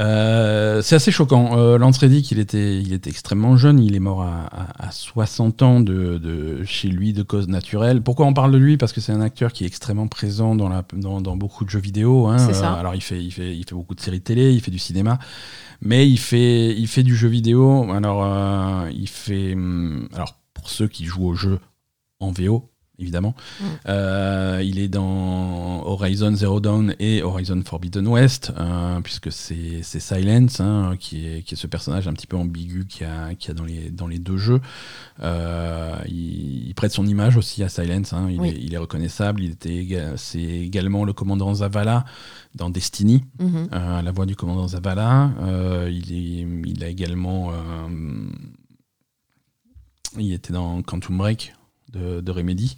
Euh, 0.00 0.82
c'est 0.82 0.96
assez 0.96 1.12
choquant. 1.12 1.56
Euh, 1.56 1.78
Lance 1.78 1.98
Reddick, 1.98 2.30
il 2.32 2.38
était, 2.40 2.80
il 2.80 2.92
était 2.92 3.10
extrêmement 3.10 3.56
jeune. 3.56 3.78
Il 3.78 3.94
est 3.94 4.00
mort 4.00 4.22
à, 4.22 4.90
60 4.90 5.62
ans 5.62 5.80
de, 5.80 6.62
chez 6.64 6.88
lui 6.88 7.12
de 7.12 7.22
cause 7.22 7.48
naturelle. 7.48 8.02
Pourquoi 8.02 8.26
on 8.26 8.34
parle 8.34 8.52
de 8.52 8.58
lui? 8.58 8.76
Parce 8.76 8.92
que 8.92 9.00
c'est 9.00 9.12
un 9.12 9.20
acteur 9.20 9.52
qui 9.52 9.64
est 9.64 9.66
extrêmement 9.66 10.08
présent 10.08 10.54
dans, 10.54 10.68
la, 10.68 10.84
dans, 10.92 11.36
beaucoup 11.36 11.64
de 11.64 11.70
jeux 11.70 11.80
vidéo. 11.80 12.26
Hein. 12.26 12.36
alors 12.62 12.94
il 12.94 13.02
fait, 13.02 13.22
il, 13.22 13.30
fait, 13.30 13.56
il 13.56 13.64
fait 13.64 13.74
beaucoup 13.74 13.94
de 13.94 14.00
séries 14.00 14.20
télé, 14.20 14.52
il 14.52 14.60
fait 14.60 14.70
du 14.70 14.78
cinéma, 14.78 15.18
mais 15.80 16.08
il 16.08 16.18
fait, 16.18 16.74
il 16.76 16.88
fait 16.88 17.02
du 17.02 17.14
jeu 17.14 17.28
vidéo. 17.28 17.90
Alors 17.92 18.88
il 18.90 19.08
fait, 19.08 19.54
hum, 19.54 20.08
alors 20.14 20.40
pour 20.54 20.70
ceux 20.70 20.88
qui 20.88 21.04
jouent 21.04 21.26
au 21.26 21.34
jeu 21.34 21.60
en 22.20 22.32
VO, 22.32 22.70
évidemment. 22.98 23.34
Mm. 23.60 23.64
Euh, 23.88 24.62
il 24.64 24.78
est 24.78 24.88
dans 24.88 25.82
Horizon 25.84 26.34
Zero 26.34 26.60
Dawn 26.60 26.94
et 26.98 27.22
Horizon 27.22 27.60
Forbidden 27.64 28.06
West, 28.06 28.52
euh, 28.56 29.00
puisque 29.00 29.32
c'est 29.32 29.82
Silence, 29.82 30.60
hein, 30.60 30.96
qui, 30.98 31.26
est, 31.26 31.42
qui 31.42 31.54
est 31.54 31.56
ce 31.56 31.66
personnage 31.66 32.06
un 32.08 32.12
petit 32.12 32.26
peu 32.26 32.36
ambigu 32.36 32.86
qu'il 32.86 33.06
y 33.06 33.10
a, 33.10 33.34
qui 33.34 33.50
a 33.50 33.54
dans, 33.54 33.64
les, 33.64 33.90
dans 33.90 34.06
les 34.06 34.18
deux 34.18 34.36
jeux. 34.36 34.60
Euh, 35.22 35.96
il, 36.06 36.72
prête 36.74 36.92
son 36.92 37.06
image 37.06 37.36
aussi 37.36 37.62
à 37.62 37.68
Silence, 37.68 38.12
hein. 38.12 38.28
il, 38.28 38.74
est, 38.74 38.78
reconnaissable. 38.78 39.42
Il 39.42 39.52
était, 39.52 39.86
c'est 40.16 40.42
également 40.42 41.04
le 41.04 41.12
commandant 41.12 41.54
Zavala 41.54 42.04
dans 42.56 42.68
Destiny, 42.68 43.24
mm-hmm. 43.40 44.02
la 44.02 44.12
voix 44.12 44.26
du 44.26 44.34
commandant 44.34 44.66
Zavala. 44.66 45.30
il, 45.88 46.12
est, 46.12 46.46
il 46.66 46.82
a 46.82 46.88
également... 46.88 47.52
il 50.18 50.32
était 50.32 50.52
dans 50.52 50.82
Quantum 50.82 51.16
Break 51.16 51.54
de, 51.96 52.30
Remedy. 52.30 52.74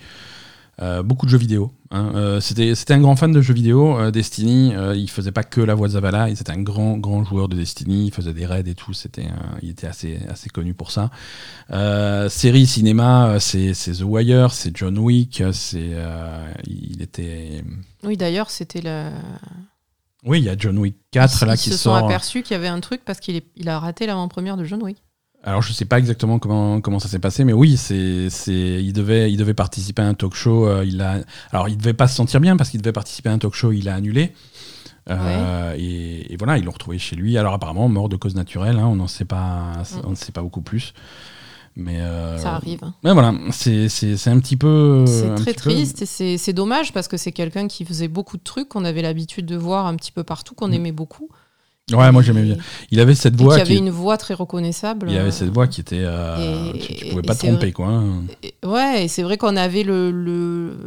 Euh, 0.82 1.02
beaucoup 1.02 1.24
de 1.24 1.30
jeux 1.30 1.38
vidéo. 1.38 1.72
Hein. 1.90 2.12
Euh, 2.14 2.40
c'était, 2.40 2.74
un 2.92 3.00
grand 3.00 3.16
fan 3.16 3.32
de 3.32 3.40
jeux 3.40 3.54
vidéo. 3.54 3.98
Euh, 3.98 4.10
Destiny, 4.10 4.74
il 4.94 5.08
faisait 5.08 5.32
pas 5.32 5.42
que 5.42 5.60
la 5.60 5.74
voix 5.74 5.88
de 5.88 5.94
Zavala, 5.94 6.28
il 6.28 6.32
était 6.32 6.50
un 6.50 6.60
grand, 6.60 6.98
grand 6.98 7.24
joueur 7.24 7.48
de 7.48 7.56
Destiny. 7.56 8.06
Il 8.06 8.12
faisait 8.12 8.34
des 8.34 8.44
raids 8.44 8.64
et 8.66 8.74
tout. 8.74 8.92
C'était, 8.92 9.28
il 9.62 9.70
était 9.70 9.86
assez, 9.86 10.18
assez 10.28 10.50
connu 10.50 10.74
pour 10.74 10.90
ça. 10.90 11.10
série 12.28 12.66
cinéma, 12.66 13.38
c'est, 13.40 13.72
The 13.72 14.02
Wire, 14.02 14.52
c'est 14.52 14.76
John 14.76 14.98
Wick. 14.98 15.42
C'est, 15.52 15.92
il 16.66 17.00
était. 17.00 17.62
Oui, 18.02 18.16
d'ailleurs, 18.16 18.50
c'était 18.50 18.82
la. 18.82 19.12
Oui, 20.26 20.40
il 20.40 20.44
y 20.44 20.48
a 20.48 20.56
John 20.58 20.76
Wick 20.76 20.96
4 21.12 21.46
là 21.46 21.56
qui 21.56 21.70
se 21.70 21.76
sort. 21.76 21.94
Ils 21.94 21.98
se 21.98 22.00
sont 22.00 22.06
aperçus 22.06 22.42
qu'il 22.42 22.54
y 22.54 22.58
avait 22.58 22.66
un 22.66 22.80
truc 22.80 23.02
parce 23.04 23.20
qu'il 23.20 23.40
il 23.54 23.68
a 23.68 23.78
raté 23.78 24.06
l'avant-première 24.06 24.56
de 24.56 24.64
John 24.64 24.82
Wick. 24.82 24.98
Alors 25.46 25.62
je 25.62 25.72
sais 25.72 25.84
pas 25.84 26.00
exactement 26.00 26.40
comment, 26.40 26.80
comment 26.80 26.98
ça 26.98 27.06
s'est 27.06 27.20
passé, 27.20 27.44
mais 27.44 27.52
oui, 27.52 27.76
c'est, 27.76 28.30
c'est, 28.30 28.82
il, 28.82 28.92
devait, 28.92 29.30
il 29.30 29.36
devait 29.36 29.54
participer 29.54 30.02
à 30.02 30.06
un 30.06 30.14
talk 30.14 30.34
show. 30.34 30.66
Euh, 30.66 30.84
il 30.84 31.00
a, 31.00 31.20
alors 31.52 31.68
il 31.68 31.76
devait 31.76 31.94
pas 31.94 32.08
se 32.08 32.16
sentir 32.16 32.40
bien 32.40 32.56
parce 32.56 32.70
qu'il 32.70 32.82
devait 32.82 32.92
participer 32.92 33.28
à 33.28 33.32
un 33.32 33.38
talk 33.38 33.54
show, 33.54 33.70
il 33.70 33.88
a 33.88 33.94
annulé. 33.94 34.32
Euh, 35.08 35.76
et, 35.78 36.36
voilà, 36.36 36.58
ils 36.58 36.64
l'ont 36.64 36.72
retrouvé 36.72 36.98
chez 36.98 37.14
lui. 37.14 37.38
Alors 37.38 37.54
apparemment 37.54 37.88
mort 37.88 38.08
de 38.08 38.16
cause 38.16 38.34
naturelle, 38.34 38.76
hein, 38.80 38.88
on 38.88 38.96
n'en 38.96 39.06
sait 39.06 39.24
pas, 39.24 39.72
mm. 39.84 40.00
on 40.04 40.10
ne 40.10 40.14
sait 40.16 40.32
pas 40.32 40.42
beaucoup 40.42 40.62
plus. 40.62 40.94
Mais 41.76 42.00
euh, 42.00 42.38
ça 42.38 42.54
arrive. 42.54 42.80
Mais 43.04 43.12
voilà, 43.12 43.32
c'est, 43.52 43.88
c'est, 43.88 44.16
c'est 44.16 44.30
un 44.30 44.40
petit 44.40 44.56
peu. 44.56 45.04
C'est 45.06 45.32
très 45.36 45.54
triste 45.54 46.02
et 46.02 46.06
c'est, 46.06 46.38
c'est 46.38 46.54
dommage 46.54 46.92
parce 46.92 47.06
que 47.06 47.16
c'est 47.16 47.32
quelqu'un 47.32 47.68
qui 47.68 47.84
faisait 47.84 48.08
beaucoup 48.08 48.36
de 48.36 48.42
trucs 48.42 48.70
qu'on 48.70 48.84
avait 48.84 49.02
l'habitude 49.02 49.46
de 49.46 49.56
voir 49.56 49.86
un 49.86 49.94
petit 49.94 50.10
peu 50.10 50.24
partout, 50.24 50.56
qu'on 50.56 50.68
mm. 50.68 50.74
aimait 50.74 50.92
beaucoup. 50.92 51.28
Ouais, 51.92 52.10
moi 52.10 52.20
j'aimais 52.20 52.42
bien. 52.42 52.56
Il 52.90 52.98
avait 52.98 53.14
cette 53.14 53.36
voix. 53.36 53.54
qui 53.54 53.60
avait 53.60 53.76
une 53.76 53.90
voix 53.90 54.16
très 54.16 54.34
reconnaissable. 54.34 55.06
Il 55.08 55.16
avait 55.16 55.30
cette 55.30 55.50
voix 55.50 55.68
qui 55.68 55.80
était. 55.80 56.02
Euh, 56.02 56.72
tu, 56.72 57.10
pouvais 57.10 57.22
pas 57.22 57.36
te 57.36 57.46
tromper, 57.46 57.70
quoi. 57.70 57.86
Hein. 57.86 58.24
ouais, 58.64 59.04
et 59.04 59.08
c'est 59.08 59.22
vrai 59.22 59.36
qu'on 59.36 59.54
avait 59.56 59.86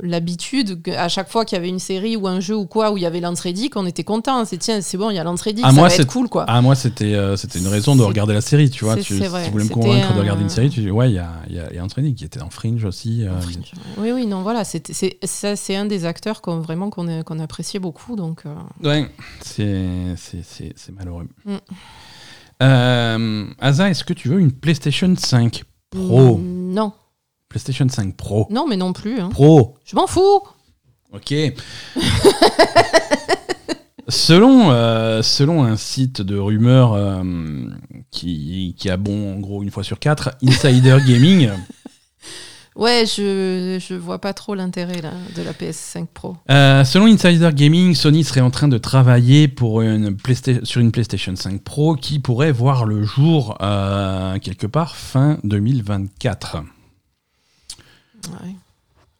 l'habitude, 0.03 0.81
le, 0.85 0.97
à 0.97 1.07
chaque 1.07 1.29
fois 1.29 1.45
qu'il 1.45 1.55
y 1.55 1.59
avait 1.59 1.69
une 1.69 1.79
série 1.79 2.17
ou 2.17 2.27
un 2.27 2.41
jeu 2.41 2.57
ou 2.57 2.65
quoi, 2.65 2.91
où 2.91 2.97
il 2.97 3.03
y 3.03 3.05
avait 3.05 3.21
Lance 3.21 3.39
Reddick, 3.39 3.77
on 3.77 3.85
était 3.85 4.03
content. 4.03 4.43
C'est 4.43 4.57
tiens, 4.57 4.81
c'est 4.81 4.97
bon, 4.97 5.09
il 5.09 5.15
y 5.15 5.19
a 5.19 5.23
Lance 5.23 5.41
Reddick, 5.41 5.63
ah, 5.65 5.69
ça 5.69 5.75
moi, 5.75 5.87
va 5.87 5.95
être 5.95 6.05
cool, 6.05 6.27
quoi. 6.27 6.43
Ah, 6.49 6.61
moi 6.61 6.75
c'était 6.75 7.13
euh, 7.13 7.37
c'était 7.37 7.59
une 7.59 7.67
raison 7.67 7.95
de 7.95 8.03
regarder 8.03 8.33
la 8.33 8.41
série, 8.41 8.69
tu 8.69 8.83
vois. 8.83 8.97
Tu, 8.97 9.15
si 9.15 9.21
tu 9.21 9.51
voulais 9.51 9.63
me 9.63 9.69
convaincre 9.69 10.13
de 10.13 10.19
regarder 10.19 10.43
une 10.43 10.49
série, 10.49 10.69
tu 10.69 10.81
dis, 10.81 10.91
ouais, 10.91 11.09
il 11.09 11.15
y 11.15 11.19
a, 11.19 11.31
y, 11.49 11.59
a, 11.59 11.73
y 11.73 11.77
a 11.77 11.81
Lance 11.81 11.93
Reddick 11.93 12.17
qui 12.17 12.25
était 12.25 12.39
dans 12.39 12.49
Fringe 12.49 12.83
aussi. 12.83 13.25
Euh, 13.25 13.31
oui, 13.99 14.11
oui, 14.11 14.25
non, 14.25 14.41
voilà. 14.41 14.65
C'est 14.65 15.75
un 15.77 15.85
des 15.85 16.03
acteurs 16.03 16.41
qu'on 16.41 16.59
vraiment 16.59 16.89
qu'on 16.89 17.39
appréciait 17.39 17.79
beaucoup. 17.79 18.17
Donc, 18.17 18.43
Ouais, 18.83 19.09
c'est 19.45 20.17
malheureux. 20.91 21.27
Mm. 21.45 21.55
Euh, 22.61 23.45
Asa, 23.59 23.89
est-ce 23.89 24.03
que 24.03 24.13
tu 24.13 24.27
veux 24.29 24.39
une 24.39 24.51
PlayStation 24.51 25.13
5 25.15 25.63
Pro 25.89 26.37
mm, 26.37 26.73
Non. 26.73 26.93
PlayStation 27.47 27.87
5 27.87 28.15
Pro 28.15 28.47
Non, 28.49 28.67
mais 28.67 28.77
non 28.77 28.93
plus. 28.93 29.19
Hein. 29.19 29.29
Pro 29.29 29.77
Je 29.85 29.95
m'en 29.95 30.07
fous 30.07 30.41
Ok. 31.11 31.33
selon, 34.07 34.71
euh, 34.71 35.21
selon 35.21 35.63
un 35.63 35.75
site 35.75 36.21
de 36.21 36.37
rumeurs 36.37 36.93
euh, 36.93 37.23
qui, 38.11 38.75
qui 38.77 38.89
a 38.89 38.97
bon, 38.97 39.35
en 39.35 39.39
gros, 39.39 39.63
une 39.63 39.71
fois 39.71 39.83
sur 39.83 39.99
quatre, 39.99 40.35
Insider 40.43 40.97
Gaming. 41.07 41.49
Ouais, 42.79 43.03
je, 43.05 43.77
je 43.77 43.93
vois 43.93 44.19
pas 44.19 44.31
trop 44.31 44.55
l'intérêt 44.55 45.01
de 45.35 45.41
la 45.41 45.51
PS5 45.51 46.05
Pro. 46.13 46.37
Euh, 46.49 46.85
selon 46.85 47.07
Insider 47.07 47.49
Gaming, 47.53 47.93
Sony 47.93 48.23
serait 48.23 48.39
en 48.39 48.51
train 48.51 48.69
de 48.69 48.77
travailler 48.77 49.49
pour 49.49 49.81
une 49.81 50.15
sur 50.63 50.79
une 50.79 50.93
PlayStation 50.93 51.35
5 51.35 51.61
Pro 51.61 51.95
qui 51.95 52.19
pourrait 52.19 52.53
voir 52.53 52.85
le 52.85 53.03
jour 53.03 53.57
euh, 53.59 54.39
quelque 54.39 54.65
part 54.65 54.95
fin 54.95 55.39
2024. 55.43 56.63
Ouais. 58.29 58.55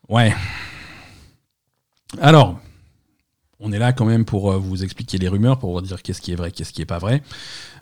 Ouais. 0.07 0.33
Alors, 2.21 2.61
on 3.61 3.71
est 3.73 3.79
là 3.79 3.91
quand 3.91 4.05
même 4.05 4.23
pour 4.23 4.51
euh, 4.51 4.57
vous 4.57 4.83
expliquer 4.83 5.17
les 5.17 5.27
rumeurs, 5.27 5.59
pour 5.59 5.73
vous 5.73 5.81
dire 5.81 6.01
qu'est-ce 6.01 6.21
qui 6.21 6.31
est 6.31 6.35
vrai, 6.35 6.51
qu'est-ce 6.51 6.71
qui 6.71 6.81
est 6.81 6.85
pas 6.85 6.97
vrai. 6.97 7.21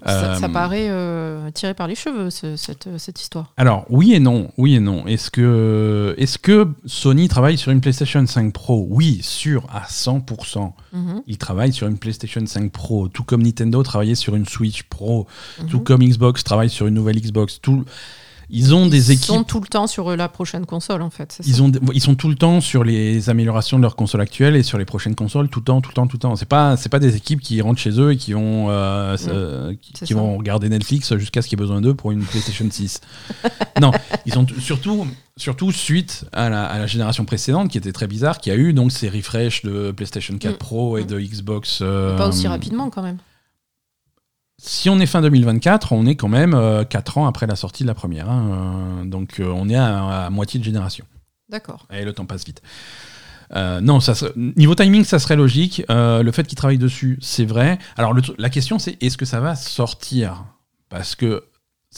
Ça, 0.06 0.36
euh, 0.36 0.50
paraît 0.50 0.88
euh, 0.90 1.50
tiré 1.52 1.74
par 1.74 1.88
les 1.88 1.96
cheveux, 1.96 2.30
cette, 2.30 2.88
cette, 2.98 3.22
histoire. 3.22 3.54
Alors, 3.58 3.86
oui 3.90 4.14
et 4.14 4.20
non. 4.20 4.52
Oui 4.58 4.76
et 4.76 4.80
non. 4.80 5.06
Est-ce 5.08 5.30
que, 5.30 6.68
Sony 6.86 7.28
travaille 7.28 7.58
sur 7.58 7.72
une 7.72 7.82
PlayStation 7.82 8.26
5 8.26 8.54
Pro? 8.54 8.88
Oui, 8.90 9.20
sûr, 9.22 9.68
à 9.72 9.86
100%. 9.86 10.72
Mhm. 10.94 11.22
Il 11.28 11.38
travaille 11.38 11.74
sur 11.74 11.88
une 11.88 11.98
PlayStation 11.98 12.46
5 12.46 12.72
Pro, 12.72 13.08
tout 13.08 13.24
comme 13.24 13.44
Nintendo 13.44 13.82
travaillait 13.84 14.16
sur 14.16 14.36
une 14.36 14.46
Switch 14.46 14.84
Pro, 14.84 15.28
tout 15.70 15.78
mhm. 15.78 15.84
comme 15.84 16.04
Xbox 16.04 16.44
travaille 16.44 16.70
sur 16.70 16.88
une 16.88 16.96
nouvelle 16.96 17.20
Xbox. 17.20 17.60
Tout 17.62 17.86
ils 18.50 18.74
ont 18.74 18.88
des 18.88 19.12
équipes. 19.12 19.24
Ils 19.24 19.28
sont 19.28 19.44
tout 19.44 19.60
le 19.60 19.68
temps 19.68 19.88
sur 19.88 20.10
euh, 20.10 20.16
la 20.16 20.30
prochaine 20.30 20.66
console, 20.66 21.02
en 21.02 21.10
fait. 21.10 21.40
Ils, 21.46 21.62
ont, 21.62 21.72
ils 21.94 22.02
sont 22.02 22.16
tout 22.16 22.30
le 22.30 22.36
temps 22.36 22.62
sur 22.62 22.84
les 22.84 23.30
améliorations 23.30 23.78
de 23.78 23.82
leur 23.82 23.96
console 23.96 24.22
actuelle 24.22 24.56
et 24.56 24.64
sur 24.64 24.78
les 24.78 24.86
prochaines 24.86 25.16
consoles, 25.16 25.50
tout 25.50 25.60
le 25.60 25.66
temps, 25.66 25.82
tout 25.82 25.90
le 25.90 25.94
temps, 25.94 26.08
tout 26.08 26.16
le 26.16 26.22
temps. 26.22 26.36
C'est 26.36 26.48
pas, 26.48 26.78
c'est 26.78 26.90
pas 26.90 27.00
des 27.00 27.16
équipes 27.18 27.42
qui 27.42 27.62
rentrent 27.62 27.80
chez 27.80 28.00
eux 28.00 28.14
et 28.14 28.18
qui 28.18 28.34
vont, 28.34 28.70
euh, 28.70 29.18
euh, 29.28 29.74
qui, 29.82 30.14
vont 30.14 30.38
regarder 30.38 30.70
Netflix 30.70 31.14
jusqu'à 31.18 31.42
ce 31.42 31.48
qu'il 31.48 31.60
y 31.60 31.62
ait 31.62 31.64
besoin 31.64 31.82
d'eux 31.82 31.94
pour 31.94 32.12
une 32.12 32.24
PlayStation 32.24 32.66
6. 32.70 33.02
non, 33.82 33.92
ils 34.26 34.34
sont 34.34 34.46
surtout, 34.60 35.06
surtout 35.36 35.72
suite 35.72 36.26
à 36.32 36.50
la, 36.50 36.66
à 36.66 36.80
la, 36.80 36.88
génération 36.88 37.26
précédente 37.26 37.70
qui 37.70 37.78
était 37.78 37.92
très 37.92 38.08
bizarre, 38.08 38.40
qui 38.40 38.50
a 38.50 38.56
eu 38.56 38.72
donc 38.72 38.94
ces 38.94 39.10
refresh 39.10 39.64
de 39.64 39.92
PlayStation 39.92 40.38
4 40.38 40.54
mm. 40.54 40.58
Pro 40.58 40.98
et 40.98 41.04
mm. 41.04 41.08
de 41.08 41.20
Xbox. 41.20 41.80
Pas 41.80 42.30
aussi 42.30 42.48
rapidement 42.48 42.90
quand 42.90 43.02
même 43.04 43.18
si 44.60 44.90
on 44.90 45.00
est 45.00 45.06
fin 45.06 45.22
2024, 45.22 45.94
on 45.94 46.06
est 46.08 46.16
quand 46.16 46.30
même 46.30 46.52
4 46.90 47.18
euh, 47.18 47.22
ans 47.22 47.28
après 47.28 47.46
la 47.46 47.56
sortie 47.56 47.84
de 47.84 47.88
la 47.88 47.94
première. 47.94 48.30
Hein, 48.30 49.02
euh, 49.02 49.06
donc 49.06 49.40
euh, 49.40 49.46
on 49.46 49.70
est 49.70 49.76
à, 49.76 50.30
moitié 50.32 50.60
de 50.60 50.66
génération. 50.66 51.06
D'accord. 51.50 51.88
Et 51.92 52.04
le 52.04 52.14
temps 52.14 52.26
passe 52.26 52.44
vite. 52.44 52.62
Non, 53.56 54.02
ça 54.02 54.14
niveau 54.36 54.76
timing, 54.76 55.06
ça 55.06 55.20
serait 55.20 55.38
logique. 55.38 55.84
Le 55.88 56.32
fait 56.32 56.46
qu'ils 56.46 56.58
travaillent 56.58 56.78
dessus, 56.78 57.18
c'est 57.22 57.46
vrai. 57.46 57.78
Alors, 57.96 58.14
le 58.14 58.22
la 58.38 58.50
question, 58.50 58.78
c'est 58.78 59.02
est-ce 59.02 59.16
que 59.16 59.26
ça 59.26 59.40
va 59.40 59.56
sortir? 59.56 60.44
Parce 60.90 61.16
que 61.16 61.46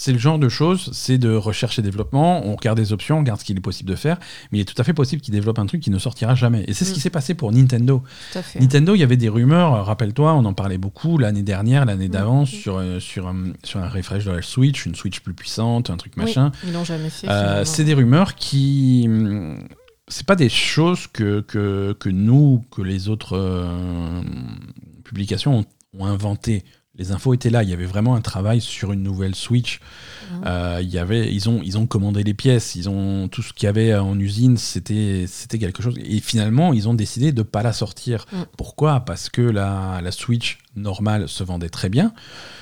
c'est 0.02 0.14
le 0.14 0.18
genre 0.18 0.40
de 0.40 0.48
choses, 0.48 0.90
c'est 0.94 1.18
de 1.18 1.34
recherche 1.36 1.78
et 1.78 1.82
développement. 1.82 2.46
On 2.48 2.56
regarde 2.56 2.78
des 2.80 2.94
options, 2.94 3.18
on 3.18 3.20
regarde 3.20 3.40
ce 3.42 3.44
qu'il 3.44 3.58
est 3.58 3.62
possible 3.62 3.90
de 3.90 3.96
faire. 3.98 4.18
Mais 4.52 4.60
il 4.60 4.62
est 4.62 4.66
tout 4.66 4.80
à 4.82 4.86
fait 4.86 4.94
possible 4.94 5.22
qu'ils 5.22 5.34
développent 5.34 5.60
un 5.60 5.66
truc 5.66 5.82
qui 5.82 5.90
ne 5.92 6.00
sortira 6.00 6.36
jamais. 6.36 6.64
Et 6.70 6.74
c'est 6.74 6.86
ce 6.86 6.94
qui 6.94 7.00
Mm. 7.00 7.02
s'est 7.02 7.10
passé 7.10 7.34
pour 7.34 7.52
Nintendo. 7.52 8.02
Tout 8.32 8.38
à 8.38 8.42
fait. 8.42 8.60
Nintendo, 8.62 8.96
il 8.96 9.00
y 9.00 9.04
avait 9.04 9.18
des 9.18 9.28
rumeurs, 9.28 9.74
euh, 9.76 9.82
rappelle-toi, 9.84 10.34
on 10.36 10.46
en 10.46 10.54
parlait 10.54 10.78
beaucoup 10.78 11.18
l'année 11.18 11.44
dernière, 11.44 11.84
l'année 11.84 12.06
Mhm. 12.06 12.12
d'avant, 12.14 12.46
sur, 12.46 12.78
euh, 12.78 13.00
sur, 13.02 13.28
un- 13.28 13.52
sur 13.66 13.82
un 13.82 13.90
refresh 13.90 14.24
de 14.24 14.32
la 14.32 14.42
Switch, 14.42 14.86
une 14.86 14.96
Switch 14.96 15.20
plus 15.20 15.34
puissante, 15.34 15.90
un 15.90 15.98
truc 15.98 16.14
Oui, 16.16 16.24
machin. 16.24 16.54
ils 16.66 16.72
l'ont 16.72 16.86
jamais 16.86 17.10
fait. 17.10 17.28
Euh, 17.28 17.66
c'est 17.66 17.84
des 17.84 17.94
rumeurs 17.94 18.36
qui. 18.36 19.04
hum, 19.08 19.68
C'est 20.12 20.26
pas 20.26 20.36
des 20.36 20.50
choses 20.50 21.06
que, 21.06 21.42
que, 21.42 21.96
que 22.00 22.10
nous, 22.10 22.64
que 22.72 22.82
les 22.82 23.10
autres 23.10 23.38
euh, 23.38 24.22
publications 25.04 25.60
ont, 25.60 25.66
ont 26.00 26.06
inventées. 26.06 26.64
Les 27.00 27.12
infos 27.12 27.34
étaient 27.34 27.50
là. 27.50 27.64
Il 27.64 27.70
y 27.70 27.74
avait 27.74 27.86
vraiment 27.88 28.14
un 28.16 28.22
travail 28.22 28.62
sur 28.62 28.92
une 28.92 29.02
nouvelle 29.02 29.34
Switch. 29.34 29.80
Mhm. 30.32 30.42
Euh, 30.46 30.80
il 30.84 30.90
y 30.90 31.00
avait, 31.00 31.34
ils, 31.34 31.50
ont, 31.50 31.62
ils 31.64 31.78
ont 31.80 31.88
commandé 31.88 32.24
les 32.24 32.36
pièces. 32.36 32.76
Ils 32.76 32.88
ont, 32.90 33.28
tout 33.30 33.42
ce 33.42 33.54
qu'il 33.54 33.66
y 33.66 33.70
avait 33.70 33.96
en 33.96 34.20
usine, 34.20 34.58
c'était 34.58 35.26
c'était 35.28 35.58
quelque 35.58 35.82
chose. 35.82 35.96
Et 36.04 36.20
finalement, 36.20 36.74
ils 36.74 36.88
ont 36.88 36.94
décidé 36.94 37.32
de 37.32 37.40
ne 37.40 37.44
pas 37.44 37.64
la 37.64 37.74
sortir. 37.74 38.26
Mhm. 38.32 38.46
Pourquoi? 38.58 39.00
Parce 39.00 39.30
que 39.30 39.42
la, 39.42 40.02
la 40.04 40.12
Switch 40.12 40.60
normale 40.76 41.28
se 41.28 41.44
vendait 41.44 41.70
très 41.70 41.90
bien. 41.90 42.14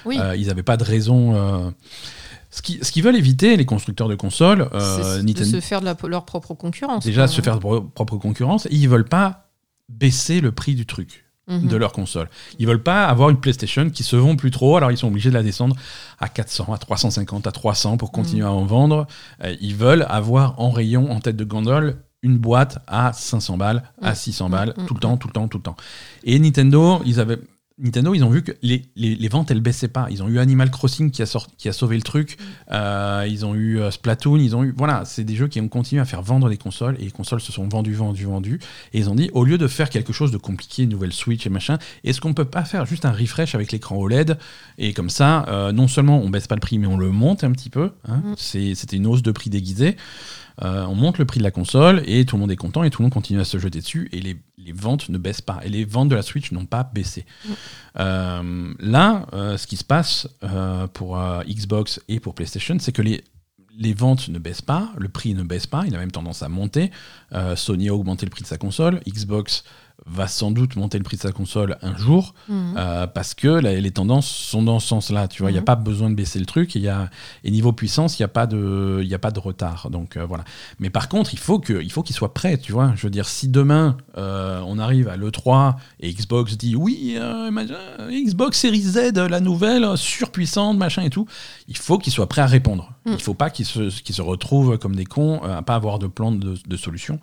Oui, 0.05 0.17
Euh, 0.19 0.35
ils 0.37 0.47
n'avaient 0.47 0.63
pas 0.63 0.77
de 0.77 0.83
raison. 0.85 1.35
euh, 1.35 1.69
Ce 2.49 2.61
qui- 2.61 2.79
qu'ils 2.79 3.03
veulent 3.03 3.17
éviter, 3.17 3.57
les 3.57 3.65
constructeurs 3.65 4.07
de 4.07 4.15
consoles, 4.15 4.69
euh, 4.73 5.17
c'est 5.19 5.23
de 5.33 5.43
se 5.43 5.59
faire 5.59 5.81
de 5.81 5.85
la- 5.85 5.97
leur 6.07 6.25
propre 6.25 6.53
concurrence. 6.53 7.03
déjà 7.03 7.27
se 7.27 7.41
faire 7.41 7.55
de 7.55 7.59
pro- 7.59 7.81
propre 7.81 8.17
concurrence, 8.17 8.65
et 8.67 8.75
ils 8.75 8.87
veulent 8.87 9.03
pas 9.09 9.49
baisser 9.89 10.39
le 10.41 10.51
prix 10.53 10.73
du 10.73 10.85
truc, 10.85 11.25
Mhm. 11.47 11.67
de 11.67 11.77
leur 11.77 11.91
console. 11.93 12.29
Ils 12.59 12.67
veulent 12.67 12.83
pas 12.83 13.05
avoir 13.05 13.29
une 13.29 13.39
PlayStation 13.39 13.89
qui 13.89 14.03
se 14.03 14.15
vend 14.15 14.35
plus 14.35 14.51
trop, 14.51 14.75
alors 14.77 14.91
ils 14.91 14.97
sont 14.97 15.07
obligés 15.07 15.29
de 15.29 15.33
la 15.35 15.43
descendre 15.43 15.75
à 16.19 16.27
400, 16.27 16.73
à 16.73 16.77
350, 16.77 17.47
à 17.47 17.51
300 17.51 17.97
pour 17.97 18.11
continuer 18.11 18.41
Mhm. 18.43 18.47
à 18.47 18.51
en 18.51 18.65
vendre. 18.65 19.07
Euh, 19.43 19.55
ils 19.61 19.75
veulent 19.75 20.05
avoir 20.09 20.59
en 20.59 20.69
rayon, 20.71 21.09
en 21.11 21.19
tête 21.19 21.37
de 21.37 21.43
gondole, 21.45 21.97
une 22.23 22.37
boîte 22.37 22.79
à 22.87 23.13
500 23.13 23.57
balles, 23.57 23.83
à 24.01 24.09
Mhm. 24.09 24.15
600 24.15 24.49
balles, 24.49 24.73
Mhm. 24.77 24.85
tout 24.87 24.93
le 24.95 24.99
temps, 24.99 25.17
tout 25.17 25.27
le 25.27 25.33
temps, 25.33 25.47
tout 25.47 25.57
le 25.59 25.63
temps. 25.63 25.77
Et 26.23 26.37
Nintendo, 26.39 27.01
ils 27.05 27.19
avaient. 27.19 27.39
Nintendo, 27.79 28.15
ils 28.15 28.23
ont 28.23 28.29
vu 28.31 28.41
que 28.41 28.53
les, 28.63 28.85
les- 28.95 29.13
les 29.15 29.27
ventes, 29.27 29.51
elles 29.51 29.61
baissaient 29.61 29.87
pas. 29.87 30.07
Ils 30.09 30.23
ont 30.23 30.27
eu 30.27 30.39
Animal 30.39 30.71
Crossing 30.71 31.11
qui 31.11 31.21
a, 31.21 31.27
sorti- 31.27 31.53
qui 31.57 31.69
a 31.69 31.73
sauvé 31.73 31.95
le 31.95 32.01
truc. 32.01 32.37
Euh, 32.71 33.25
ils 33.29 33.45
ont 33.45 33.53
eu 33.53 33.79
euh, 33.79 33.91
Splatoon. 33.91 34.37
Ils 34.37 34.55
ont 34.55 34.63
eu. 34.63 34.73
Voilà, 34.75 35.05
c'est 35.05 35.23
des 35.23 35.35
jeux 35.35 35.47
qui 35.47 35.61
ont 35.61 35.67
continué 35.67 36.01
à 36.01 36.05
faire 36.05 36.23
vendre 36.23 36.49
les 36.49 36.57
consoles. 36.57 36.95
Et 36.99 37.03
les 37.05 37.11
consoles 37.11 37.39
se 37.39 37.51
sont 37.51 37.67
vendues, 37.69 37.93
vendues, 37.93 38.25
vendues. 38.25 38.59
Et 38.93 38.97
ils 38.99 39.09
ont 39.11 39.15
dit, 39.15 39.29
au 39.33 39.43
lieu 39.45 39.59
de 39.59 39.67
faire 39.67 39.89
quelque 39.91 40.11
chose 40.11 40.31
de 40.31 40.37
compliqué, 40.37 40.83
une 40.83 40.89
nouvelle 40.89 41.13
Switch 41.13 41.45
et 41.45 41.49
machin, 41.49 41.77
est-ce 42.03 42.19
qu'on 42.19 42.33
peut 42.33 42.45
pas 42.45 42.65
faire 42.65 42.85
juste 42.87 43.05
un 43.05 43.11
refresh 43.11 43.53
avec 43.53 43.71
l'écran 43.71 43.95
OLED 43.97 44.39
Et 44.79 44.93
comme 44.93 45.11
ça, 45.11 45.45
euh, 45.47 45.71
non 45.71 45.87
seulement 45.87 46.19
on 46.19 46.29
baisse 46.29 46.47
pas 46.47 46.55
le 46.55 46.61
prix, 46.61 46.79
mais 46.79 46.87
on 46.87 46.97
le 46.97 47.11
monte 47.11 47.43
un 47.43 47.51
petit 47.51 47.69
peu. 47.69 47.91
hein. 48.07 48.23
C'est- 48.37 48.73
C'était 48.73 48.97
une 48.97 49.05
hausse 49.05 49.21
de 49.21 49.31
prix 49.31 49.51
déguisée. 49.51 49.97
Euh, 50.63 50.85
on 50.85 50.95
monte 50.95 51.19
le 51.19 51.25
prix 51.25 51.39
de 51.39 51.43
la 51.43 51.51
console 51.51 52.01
et 52.05 52.25
tout 52.25 52.35
le 52.35 52.41
monde 52.41 52.51
est 52.51 52.55
content 52.57 52.83
et 52.83 52.89
tout 52.89 53.01
le 53.01 53.05
monde 53.05 53.13
continue 53.13 53.39
à 53.39 53.45
se 53.45 53.59
jeter 53.59 53.79
dessus 53.79 54.09
et 54.11 54.19
les, 54.19 54.37
les 54.57 54.71
ventes 54.71 55.09
ne 55.09 55.17
baissent 55.17 55.41
pas 55.41 55.59
et 55.63 55.69
les 55.69 55.85
ventes 55.85 56.09
de 56.09 56.15
la 56.15 56.23
Switch 56.23 56.51
n'ont 56.51 56.65
pas 56.65 56.83
baissé. 56.83 57.25
Mm. 57.45 57.51
Euh, 57.99 58.73
là, 58.79 59.27
euh, 59.33 59.57
ce 59.57 59.67
qui 59.67 59.77
se 59.77 59.83
passe 59.83 60.27
pour 60.93 61.19
Xbox 61.47 62.01
et 62.07 62.19
pour 62.19 62.33
PlayStation, 62.33 62.77
c'est 62.79 62.91
que 62.91 63.01
les, 63.01 63.23
les 63.77 63.93
ventes 63.93 64.29
ne 64.29 64.39
baissent 64.39 64.61
pas, 64.61 64.89
le 64.97 65.09
prix 65.09 65.33
ne 65.33 65.43
baisse 65.43 65.67
pas, 65.67 65.83
il 65.85 65.95
a 65.95 65.99
même 65.99 66.11
tendance 66.11 66.41
à 66.41 66.49
monter. 66.49 66.91
Sony 67.55 67.89
a 67.89 67.95
augmenté 67.95 68.25
le 68.25 68.31
prix 68.31 68.41
de 68.41 68.47
sa 68.47 68.57
console, 68.57 69.01
Xbox 69.07 69.63
va 70.09 70.27
sans 70.27 70.51
doute 70.51 70.75
monter 70.77 70.97
le 70.97 71.03
prix 71.03 71.17
de 71.17 71.21
sa 71.21 71.31
console 71.31 71.77
un 71.81 71.97
jour. 71.97 72.33
Mhm. 72.47 72.75
Euh, 72.77 73.07
parce 73.07 73.33
que 73.33 73.47
la- 73.47 73.75
les 73.79 73.91
tendances 73.91 74.27
sont 74.27 74.63
dans 74.63 74.79
ce 74.79 74.87
sens-là. 74.87 75.27
Tu 75.27 75.41
vois, 75.41 75.51
il 75.51 75.53
n'y 75.53 75.57
a 75.59 75.61
Mhm. 75.61 75.65
pas 75.65 75.75
besoin 75.75 76.09
de 76.09 76.15
baisser 76.15 76.39
le 76.39 76.45
truc. 76.45 76.75
Et, 76.75 76.79
il 76.79 76.85
y 76.85 76.87
a, 76.89 77.09
et 77.43 77.51
niveau 77.51 77.73
puissance, 77.73 78.17
il 78.17 78.21
n'y 78.21 78.25
a, 78.25 78.29
pas 78.29 78.47
de- 78.47 79.01
y 79.03 79.13
a 79.13 79.19
pas 79.19 79.31
de 79.31 79.39
retard. 79.39 79.89
Donc 79.89 80.15
euh, 80.17 80.25
voilà. 80.25 80.43
Mais 80.79 80.89
par 80.89 81.09
contre, 81.09 81.33
il 81.33 81.39
faut 81.39 81.59
qu'il 81.59 81.91
soit 82.15 82.33
prêt. 82.33 82.57
Tu 82.57 82.71
vois, 82.71 82.93
je 82.95 83.01
veux 83.03 83.09
dire, 83.09 83.27
si 83.27 83.47
demain 83.49 83.97
euh, 84.17 84.61
on 84.65 84.79
arrive 84.79 85.09
à 85.09 85.17
l'E3 85.17 85.75
et 85.99 86.13
Xbox 86.13 86.57
dit 86.57 86.75
oui, 86.75 87.17
Xbox 88.09 88.59
Series 88.59 88.81
Z, 88.81 89.17
la 89.17 89.39
nouvelle, 89.39 89.85
surpuissante, 89.97 90.77
machin 90.77 91.03
et 91.03 91.09
tout, 91.09 91.27
il 91.67 91.77
faut 91.77 91.97
qu'il 91.97 92.13
soit 92.13 92.27
prêt 92.29 92.41
à 92.41 92.45
répondre. 92.47 92.91
Mhm. 93.05 93.13
Il 93.13 93.17
ne 93.17 93.21
faut 93.21 93.33
pas 93.33 93.49
qu'ils 93.49 93.65
se, 93.65 93.89
qu'ils 94.01 94.15
se 94.15 94.21
retrouvent 94.21 94.77
comme 94.77 94.95
des 94.95 95.05
cons 95.05 95.41
à 95.43 95.61
pas 95.61 95.75
avoir 95.75 95.99
de 95.99 96.07
plan 96.07 96.31
de, 96.31 96.55
de 96.65 96.77
solution. 96.77 97.19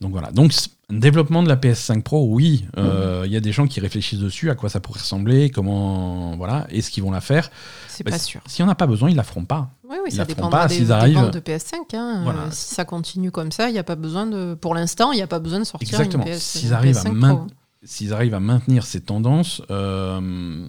Donc 0.00 0.12
voilà. 0.12 0.30
Donc 0.30 0.52
un 0.90 0.98
développement 0.98 1.42
de 1.42 1.48
la 1.48 1.56
PS5 1.56 2.02
Pro, 2.02 2.26
oui, 2.30 2.66
euh, 2.76 3.22
il 3.26 3.32
y 3.32 3.36
a 3.36 3.40
des 3.40 3.50
gens 3.50 3.66
qui 3.66 3.80
réfléchissent 3.80 4.18
dessus, 4.20 4.50
à 4.50 4.54
quoi 4.54 4.68
ça 4.68 4.78
pourrait 4.78 5.00
ressembler, 5.00 5.50
comment, 5.50 6.36
voilà, 6.36 6.66
est-ce 6.70 6.90
qu'ils 6.90 7.02
vont 7.02 7.10
la 7.10 7.20
faire. 7.22 7.50
C'est 7.88 8.04
Bah, 8.04 8.10
pas 8.12 8.18
si- 8.18 8.26
sûr. 8.26 8.40
S'il 8.46 8.64
n'y 8.64 8.68
en 8.68 8.72
a 8.72 8.76
pas 8.76 8.86
besoin, 8.86 9.08
ils 9.10 9.16
la 9.16 9.22
feront 9.24 9.44
pas. 9.46 9.70
Oui, 9.88 9.96
oui, 10.02 10.10
Ils 10.12 10.16
ça 10.16 10.24
dépendra 10.24 10.50
pas 10.60 10.66
des, 10.68 10.80
de 10.80 11.40
PS5. 11.40 11.94
hein. 11.94 12.20
Voilà. 12.24 12.40
Euh, 12.42 12.48
si 12.50 12.74
ça 12.74 12.84
continue 12.84 13.30
comme 13.30 13.50
ça, 13.52 13.68
il 13.68 13.72
n'y 13.72 13.78
a 13.78 13.84
pas 13.84 13.96
besoin 13.96 14.26
de. 14.26 14.54
Pour 14.54 14.74
l'instant, 14.74 15.12
il 15.12 15.16
n'y 15.16 15.22
a 15.22 15.26
pas 15.26 15.38
besoin 15.40 15.58
de 15.60 15.64
sortir 15.64 15.88
Exactement. 15.88 16.24
une 16.26 16.32
PS, 16.34 16.42
S'ils 16.42 16.72
arrivent 16.74 16.96
à 16.98 17.00
PS5 17.04 17.12
main- 17.14 17.34
Pro. 17.36 17.46
S'ils 17.82 18.12
arrivent 18.12 18.34
à 18.34 18.40
maintenir 18.40 18.84
ces 18.84 19.00
tendances 19.00 19.62
euh, 19.70 20.66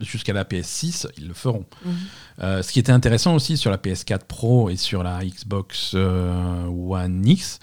jusqu'à 0.00 0.34
la 0.34 0.44
PS6, 0.44 1.06
ils 1.18 1.28
le 1.28 1.34
feront. 1.34 1.64
Mhm. 1.84 1.92
Euh, 2.42 2.62
ce 2.62 2.72
qui 2.72 2.78
était 2.78 2.92
intéressant 2.92 3.34
aussi 3.34 3.56
sur 3.56 3.70
la 3.70 3.78
PS4 3.78 4.24
Pro 4.26 4.68
et 4.68 4.76
sur 4.76 5.02
la 5.02 5.24
Xbox 5.24 5.94
One 5.94 7.26
X, 7.26 7.58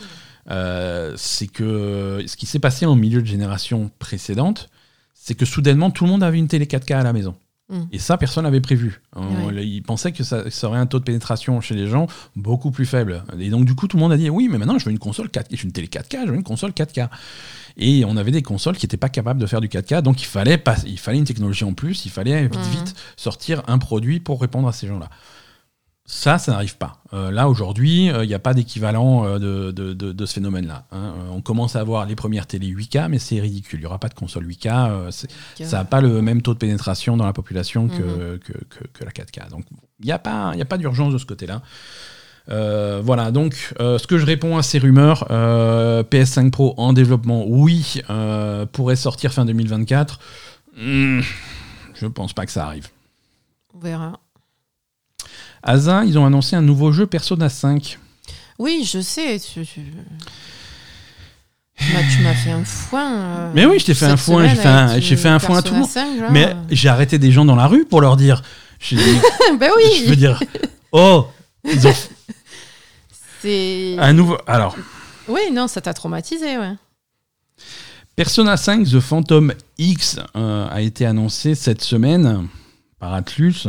euh, 0.49 1.13
c'est 1.17 1.47
que 1.47 2.23
ce 2.27 2.35
qui 2.35 2.45
s'est 2.45 2.59
passé 2.59 2.85
en 2.85 2.95
milieu 2.95 3.21
de 3.21 3.27
génération 3.27 3.89
précédente, 3.99 4.69
c'est 5.13 5.35
que 5.35 5.45
soudainement 5.45 5.89
tout 5.91 6.03
le 6.05 6.09
monde 6.11 6.23
avait 6.23 6.37
une 6.39 6.47
télé 6.47 6.65
4K 6.65 6.93
à 6.95 7.03
la 7.03 7.13
maison. 7.13 7.35
Mm. 7.69 7.83
Et 7.93 7.99
ça, 7.99 8.17
personne 8.17 8.43
n'avait 8.43 8.59
prévu. 8.59 9.01
On- 9.15 9.45
Ouais. 9.47 9.65
Ils 9.65 9.81
pensaient 9.81 10.11
que 10.11 10.23
ça, 10.25 10.49
ça 10.51 10.67
aurait 10.67 10.79
un 10.79 10.85
taux 10.85 10.99
de 10.99 11.05
pénétration 11.05 11.61
chez 11.61 11.75
les 11.75 11.87
gens 11.87 12.07
beaucoup 12.35 12.71
plus 12.71 12.85
faible. 12.85 13.23
Et 13.39 13.49
donc, 13.49 13.63
du 13.65 13.73
coup, 13.73 13.87
tout 13.87 13.95
le 13.95 14.01
monde 14.01 14.11
a 14.11 14.17
dit 14.17 14.29
Oui, 14.29 14.49
mais 14.51 14.57
maintenant, 14.57 14.77
je 14.77 14.83
veux 14.85 14.91
une 14.91 14.99
console 14.99 15.27
4K. 15.29 15.47
Je 15.55 15.61
veux 15.61 15.65
une 15.67 15.71
télé 15.71 15.87
4K, 15.87 16.25
je 16.25 16.31
veux 16.31 16.35
une 16.35 16.43
console 16.43 16.71
4K. 16.73 17.09
Et 17.77 18.03
on 18.05 18.17
avait 18.17 18.31
des 18.31 18.41
consoles 18.43 18.75
qui 18.75 18.85
n'étaient 18.85 18.97
pas 18.97 19.07
capables 19.09 19.39
de 19.39 19.45
faire 19.45 19.61
du 19.61 19.69
4K. 19.69 20.01
Donc, 20.01 20.21
il 20.21 20.25
fallait, 20.25 20.57
pas, 20.57 20.75
il 20.85 20.99
fallait 20.99 21.17
une 21.19 21.23
technologie 21.23 21.63
en 21.63 21.73
plus. 21.73 22.05
Il 22.05 22.11
fallait 22.11 22.43
vite, 22.43 22.55
Mhm. 22.57 22.71
vite 22.71 22.95
sortir 23.15 23.63
un 23.67 23.77
produit 23.77 24.19
pour 24.19 24.41
répondre 24.41 24.67
à 24.67 24.73
ces 24.73 24.87
gens-là. 24.87 25.09
Ça, 26.05 26.37
ça 26.37 26.51
n'arrive 26.51 26.75
pas. 26.77 26.97
Euh, 27.13 27.31
là, 27.31 27.47
aujourd'hui, 27.47 28.09
euh, 28.11 28.25
il 28.25 28.27
n'y 28.27 28.33
a 28.33 28.39
pas 28.39 28.53
d'équivalent 28.53 29.25
euh, 29.25 29.39
de, 29.39 29.71
de- 29.71 29.93
de- 29.93 30.11
de 30.11 30.25
ce 30.25 30.33
phénomène-là. 30.33 30.85
hein. 30.91 31.13
On 31.31 31.39
commence 31.41 31.77
à 31.77 31.79
avoir 31.79 32.05
les 32.05 32.15
premières 32.15 32.45
télé 32.45 32.67
8K, 32.67 33.07
mais 33.07 33.19
c'est 33.19 33.39
ridicule. 33.39 33.79
Il 33.79 33.83
n'y 33.83 33.85
aura 33.85 33.99
pas 33.99 34.09
de 34.09 34.13
console 34.13 34.45
8K. 34.45 34.67
euh, 34.89 35.11
c'est- 35.11 35.29
ça 35.65 35.77
n'a 35.77 35.85
pas 35.85 36.01
le 36.01 36.21
même 36.21 36.41
taux 36.41 36.53
de 36.53 36.59
pénétration 36.59 37.15
dans 37.15 37.25
la 37.25 37.31
population 37.31 37.87
que, 37.87 37.93
Mhm. 38.33 38.39
que, 38.39 38.51
que- 38.51 38.87
que 38.91 39.05
la 39.05 39.11
4K. 39.11 39.49
Donc, 39.49 39.63
il 40.01 40.05
n'y 40.05 40.11
a 40.11 40.19
pas, 40.19 40.51
il 40.53 40.59
y 40.59 40.61
a 40.61 40.65
pas 40.65 40.77
d'urgence 40.77 41.13
de 41.13 41.17
ce 41.17 41.25
côté-là. 41.25 41.61
Euh, 42.49 43.01
voilà, 43.01 43.31
donc 43.31 43.73
euh, 43.79 43.97
ce 43.97 44.05
que 44.05 44.17
je 44.17 44.25
réponds 44.25 44.57
à 44.57 44.63
ces 44.63 44.77
rumeurs, 44.77 45.27
euh, 45.31 46.03
PS5 46.03 46.51
Pro 46.51 46.73
en 46.75 46.91
développement, 46.91 47.45
oui, 47.47 48.01
pourrait 48.73 48.97
sortir 48.97 49.31
fin 49.31 49.45
2024. 49.45 50.19
Hmm, 50.77 51.21
je 51.93 52.05
pense 52.07 52.33
pas 52.33 52.45
que 52.45 52.51
ça 52.51 52.65
arrive. 52.65 52.89
On 53.73 53.79
verra. 53.79 54.19
Asa, 55.63 56.03
ils 56.05 56.17
ont 56.19 56.25
annoncé 56.25 56.55
un 56.55 56.61
nouveau 56.61 56.91
jeu 56.91 57.07
Persona 57.07 57.49
5. 57.49 57.97
Oui, 58.59 58.87
je 58.91 58.99
sais. 59.01 59.39
Tu, 59.39 59.65
tu- 59.65 59.81
Bah, 61.79 61.99
tu 62.15 62.21
m'as 62.21 62.33
fait 62.33 62.51
un 62.51 62.63
foin. 62.63 63.11
euh, 63.13 63.51
Mais 63.55 63.65
oui, 63.65 63.79
je 63.79 63.85
t'ai 63.85 63.93
fait 63.93 64.05
un 64.05 64.17
foin, 64.17 64.47
j'ai 64.47 64.55
fait 64.55 64.67
un- 64.67 64.99
j'ai 64.99 65.17
fait 65.17 65.29
un 65.29 65.39
foin 65.39 65.57
à 65.57 65.61
tout. 65.61 65.85
5, 65.87 66.19
là. 66.19 66.29
Mais 66.29 66.55
j'ai 66.69 66.89
arrêté 66.89 67.17
des 67.17 67.31
gens 67.31 67.45
dans 67.45 67.55
la 67.55 67.67
rue 67.67 67.85
pour 67.85 68.01
leur 68.01 68.15
dire. 68.17 68.41
Ben 68.91 69.71
oui, 69.77 70.03
je 70.03 70.09
veux 70.09 70.15
dire, 70.17 70.39
oh, 70.91 71.27
ils 71.63 71.87
ont 71.87 71.93
c'est. 73.41 73.95
un 73.97 74.13
nouveau. 74.13 74.37
Alors, 74.45 74.75
Oui, 75.29 75.39
non, 75.53 75.67
ça 75.69 75.79
t'a 75.81 75.93
traumatisé, 75.93 76.57
ouais. 76.57 76.73
Persona 78.15 78.57
5 78.57 78.85
The 78.87 78.99
Phantom 78.99 79.53
X 79.77 80.19
euh, 80.35 80.67
a 80.69 80.81
été 80.81 81.05
annoncé 81.05 81.55
cette 81.55 81.81
semaine 81.81 82.47
par 82.99 83.13
Atlus. 83.13 83.67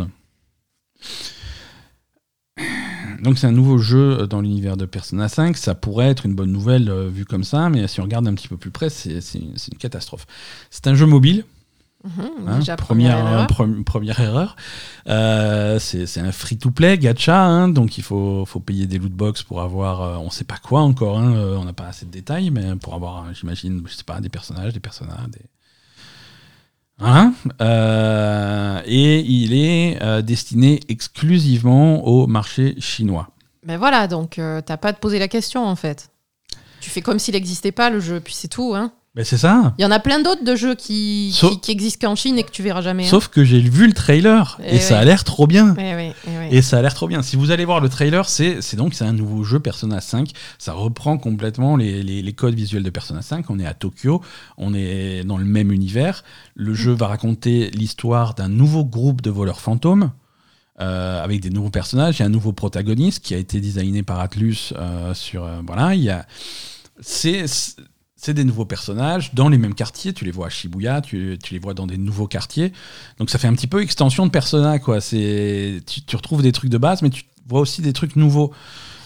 Donc 3.24 3.38
c'est 3.38 3.46
un 3.46 3.52
nouveau 3.52 3.78
jeu 3.78 4.26
dans 4.26 4.42
l'univers 4.42 4.76
de 4.76 4.84
Persona 4.84 5.28
5. 5.28 5.56
Ça 5.56 5.74
pourrait 5.74 6.10
être 6.10 6.26
une 6.26 6.34
bonne 6.34 6.52
nouvelle 6.52 6.90
euh, 6.90 7.08
vu 7.08 7.24
comme 7.24 7.42
ça, 7.42 7.70
mais 7.70 7.88
si 7.88 8.00
on 8.00 8.04
regarde 8.04 8.28
un 8.28 8.34
petit 8.34 8.48
peu 8.48 8.58
plus 8.58 8.70
près, 8.70 8.90
c'est 8.90 9.18
une, 9.34 9.54
catastrophe. 9.78 10.26
C'est 10.70 10.86
un 10.86 10.94
jeu 10.94 11.06
mobile. 11.06 11.44
Mhm, 12.04 12.12
hein, 12.46 12.58
déjà, 12.58 12.76
première, 12.76 13.16
première 13.16 13.32
erreur. 13.32 13.46
pre- 13.46 13.84
première 13.84 14.20
erreur. 14.20 14.56
Euh, 15.08 15.78
c'est 15.78 16.20
un 16.20 16.32
free-to-play 16.32 16.98
gacha, 16.98 17.42
hein, 17.46 17.68
donc 17.70 17.96
il 17.96 18.04
faut, 18.04 18.44
faut 18.44 18.60
payer 18.60 18.86
des 18.86 18.98
loot 18.98 19.12
box 19.12 19.42
pour 19.42 19.62
avoir, 19.62 20.02
euh, 20.02 20.16
on 20.18 20.28
sait 20.28 20.44
pas 20.44 20.58
quoi 20.58 20.82
encore, 20.82 21.18
hein, 21.18 21.34
euh, 21.34 21.56
on 21.56 21.64
n'a 21.64 21.72
pas 21.72 21.86
assez 21.86 22.04
de 22.04 22.10
détails, 22.10 22.50
mais 22.50 22.76
pour 22.76 22.92
avoir, 22.92 23.24
euh, 23.24 23.32
j'imagine, 23.32 23.82
je 23.88 23.94
sais 23.94 24.04
pas, 24.04 24.20
des 24.20 24.28
personnages, 24.28 24.74
des 24.74 24.80
personnages, 24.80 25.28
des... 25.30 25.40
Euh, 27.60 28.80
et 28.86 29.20
il 29.20 29.54
est 29.54 30.02
euh, 30.02 30.22
destiné 30.22 30.80
exclusivement 30.88 32.06
au 32.06 32.26
marché 32.26 32.74
chinois. 32.78 33.28
Ben 33.64 33.78
voilà, 33.78 34.06
donc 34.06 34.38
euh, 34.38 34.60
t'as 34.60 34.76
pas 34.76 34.88
à 34.88 34.92
te 34.92 35.00
poser 35.00 35.18
la 35.18 35.28
question 35.28 35.66
en 35.66 35.76
fait. 35.76 36.10
Tu 36.80 36.90
fais 36.90 37.00
comme 37.00 37.18
s'il 37.18 37.34
n'existait 37.34 37.72
pas 37.72 37.90
le 37.90 37.98
jeu, 37.98 38.20
puis 38.20 38.34
c'est 38.34 38.48
tout. 38.48 38.74
Hein. 38.74 38.92
Ben 39.14 39.24
c'est 39.24 39.36
ça. 39.38 39.74
Il 39.78 39.82
y 39.82 39.84
en 39.84 39.92
a 39.92 40.00
plein 40.00 40.18
d'autres 40.20 40.42
de 40.42 40.56
jeux 40.56 40.74
qui, 40.74 41.30
Sauf- 41.32 41.52
qui, 41.52 41.60
qui 41.60 41.70
existent 41.70 42.08
qu'en 42.08 42.16
Chine 42.16 42.36
et 42.36 42.42
que 42.42 42.50
tu 42.50 42.64
verras 42.64 42.80
jamais. 42.82 43.04
hein. 43.06 43.08
Sauf 43.10 43.28
que 43.28 43.44
j'ai 43.44 43.60
vu 43.60 43.86
le 43.86 43.92
trailer 43.92 44.58
et, 44.64 44.74
Eh 44.76 44.78
ça 44.80 44.98
a 44.98 45.04
l'air 45.04 45.22
trop 45.22 45.46
bien. 45.46 45.76
Eh 45.78 46.12
eh. 46.50 46.56
Et 46.56 46.62
ça 46.62 46.78
a 46.78 46.82
l'air 46.82 46.94
trop 46.94 47.06
bien. 47.06 47.22
Si 47.22 47.36
vous 47.36 47.52
allez 47.52 47.64
voir 47.64 47.80
le 47.80 47.88
trailer, 47.88 48.28
c'est 48.28 48.58
donc 48.74 48.92
c'est 48.94 49.04
un 49.04 49.12
nouveau 49.12 49.44
jeu 49.44 49.60
Persona 49.60 50.00
5. 50.00 50.30
Ça 50.58 50.72
reprend 50.72 51.16
complètement 51.16 51.76
les, 51.76 52.02
les- 52.02 52.22
les 52.22 52.32
codes 52.32 52.54
visuels 52.56 52.82
de 52.82 52.90
Persona 52.90 53.22
5. 53.22 53.48
On 53.50 53.60
est 53.60 53.66
à 53.66 53.74
Tokyo, 53.74 54.20
on 54.58 54.74
est 54.74 55.22
dans 55.22 55.38
le 55.38 55.44
même 55.44 55.70
univers. 55.70 56.24
Le 56.56 56.74
jeu 56.74 56.92
va 56.92 57.06
raconter 57.06 57.70
l'histoire 57.70 58.34
d'un 58.34 58.48
nouveau 58.48 58.84
groupe 58.84 59.22
de 59.22 59.30
voleurs 59.30 59.60
fantômes. 59.60 60.10
euh, 60.80 61.22
avec 61.22 61.40
des 61.40 61.50
nouveaux 61.50 61.70
personnages, 61.70 62.16
il 62.18 62.22
y 62.22 62.22
a 62.24 62.26
un 62.26 62.30
nouveau 62.30 62.52
protagoniste 62.52 63.24
qui 63.24 63.32
a 63.32 63.38
été 63.38 63.60
designé 63.60 64.02
par 64.02 64.18
Atlus 64.18 64.72
euh, 64.76 65.14
sur 65.14 65.44
euh, 65.44 65.60
voilà, 65.64 65.94
il 65.94 66.02
y 66.02 66.10
a 66.10 66.26
c'est 67.00 67.44
c'est 68.24 68.34
des 68.34 68.44
nouveaux 68.44 68.64
personnages 68.64 69.34
dans 69.34 69.48
les 69.48 69.58
mêmes 69.58 69.74
quartiers. 69.74 70.12
Tu 70.14 70.24
les 70.24 70.30
vois 70.30 70.46
à 70.46 70.50
Shibuya, 70.50 71.00
tu, 71.02 71.38
tu 71.42 71.52
les 71.54 71.60
vois 71.60 71.74
dans 71.74 71.86
des 71.86 71.98
nouveaux 71.98 72.26
quartiers. 72.26 72.72
Donc 73.18 73.28
ça 73.30 73.38
fait 73.38 73.48
un 73.48 73.54
petit 73.54 73.66
peu 73.66 73.82
extension 73.82 74.24
de 74.26 74.30
Persona, 74.30 74.78
quoi. 74.78 75.00
C'est 75.00 75.82
tu, 75.86 76.02
tu 76.02 76.16
retrouves 76.16 76.42
des 76.42 76.52
trucs 76.52 76.70
de 76.70 76.78
base, 76.78 77.02
mais 77.02 77.10
tu 77.10 77.24
vois 77.46 77.60
aussi 77.60 77.82
des 77.82 77.92
trucs 77.92 78.16
nouveaux. 78.16 78.52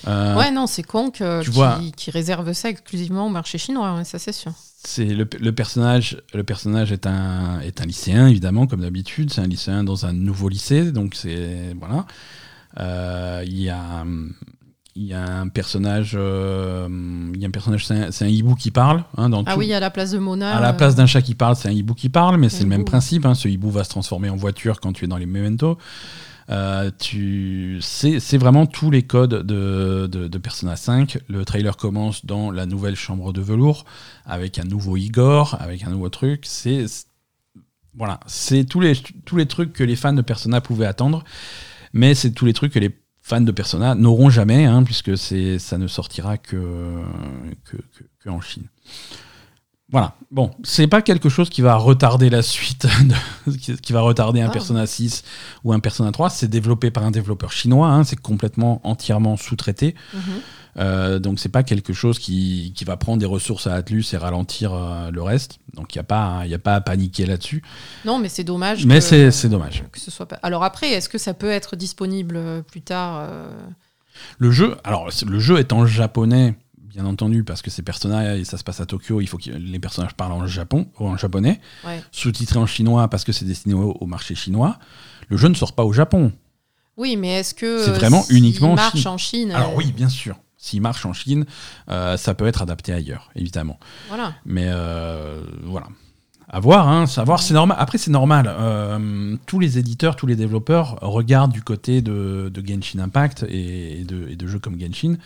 Euh, 0.07 0.37
Ouais, 0.37 0.53
non, 0.53 0.66
c'est 0.69 0.85
con 0.85 1.11
que, 1.11 1.43
tu 1.43 1.51
qui, 1.51 1.57
vois- 1.57 1.81
qui 1.97 2.11
réserve 2.12 2.53
ça 2.53 2.69
exclusivement 2.71 3.27
au 3.27 3.31
marché 3.31 3.59
chinois, 3.59 3.97
ouais, 3.97 4.05
ça 4.05 4.19
c'est 4.21 4.33
sûr. 4.33 4.53
C'est 4.85 5.07
le, 5.07 5.29
le 5.41 5.53
personnage. 5.53 6.23
Le 6.33 6.45
personnage 6.45 6.93
est 6.93 7.05
un 7.07 7.59
est 7.61 7.81
un 7.81 7.85
lycéen 7.87 8.29
évidemment 8.29 8.69
comme 8.69 8.83
d'habitude. 8.83 9.33
C'est 9.33 9.41
un 9.41 9.49
lycéen 9.49 9.83
dans 9.83 10.07
un 10.07 10.12
nouveau 10.12 10.49
lycée, 10.49 10.93
donc 10.93 11.16
c'est 11.16 11.75
voilà. 11.81 12.07
Euh, 12.79 13.43
Il 13.45 13.61
y 13.61 13.71
a 13.71 14.03
hum, 14.03 14.35
il 15.01 15.05
y 15.07 15.15
a 15.15 15.25
un 15.41 15.47
personnage. 15.49 16.13
euh, 16.17 16.89
Il 17.35 17.41
y 17.41 17.45
a 17.45 17.49
un 17.49 17.53
personnage. 17.53 17.87
C'est 17.87 18.25
un, 18.25 18.27
hibou 18.29 18.57
qui 18.57 18.73
parle 18.73 19.05
hein, 19.17 19.29
dans 19.29 19.45
Ah 19.47 19.53
tout- 19.55 19.61
oui, 19.61 19.73
à 19.73 19.79
la 19.79 19.91
place 19.91 20.11
de 20.11 20.19
Mona. 20.19 20.57
À 20.57 20.61
la 20.61 20.71
euh, 20.71 20.73
place 20.73 20.97
d'un 20.97 21.07
chat 21.07 21.23
qui 21.23 21.37
parle, 21.37 21.55
c'est 21.55 21.69
un 21.69 21.73
hibou 21.73 21.95
qui 21.95 22.09
parle, 22.09 22.37
mais 22.37 22.49
c'est 22.49 22.65
le 22.65 22.69
même 22.69 22.85
principe. 22.85 23.25
hein. 23.25 23.35
Ce 23.35 23.47
hibou 23.47 23.71
va 23.71 23.85
se 23.85 23.91
transformer 23.91 24.29
en 24.29 24.35
voiture 24.37 24.81
quand 24.81 24.93
tu 24.93 25.05
es 25.05 25.09
dans 25.09 25.17
les 25.17 25.27
Memento. 25.27 25.79
Euh, 26.51 26.91
tu... 26.99 27.79
c'est, 27.81 28.19
c'est 28.21 28.39
vraiment 28.39 28.67
tous 28.67 28.91
les 28.91 29.03
codes 29.03 29.47
de, 29.47 30.09
de, 30.11 30.27
de 30.29 30.39
Persona 30.39 30.75
5. 30.77 31.19
Le 31.29 31.45
trailer 31.45 31.77
commence 31.77 32.25
dans 32.27 32.51
la 32.51 32.67
nouvelle 32.67 32.97
chambre 32.97 33.33
de 33.33 33.41
velours, 33.41 33.85
avec 34.27 34.59
un 34.59 34.65
nouveau 34.65 34.97
Igor, 34.97 35.57
avec 35.61 35.85
un 35.85 35.91
nouveau 35.91 36.09
truc. 36.09 36.45
C'est, 36.47 36.87
voilà, 37.95 38.19
c'est 38.27 38.65
tous 38.65 38.81
les, 38.81 38.95
tous 39.27 39.37
les 39.37 39.47
trucs 39.47 39.73
que 39.73 39.85
les 39.85 39.95
fans 39.97 40.13
de 40.15 40.23
Persona 40.23 40.61
pouvaient 40.61 40.87
attendre, 40.87 41.23
mais 41.93 42.15
c'est 42.15 42.33
tous 42.33 42.47
les 42.47 42.53
trucs 42.55 42.73
que 42.73 42.79
les 42.79 42.97
fans 43.29 43.41
de 43.43 43.53
Persona 43.53 43.95
n'auront 43.95 44.31
jamais, 44.31 44.64
hein, 44.64 44.83
puisque 44.83 45.16
ça 45.16 45.79
ne 45.79 45.87
sortira 45.87 46.39
que, 46.39 47.03
que, 47.64 47.76
que- 47.76 48.05
que 48.20 48.29
en 48.31 48.41
Chine. 48.41 48.64
Voilà. 49.91 50.14
Bon, 50.31 50.51
c'est 50.64 50.87
pas 50.87 51.01
quelque 51.01 51.31
chose 51.31 51.49
qui 51.49 51.62
va 51.62 51.76
retarder 51.76 52.29
la 52.29 52.43
suite, 52.43 52.87
de- 53.47 53.53
qui, 53.57 53.74
qui 53.81 53.93
va 53.95 54.01
retarder 54.03 54.41
un 54.43 54.49
Ah. 54.49 54.53
Persona 54.53 54.87
6 54.87 55.24
ou 55.64 55.72
un 55.72 55.81
Persona 55.81 56.12
3. 56.12 56.29
C'est 56.31 56.49
développé 56.49 56.91
par 56.91 57.05
un 57.05 57.11
développeur 57.11 57.53
chinois, 57.53 57.89
hein, 57.89 58.05
c'est 58.05 58.20
complètement 58.20 58.81
entièrement 58.85 59.37
sous-traité. 59.37 59.95
mhm. 60.14 60.20
Euh, 60.79 61.18
donc 61.18 61.41
c'est 61.41 61.49
pas 61.49 61.62
quelque 61.64 61.93
chose 61.93 62.18
qui, 62.18 62.72
qui 62.76 62.85
va 62.85 62.97
prendre 62.97 63.18
des 63.18 63.26
ressources 63.26 63.66
à 63.66 63.74
Atlus 63.74 64.05
et 64.12 64.16
ralentir 64.16 64.72
euh, 64.72 65.11
le 65.11 65.22
reste. 65.22 65.59
Donc 65.74 65.95
il 65.95 65.99
n'y 65.99 66.01
a, 66.01 66.05
pas- 66.05 66.47
y 66.47 66.55
a 66.55 66.59
pas 66.59 66.76
à 66.76 66.81
paniquer 66.81 67.26
là-dessus. 67.26 67.62
Non, 68.05 68.18
mais 68.18 68.29
c'est 68.29 68.45
dommage. 68.45 68.87
Mais 68.87 69.01
c'est 69.01 69.49
dommage. 69.49 69.83
que 69.91 69.99
ce 70.01 70.11
soit 70.11 70.26
pas. 70.26 70.39
Alors 70.43 70.62
après, 70.62 70.91
est-ce 70.91 71.09
que 71.09 71.18
ça 71.18 71.35
peut 71.35 71.51
être 71.51 71.74
disponible 71.76 72.37
euh, 72.37 72.62
plus 72.62 72.83
tard 72.83 73.29
Le 74.39 74.51
jeu, 74.51 74.76
alors 74.85 75.09
le 75.26 75.39
jeu 75.41 75.59
est 75.59 75.72
en 75.72 75.85
japonais, 75.87 76.55
bien 76.81 77.07
entendu, 77.07 77.45
parce 77.45 77.62
que 77.62 77.70
c'est 77.70 77.83
Persona 77.83 78.37
et 78.37 78.45
ça 78.45 78.57
se 78.57 78.64
passe 78.64 78.81
à 78.81 78.87
Tokyo, 78.87 79.20
il 79.20 79.26
faut 79.26 79.39
que 79.39 79.51
les 79.51 79.79
personnages 79.79 80.14
parlent 80.14 80.33
en, 80.33 80.47
Japon, 80.47 80.87
en 80.99 81.16
japonais. 81.16 81.61
Ouais. 81.87 82.03
Sous-titré 82.12 82.59
en 82.59 82.66
chinois 82.66 83.09
parce 83.09 83.24
que 83.24 83.33
c'est 83.33 83.45
destiné 83.45 83.74
au, 83.74 83.97
au 84.01 84.07
marché 84.07 84.35
chinois. 84.35 84.79
Le 85.29 85.37
jeu 85.37 85.49
ne 85.49 85.55
sort 85.55 85.74
pas 85.74 85.85
au 85.85 85.93
Japon. 85.93 86.33
Oui, 86.97 87.16
mais 87.16 87.29
est-ce 87.41 87.55
que 87.55 87.85
C'est 87.85 87.93
vraiment 87.93 88.24
uniquement 88.31 88.72
en 88.72 88.76
marche 88.76 88.97
Chine. 88.99 89.09
en 89.09 89.18
Chine 89.18 89.53
Alors 89.53 89.74
oui, 89.76 89.93
bien 89.93 90.09
sûr. 90.09 90.37
S'il 90.61 90.81
marche 90.83 91.07
en 91.07 91.13
Chine, 91.13 91.47
euh, 91.89 92.17
ça 92.17 92.35
peut 92.35 92.47
être 92.47 92.63
adapté 92.63 92.93
ailleurs, 92.93 93.31
évidemment. 93.37 93.79
Voilà. 94.09 94.35
Mais 94.45 94.67
euh, 94.67 95.41
voilà. 95.63 95.87
À 96.51 96.61
voir, 96.61 96.89
hein, 96.89 97.07
savoir, 97.07 97.43
c'est 97.43 97.53
normal. 97.55 97.77
Après, 97.79 97.99
c'est 97.99 98.11
normal. 98.11 98.51
Euh, 98.59 99.37
tous 99.47 99.61
les 99.61 99.79
éditeurs, 99.79 100.17
tous 100.17 100.27
les 100.27 100.35
développeurs 100.35 100.99
regardent 101.03 101.53
du 101.53 101.63
côté 101.63 102.01
de, 102.01 102.51
de 102.53 102.67
Genshin 102.67 103.01
Impact 103.01 103.45
et, 103.49 104.01
et 104.01 104.05
de, 104.05 104.29
et 104.31 104.35
de 104.37 104.47
jeux 104.47 104.59
comme 104.59 104.81
Genshin 104.81 105.17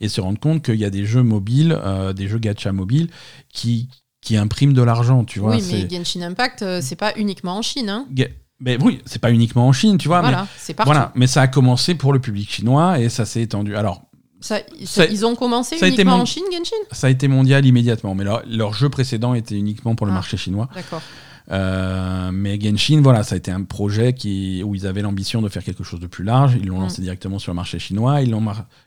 et 0.00 0.08
se 0.08 0.20
rendent 0.20 0.38
compte 0.38 0.62
qu'il 0.64 0.76
y 0.76 0.84
a 0.84 0.90
des 0.90 1.04
jeux 1.04 1.24
mobiles, 1.24 1.76
des 2.14 2.28
jeux 2.28 2.38
gacha 2.38 2.70
mobiles 2.72 3.08
qui, 3.52 3.88
qui 4.22 4.36
impriment 4.36 4.72
de 4.72 4.82
l'argent, 4.82 5.24
tu 5.24 5.40
vois. 5.40 5.56
oui, 5.56 5.64
mais 5.72 5.88
Genshin 5.90 6.22
Impact, 6.22 6.64
c'est 6.80 6.96
pas 6.96 7.12
uniquement 7.16 7.56
en 7.58 7.62
Chine. 7.62 7.88
Hein. 7.90 8.06
Ga- 8.12 8.28
mais 8.60 8.76
oui, 8.82 9.00
c'est 9.04 9.20
pas 9.20 9.32
uniquement 9.32 9.66
en 9.68 9.72
Chine, 9.72 9.98
tu 9.98 10.06
vois. 10.08 10.22
mais- 10.22 10.28
voilà, 10.28 10.46
c'est 10.56 10.74
partout. 10.74 10.90
voilà, 10.92 11.12
mais 11.16 11.26
ça 11.26 11.42
a 11.42 11.48
commencé 11.48 11.94
pour 11.96 12.12
le 12.12 12.20
public 12.20 12.50
chinois 12.50 13.00
et 13.00 13.08
ça 13.08 13.24
s'est 13.26 13.42
étendu. 13.42 13.74
Alors, 13.76 14.02
Ça- 14.40 14.60
Ça- 14.84 15.06
ils 15.06 15.26
ont 15.26 15.34
commencé 15.34 15.76
ça 15.78 15.88
uniquement 15.88 16.16
mon- 16.16 16.22
en 16.22 16.26
Chine, 16.26 16.44
Genshin 16.52 16.76
ça 16.92 17.08
a 17.08 17.10
été 17.10 17.26
mondial 17.28 17.66
immédiatement, 17.66 18.14
mais 18.14 18.24
leur, 18.24 18.42
leur 18.48 18.72
jeu 18.72 18.88
précédent 18.88 19.34
était 19.34 19.56
uniquement 19.56 19.94
pour 19.96 20.06
le 20.06 20.12
Ah. 20.12 20.16
marché 20.16 20.36
chinois. 20.36 20.68
D'accord. 20.74 21.02
Euh, 21.50 22.30
mais 22.30 22.60
Genshin, 22.60 23.00
voilà, 23.02 23.22
ça 23.22 23.34
a 23.34 23.38
été 23.38 23.50
un 23.50 23.62
projet 23.62 24.12
qui, 24.12 24.62
où 24.62 24.74
ils 24.74 24.86
avaient 24.86 25.00
l'ambition 25.00 25.40
de 25.40 25.48
faire 25.48 25.64
quelque 25.64 25.82
chose 25.82 25.98
de 25.98 26.06
plus 26.06 26.22
large. 26.24 26.56
Ils 26.60 26.66
l'ont 26.66 26.76
Mm. 26.78 26.82
lancé 26.82 27.00
directement 27.02 27.38
sur 27.38 27.52
le 27.52 27.56
marché 27.56 27.78
chinois. 27.78 28.20
Ils 28.20 28.30
l'ont 28.30 28.44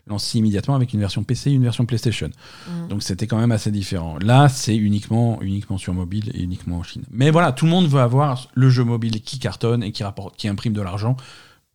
lancé 0.07 0.37
immédiatement 0.37 0.75
avec 0.75 0.93
une 0.93 0.99
version 0.99 1.23
PC 1.23 1.49
et 1.49 1.53
une 1.53 1.63
version 1.63 1.85
PlayStation. 1.85 2.29
Mm. 2.67 2.87
Donc 2.89 3.03
c'était 3.03 3.25
quand 3.25 3.37
même 3.39 3.51
assez 3.51 3.71
différent. 3.71 4.17
Là, 4.21 4.47
c'est 4.47 4.75
uniquement, 4.75 5.39
uniquement 5.41 5.79
sur 5.79 5.93
mobile 5.95 6.31
et 6.35 6.43
uniquement 6.43 6.77
en 6.77 6.83
Chine. 6.83 7.03
Mais 7.09 7.31
voilà, 7.31 7.51
tout 7.51 7.65
le 7.65 7.71
monde 7.71 7.87
veut 7.87 7.99
avoir 8.01 8.47
le 8.53 8.69
jeu 8.69 8.83
mobile 8.83 9.21
qui 9.21 9.39
cartonne 9.39 9.81
et 9.83 9.91
qui, 9.91 10.03
rapporte, 10.03 10.37
qui 10.37 10.47
imprime 10.47 10.73
de 10.73 10.81
l'argent. 10.81 11.17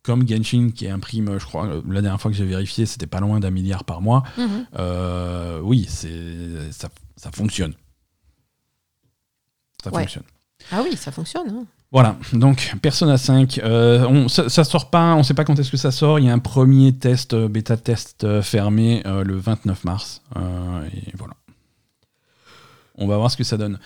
Comme 0.07 0.25
Genshin 0.25 0.69
qui 0.73 0.87
imprime, 0.87 1.37
je 1.37 1.43
crois, 1.45 1.67
la 1.85 2.01
dernière 2.01 2.21
fois 2.21 2.31
que 2.31 2.37
j'ai 2.37 2.45
vérifié, 2.45 2.85
c'était 2.85 3.07
pas 3.07 3.19
loin 3.19 3.41
d'un 3.41 3.51
milliard 3.51 3.83
par 3.83 3.99
mois. 4.01 4.23
Mhm. 4.37 4.65
Euh, 4.79 5.59
oui, 5.61 5.85
c'est 5.89 6.71
ça, 6.71 6.87
ça 7.17 7.29
fonctionne. 7.33 7.73
Ça 9.83 9.91
Ouais. 9.91 10.03
fonctionne. 10.03 10.23
Ah 10.71 10.81
oui, 10.81 10.95
ça 10.95 11.11
fonctionne. 11.11 11.49
hein. 11.49 11.65
Voilà, 11.91 12.15
donc 12.31 12.73
Persona 12.81 13.17
5, 13.17 13.59
euh, 13.59 14.05
on, 14.07 14.29
ça, 14.29 14.47
ça 14.47 14.63
sort 14.63 14.89
pas, 14.89 15.13
on 15.15 15.23
sait 15.23 15.33
pas 15.33 15.43
quand 15.43 15.59
est-ce 15.59 15.71
que 15.71 15.77
ça 15.77 15.91
sort. 15.91 16.19
Il 16.19 16.25
y 16.25 16.29
a 16.29 16.33
un 16.33 16.39
premier 16.39 16.93
test, 16.93 17.33
euh, 17.33 17.49
bêta 17.49 17.75
test 17.75 18.41
fermé 18.41 19.03
euh, 19.05 19.25
le 19.25 19.35
29 19.37 19.83
mars. 19.83 20.21
Et 20.37 21.11
voilà. 21.17 21.33
On 22.95 23.07
va 23.07 23.17
voir 23.17 23.29
ce 23.29 23.35
que 23.35 23.43
ça 23.43 23.57
donne. 23.57 23.77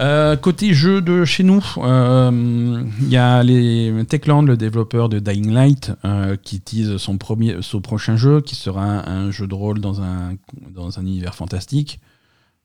Euh, 0.00 0.36
côté 0.36 0.72
jeu 0.72 1.02
de 1.02 1.24
chez 1.24 1.42
nous, 1.42 1.62
euh, 1.78 2.82
il 3.00 3.08
y 3.08 3.16
a 3.16 3.42
les 3.42 3.92
Techland, 4.08 4.42
le 4.42 4.56
développeur 4.56 5.08
de 5.08 5.18
Dying 5.18 5.52
Light, 5.52 5.92
euh, 6.04 6.36
qui 6.36 6.60
tease 6.60 6.96
son, 6.96 7.18
premier, 7.18 7.56
son 7.60 7.80
prochain 7.80 8.16
jeu, 8.16 8.40
qui 8.40 8.54
sera 8.54 9.08
un, 9.08 9.30
jeu 9.30 9.46
de 9.46 9.54
rôle 9.54 9.80
dans 9.80 10.00
un, 10.00 10.36
dans 10.74 10.98
un 10.98 11.02
univers 11.02 11.34
fantastique. 11.34 12.00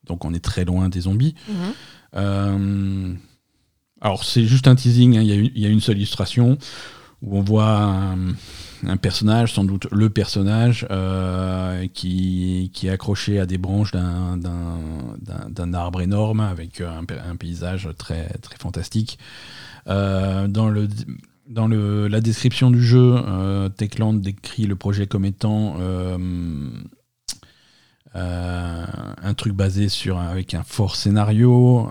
Donc 0.06 0.24
on 0.24 0.34
est 0.34 0.44
très 0.44 0.64
loin 0.64 0.88
des 0.90 1.02
zombies. 1.02 1.36
Mhm. 2.14 3.18
Alors, 4.00 4.24
c'est 4.24 4.46
juste 4.46 4.68
un 4.68 4.76
teasing, 4.76 5.18
hein, 5.18 5.22
il 5.22 5.28
y, 5.28 5.32
a 5.32 5.36
une- 5.36 5.52
il 5.56 5.62
y 5.62 5.66
a 5.66 5.70
une 5.70 5.80
seule 5.82 5.98
illustration 5.98 6.58
où 7.24 7.38
on 7.38 7.42
voit 7.42 7.68
un, 7.72 8.16
un 8.86 8.98
personnage, 8.98 9.54
sans 9.54 9.64
doute 9.64 9.88
le 9.92 10.10
personnage, 10.10 10.86
euh, 10.92 11.88
qui, 11.94 12.70
est 12.88 12.92
accroché 12.92 13.40
à 13.40 13.46
des 13.46 13.58
branches 13.58 13.92
d'un- 13.92 14.38
arbre 15.74 16.02
énorme 16.02 16.40
avec 16.40 16.82
un, 16.82 17.04
pa- 17.06 17.22
un 17.28 17.36
paysage 17.36 17.90
très, 17.98 18.28
fantastique. 18.60 19.18
Euh, 19.88 20.48
dans 20.48 20.70
le, 21.68 22.08
la 22.08 22.20
description 22.22 22.72
du 22.72 22.84
jeu, 22.84 23.16
euh, 23.16 23.70
Techland 23.70 24.14
décrit 24.14 24.66
le 24.66 24.76
projet 24.76 25.08
comme 25.08 25.24
étant 25.26 25.78
euh, 25.80 26.18
euh, 28.16 28.86
un 29.22 29.34
truc 29.34 29.54
basé 29.54 29.90
sur 29.90 30.18
avec 30.20 30.54
un 30.54 30.64
fort 30.64 30.96
scénario, 30.96 31.88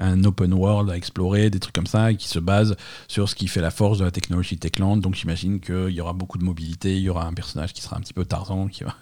un, 0.00 0.24
open 0.24 0.52
world 0.52 0.90
à 0.90 0.96
explorer, 0.96 1.50
des 1.50 1.60
trucs 1.60 1.74
comme 1.74 1.86
ça, 1.86 2.12
qui 2.14 2.28
se 2.28 2.38
base 2.38 2.76
sur 3.08 3.28
ce 3.28 3.34
qui 3.34 3.48
fait 3.48 3.60
la 3.60 3.70
force 3.70 3.98
de 3.98 4.04
la 4.04 4.10
technologie 4.10 4.58
Techland. 4.58 4.98
Donc 4.98 5.14
j'imagine 5.14 5.60
qu'il 5.60 5.90
y 5.90 6.00
aura 6.00 6.12
beaucoup 6.12 6.38
de 6.38 6.44
mobilité, 6.44 6.96
il 6.96 7.02
y 7.02 7.08
aura 7.08 7.26
un 7.26 7.32
personnage 7.32 7.72
qui 7.72 7.82
sera 7.82 7.96
un 7.96 8.00
petit 8.00 8.14
peu 8.14 8.24
Tarzan, 8.24 8.68
qui 8.68 8.84
va, 8.84 8.94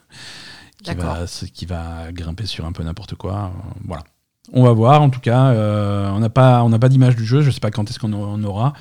qui 0.83 0.95
va, 0.95 1.25
qui 1.53 1.67
va 1.67 2.13
grimper 2.13 2.47
sur 2.47 2.67
un 2.67 2.73
peu 2.73 2.83
n'importe 2.83 3.15
quoi. 3.15 3.53
Euh, 3.55 3.71
voilà. 3.87 4.05
On 4.53 4.65
va 4.65 4.73
voir, 4.73 5.03
en 5.03 5.11
tout 5.11 5.21
cas, 5.21 5.49
euh, 5.49 6.09
on 6.11 6.21
n'a 6.21 6.31
pas, 6.31 6.63
on 6.63 6.71
pas 6.71 6.89
d'image 6.89 7.17
du 7.17 7.25
jeu, 7.27 7.43
je 7.43 7.51
sais 7.51 7.61
pas 7.61 7.71
quand 7.71 7.89
est-ce 7.91 7.99
qu'on 7.99 8.13
en 8.13 8.43
aura. 8.45 8.73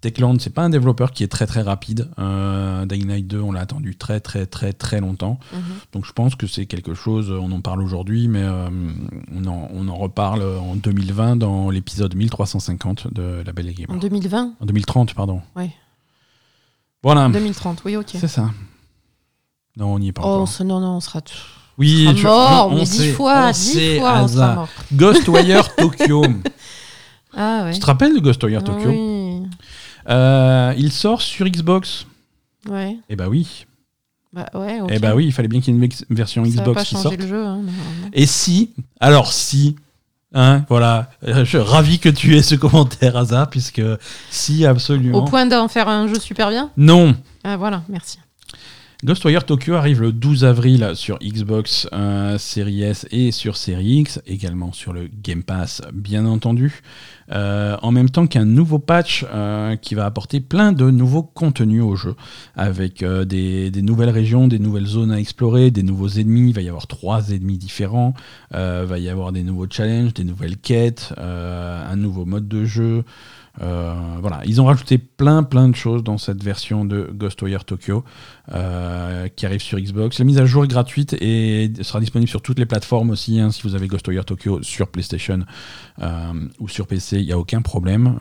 Techland, 0.00 0.38
c'est 0.40 0.50
pas 0.54 0.62
un 0.62 0.70
développeur 0.70 1.10
qui 1.12 1.22
est 1.24 1.28
très 1.28 1.46
très 1.46 1.60
rapide. 1.62 2.08
Euh, 2.18 2.86
Dying 2.86 3.06
Light 3.08 3.26
2, 3.26 3.38
on 3.40 3.52
l'a 3.52 3.60
attendu 3.60 3.96
très 3.96 4.18
très 4.20 4.46
très 4.46 4.72
très 4.72 5.00
longtemps. 5.00 5.38
Mhm. 5.52 5.60
Donc 5.92 6.06
je 6.06 6.12
pense 6.12 6.34
que 6.36 6.46
c'est 6.46 6.64
quelque 6.66 6.94
chose, 6.94 7.30
on 7.30 7.52
en 7.52 7.60
parle 7.60 7.82
aujourd'hui, 7.82 8.26
mais 8.28 8.42
euh, 8.42 8.68
on, 9.34 9.46
en, 9.46 9.68
on 9.74 9.88
en 9.88 9.96
reparle 9.96 10.42
en 10.42 10.74
2020 10.76 11.36
dans 11.36 11.68
l'épisode 11.70 12.14
1350 12.14 13.12
de 13.12 13.42
La 13.44 13.52
Belle 13.52 13.68
et 13.68 13.72
En 13.88 13.96
Gamer. 13.96 14.00
2020 14.00 14.54
En 14.60 14.64
2030, 14.66 15.14
pardon. 15.14 15.42
Ouais. 15.54 15.70
Voilà, 17.02 17.28
2030, 17.28 17.82
oui, 17.84 17.96
ok. 17.96 18.06
c'est 18.12 18.28
ça. 18.28 18.50
Non, 19.76 19.94
on 19.94 19.98
n'y 19.98 20.08
est 20.08 20.12
pas 20.12 20.22
Oh, 20.24 20.42
encore. 20.42 20.66
non, 20.66 20.80
non, 20.80 20.96
on 20.96 21.00
sera. 21.00 21.20
Oui, 21.78 22.06
On 22.10 22.16
sera 22.16 22.28
mort, 22.50 22.72
on 22.72 22.74
mais 22.76 22.84
sait, 22.84 23.02
dix 23.08 23.12
fois, 23.12 23.44
on 23.46 23.50
dix 23.52 23.58
sait, 23.72 23.98
fois, 23.98 24.20
on 24.22 24.28
sera 24.28 24.54
mort. 24.54 24.68
Ghostwire 24.94 25.74
Tokyo. 25.76 26.24
Ah 27.32 27.62
ouais. 27.62 27.72
Tu 27.74 27.78
te 27.78 27.86
rappelles 27.86 28.12
de 28.12 28.18
Ghostwire 28.18 28.58
Ah 28.60 28.66
Tokyo? 28.66 28.90
oui. 28.90 28.96
Euh, 30.10 30.74
Il 30.76 30.92
sort 30.92 31.22
sur 31.22 31.46
Xbox. 31.48 32.06
Ouais. 32.68 32.96
Eh 33.08 33.16
bah 33.16 33.28
oui. 33.28 33.66
Bah 34.32 34.48
ouais. 34.54 34.78
Eh 34.90 34.98
bah 34.98 35.14
oui, 35.14 35.26
il 35.26 35.32
fallait 35.32 35.48
bien 35.48 35.60
qu'il 35.60 35.74
y 35.74 35.76
ait 35.82 35.88
une 36.08 36.16
version 36.16 36.44
Ça 36.44 36.50
va 36.50 36.62
Xbox 36.62 36.74
pas 36.76 36.84
qui 36.84 36.96
sorte. 36.96 37.16
le 37.16 37.26
jeu. 37.26 37.44
hein. 37.44 37.60
Et 38.12 38.26
si, 38.26 38.70
alors 39.00 39.32
si, 39.32 39.74
hein, 40.34 40.64
voilà, 40.68 41.10
euh, 41.26 41.38
je 41.40 41.44
suis 41.44 41.58
ravi 41.58 41.98
que 41.98 42.08
tu 42.08 42.36
aies 42.36 42.42
ce 42.42 42.54
commentaire, 42.54 43.16
Asa, 43.16 43.46
puisque 43.46 43.82
si, 44.30 44.64
absolument. 44.66 45.18
Au 45.18 45.24
point 45.24 45.46
d'en 45.46 45.66
faire 45.68 45.88
un 45.88 46.06
jeu 46.06 46.18
super 46.20 46.50
bien? 46.50 46.70
Non, 46.76 47.16
Ah 47.42 47.56
voilà, 47.56 47.82
merci. 47.88 48.18
Ghostwire 49.02 49.46
Tokyo 49.46 49.76
arrive 49.76 50.02
le 50.02 50.12
12 50.12 50.44
avril 50.44 50.90
sur 50.92 51.18
Xbox 51.20 51.88
euh, 51.94 52.36
Series 52.36 52.82
S 52.82 53.06
et 53.10 53.32
sur 53.32 53.56
Series 53.56 54.00
X, 54.00 54.20
également 54.26 54.72
sur 54.72 54.92
le 54.92 55.08
Game 55.22 55.42
Pass, 55.42 55.80
bien 55.94 56.26
entendu. 56.26 56.82
Euh, 57.32 57.78
en 57.80 57.92
même 57.92 58.10
temps 58.10 58.26
qu'un 58.26 58.44
nouveau 58.44 58.78
patch 58.78 59.24
euh, 59.32 59.76
qui 59.76 59.94
va 59.94 60.04
apporter 60.04 60.40
plein 60.40 60.72
de 60.72 60.90
nouveaux 60.90 61.22
contenus 61.22 61.82
au 61.82 61.96
jeu, 61.96 62.14
avec 62.56 63.02
des, 63.02 63.70
des 63.70 63.82
nouvelles 63.82 64.10
régions, 64.10 64.48
des 64.48 64.58
nouvelles 64.58 64.86
zones 64.86 65.12
à 65.12 65.18
explorer, 65.18 65.70
des 65.70 65.82
nouveaux 65.82 66.08
ennemis. 66.08 66.50
Il 66.50 66.54
va 66.54 66.60
y 66.60 66.68
avoir 66.68 66.86
trois 66.86 67.30
ennemis 67.30 67.56
différents. 67.56 68.12
Euh, 68.54 68.84
va 68.86 68.98
y 68.98 69.08
avoir 69.08 69.32
des 69.32 69.42
nouveaux 69.42 69.66
challenges, 69.70 70.12
des 70.12 70.24
nouvelles 70.24 70.58
quêtes, 70.58 71.14
un 71.16 71.96
nouveau 71.96 72.26
mode 72.26 72.48
de 72.48 72.66
jeu. 72.66 73.04
Euh, 73.62 73.92
voilà, 74.20 74.40
ils 74.46 74.60
ont 74.60 74.64
rajouté 74.64 74.96
plein 74.96 75.42
plein 75.42 75.68
de 75.68 75.76
choses 75.76 76.02
dans 76.02 76.16
cette 76.16 76.42
version 76.42 76.84
de 76.86 77.10
Ghostwire 77.12 77.64
Tokyo 77.66 78.04
euh, 78.52 79.28
qui 79.28 79.44
arrive 79.46 79.60
sur 79.60 79.78
Xbox. 79.78 80.18
La 80.18 80.24
mise 80.24 80.38
à 80.38 80.46
jour 80.46 80.64
est 80.64 80.68
gratuite 80.68 81.12
et 81.20 81.70
sera 81.82 82.00
disponible 82.00 82.28
sur 82.28 82.40
toutes 82.42 82.58
les 82.58 82.66
plateformes 82.66 83.10
aussi. 83.10 83.38
hein, 83.38 83.50
si 83.50 83.62
vous 83.62 83.74
avez 83.74 83.86
Ghostwire 83.86 84.24
Tokyo 84.24 84.62
sur 84.62 84.88
PlayStation 84.88 85.40
euh, 86.00 86.32
ou 86.58 86.68
sur 86.68 86.86
PC, 86.86 87.18
il 87.20 87.26
n'y 87.26 87.32
a 87.32 87.38
aucun 87.38 87.60
problème. 87.62 88.16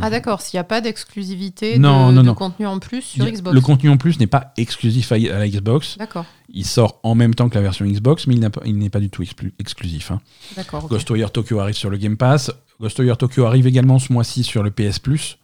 Ah 0.00 0.10
d'accord, 0.10 0.40
s'il 0.40 0.56
n'y 0.56 0.60
a 0.60 0.64
pas 0.64 0.80
d'exclusivité 0.80 1.78
Non, 1.78 2.10
de, 2.10 2.14
non, 2.14 2.20
de 2.22 2.26
non. 2.28 2.34
contenu 2.34 2.66
en 2.66 2.78
plus 2.78 3.02
sur 3.02 3.24
a- 3.24 3.30
Xbox. 3.30 3.54
Le 3.54 3.60
contenu 3.60 3.90
en 3.90 3.96
plus 3.96 4.18
n'est 4.20 4.26
pas 4.28 4.52
exclusif 4.56 5.10
à, 5.12 5.16
à 5.16 5.38
la 5.38 5.48
Xbox. 5.48 5.98
D'accord, 5.98 6.24
Il 6.52 6.64
sort 6.64 7.00
en 7.02 7.14
même 7.14 7.34
temps 7.34 7.48
que 7.48 7.54
la 7.56 7.62
version 7.62 7.84
Xbox, 7.84 8.26
mais 8.26 8.34
il 8.36 8.50
pas- 8.50 8.60
n'est 8.64 8.90
pas 8.90 9.00
du 9.00 9.10
tout 9.10 9.22
exclu- 9.22 9.52
exclusif. 9.58 10.10
hein. 10.12 10.20
d'accord. 10.56 10.86
Ghostwire 10.88 11.32
Tokyo 11.32 11.58
arrive 11.58 11.74
sur 11.74 11.90
le 11.90 11.96
Game 11.96 12.16
Pass. 12.16 12.52
Ghostwire 12.80 13.16
Tokyo 13.16 13.44
arrive 13.44 13.66
également 13.66 13.98
ce 13.98 14.12
mois-ci 14.12 14.42
sur 14.44 14.62
le 14.62 14.70
PS 14.70 14.98
Plus. 14.98 15.38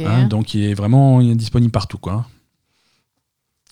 Hein, 0.00 0.26
donc 0.26 0.54
il 0.54 0.62
est 0.64 0.74
vraiment 0.74 1.20
il 1.20 1.30
est 1.32 1.34
disponible 1.34 1.70
partout 1.72 1.98
quoi. 1.98 2.26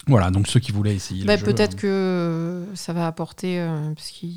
Voilà, 0.06 0.30
donc 0.30 0.48
ceux 0.48 0.60
qui 0.60 0.70
voulaient 0.72 0.94
essayer 0.94 1.24
Bah, 1.24 1.38
Peut-être 1.38 1.82
euh, 1.84 2.66
que 2.66 2.76
ça 2.76 2.92
va 2.92 3.06
apporter, 3.06 3.58
euh, 3.58 3.94
parce 3.94 4.10
qu'il 4.10 4.36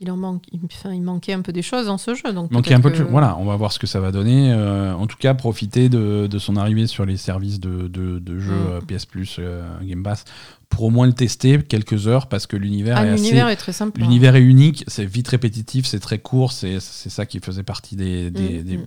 il 0.00 0.10
en 0.10 0.16
manque, 0.16 0.42
il, 0.50 0.58
enfin, 0.64 0.92
il 0.92 1.02
manquait 1.02 1.32
un 1.34 1.42
peu 1.42 1.52
des 1.52 1.62
choses 1.62 1.86
dans 1.86 1.98
ce 1.98 2.16
jeu. 2.16 2.32
Donc 2.32 2.50
manquait 2.50 2.74
un 2.74 2.80
peu 2.80 2.90
de 2.90 3.04
Voilà, 3.04 3.36
on 3.38 3.44
va 3.44 3.54
voir 3.54 3.70
ce 3.70 3.78
que 3.78 3.86
ça 3.86 4.00
va 4.00 4.10
donner. 4.10 4.52
Euh, 4.52 4.92
en 4.94 5.06
tout 5.06 5.16
cas, 5.16 5.32
profitez 5.34 5.88
de, 5.88 6.26
de 6.28 6.38
son 6.40 6.56
arrivée 6.56 6.88
sur 6.88 7.06
les 7.06 7.16
services 7.16 7.60
de, 7.60 7.86
de, 7.86 8.18
de 8.18 8.38
jeux 8.40 8.50
Mm. 8.52 8.70
euh, 8.72 8.80
PS 8.80 9.06
Plus, 9.06 9.38
Game 9.82 10.02
Pass, 10.02 10.24
pour 10.72 10.84
au 10.84 10.90
moins 10.90 11.06
le 11.06 11.12
tester 11.12 11.62
quelques 11.62 12.06
heures 12.08 12.28
parce 12.28 12.46
que 12.46 12.56
l'univers 12.56 12.96
Ah, 12.96 13.04
est 13.04 13.10
assez- 13.10 13.22
l'univers 13.24 13.48
est 13.48 13.56
très 13.56 13.72
simple. 13.74 14.00
hein. 14.00 14.04
L'univers 14.06 14.34
est 14.36 14.40
unique, 14.42 14.84
c'est 14.88 15.04
vite 15.04 15.28
répétitif, 15.28 15.84
c'est 15.84 16.00
très 16.00 16.18
court, 16.18 16.50
c'est 16.52 16.80
c'est 16.80 17.10
ça 17.10 17.26
qui 17.26 17.40
faisait 17.40 17.62
partie 17.62 17.94
des. 17.94 18.30
des- 18.30 18.60
Mm, 18.60 18.64
des- 18.64 18.78
mm. 18.78 18.86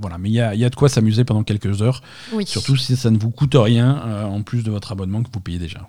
Voilà, 0.00 0.16
mais 0.16 0.30
il 0.30 0.32
y 0.34 0.40
a, 0.40 0.54
y 0.54 0.64
a 0.64 0.70
de 0.70 0.74
quoi 0.76 0.88
s'amuser 0.88 1.24
pendant 1.24 1.42
quelques 1.42 1.82
heures, 1.82 2.02
Oui. 2.32 2.46
surtout 2.46 2.76
si 2.76 2.96
ça 2.96 3.10
ne 3.10 3.18
vous 3.18 3.30
coûte 3.30 3.54
rien 3.56 4.00
euh, 4.06 4.24
en 4.24 4.42
plus 4.42 4.62
de 4.62 4.70
votre 4.70 4.92
abonnement 4.92 5.22
que 5.22 5.28
vous 5.32 5.40
payez 5.40 5.58
déjà. 5.58 5.88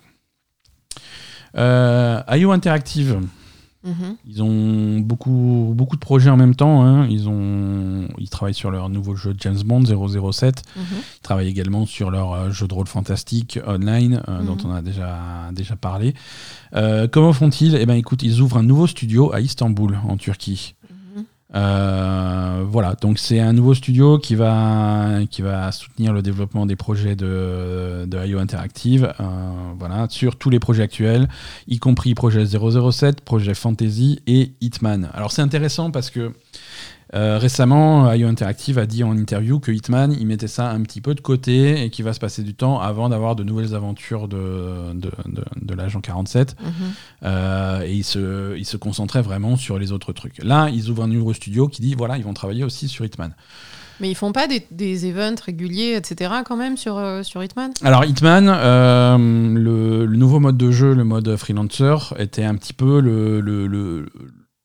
Euh, 1.56 2.20
IO 2.30 2.50
Interactive, 2.52 3.20
Mhm. 3.82 4.16
ils 4.26 4.42
ont 4.42 4.98
beaucoup, 5.00 5.72
beaucoup 5.74 5.96
de 5.96 6.00
projets 6.00 6.28
en 6.30 6.36
même 6.36 6.54
temps. 6.54 6.82
hein. 6.84 7.06
Ils, 7.08 7.28
ont, 7.28 8.08
ils 8.18 8.28
travaillent 8.28 8.52
sur 8.54 8.70
leur 8.70 8.88
nouveau 8.90 9.14
jeu 9.16 9.34
James 9.38 9.56
Bond 9.64 9.84
007. 9.84 10.62
Mhm. 10.76 10.82
Ils 11.16 11.20
travaillent 11.22 11.48
également 11.48 11.86
sur 11.86 12.10
leur 12.10 12.32
euh, 12.32 12.50
jeu 12.50 12.68
de 12.68 12.74
rôle 12.74 12.86
fantastique 12.86 13.58
online, 13.66 14.22
euh, 14.28 14.40
Mhm. 14.40 14.46
dont 14.46 14.56
on 14.66 14.72
a 14.72 14.82
déjà, 14.82 15.18
déjà 15.52 15.76
parlé. 15.76 16.14
Euh, 16.74 17.08
comment 17.10 17.32
font-ils? 17.32 17.74
Eh 17.74 17.86
ben, 17.86 17.94
écoute, 17.94 18.22
ils 18.22 18.40
ouvrent 18.40 18.58
un 18.58 18.62
nouveau 18.62 18.86
studio 18.86 19.32
à 19.32 19.40
Istanbul, 19.40 19.98
en 20.06 20.16
Turquie. 20.18 20.74
Euh, 21.54 22.64
voilà, 22.68 22.94
donc 22.94 23.18
c'est 23.18 23.40
un 23.40 23.52
nouveau 23.52 23.74
studio 23.74 24.18
qui 24.18 24.36
va, 24.36 25.20
qui 25.30 25.42
va 25.42 25.72
soutenir 25.72 26.12
le 26.12 26.22
développement 26.22 26.64
des 26.64 26.76
projets 26.76 27.16
de, 27.16 28.04
de 28.06 28.26
IO 28.26 28.38
Interactive, 28.38 29.12
euh, 29.18 29.24
voilà, 29.78 30.06
sur 30.08 30.36
tous 30.36 30.50
les 30.50 30.60
projets 30.60 30.82
actuels, 30.82 31.28
y 31.66 31.78
compris 31.78 32.14
projet 32.14 32.44
007, 32.46 33.22
projet 33.22 33.54
Fantasy 33.54 34.20
et 34.26 34.52
Hitman. 34.60 35.10
Alors 35.12 35.32
c'est 35.32 35.42
intéressant 35.42 35.90
parce 35.90 36.10
que 36.10 36.32
euh, 37.14 37.38
récemment, 37.38 38.12
IO 38.12 38.28
Interactive 38.28 38.78
a 38.78 38.86
dit 38.86 39.02
en 39.02 39.16
interview 39.16 39.58
que 39.58 39.72
Hitman, 39.72 40.12
il 40.12 40.26
mettait 40.26 40.46
ça 40.46 40.70
un 40.70 40.80
petit 40.82 41.00
peu 41.00 41.14
de 41.14 41.20
côté 41.20 41.82
et 41.84 41.90
qu'il 41.90 42.04
va 42.04 42.12
se 42.12 42.20
passer 42.20 42.42
du 42.42 42.54
temps 42.54 42.80
avant 42.80 43.08
d'avoir 43.08 43.34
de 43.36 43.42
nouvelles 43.42 43.74
aventures 43.74 44.28
de, 44.28 44.92
de, 44.94 45.10
de, 45.26 45.44
de 45.60 45.74
l'agent 45.74 46.00
47. 46.00 46.56
Mhm. 46.62 46.70
Euh, 47.24 47.82
et 47.82 47.92
ils 47.94 48.04
se, 48.04 48.56
ils 48.56 48.64
se 48.66 48.76
concentraient 48.76 49.22
vraiment 49.22 49.56
sur 49.56 49.78
les 49.78 49.90
autres 49.92 50.12
trucs. 50.12 50.42
Là, 50.42 50.68
ils 50.70 50.88
ouvrent 50.88 51.02
un 51.04 51.08
nouveau 51.08 51.32
studio 51.32 51.66
qui 51.68 51.82
dit 51.82 51.94
voilà, 51.94 52.16
ils 52.16 52.24
vont 52.24 52.34
travailler 52.34 52.62
aussi 52.64 52.86
sur 52.88 53.04
Hitman. 53.04 53.34
Mais 54.00 54.08
ils 54.08 54.14
font 54.14 54.32
pas 54.32 54.46
des, 54.46 54.66
des 54.70 55.04
events 55.06 55.42
réguliers, 55.44 55.94
etc. 55.94 56.32
quand 56.46 56.56
même 56.56 56.78
sur, 56.78 56.96
euh, 56.96 57.22
sur 57.22 57.44
Hitman? 57.44 57.70
Alors, 57.82 58.06
Hitman, 58.06 58.48
euh, 58.48 59.18
le, 59.18 60.06
le 60.06 60.16
nouveau 60.16 60.40
mode 60.40 60.56
de 60.56 60.70
jeu, 60.70 60.94
le 60.94 61.04
mode 61.04 61.36
freelancer, 61.36 62.14
était 62.18 62.44
un 62.44 62.54
petit 62.54 62.72
peu 62.72 63.00
le, 63.00 63.40
le, 63.42 63.66
le- 63.66 64.08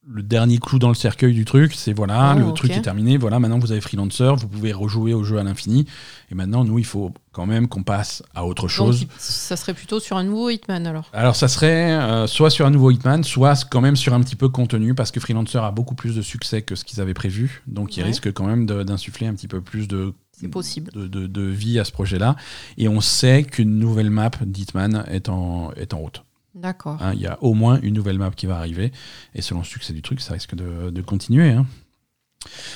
le 0.07 0.21
dernier 0.21 0.59
clou 0.59 0.77
dans 0.79 0.89
le 0.89 0.93
cercueil 0.95 1.33
du 1.33 1.45
truc. 1.45 1.73
C'est 1.73 1.93
voilà, 1.93 2.35
Oh, 2.35 2.39
le 2.39 2.53
truc 2.53 2.71
est 2.71 2.81
terminé. 2.81 3.17
Voilà, 3.17 3.39
maintenant 3.39 3.57
vous 3.59 3.71
avez 3.71 3.81
freelancer, 3.81 4.35
vous 4.37 4.47
pouvez 4.47 4.71
rejouer 4.73 5.13
au 5.13 5.23
jeu 5.23 5.37
à 5.39 5.43
l'infini. 5.43 5.85
Et 6.31 6.35
maintenant, 6.35 6.63
nous, 6.63 6.77
il 6.79 6.85
faut 6.85 7.11
quand 7.31 7.45
même 7.45 7.67
qu'on 7.67 7.83
passe 7.83 8.21
à 8.35 8.45
autre 8.45 8.67
chose. 8.67 9.01
Donc 9.01 9.09
ça 9.17 9.55
serait 9.57 9.73
plutôt 9.73 9.99
sur 9.99 10.17
un 10.17 10.23
nouveau 10.23 10.49
Hitman 10.49 10.85
alors 10.87 11.09
Alors 11.13 11.35
ça 11.35 11.47
serait 11.47 11.93
euh, 11.93 12.27
soit 12.27 12.49
sur 12.49 12.65
un 12.65 12.71
nouveau 12.71 12.91
Hitman, 12.91 13.23
soit 13.23 13.67
quand 13.69 13.81
même 13.81 13.95
sur 13.95 14.13
un 14.13 14.21
petit 14.21 14.35
peu 14.35 14.49
contenu, 14.49 14.93
parce 14.93 15.11
que 15.11 15.19
Freelancer 15.19 15.57
a 15.63 15.71
beaucoup 15.71 15.95
plus 15.95 16.15
de 16.15 16.21
succès 16.21 16.61
que 16.61 16.75
ce 16.75 16.83
qu'ils 16.85 17.01
avaient 17.01 17.13
prévu, 17.13 17.63
donc 17.67 17.97
ils 17.97 18.01
Ouais. 18.01 18.07
risquent 18.07 18.31
quand 18.33 18.45
même 18.45 18.65
d'insuffler 18.65 19.27
un 19.27 19.33
petit 19.33 19.47
peu 19.47 19.61
plus 19.61 19.87
de, 19.87 20.13
C'est 20.33 20.47
possible. 20.49 20.91
de, 20.93 21.07
de- 21.07 21.27
de 21.27 21.41
vie 21.41 21.79
à 21.79 21.83
ce 21.85 21.91
projet-là. 21.91 22.35
Et 22.77 22.87
on 22.87 23.01
sait 23.01 23.43
qu'une 23.43 23.79
nouvelle 23.79 24.09
map 24.09 24.31
d'Hitman 24.45 25.03
est 25.09 25.29
en, 25.29 25.71
est 25.77 25.93
en 25.93 25.97
route. 25.99 26.23
D'accord. 26.55 26.97
hein. 27.01 27.11
Il 27.13 27.19
y 27.19 27.27
a 27.27 27.37
au 27.43 27.53
moins 27.53 27.79
une 27.81 27.93
nouvelle 27.93 28.17
map 28.17 28.31
qui 28.31 28.45
va 28.45 28.57
arriver, 28.57 28.91
et 29.35 29.41
selon 29.41 29.59
le 29.59 29.65
succès 29.65 29.93
du 29.93 30.01
truc, 30.01 30.21
ça 30.21 30.33
risque 30.33 30.55
de, 30.55 31.01
continuer. 31.01 31.51
hein. 31.51 31.65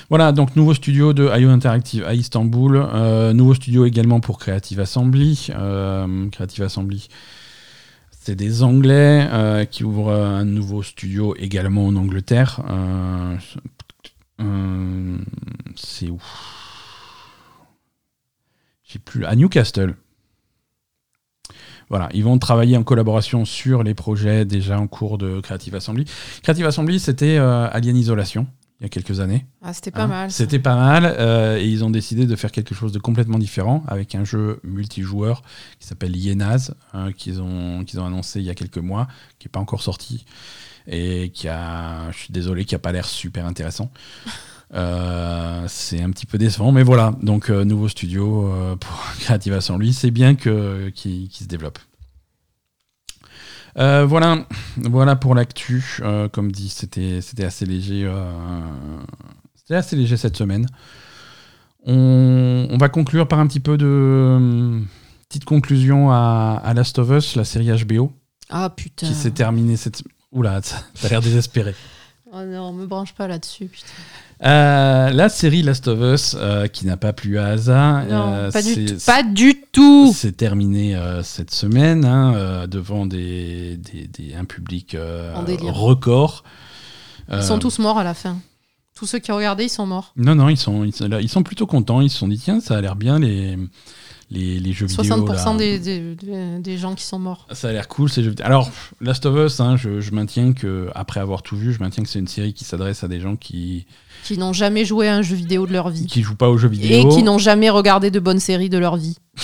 Voilà, 0.09 0.31
donc 0.31 0.55
nouveau 0.55 0.73
studio 0.73 1.13
de 1.13 1.29
IO 1.39 1.49
Interactive 1.49 2.03
à 2.03 2.13
Istanbul, 2.13 2.75
euh, 2.75 3.33
nouveau 3.33 3.53
studio 3.53 3.85
également 3.85 4.19
pour 4.19 4.39
Creative 4.39 4.79
Assembly. 4.79 5.47
Euh, 5.51 6.27
Creative 6.29 6.63
Assembly, 6.63 7.07
c'est 8.11 8.35
des 8.35 8.63
Anglais 8.63 9.27
euh, 9.31 9.65
qui 9.65 9.83
ouvrent 9.83 10.11
un 10.11 10.43
nouveau 10.43 10.83
studio 10.83 11.35
également 11.37 11.85
en 11.85 11.95
Angleterre. 11.95 12.61
C'est 15.75 16.09
où? 16.09 16.21
J'ai 18.83 18.99
plus 18.99 19.23
à 19.25 19.35
Newcastle. 19.35 19.95
Voilà, 21.89 22.09
ils 22.13 22.23
vont 22.23 22.37
travailler 22.37 22.77
en 22.77 22.83
collaboration 22.83 23.45
sur 23.45 23.81
les 23.83 23.93
projets 23.95 24.45
déjà 24.45 24.79
en 24.79 24.87
cours 24.87 25.17
de 25.17 25.39
Creative 25.41 25.73
Assembly. 25.75 26.05
Creative 26.43 26.65
Assembly, 26.65 26.99
c'était 26.99 27.37
euh, 27.37 27.67
Alien 27.71 27.97
Isolation 27.97 28.47
il 28.79 28.83
y 28.83 28.85
a 28.85 28.89
quelques 28.89 29.19
années. 29.19 29.45
Ah, 29.61 29.73
c'était 29.73 29.91
pas 29.91 30.03
Hein. 30.03 30.07
mal. 30.07 30.31
C'était 30.31 30.59
pas 30.59 30.75
mal 30.75 31.03
euh, 31.19 31.57
et 31.57 31.65
ils 31.67 31.83
ont 31.83 31.89
décidé 31.89 32.25
de 32.25 32.35
faire 32.37 32.51
quelque 32.51 32.73
chose 32.73 32.93
de 32.93 32.99
complètement 32.99 33.37
différent 33.37 33.83
avec 33.87 34.15
un 34.15 34.23
jeu 34.23 34.61
multijoueur 34.63 35.41
qui 35.81 35.87
s'appelle 35.87 36.15
Yenaz 36.15 36.73
hein, 36.93 37.11
qu'ils 37.11 37.41
ont 37.41 37.83
qu'ils 37.83 37.99
ont 37.99 38.05
annoncé 38.05 38.39
il 38.39 38.45
y 38.45 38.49
a 38.49 38.55
quelques 38.55 38.77
mois, 38.77 39.07
qui 39.37 39.47
est 39.49 39.51
pas 39.51 39.59
encore 39.59 39.81
sorti 39.81 40.25
et 40.87 41.29
qui 41.33 41.49
a, 41.49 42.09
je 42.11 42.17
suis 42.19 42.31
désolé, 42.33 42.63
qui 42.65 42.73
a 42.73 42.79
pas 42.79 42.91
l'air 42.93 43.05
super 43.05 43.45
intéressant. 43.45 43.91
Euh, 44.73 45.65
c'est 45.67 46.01
un 46.01 46.11
petit 46.11 46.25
peu 46.25 46.37
décevant, 46.37 46.71
mais 46.71 46.83
voilà. 46.83 47.13
Donc 47.21 47.49
euh, 47.49 47.63
nouveau 47.63 47.87
studio 47.87 48.47
euh, 48.47 48.75
pour 48.75 48.91
Creative 49.21 49.53
Assembly, 49.53 49.93
c'est 49.93 50.11
bien 50.11 50.35
que 50.35 50.89
qui 50.89 51.29
se 51.31 51.45
développe. 51.45 51.79
Voilà, 53.75 54.45
voilà 54.77 55.15
pour 55.15 55.35
l'actu. 55.35 56.01
Comme 56.33 56.51
dit, 56.51 56.69
c'était 56.69 57.21
c'était 57.21 57.45
assez 57.45 57.65
léger. 57.65 58.11
c'était 59.55 59.75
assez 59.75 59.95
léger 59.95 60.17
cette 60.17 60.35
semaine. 60.35 60.67
On, 61.85 62.67
on 62.69 62.77
va 62.77 62.89
conclure 62.89 63.27
par 63.27 63.39
un 63.39 63.47
petit 63.47 63.61
peu 63.61 63.77
de 63.77 64.81
petite 65.29 65.45
conclusion 65.45 66.11
à, 66.11 66.61
à 66.61 66.73
Last 66.73 66.99
of 66.99 67.09
Us, 67.11 67.35
la 67.37 67.45
série 67.45 67.69
HBO, 67.85 68.11
Ah 68.49 68.69
putain. 68.69 69.07
qui 69.07 69.13
s'est 69.13 69.31
terminée 69.31 69.77
cette. 69.77 70.03
Oula, 70.33 70.59
t'as 70.61 71.07
l'air 71.09 71.21
désespéré. 71.21 71.73
Oh 72.33 72.43
non, 72.45 72.73
me 72.73 72.85
branche 72.85 73.13
pas 73.13 73.27
là-dessus, 73.27 73.65
putain. 73.67 73.87
Euh, 74.45 75.09
la 75.09 75.27
série 75.27 75.61
Last 75.63 75.87
of 75.89 75.99
Us, 75.99 76.35
euh, 76.39 76.67
qui 76.67 76.85
n'a 76.85 76.95
pas 76.95 77.11
plu 77.11 77.37
à 77.37 77.47
Asa. 77.47 78.05
Non, 78.09 78.33
euh, 78.33 78.51
pas, 78.51 78.61
du 78.61 78.85
tout, 78.85 78.93
pas 79.05 79.23
du 79.23 79.63
tout. 79.71 80.13
C'est 80.15 80.31
terminé 80.37 80.97
cette 81.23 81.51
semaine 81.51 82.05
hein, 82.05 82.65
devant 82.67 83.05
des, 83.05 83.77
des- 83.77 84.07
des- 84.07 84.35
un 84.35 84.45
public 84.45 84.95
record. 85.69 86.43
Ils 87.31 87.43
sont 87.43 87.59
tous 87.59 87.79
morts 87.79 87.97
à 87.99 88.03
la 88.03 88.13
fin. 88.13 88.37
Tous 88.95 89.05
ceux 89.05 89.19
qui 89.19 89.31
regardaient, 89.31 89.65
ils 89.65 89.69
sont 89.69 89.85
morts. 89.85 90.11
Non, 90.17 90.35
non, 90.35 90.49
ils 90.49 90.57
sont, 90.57 90.83
ils, 90.83 90.93
sont, 90.93 91.07
là, 91.07 91.21
ils 91.21 91.29
sont 91.29 91.43
plutôt 91.43 91.65
contents. 91.65 92.01
Ils 92.01 92.09
se 92.09 92.17
sont 92.17 92.27
dit, 92.27 92.37
tiens, 92.37 92.59
ça 92.59 92.75
a 92.77 92.81
l'air 92.81 92.95
bien 92.97 93.19
les, 93.19 93.57
les, 94.31 94.59
les 94.59 94.73
jeux 94.73 94.85
vidéo. 94.85 95.03
60% 95.03 95.33
là. 95.51 95.57
des, 95.57 96.59
des, 96.59 96.77
gens 96.77 96.93
qui 96.95 97.03
sont 97.03 97.17
morts. 97.19 97.47
Ça 97.51 97.69
a 97.69 97.71
l'air 97.71 97.87
cool 97.87 98.09
ces 98.09 98.21
jeux 98.23 98.29
vidéo. 98.29 98.45
Alors, 98.45 98.69
Last 99.01 99.25
of 99.25 99.35
Us, 99.37 99.59
hein, 99.59 99.75
je, 99.77 99.99
je 100.01 100.11
maintiens 100.11 100.53
que, 100.53 100.89
après 100.95 101.19
avoir 101.19 101.41
tout 101.41 101.57
vu, 101.57 101.73
je 101.73 101.79
maintiens 101.79 102.03
que 102.03 102.09
c'est 102.09 102.19
une 102.19 102.27
série 102.27 102.53
qui 102.53 102.63
s'adresse 102.63 103.03
à 103.03 103.07
des 103.07 103.19
gens 103.19 103.35
qui 103.35 103.85
Qui 104.23 104.37
n'ont 104.37 104.53
jamais 104.53 104.85
joué 104.85 105.07
à 105.07 105.15
un 105.15 105.21
jeu 105.23 105.35
vidéo 105.35 105.65
de 105.65 105.73
leur 105.73 105.89
vie. 105.89 106.05
qui 106.05 106.21
jouent 106.21 106.35
pas 106.35 106.49
aux 106.49 106.57
jeux 106.57 106.69
Et 106.73 106.77
vidéo. 106.77 107.09
qui 107.09 107.23
n'ont 107.23 107.39
jamais 107.39 107.69
regardé 107.69 108.11
de 108.11 108.19
bonnes 108.19 108.39
séries 108.39 108.69
de 108.69 108.77
leur 108.77 108.97
vie. 108.97 109.17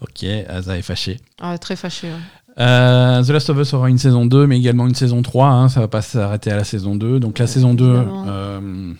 Ok, 0.00 0.24
Asa 0.48 0.78
est 0.78 0.82
fâché. 0.82 1.18
Ah, 1.40 1.58
très 1.58 1.74
fâché. 1.76 2.06
ouais. 2.06 2.14
Euh, 2.58 3.22
The 3.22 3.30
Last 3.30 3.50
of 3.50 3.58
Us 3.58 3.74
aura 3.74 3.88
une 3.90 3.98
saison 3.98 4.24
2, 4.24 4.46
mais 4.46 4.56
également 4.58 4.86
une 4.86 4.94
saison 4.94 5.20
3. 5.22 5.48
hein, 5.48 5.68
ça 5.68 5.80
va 5.80 5.88
pas 5.88 6.02
s'arrêter 6.02 6.50
à 6.50 6.56
la 6.56 6.64
saison 6.64 6.94
2. 6.94 7.18
Donc 7.20 7.38
la 7.38 7.46
saison 7.46 7.74
2, 7.74 7.84
Évidemment. 7.84 8.24
euh, 8.28 8.92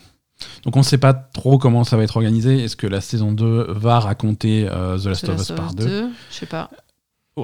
donc 0.64 0.76
on 0.76 0.80
ne 0.80 0.84
sait 0.84 0.98
pas 0.98 1.14
trop 1.14 1.58
comment 1.58 1.84
ça 1.84 1.96
va 1.96 2.02
être 2.02 2.16
organisé. 2.16 2.62
Est-ce 2.64 2.76
que 2.76 2.86
la 2.86 3.00
saison 3.00 3.32
2 3.32 3.66
va 3.70 4.00
raconter 4.00 4.68
euh, 4.70 4.98
The 4.98 5.06
Last 5.06 5.26
The 5.26 5.28
of 5.30 5.40
Us 5.40 5.50
of 5.50 5.56
par 5.56 5.68
Us 5.70 5.74
2 5.76 5.84
2, 5.86 6.08
Je 6.30 6.34
sais 6.34 6.46
pas. 6.46 6.70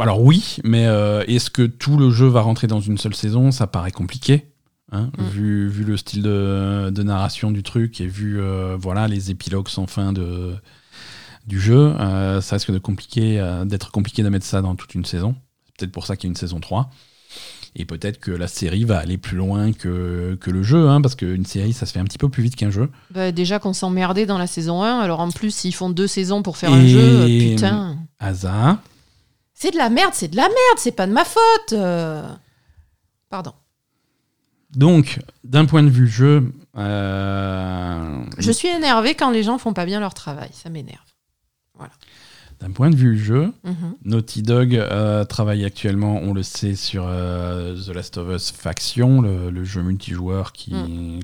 Alors 0.00 0.22
oui, 0.22 0.56
mais 0.64 0.86
euh, 0.86 1.22
est-ce 1.26 1.50
que 1.50 1.62
tout 1.62 1.96
le 1.98 2.10
jeu 2.10 2.26
va 2.26 2.40
rentrer 2.40 2.66
dans 2.66 2.80
une 2.80 2.96
seule 2.98 3.14
saison? 3.14 3.50
Ça 3.50 3.66
paraît 3.66 3.90
compliqué. 3.92 4.48
hein, 4.90 5.10
Mm. 5.18 5.24
vu, 5.28 5.68
vu 5.68 5.84
le 5.84 5.96
style 5.96 6.22
de, 6.22 6.90
de 6.90 7.02
narration 7.02 7.50
du 7.50 7.62
truc 7.62 8.00
et 8.00 8.06
vu 8.06 8.40
euh, 8.40 8.76
voilà 8.78 9.06
les 9.08 9.30
épilogues 9.30 9.68
sans 9.68 9.86
fin 9.86 10.12
de, 10.12 10.54
du 11.46 11.60
jeu, 11.60 11.94
euh, 11.98 12.40
ça 12.40 12.56
risque 12.56 12.72
de 12.72 12.78
compliqué, 12.78 13.38
euh, 13.40 13.64
d'être 13.64 13.90
compliqué 13.90 14.22
de 14.22 14.28
mettre 14.28 14.46
ça 14.46 14.60
dans 14.62 14.74
toute 14.76 14.94
une 14.94 15.04
saison. 15.04 15.34
C'est 15.66 15.76
peut-être 15.78 15.92
pour 15.92 16.06
ça 16.06 16.16
qu'il 16.16 16.28
y 16.28 16.30
a 16.30 16.32
une 16.32 16.36
saison 16.36 16.60
3. 16.60 16.90
Et 17.74 17.86
peut-être 17.86 18.20
que 18.20 18.30
la 18.30 18.48
série 18.48 18.84
va 18.84 18.98
aller 18.98 19.16
plus 19.16 19.36
loin 19.38 19.72
que, 19.72 20.36
que 20.40 20.50
le 20.50 20.62
jeu, 20.62 20.88
hein, 20.90 21.00
parce 21.00 21.14
qu'une 21.14 21.46
série, 21.46 21.72
ça 21.72 21.86
se 21.86 21.92
fait 21.92 22.00
un 22.00 22.04
petit 22.04 22.18
peu 22.18 22.28
plus 22.28 22.42
vite 22.42 22.54
qu'un 22.54 22.70
jeu. 22.70 22.90
Bah, 23.10 23.32
déjà 23.32 23.58
qu'on 23.58 23.72
s'emmerdait 23.72 24.26
dans 24.26 24.36
la 24.36 24.46
saison 24.46 24.82
1, 24.82 25.00
alors 25.00 25.20
en 25.20 25.30
plus, 25.30 25.54
s'ils 25.54 25.74
font 25.74 25.88
deux 25.88 26.06
saisons 26.06 26.42
pour 26.42 26.58
faire 26.58 26.70
un 26.72 26.86
jeu, 26.86 27.00
euh, 27.22 27.26
putain. 27.54 27.96
Asa, 28.18 28.78
C'est 29.54 29.70
de 29.70 29.78
la 29.78 29.88
merde, 29.88 30.12
c'est 30.12 30.28
de 30.28 30.36
la 30.36 30.42
merde, 30.48 30.76
c'est 30.76 30.92
pas 30.92 31.06
de 31.06 31.12
ma 31.12 31.24
faute. 31.24 31.72
euh. 31.72 32.28
Pardon. 33.30 33.54
donc, 34.76 35.18
d'un 35.42 35.64
point 35.64 35.82
de 35.82 35.88
vue 35.88 36.08
jeu, 36.08 36.52
euh, 36.76 38.22
Je 38.38 38.52
suis 38.52 38.68
énervée 38.68 39.14
quand 39.14 39.30
les 39.30 39.42
gens 39.42 39.56
font 39.56 39.72
pas 39.72 39.86
bien 39.86 40.00
leur 40.00 40.12
travail, 40.12 40.50
ça 40.52 40.68
m'énerve. 40.68 40.98
D'un 42.62 42.70
point 42.70 42.90
de 42.90 42.94
vue 42.96 43.18
jeu, 43.18 43.52
Mhm. 43.64 43.94
Naughty 44.04 44.42
Dog 44.42 44.76
euh, 44.76 45.24
travaille 45.24 45.64
actuellement, 45.64 46.20
on 46.22 46.32
le 46.32 46.44
sait, 46.44 46.76
sur 46.76 47.04
euh, 47.08 47.74
The 47.76 47.88
Last 47.88 48.18
of 48.18 48.28
Us 48.32 48.52
Faction, 48.52 49.20
le, 49.20 49.50
le 49.50 49.64
jeu 49.64 49.82
multijoueur 49.82 50.52
qui 50.52 50.72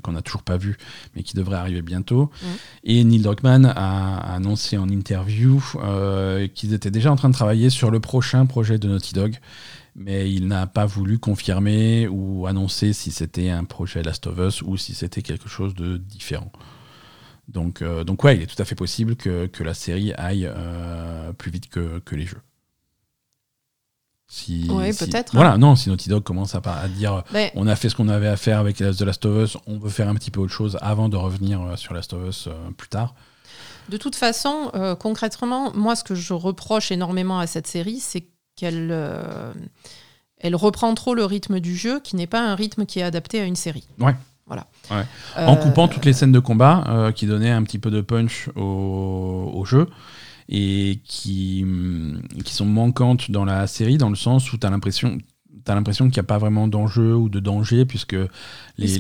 qu'on 0.03 0.13
n'a 0.13 0.23
toujours 0.23 0.43
pas 0.43 0.57
vu, 0.57 0.77
mais 1.15 1.23
qui 1.23 1.37
devrait 1.37 1.57
arriver 1.57 1.81
bientôt. 1.81 2.31
Mm. 2.43 2.47
Et 2.85 3.05
Neil 3.05 3.21
Druckmann 3.21 3.67
a, 3.67 3.73
a 4.17 4.35
annoncé 4.35 4.77
en 4.79 4.89
interview 4.89 5.65
euh, 5.77 6.49
qu'ils 6.49 6.75
étaient 6.75 6.91
déjà 6.91 7.13
en 7.13 7.17
train 7.17 7.29
de 7.29 7.35
travailler 7.35 7.71
sur 7.71 7.91
le 7.93 8.01
prochain 8.01 8.45
projet 8.47 8.79
de 8.79 8.89
Naughty 8.89 9.15
Dog, 9.15 9.37
mais 9.95 10.33
il 10.33 10.49
n'a 10.49 10.67
pas 10.67 10.87
voulu 10.87 11.19
confirmer 11.21 12.09
ou 12.09 12.47
annoncer 12.49 12.93
si 12.93 13.13
c'était 13.13 13.51
un 13.51 13.63
projet 13.65 14.03
Last 14.03 14.27
of 14.27 14.39
Us 14.39 14.63
ou 14.63 14.77
si 14.77 14.93
c'était 14.95 15.23
quelque 15.23 15.49
chose 15.49 15.75
de 15.77 15.99
différent. 15.99 16.51
Donc, 17.49 17.81
euh, 17.83 18.05
donc 18.05 18.23
ouais, 18.25 18.37
il 18.37 18.43
est 18.43 18.47
tout 18.47 18.61
à 18.61 18.65
fait 18.65 18.75
possible 18.75 19.17
que, 19.17 19.47
que 19.47 19.65
la 19.65 19.75
série 19.75 20.13
aille 20.15 20.47
euh, 20.55 21.33
plus 21.33 21.51
vite 21.51 21.69
que, 21.71 21.99
que 22.01 22.15
les 22.15 22.27
jeux. 22.27 22.43
Si, 24.31 24.69
si- 24.93 25.07
peut-être, 25.07 25.33
Voilà, 25.35 25.53
hein. 25.53 25.59
non, 25.59 25.75
si 25.75 25.89
Naughty 25.89 26.11
Dog 26.11 26.23
commence 26.23 26.55
à, 26.55 26.61
dire 26.89 27.25
Mais 27.33 27.51
on 27.55 27.67
a 27.67 27.75
fait 27.77 27.89
ce 27.89 27.95
qu'on 27.97 28.09
avait 28.09 28.29
à 28.29 28.37
faire 28.37 28.59
avec 28.59 28.77
The 28.77 29.01
Last 29.01 29.25
of 29.25 29.43
Us, 29.45 29.57
on 29.67 29.79
veut 29.79 29.89
faire 29.89 30.09
un 30.09 30.15
petit 30.15 30.31
peu 30.31 30.41
autre 30.41 30.53
chose 30.53 30.77
avant 30.83 31.09
de 31.09 31.17
revenir 31.17 31.63
euh, 31.63 31.77
sur 31.77 31.95
Last 31.95 32.13
of 32.13 32.29
Us 32.29 32.47
euh, 32.49 32.71
plus 32.77 32.89
tard. 32.89 33.15
de 33.89 33.97
toute 33.97 34.17
façon, 34.17 34.71
euh, 34.75 34.95
concrètement, 34.95 35.73
moi, 35.75 35.97
ce 35.97 36.05
que 36.05 36.15
je 36.15 36.35
reproche 36.35 36.93
énormément 36.93 37.39
à 37.39 37.47
cette 37.47 37.67
série, 37.67 38.01
c'est 38.01 38.29
qu'elle 38.57 38.93
elle 40.41 40.55
reprend 40.57 40.95
trop 40.95 41.15
le 41.15 41.25
rythme 41.25 41.59
du 41.59 41.75
jeu, 41.77 41.99
qui 42.01 42.15
n'est 42.15 42.27
pas 42.27 42.41
un 42.47 42.55
rythme 42.55 42.85
qui 42.87 42.99
est 43.01 43.03
adapté 43.03 43.41
à 43.41 43.45
une 43.45 43.57
série. 43.57 43.89
Ouais. 43.99 44.15
Voilà. 44.49 44.67
Ouais. 44.91 45.05
En 45.37 45.53
Euh, 45.55 45.57
coupant 45.57 45.89
toutes 45.89 46.05
les 46.05 46.13
scènes 46.13 46.33
de 46.33 46.39
combat 46.41 46.85
euh, 46.89 47.13
qui 47.13 47.27
donnaient 47.27 47.51
un 47.51 47.63
petit 47.63 47.79
peu 47.79 47.91
de 47.91 48.01
punch 48.01 48.49
au, 48.57 49.51
au 49.55 49.65
jeu 49.65 49.87
et 50.49 51.01
qui, 51.05 51.65
qui 52.45 52.55
sont 52.55 52.65
manquantes 52.65 53.31
dans 53.31 53.45
la 53.45 53.67
série 53.67 53.99
dans 53.99 54.09
le 54.09 54.17
sens 54.17 54.51
où 54.53 54.57
tu 54.59 54.67
as 54.67 54.71
l'impression 54.71 55.19
t'as 55.69 55.75
l'impression 55.75 56.07
qu'il 56.07 56.15
n'y 56.15 56.21
a 56.21 56.23
pas 56.25 56.39
vraiment 56.39 56.67
d'enjeu 56.67 57.15
ou 57.15 57.29
de 57.29 57.41
danger 57.41 57.85
puisque 57.85 58.17
les, 58.79 58.99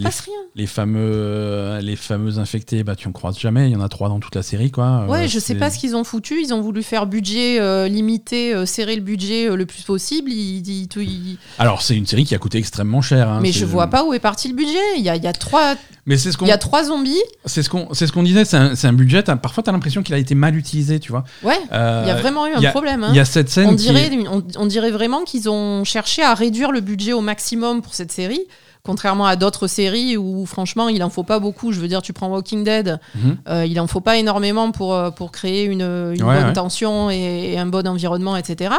les, 0.55 0.67
fameux 0.67 1.01
euh, 1.01 1.81
les 1.81 1.97
fameux 1.97 2.39
infectés 2.39 2.85
bah 2.85 2.95
tu 2.95 3.09
en 3.09 3.13
croises 3.13 3.39
jamais 3.39 3.71
il 3.71 3.73
y 3.73 3.77
en 3.77 3.81
a 3.81 3.89
trois 3.89 4.09
dans 4.11 4.21
toute 4.21 4.35
la 4.35 4.43
série 4.43 4.71
quoi 4.71 5.07
Ouais, 5.09 5.25
Euh, 5.25 5.29
je 5.29 5.39
sais 5.39 5.55
pas 5.55 5.71
ce 5.71 5.79
qu'ils 5.79 5.97
ont 5.97 6.05
foutu. 6.05 6.41
Ils 6.43 6.53
ont 6.53 6.61
voulu 6.61 6.83
faire 6.83 7.07
budget 7.07 7.59
euh, 7.59 7.89
limité, 7.89 8.67
serrer 8.67 8.97
le 8.97 9.03
budget 9.03 9.49
le 9.57 9.65
plus 9.67 9.83
possible. 9.83 10.31
Ils- 10.31 10.67
ils- 10.69 10.89
tout- 10.89 11.01
ils- 11.01 11.39
alors 11.59 11.81
c'est 11.81 11.97
une 11.97 12.07
série 12.07 12.25
qui 12.25 12.35
a 12.35 12.39
coûté 12.39 12.59
extrêmement 12.59 13.01
cher 13.01 13.29
hein, 13.31 13.39
Mais 13.41 13.53
je 13.53 13.65
vois 13.65 13.87
pas 13.87 14.05
où 14.05 14.13
est 14.13 14.19
parti 14.19 14.49
le 14.49 14.55
budget. 14.55 14.77
Il 14.99 15.03
y 15.03 15.09
a, 15.09 15.17
il 15.17 15.23
y 15.25 15.27
a 15.27 15.33
trois, 15.33 15.75
mais 16.09 16.17
c'est 16.17 16.33
ce 16.33 16.37
qu'on 16.39 16.47
il 16.47 16.49
y 16.49 16.53
a 16.53 16.59
trois 16.59 16.83
zombies. 16.85 17.23
c'est 17.45 17.63
ce 17.63 17.69
qu'on 17.71 17.93
c'est 17.93 18.07
ce 18.09 18.13
qu'on 18.13 18.23
disait 18.25 18.45
c'est 18.45 18.57
un, 18.57 18.75
c'est 18.75 18.89
un 18.89 18.93
budget 18.93 19.23
t'as- 19.23 19.37
parfois 19.37 19.63
tu 19.63 19.71
as 19.71 19.73
l'impression 19.73 20.03
qu'il 20.03 20.15
a 20.15 20.19
été 20.19 20.35
mal 20.35 20.57
utilisé 20.57 20.99
tu 20.99 21.13
vois 21.13 21.23
Ouais, 21.45 21.59
Euh, 21.73 22.03
il 22.05 22.09
y 22.09 22.11
a 22.11 22.17
vraiment 22.17 22.47
eu 22.49 22.55
un 22.55 22.65
a- 22.65 22.71
problème. 22.71 23.05
hein. 23.05 23.09
il 23.11 23.17
y 23.17 23.21
a 23.21 23.25
cette 23.25 23.49
scène 23.51 23.69
on 23.69 23.73
dirait, 23.75 24.11
on 24.59 24.67
dirait 24.67 24.91
vraiment 24.91 25.23
qu'ils 25.25 25.49
ont 25.49 25.85
cherché 25.85 26.23
à 26.23 26.35
réduire 26.35 26.73
le 26.73 26.81
budget 26.81 27.13
au 27.13 27.21
maximum 27.21 27.83
pour 27.83 27.95
cette 27.95 28.11
série. 28.11 28.41
Contrairement 28.89 29.27
à 29.27 29.37
d'autres 29.37 29.67
séries 29.67 30.17
où, 30.17 30.47
franchement, 30.47 30.89
il 30.89 31.03
en 31.05 31.11
faut 31.11 31.23
pas 31.23 31.41
beaucoup. 31.41 31.73
Je 31.73 31.79
veux 31.81 31.89
dire, 31.89 32.01
tu 32.01 32.15
prends 32.15 32.29
Walking 32.29 32.65
Dead, 32.65 32.99
Mhm. 33.17 33.37
euh, 33.47 33.67
il 33.67 33.79
en 33.81 33.87
faut 33.87 34.01
pas 34.01 34.17
énormément 34.17 34.71
pour, 34.73 34.95
euh, 34.95 35.11
pour 35.11 35.31
créer 35.31 35.65
une, 35.65 35.83
une 35.83 36.23
Ouais, 36.23 36.37
bonne 36.39 36.47
ouais. 36.47 36.53
tension 36.55 37.11
et, 37.11 37.53
et 37.53 37.59
un 37.59 37.67
bon 37.67 37.87
environnement, 37.87 38.35
etc. 38.35 38.75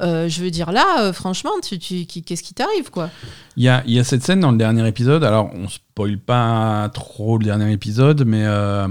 Euh, 0.00 0.28
je 0.28 0.40
veux 0.44 0.52
dire, 0.52 0.70
là, 0.70 1.12
franchement, 1.12 1.50
tu, 1.60 1.80
tu- 1.80 2.06
qui- 2.06 2.22
qu'est-ce 2.22 2.44
qui 2.44 2.54
t'arrive, 2.54 2.90
quoi? 2.92 3.10
Il 3.56 3.64
y 3.64 3.68
a, 3.68 3.82
il 3.84 3.94
y 3.94 3.98
a 3.98 4.04
cette 4.04 4.22
scène 4.22 4.38
dans 4.38 4.52
le 4.52 4.58
dernier 4.58 4.86
épisode. 4.86 5.24
Alors, 5.24 5.50
on 5.52 5.66
spoil 5.68 6.18
pas 6.18 6.88
trop 6.94 7.36
le 7.38 7.44
dernier 7.44 7.72
épisode, 7.72 8.22
mais 8.24 8.42
euh, 8.44 8.86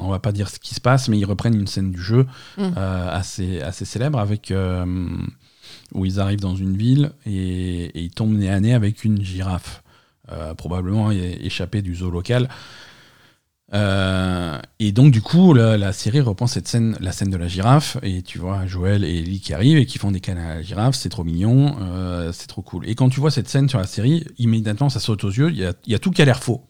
on 0.00 0.08
va 0.08 0.18
pas 0.18 0.32
dire 0.32 0.48
ce 0.48 0.58
qui 0.58 0.74
se 0.74 0.80
passe, 0.80 1.10
mais 1.10 1.18
ils 1.18 1.26
reprennent 1.26 1.54
une 1.60 1.66
scène 1.66 1.90
du 1.90 2.00
jeu 2.00 2.26
Mm. 2.56 2.70
assez, 3.12 3.60
assez 3.60 3.84
célèbre 3.84 4.18
avec 4.18 4.50
où 5.94 6.04
ils 6.04 6.20
arrivent 6.20 6.40
dans 6.40 6.54
une 6.56 6.76
ville 6.76 7.10
et, 7.26 7.84
et 7.86 8.00
ils 8.00 8.10
tombent 8.10 8.36
nez 8.36 8.48
à 8.48 8.60
nez 8.60 8.74
avec 8.74 9.04
une 9.04 9.20
girafe, 9.22 9.82
probablement 10.56 11.10
é- 11.10 11.38
échappée 11.42 11.82
du 11.82 11.94
zoo 11.94 12.10
local. 12.10 12.48
Euh, 13.72 14.58
et 14.80 14.90
donc 14.90 15.12
du 15.12 15.22
coup 15.22 15.54
la, 15.54 15.78
la 15.78 15.92
série 15.92 16.20
reprend 16.20 16.48
cette 16.48 16.66
scène, 16.66 16.96
la 16.98 17.12
scène 17.12 17.30
de 17.30 17.36
la 17.36 17.46
girafe 17.46 17.98
et 18.02 18.22
tu 18.22 18.38
vois 18.40 18.66
Joël 18.66 19.04
et 19.04 19.18
Ellie 19.20 19.38
qui 19.38 19.54
arrivent 19.54 19.78
et 19.78 19.86
qui 19.86 19.98
font 19.98 20.10
des 20.10 20.18
câlins 20.18 20.44
à 20.44 20.54
la 20.56 20.62
girafe, 20.62 20.96
c'est 20.96 21.08
trop 21.08 21.22
mignon, 21.22 21.76
euh, 21.80 22.32
c'est 22.32 22.48
trop 22.48 22.62
cool. 22.62 22.88
Et 22.88 22.96
quand 22.96 23.08
tu 23.10 23.20
vois 23.20 23.30
cette 23.30 23.48
scène 23.48 23.68
sur 23.68 23.78
la 23.78 23.86
série, 23.86 24.26
immédiatement 24.38 24.88
ça 24.88 24.98
saute 24.98 25.22
aux 25.22 25.30
yeux, 25.30 25.50
il 25.50 25.56
y 25.58 25.64
a, 25.64 25.72
il 25.86 25.92
y 25.92 25.94
a 25.94 26.00
tout 26.00 26.10
qui 26.10 26.20
a 26.20 26.24
l'air 26.24 26.42
faux. 26.42 26.64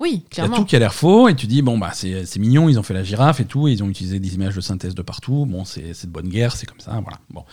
Oui, 0.00 0.10
Il 0.10 0.14
y 0.14 0.24
a 0.24 0.28
clairement. 0.30 0.56
tout 0.56 0.64
qui 0.64 0.74
a 0.76 0.78
l'air 0.78 0.94
faux 0.94 1.28
et 1.28 1.34
tu 1.34 1.46
dis 1.46 1.60
bon 1.60 1.76
bah 1.76 1.90
c'est 1.92 2.38
mignon, 2.38 2.70
ils 2.70 2.78
ont 2.78 2.82
fait 2.82 2.94
la 2.94 3.02
girafe 3.04 3.40
et 3.40 3.44
tout, 3.44 3.68
et 3.68 3.72
ils 3.72 3.82
ont 3.82 3.88
utilisé 3.90 4.18
des 4.18 4.34
images 4.34 4.54
de 4.56 4.62
synthèse 4.62 4.94
de 4.94 5.02
partout. 5.02 5.44
Bon 5.44 5.66
c'est 5.66 6.06
de 6.06 6.10
bonne 6.10 6.28
guerre, 6.30 6.56
c'est 6.56 6.64
comme 6.64 6.80
ça, 6.80 6.92
voilà. 7.02 7.18
Bon. 7.28 7.44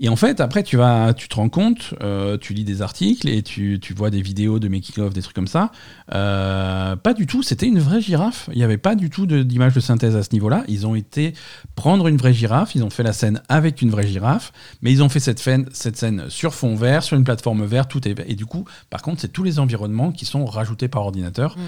Et 0.00 0.08
en 0.08 0.16
fait 0.16 0.40
après 0.40 0.62
tu 0.62 0.76
vas, 0.76 1.14
tu 1.14 1.28
te 1.28 1.36
rends 1.36 1.48
compte, 1.48 1.94
euh, 2.02 2.38
tu 2.38 2.54
lis 2.54 2.64
des 2.64 2.82
articles 2.82 3.28
et 3.28 3.42
tu, 3.42 3.78
vois 3.94 4.10
des 4.10 4.22
vidéos 4.22 4.58
de 4.58 4.68
making 4.68 5.04
of, 5.04 5.12
des 5.12 5.22
trucs 5.22 5.34
comme 5.34 5.46
ça. 5.46 5.70
Euh, 6.14 6.96
pas 6.96 7.14
du 7.14 7.26
tout, 7.26 7.42
c'était 7.42 7.66
une 7.66 7.78
vraie 7.78 8.00
girafe. 8.00 8.48
Il 8.52 8.58
n'y 8.58 8.64
avait 8.64 8.78
pas 8.78 8.94
du 8.94 9.10
tout 9.10 9.26
d'image 9.26 9.74
de, 9.74 9.80
synthèse 9.80 10.16
à 10.16 10.22
ce 10.22 10.30
niveau-là. 10.32 10.64
Ils 10.68 10.86
ont 10.86 10.94
été 10.94 11.34
prendre 11.74 12.08
une 12.08 12.16
vraie 12.16 12.32
girafe, 12.32 12.74
ils 12.74 12.82
ont 12.82 12.90
fait 12.90 13.02
la 13.02 13.12
scène 13.12 13.42
avec 13.48 13.82
une 13.82 13.90
vraie 13.90 14.06
girafe, 14.06 14.52
mais 14.82 14.90
ils 14.90 15.02
ont 15.02 15.08
fait 15.08 15.20
cette 15.20 15.38
scène, 15.38 16.24
sur 16.28 16.54
fond 16.54 16.74
vert, 16.74 17.02
sur 17.02 17.16
une 17.16 17.24
plateforme 17.24 17.64
verte, 17.64 17.90
tout 17.90 18.00
et 18.06 18.34
du 18.34 18.46
coup 18.46 18.64
par 18.88 19.02
contre 19.02 19.20
c'est 19.20 19.32
tous 19.32 19.42
les 19.42 19.58
environnements 19.58 20.12
qui 20.12 20.24
sont 20.24 20.46
rajoutés 20.46 20.88
par 20.88 21.02
ordinateur 21.02 21.56
Mm. 21.56 21.60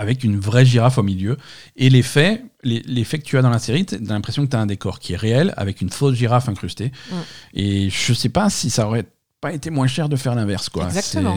Avec 0.00 0.24
une 0.24 0.40
vraie 0.40 0.64
girafe 0.64 0.96
au 0.96 1.02
milieu. 1.02 1.36
Et 1.76 1.90
l'effet, 1.90 2.42
l'effet 2.64 3.18
que 3.18 3.24
tu 3.24 3.36
as 3.36 3.42
dans 3.42 3.50
la 3.50 3.58
série, 3.58 3.84
tu 3.84 3.96
as 3.96 3.98
l'impression 3.98 4.44
que 4.46 4.50
tu 4.50 4.56
as 4.56 4.60
un 4.60 4.66
décor 4.66 4.98
qui 4.98 5.12
est 5.12 5.16
réel 5.16 5.52
avec 5.58 5.82
une 5.82 5.90
fausse 5.90 6.14
girafe 6.16 6.48
incrustée. 6.48 6.90
Mm. 7.10 7.14
Et 7.54 7.90
je 7.90 8.12
sais 8.14 8.30
pas 8.30 8.48
si 8.48 8.70
ça 8.70 8.86
aurait 8.86 9.04
pas 9.42 9.52
été 9.52 9.68
moins 9.68 9.86
cher 9.86 10.08
de 10.08 10.16
faire 10.16 10.34
l'inverse. 10.34 10.70
quoi. 10.70 10.84
Exactement. 10.86 11.36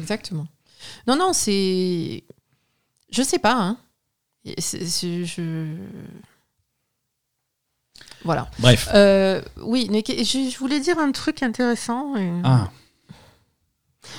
Exactement. 0.00 0.46
Non, 1.06 1.16
non, 1.16 1.32
c'est. 1.34 2.24
Je 3.10 3.22
sais 3.22 3.38
pas, 3.38 3.56
hein. 3.60 3.76
Et 4.44 4.60
c'est- 4.60 4.86
c'est- 4.86 5.24
je... 5.26 5.66
Voilà. 8.24 8.50
Bref. 8.58 8.88
Euh, 8.94 9.42
oui, 9.62 9.88
mais 9.90 10.02
je, 10.06 10.50
je 10.50 10.58
voulais 10.58 10.80
dire 10.80 10.98
un 10.98 11.12
truc 11.12 11.42
intéressant. 11.42 12.16
et- 12.16 12.40
Ah, 12.44 12.70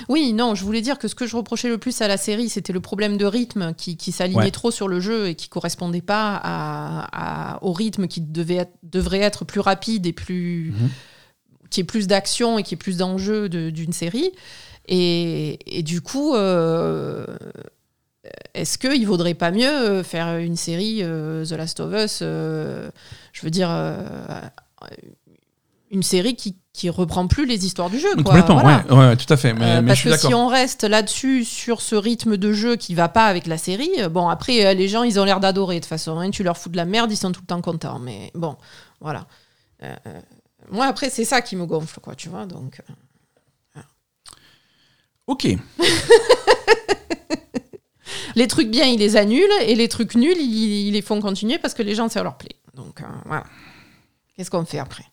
Oui, 0.08 0.32
non, 0.32 0.54
je 0.54 0.64
voulais 0.64 0.80
dire 0.80 0.98
que 0.98 1.08
ce 1.08 1.14
que 1.14 1.26
je 1.26 1.36
reprochais 1.36 1.68
le 1.68 1.78
plus 1.78 2.00
à 2.00 2.08
la 2.08 2.16
série, 2.16 2.48
c'était 2.48 2.72
le 2.72 2.80
problème 2.80 3.16
de 3.16 3.24
rythme 3.24 3.74
qui, 3.74 4.12
s'alignait 4.12 4.50
trop 4.50 4.70
sur 4.70 4.88
le 4.88 5.00
jeu 5.00 5.28
et 5.28 5.34
qui 5.34 5.48
correspondait 5.48 6.00
pas 6.00 6.40
à, 6.42 7.58
au 7.62 7.72
rythme 7.72 8.06
qui 8.06 8.20
devait 8.20 8.68
devrait 8.82 9.20
être 9.20 9.44
plus 9.44 9.60
rapide 9.60 10.06
et 10.06 10.12
plus. 10.12 10.72
Mhm. 10.72 10.90
qui 11.70 11.80
ait 11.80 11.84
plus 11.84 12.06
d'action 12.06 12.58
et 12.58 12.62
qui 12.62 12.74
ait 12.74 12.78
plus 12.78 12.98
d'enjeux 12.98 13.48
d'une 13.48 13.92
série. 13.92 14.30
Et, 14.86 15.82
du 15.84 16.00
coup, 16.00 16.34
euh, 16.34 17.26
est-ce 18.54 18.78
qu'il 18.78 19.00
ne 19.00 19.06
vaudrait 19.06 19.34
pas 19.34 19.50
mieux 19.50 20.02
faire 20.02 20.38
une 20.38 20.56
série 20.56 21.00
euh, 21.02 21.44
The 21.44 21.52
Last 21.52 21.80
of 21.80 21.92
Us 21.94 22.20
euh, 22.22 22.90
Je 23.32 23.42
veux 23.42 23.50
dire, 23.50 23.70
une 25.90 26.02
série 26.02 26.36
qui 26.36 26.56
qui 26.74 26.90
reprend 26.90 27.26
plus 27.26 27.46
les 27.46 27.64
histoires 27.64 27.88
du 27.88 27.98
jeu. 27.98 28.12
Quoi. 28.16 28.24
Complètement, 28.24 28.62
ouais, 28.62 29.16
tout 29.16 29.32
à 29.32 29.36
fait. 29.38 29.54
Mais, 29.54 29.80
parce 29.82 30.02
que 30.02 30.16
si 30.18 30.34
on 30.34 30.48
reste 30.48 30.84
là-dessus, 30.84 31.44
sur 31.44 31.80
ce 31.80 31.94
rythme 31.94 32.36
de 32.36 32.52
jeu 32.52 32.76
qui 32.76 32.94
va 32.94 33.08
pas 33.08 33.26
avec 33.26 33.46
la 33.46 33.56
série, 33.56 33.90
bon, 34.10 34.28
après, 34.28 34.74
les 34.74 34.88
gens, 34.88 35.04
ils 35.04 35.18
ont 35.18 35.24
l'air 35.24 35.40
d'adorer 35.40 35.76
de 35.76 35.80
toute 35.80 35.88
façon. 35.88 36.18
Hein, 36.18 36.30
tu 36.30 36.42
leur 36.42 36.58
fous 36.58 36.68
de 36.68 36.76
la 36.76 36.84
merde, 36.84 37.10
ils 37.10 37.16
sont 37.16 37.32
tout 37.32 37.40
le 37.40 37.46
temps 37.46 37.62
contents. 37.62 38.00
Mais 38.00 38.30
bon, 38.34 38.56
voilà. 39.00 39.26
moi, 40.70 40.86
après, 40.86 41.08
c'est 41.08 41.24
ça 41.24 41.40
qui 41.40 41.56
me 41.56 41.64
gonfle, 41.64 42.00
quoi, 42.00 42.14
tu 42.14 42.28
vois. 42.28 42.44
Donc. 42.44 42.80
Ok. 45.26 45.46
les 48.34 48.46
trucs 48.46 48.70
bien, 48.70 48.84
ils 48.86 48.98
les 48.98 49.16
annulent, 49.16 49.48
et 49.62 49.74
les 49.74 49.88
trucs 49.88 50.14
nuls, 50.14 50.38
ils, 50.38 50.92
les 50.92 51.02
font 51.02 51.20
continuer 51.20 51.58
parce 51.58 51.74
que 51.74 51.82
les 51.82 51.94
gens, 51.94 52.08
ça 52.08 52.22
leur 52.22 52.36
plaît. 52.36 52.56
Donc, 52.74 53.00
euh, 53.00 53.06
voilà. 53.24 53.44
Qu'est-ce 54.36 54.50
qu'on 54.50 54.64
fait 54.64 54.78
après? 54.78 55.04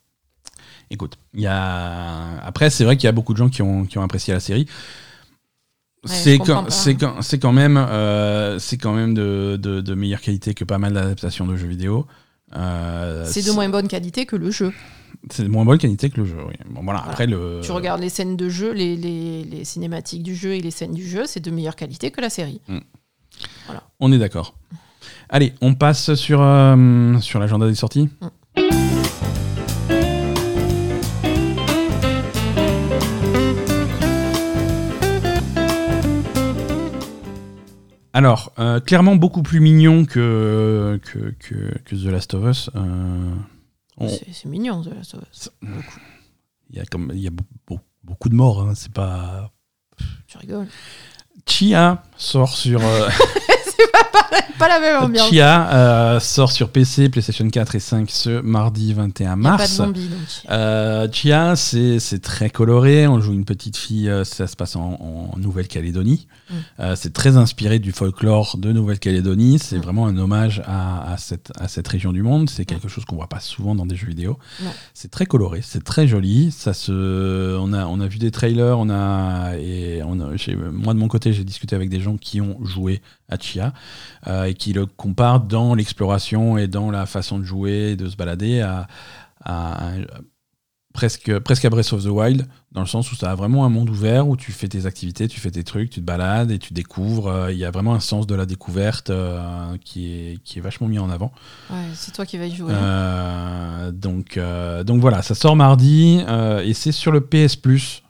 Écoute, 0.92 1.18
il 1.34 1.40
y 1.40 1.48
a... 1.48 2.42
après, 2.44 2.70
c'est 2.70 2.84
vrai 2.84 2.98
qu'il 2.98 3.06
y 3.06 3.08
a 3.08 3.14
beaucoup 3.14 3.32
de 3.32 3.38
gens 3.38 3.48
qui 3.48 3.62
ont, 3.62 3.86
qui 3.86 3.98
ont 3.98 4.04
apprécié 4.04 4.34
la 4.34 4.42
série. 4.42 4.68
c'est 6.04 6.38
quand, 6.38 6.66
quand, 7.00 7.20
quand, 7.42 7.54
même, 7.54 7.78
euh, 7.78 8.60
c'est 8.60 8.78
quand 8.78 8.92
même 8.92 9.14
de, 9.14 9.56
de, 9.58 9.96
meilleure 9.96 10.20
qualité 10.20 10.54
que 10.54 10.66
pas 10.66 10.80
mal 10.80 10.92
d'adaptations 10.92 11.48
de 11.48 11.56
jeux 11.56 11.70
vidéo. 11.70 12.08
Euh, 12.58 13.24
c'est 13.26 13.46
de 13.46 13.52
moins 13.52 13.70
bonne 13.70 13.88
qualité 13.88 14.26
que 14.26 14.36
le 14.36 14.52
jeu. 14.52 14.74
C'est 15.30 15.44
de 15.44 15.48
moins 15.48 15.64
bonne 15.64 15.78
qualité 15.78 16.10
que 16.10 16.20
le 16.20 16.26
jeu, 16.26 16.38
oui. 16.46 16.56
Bon, 16.70 16.82
voilà, 16.84 17.06
Après, 17.08 17.26
le... 17.26 17.62
Tu 17.64 17.72
regardes 17.72 18.02
les 18.02 18.10
scènes 18.10 18.36
de 18.36 18.50
jeu, 18.50 18.74
les, 18.74 18.98
les, 18.98 19.46
les, 19.46 19.64
cinématiques 19.64 20.24
du 20.24 20.36
jeu 20.36 20.56
et 20.56 20.62
les 20.62 20.72
scènes 20.72 20.94
du 20.94 21.08
jeu, 21.08 21.24
c'est 21.26 21.40
de 21.40 21.52
meilleure 21.52 21.78
qualité 21.78 22.12
que 22.12 22.20
la 22.20 22.30
série. 22.30 22.60
Mm. 22.68 22.80
Voilà. 23.68 23.84
On 24.02 24.12
est 24.12 24.18
d'accord. 24.18 24.56
Allez, 25.30 25.54
on 25.62 25.74
passe 25.74 26.16
sur, 26.16 26.42
euh, 26.42 27.18
sur 27.20 27.40
l'agenda 27.40 27.68
des 27.68 27.76
sorties? 27.76 28.10
Mm. 28.20 28.28
Alors, 38.14 38.52
euh, 38.60 38.80
clairement 38.80 39.16
beaucoup 39.16 39.42
plus 39.42 39.60
mignon 39.60 40.06
que, 40.06 41.00
que, 41.04 41.34
que, 41.40 41.96
The 41.96 42.12
Last 42.12 42.34
of 42.34 42.46
Us. 42.46 42.70
Euh, 42.76 43.36
c'est 44.10 44.46
mignon, 44.46 44.82
The 44.82 44.94
Last 44.94 45.16
of 45.16 45.22
Us. 45.32 45.50
Il 46.70 46.78
y 46.78 46.80
a, 46.80 46.86
comme, 46.86 47.12
il 47.14 47.22
y 47.22 47.28
a 47.28 47.32
beaucoup 48.04 48.30
de 48.30 48.36
morts, 48.36 48.62
hein, 48.62 48.74
c'est 48.76 48.92
pas. 48.92 49.52
Tu 50.28 50.38
rigoles. 50.38 50.68
Chia 51.46 52.04
sort 52.18 52.56
sur. 52.56 52.82
Euh, 52.84 53.10
pas, 54.60 54.68
la 54.68 54.80
même 54.80 55.04
ambiance. 55.04 55.30
Chia 55.30 55.74
euh, 55.74 56.20
sort 56.20 56.52
sur 56.52 56.70
PC, 56.70 57.10
PlayStation 57.10 57.48
4 57.50 57.76
et 57.76 57.80
5 57.80 58.10
ce 58.10 58.42
mardi 58.42 58.94
21 58.94 59.36
mars. 59.36 59.58
pas 59.58 59.68
de 59.68 59.72
zombie, 59.72 60.10
euh, 60.50 61.08
Chia, 61.12 61.56
c'est 61.56 62.22
très 62.22 62.50
coloré. 62.50 63.08
On 63.08 63.20
joue 63.20 63.34
une 63.34 63.46
petite 63.46 63.78
fille, 63.78 64.10
euh, 64.10 64.24
ça 64.24 64.48
se 64.48 64.56
passe 64.56 64.76
en, 64.76 65.32
Nouvelle-Calédonie. 65.38 66.28
Mm. 66.50 66.56
c'est 66.96 67.14
très 67.14 67.38
inspiré 67.38 67.80
du 67.80 67.92
folklore 67.92 68.58
de 68.58 68.72
Nouvelle-Calédonie. 68.72 69.60
C'est 69.60 69.78
mm. 69.78 69.82
vraiment 69.82 70.08
un 70.08 70.18
hommage 70.18 70.62
à, 70.68 71.16
cette, 71.18 71.52
à 71.60 71.68
cette 71.68 71.88
région 71.88 72.12
du 72.12 72.22
monde. 72.22 72.50
C'est 72.50 72.66
quelque 72.66 72.88
mm. 72.88 72.90
chose 72.90 73.06
qu'on 73.06 73.16
voit 73.16 73.30
pas 73.30 73.40
souvent 73.40 73.76
dans 73.76 73.86
des 73.86 73.96
jeux 73.96 74.08
vidéo. 74.08 74.38
C'est 74.94 75.12
très 75.12 75.26
coloré, 75.26 75.62
c'est 75.64 75.84
très 75.84 76.08
joli. 76.08 76.52
Ça 76.52 76.74
se, 76.74 77.58
on, 77.58 77.74
a, 77.74 77.86
on 77.86 78.00
a 78.00 78.08
vu 78.08 78.20
des 78.20 78.32
trailers, 78.32 78.78
on 78.78 78.90
a, 78.90 79.56
et 79.58 80.02
on 80.04 80.20
a, 80.20 80.30
moi 80.72 80.94
de 80.94 81.00
mon 81.00 81.08
côté, 81.08 81.34
j'ai 81.34 81.44
discuté 81.44 81.76
avec 81.76 81.90
des 81.90 82.00
gens 82.00 82.18
qui 82.18 82.42
ont 82.42 82.64
joué 82.64 83.02
à 83.30 83.38
Chia. 83.38 83.71
Euh, 84.28 84.44
et 84.44 84.54
qui 84.54 84.72
le 84.72 84.86
compare 84.86 85.40
dans 85.40 85.74
l'exploration 85.74 86.56
et 86.56 86.68
dans 86.68 86.92
la 86.92 87.08
façon 87.08 87.40
de 87.40 87.44
jouer, 87.44 87.96
de 87.96 88.08
se 88.08 88.16
balader 88.16 88.62
à, 88.62 88.88
presque, 90.94 91.40
presque 91.40 91.66
à 91.66 91.72
Breath 91.72 91.92
of 91.92 92.04
the 92.04 92.10
Wild, 92.10 92.46
dans 92.72 92.82
le 92.82 92.88
sens 92.88 93.12
où 93.12 93.16
ça 93.16 93.32
a 93.32 93.36
vraiment 93.36 93.66
un 93.66 93.70
monde 93.70 93.90
ouvert 93.90 94.28
où 94.28 94.38
tu 94.38 94.52
fais 94.52 94.68
tes 94.68 94.86
activités, 94.86 95.28
tu 95.28 95.40
fais 95.40 95.50
tes 95.50 95.64
trucs, 95.64 95.90
tu 95.90 96.02
te 96.02 96.06
balades 96.06 96.52
et 96.52 96.60
tu 96.60 96.76
découvres. 96.76 97.30
Euh, 97.30 97.52
il 97.52 97.58
y 97.58 97.66
a 97.66 97.72
vraiment 97.72 97.96
un 97.96 98.00
sens 98.00 98.28
de 98.28 98.36
la 98.36 98.46
découverte 98.46 99.10
euh, 99.10 99.76
qui, 99.84 100.12
est, 100.12 100.44
qui 100.44 100.60
est 100.60 100.62
vachement 100.62 100.88
mis 100.88 101.00
en 101.00 101.10
avant. 101.10 101.32
Ouais, 101.72 101.78
c'est 101.96 102.14
toi 102.14 102.28
qui 102.28 102.38
vas 102.38 102.46
y 102.46 102.56
jouer. 102.56 102.74
donc, 103.92 104.40
donc 104.86 105.02
voilà, 105.02 105.24
ça 105.24 105.34
sort 105.34 105.56
mardi 105.56 106.24
et 106.64 106.74
c'est 106.76 106.92
sur 106.92 107.12
le 107.12 107.22
PS 107.22 107.56
Plus. 107.56 108.04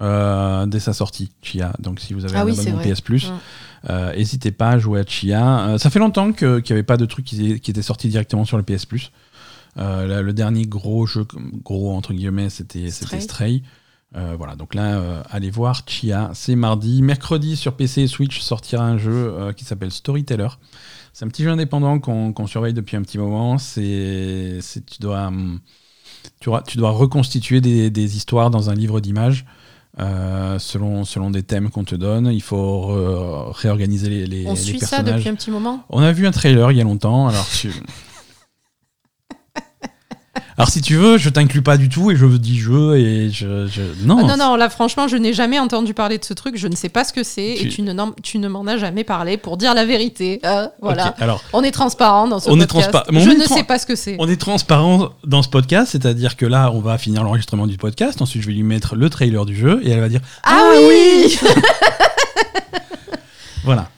dès 0.00 0.80
sa 0.80 0.94
sortie, 0.94 1.30
Chia. 1.42 1.74
Donc 1.78 2.00
si 2.00 2.14
vous 2.14 2.24
avez 2.24 2.36
ah 2.36 2.44
un 2.44 2.48
abonnement 2.48 2.78
PS 2.82 3.02
Plus, 3.02 3.26
euh, 3.26 3.36
n'hésitez 3.86 4.52
pas 4.52 4.70
à 4.70 4.78
jouer 4.78 5.00
à 5.00 5.04
Chia. 5.06 5.68
Euh, 5.68 5.78
ça 5.78 5.90
fait 5.90 5.98
longtemps 5.98 6.32
qu'il 6.32 6.48
n'y 6.48 6.72
avait 6.72 6.82
pas 6.82 6.96
de 6.96 7.06
truc 7.06 7.24
qui, 7.24 7.60
qui 7.60 7.70
était 7.70 7.82
sorti 7.82 8.08
directement 8.08 8.44
sur 8.44 8.56
le 8.56 8.62
PS 8.62 8.86
Plus. 8.86 9.12
Euh, 9.76 10.22
le 10.22 10.32
dernier 10.32 10.66
gros 10.66 11.06
jeu, 11.06 11.24
gros 11.64 11.94
entre 11.94 12.12
guillemets, 12.12 12.50
c'était 12.50 12.90
Stray. 12.90 13.62
voilà, 14.12 14.56
donc 14.56 14.74
là, 14.74 15.22
allez 15.30 15.50
voir 15.50 15.82
Chia, 15.86 16.30
c'est 16.34 16.56
mardi. 16.56 17.02
Mercredi, 17.02 17.56
sur 17.56 17.76
PC 17.76 18.02
et 18.02 18.06
Switch, 18.06 18.40
sortira 18.40 18.84
un 18.84 18.98
jeu 18.98 19.52
qui 19.56 19.64
s'appelle 19.64 19.92
Storyteller. 19.92 20.48
C'est 21.12 21.24
un 21.24 21.28
petit 21.28 21.42
jeu 21.42 21.50
indépendant 21.50 21.98
qu'on 22.00 22.46
surveille 22.46 22.74
depuis 22.74 22.96
un 22.96 23.02
petit 23.02 23.18
moment. 23.18 23.58
C'est, 23.58 24.60
tu, 24.86 25.00
dois, 25.00 25.32
tu, 26.40 26.50
tu, 26.66 26.78
dois 26.78 26.90
reconstituer 26.90 27.60
des, 27.60 27.90
des 27.90 28.16
histoires 28.16 28.50
dans 28.50 28.70
un 28.70 28.74
livre 28.74 29.00
d'images. 29.00 29.44
Euh, 30.00 30.60
selon, 30.60 31.04
selon 31.04 31.30
des 31.30 31.42
thèmes 31.42 31.70
qu'on 31.70 31.82
te 31.82 31.96
donne. 31.96 32.26
Il 32.32 32.42
faut 32.42 33.52
réorganiser 33.52 34.08
les, 34.08 34.26
les, 34.26 34.46
On 34.46 34.54
suit 34.54 34.78
ça 34.78 35.02
depuis 35.02 35.28
un 35.28 35.34
petit 35.34 35.50
moment? 35.50 35.84
On 35.90 36.00
a 36.02 36.12
vu 36.12 36.26
un 36.26 36.30
trailer 36.30 36.70
il 36.70 36.78
y 36.78 36.80
a 36.80 36.84
longtemps. 36.84 37.26
Alors, 37.28 37.46
tu... 37.48 37.72
Alors 40.56 40.68
si 40.70 40.80
tu 40.80 40.96
veux, 40.96 41.18
je 41.18 41.28
t'inclus 41.30 41.62
pas 41.62 41.76
du 41.76 41.88
tout 41.88 42.10
et 42.10 42.16
je 42.16 42.26
dis 42.26 42.58
jeu 42.58 42.96
et 42.96 43.30
je, 43.30 43.46
non. 44.04 44.18
Ah 44.20 44.22
non 44.22 44.36
non, 44.36 44.56
là 44.56 44.68
franchement, 44.68 45.08
je 45.08 45.16
n'ai 45.16 45.32
jamais 45.32 45.58
entendu 45.58 45.94
parler 45.94 46.18
de 46.18 46.24
ce 46.24 46.34
truc, 46.34 46.56
je 46.56 46.68
ne 46.68 46.76
sais 46.76 46.88
pas 46.88 47.04
ce 47.04 47.12
que 47.12 47.22
c'est 47.22 47.54
et 47.54 47.68
tu 47.68 47.82
ne 47.82 47.94
tu 48.22 48.38
ne 48.38 48.48
m'en 48.48 48.66
as 48.66 48.76
jamais 48.76 49.04
parlé 49.04 49.36
pour 49.36 49.56
dire 49.56 49.74
la 49.74 49.84
vérité. 49.84 50.40
Euh, 50.44 50.68
voilà. 50.80 51.14
alors, 51.18 51.42
on 51.52 51.62
est 51.62 51.70
transparent 51.70 52.28
dans 52.28 52.40
ce 52.40 52.50
on 52.50 52.58
podcast. 52.58 52.90
Est 53.12 53.20
je 53.20 53.30
ne 53.30 53.44
sais 53.44 53.64
pas 53.64 53.78
ce 53.78 53.86
que 53.86 53.94
c'est. 53.94 54.16
On 54.18 54.28
est 54.28 54.40
transparent 54.40 55.10
dans 55.24 55.42
ce 55.42 55.48
podcast, 55.48 55.92
c'est-à-dire 55.92 56.36
que 56.36 56.46
là, 56.46 56.70
on 56.72 56.80
va 56.80 56.98
finir 56.98 57.22
l'enregistrement 57.24 57.66
du 57.66 57.76
podcast, 57.76 58.20
ensuite 58.20 58.42
je 58.42 58.48
vais 58.48 58.54
lui 58.54 58.62
mettre 58.64 58.96
le 58.96 59.08
trailer 59.10 59.44
du 59.46 59.56
jeu 59.56 59.80
et 59.84 59.90
elle 59.90 60.00
va 60.00 60.08
dire 60.08 60.20
"Ah, 60.44 60.58
ah 60.60 60.72
oui 60.88 61.38
Voilà. 63.64 63.90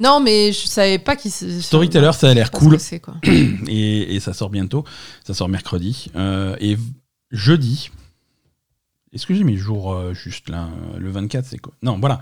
Non, 0.00 0.18
mais 0.18 0.52
je 0.52 0.66
savais 0.66 0.98
pas 0.98 1.14
qui. 1.14 1.30
Storyteller, 1.30 2.12
ça 2.14 2.30
a 2.30 2.34
l'air 2.34 2.50
cool. 2.50 2.78
Et, 3.68 4.14
et, 4.14 4.20
ça 4.20 4.32
sort 4.32 4.48
bientôt. 4.48 4.84
Ça 5.24 5.34
sort 5.34 5.48
mercredi. 5.48 6.10
Euh, 6.16 6.56
et 6.60 6.76
jeudi. 7.30 7.90
Est-ce 9.12 9.26
que 9.26 9.34
j'ai 9.34 9.44
mes 9.44 9.56
jours 9.56 9.92
euh, 9.92 10.14
juste 10.14 10.48
là 10.48 10.68
Le 10.96 11.10
24, 11.10 11.44
c'est 11.44 11.58
quoi? 11.58 11.74
Non, 11.82 11.98
voilà. 11.98 12.20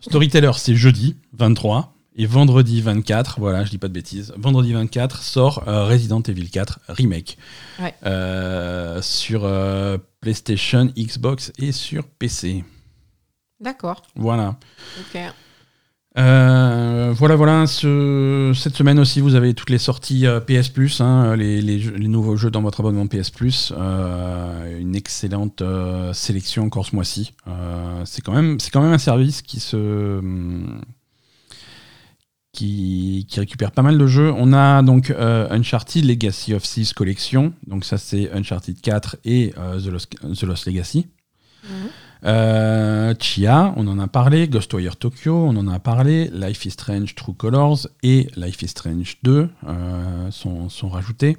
Storyteller, 0.00 0.52
c'est 0.56 0.74
jeudi 0.74 1.16
23. 1.34 1.92
Et 2.18 2.24
vendredi 2.24 2.80
24, 2.80 3.40
voilà, 3.40 3.62
je 3.64 3.70
dis 3.70 3.76
pas 3.76 3.88
de 3.88 3.92
bêtises, 3.92 4.32
vendredi 4.38 4.72
24 4.72 5.22
sort 5.22 5.68
euh, 5.68 5.84
Resident 5.84 6.22
Evil 6.22 6.48
4 6.48 6.80
Remake. 6.88 7.36
sur 9.02 9.46
PlayStation, 10.22 10.86
Xbox 10.96 11.52
et 11.58 11.72
sur 11.72 12.06
PC. 12.06 12.64
D'accord. 13.60 14.00
Voilà. 14.14 14.56
Ok. 14.98 15.20
Euh, 16.18 17.12
voilà, 17.14 17.36
voilà. 17.36 17.66
Ce, 17.66 18.52
cette 18.54 18.76
semaine 18.76 18.98
aussi, 18.98 19.20
vous 19.20 19.34
avez 19.34 19.54
toutes 19.54 19.70
les 19.70 19.78
sorties 19.78 20.26
euh, 20.26 20.40
PS 20.40 20.68
Plus, 20.68 21.00
hein, 21.00 21.36
les, 21.36 22.08
nouveaux 22.08 22.36
jeux 22.36 22.50
dans 22.50 22.62
votre 22.62 22.80
abonnement 22.80 23.06
PS 23.06 23.30
Plus. 23.30 23.72
Euh, 23.76 24.80
une 24.80 24.96
excellente 24.96 25.62
sélection 26.12 26.64
encore 26.64 26.86
ce 26.86 26.94
mois-ci. 26.94 27.32
c'est 28.04 28.22
quand 28.22 28.32
même, 28.32 28.58
un 28.74 28.98
service 28.98 29.42
qui 32.52 33.26
récupère 33.36 33.72
pas 33.72 33.82
mal 33.82 33.98
de 33.98 34.06
jeux. 34.06 34.32
On 34.36 34.52
a 34.54 34.82
donc 34.82 35.10
Uncharted 35.10 36.04
Legacy 36.04 36.54
of 36.54 36.62
Thieves 36.62 36.94
Collection. 36.94 37.52
Donc 37.66 37.84
ça, 37.84 37.98
c'est 37.98 38.30
Uncharted 38.32 38.80
4 38.80 39.16
et 39.24 39.52
The 39.54 39.86
Lost, 39.86 40.16
The, 40.20 40.42
Lost, 40.42 40.66
Legacy. 40.66 41.06
Mhm. 41.64 41.88
Euh, 42.24 43.14
Chia, 43.18 43.72
on 43.76 43.86
en 43.86 43.98
a 43.98 44.08
parlé. 44.08 44.48
Ghostwire 44.48 44.96
Tokyo, 44.96 45.34
on 45.34 45.56
en 45.56 45.68
a 45.68 45.78
parlé. 45.78 46.30
Life 46.32 46.64
is 46.66 46.70
Strange 46.70 47.14
True 47.14 47.34
Colors 47.34 47.88
et 48.02 48.28
Life 48.36 48.62
is 48.62 48.68
Strange 48.68 49.18
2 49.22 49.48
euh, 49.66 50.30
sont, 50.30 50.88
rajoutés. 50.88 51.36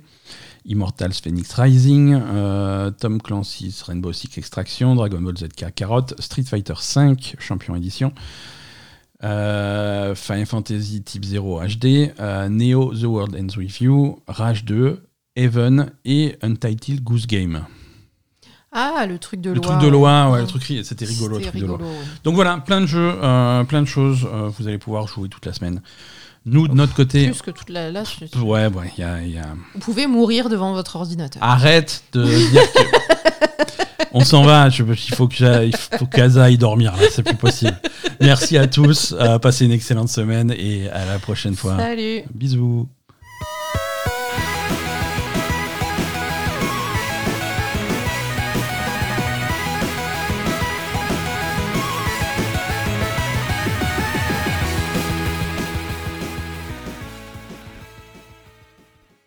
Immortals 0.65 1.13
Phoenix 1.23 1.53
Rising, 1.53 2.13
euh, 2.13 2.91
Tom 2.91 3.21
Clancy's 3.21 3.81
Rainbow 3.83 4.11
Six 4.11 4.37
Extraction, 4.37 4.95
Dragon 4.95 5.21
Ball 5.21 5.37
ZK 5.37 5.73
Carotte, 5.73 6.19
Street 6.19 6.43
Fighter 6.43 6.73
V 6.73 7.15
Champion 7.39 7.75
Edition, 7.75 8.11
Final 9.21 10.15
Fantasy 10.45 11.01
Type 11.03 11.23
0 11.23 11.61
HD, 11.61 12.11
Neo 12.49 12.93
The 12.93 13.05
World 13.05 13.35
Ends 13.35 13.55
With 13.55 13.79
You, 13.79 14.19
Rage 14.27 14.65
2, 14.65 14.99
Even 15.37 15.91
et 16.03 16.37
Untitled 16.41 17.01
Goose 17.01 17.27
Game. 17.27 17.65
Ah, 18.71 19.05
le 19.07 19.17
truc 19.17 19.41
de 19.41 19.51
loi. 19.51 19.55
Le 19.55 19.61
truc 19.61 19.79
de 19.79 19.87
loi, 19.87 20.29
ouais, 20.31 20.41
le 20.41 20.47
truc, 20.47 20.63
c'était 20.83 21.05
rigolo. 21.05 21.39
truc 21.39 21.55
de 21.55 21.65
loi. 21.65 21.79
Donc 22.23 22.35
voilà, 22.35 22.57
plein 22.57 22.81
de 22.81 22.85
jeux, 22.85 23.13
euh, 23.23 23.63
plein 23.63 23.81
de 23.81 23.87
choses. 23.87 24.27
Euh, 24.31 24.49
vous 24.57 24.67
allez 24.67 24.77
pouvoir 24.77 25.07
jouer 25.07 25.29
toute 25.29 25.45
la 25.45 25.53
semaine. 25.53 25.81
Nous, 26.45 26.67
de 26.67 26.73
notre 26.73 26.93
côté. 26.93 27.25
Plus 27.25 27.41
que 27.41 27.51
toute 27.51 27.69
la. 27.69 27.91
Là, 27.91 28.03
Ouais, 28.41 28.67
ouais, 28.67 28.91
il 28.97 29.01
y 29.01 29.03
a, 29.03 29.21
y 29.21 29.37
a, 29.37 29.47
Vous 29.73 29.79
pouvez 29.79 30.07
mourir 30.07 30.49
devant 30.49 30.73
votre 30.73 30.95
ordinateur. 30.95 31.41
Arrête 31.43 32.03
de 32.13 32.23
dire 32.23 32.71
que. 32.73 32.79
On 34.13 34.23
s'en 34.23 34.43
va, 34.43 34.69
je, 34.69 34.83
il 34.83 35.15
faut 35.15 35.27
que 35.27 36.05
qu'Aza 36.05 36.45
aille 36.45 36.57
dormir, 36.57 36.93
c'est 37.11 37.23
plus 37.23 37.35
possible. 37.35 37.77
Merci 38.21 38.57
à 38.57 38.65
tous, 38.65 39.13
passez 39.41 39.65
une 39.65 39.71
excellente 39.71 40.09
semaine 40.09 40.51
et 40.57 40.89
à 40.89 41.05
la 41.05 41.19
prochaine 41.19 41.55
fois. 41.55 41.77
Salut. 41.77 42.23
Bisous. 42.33 42.87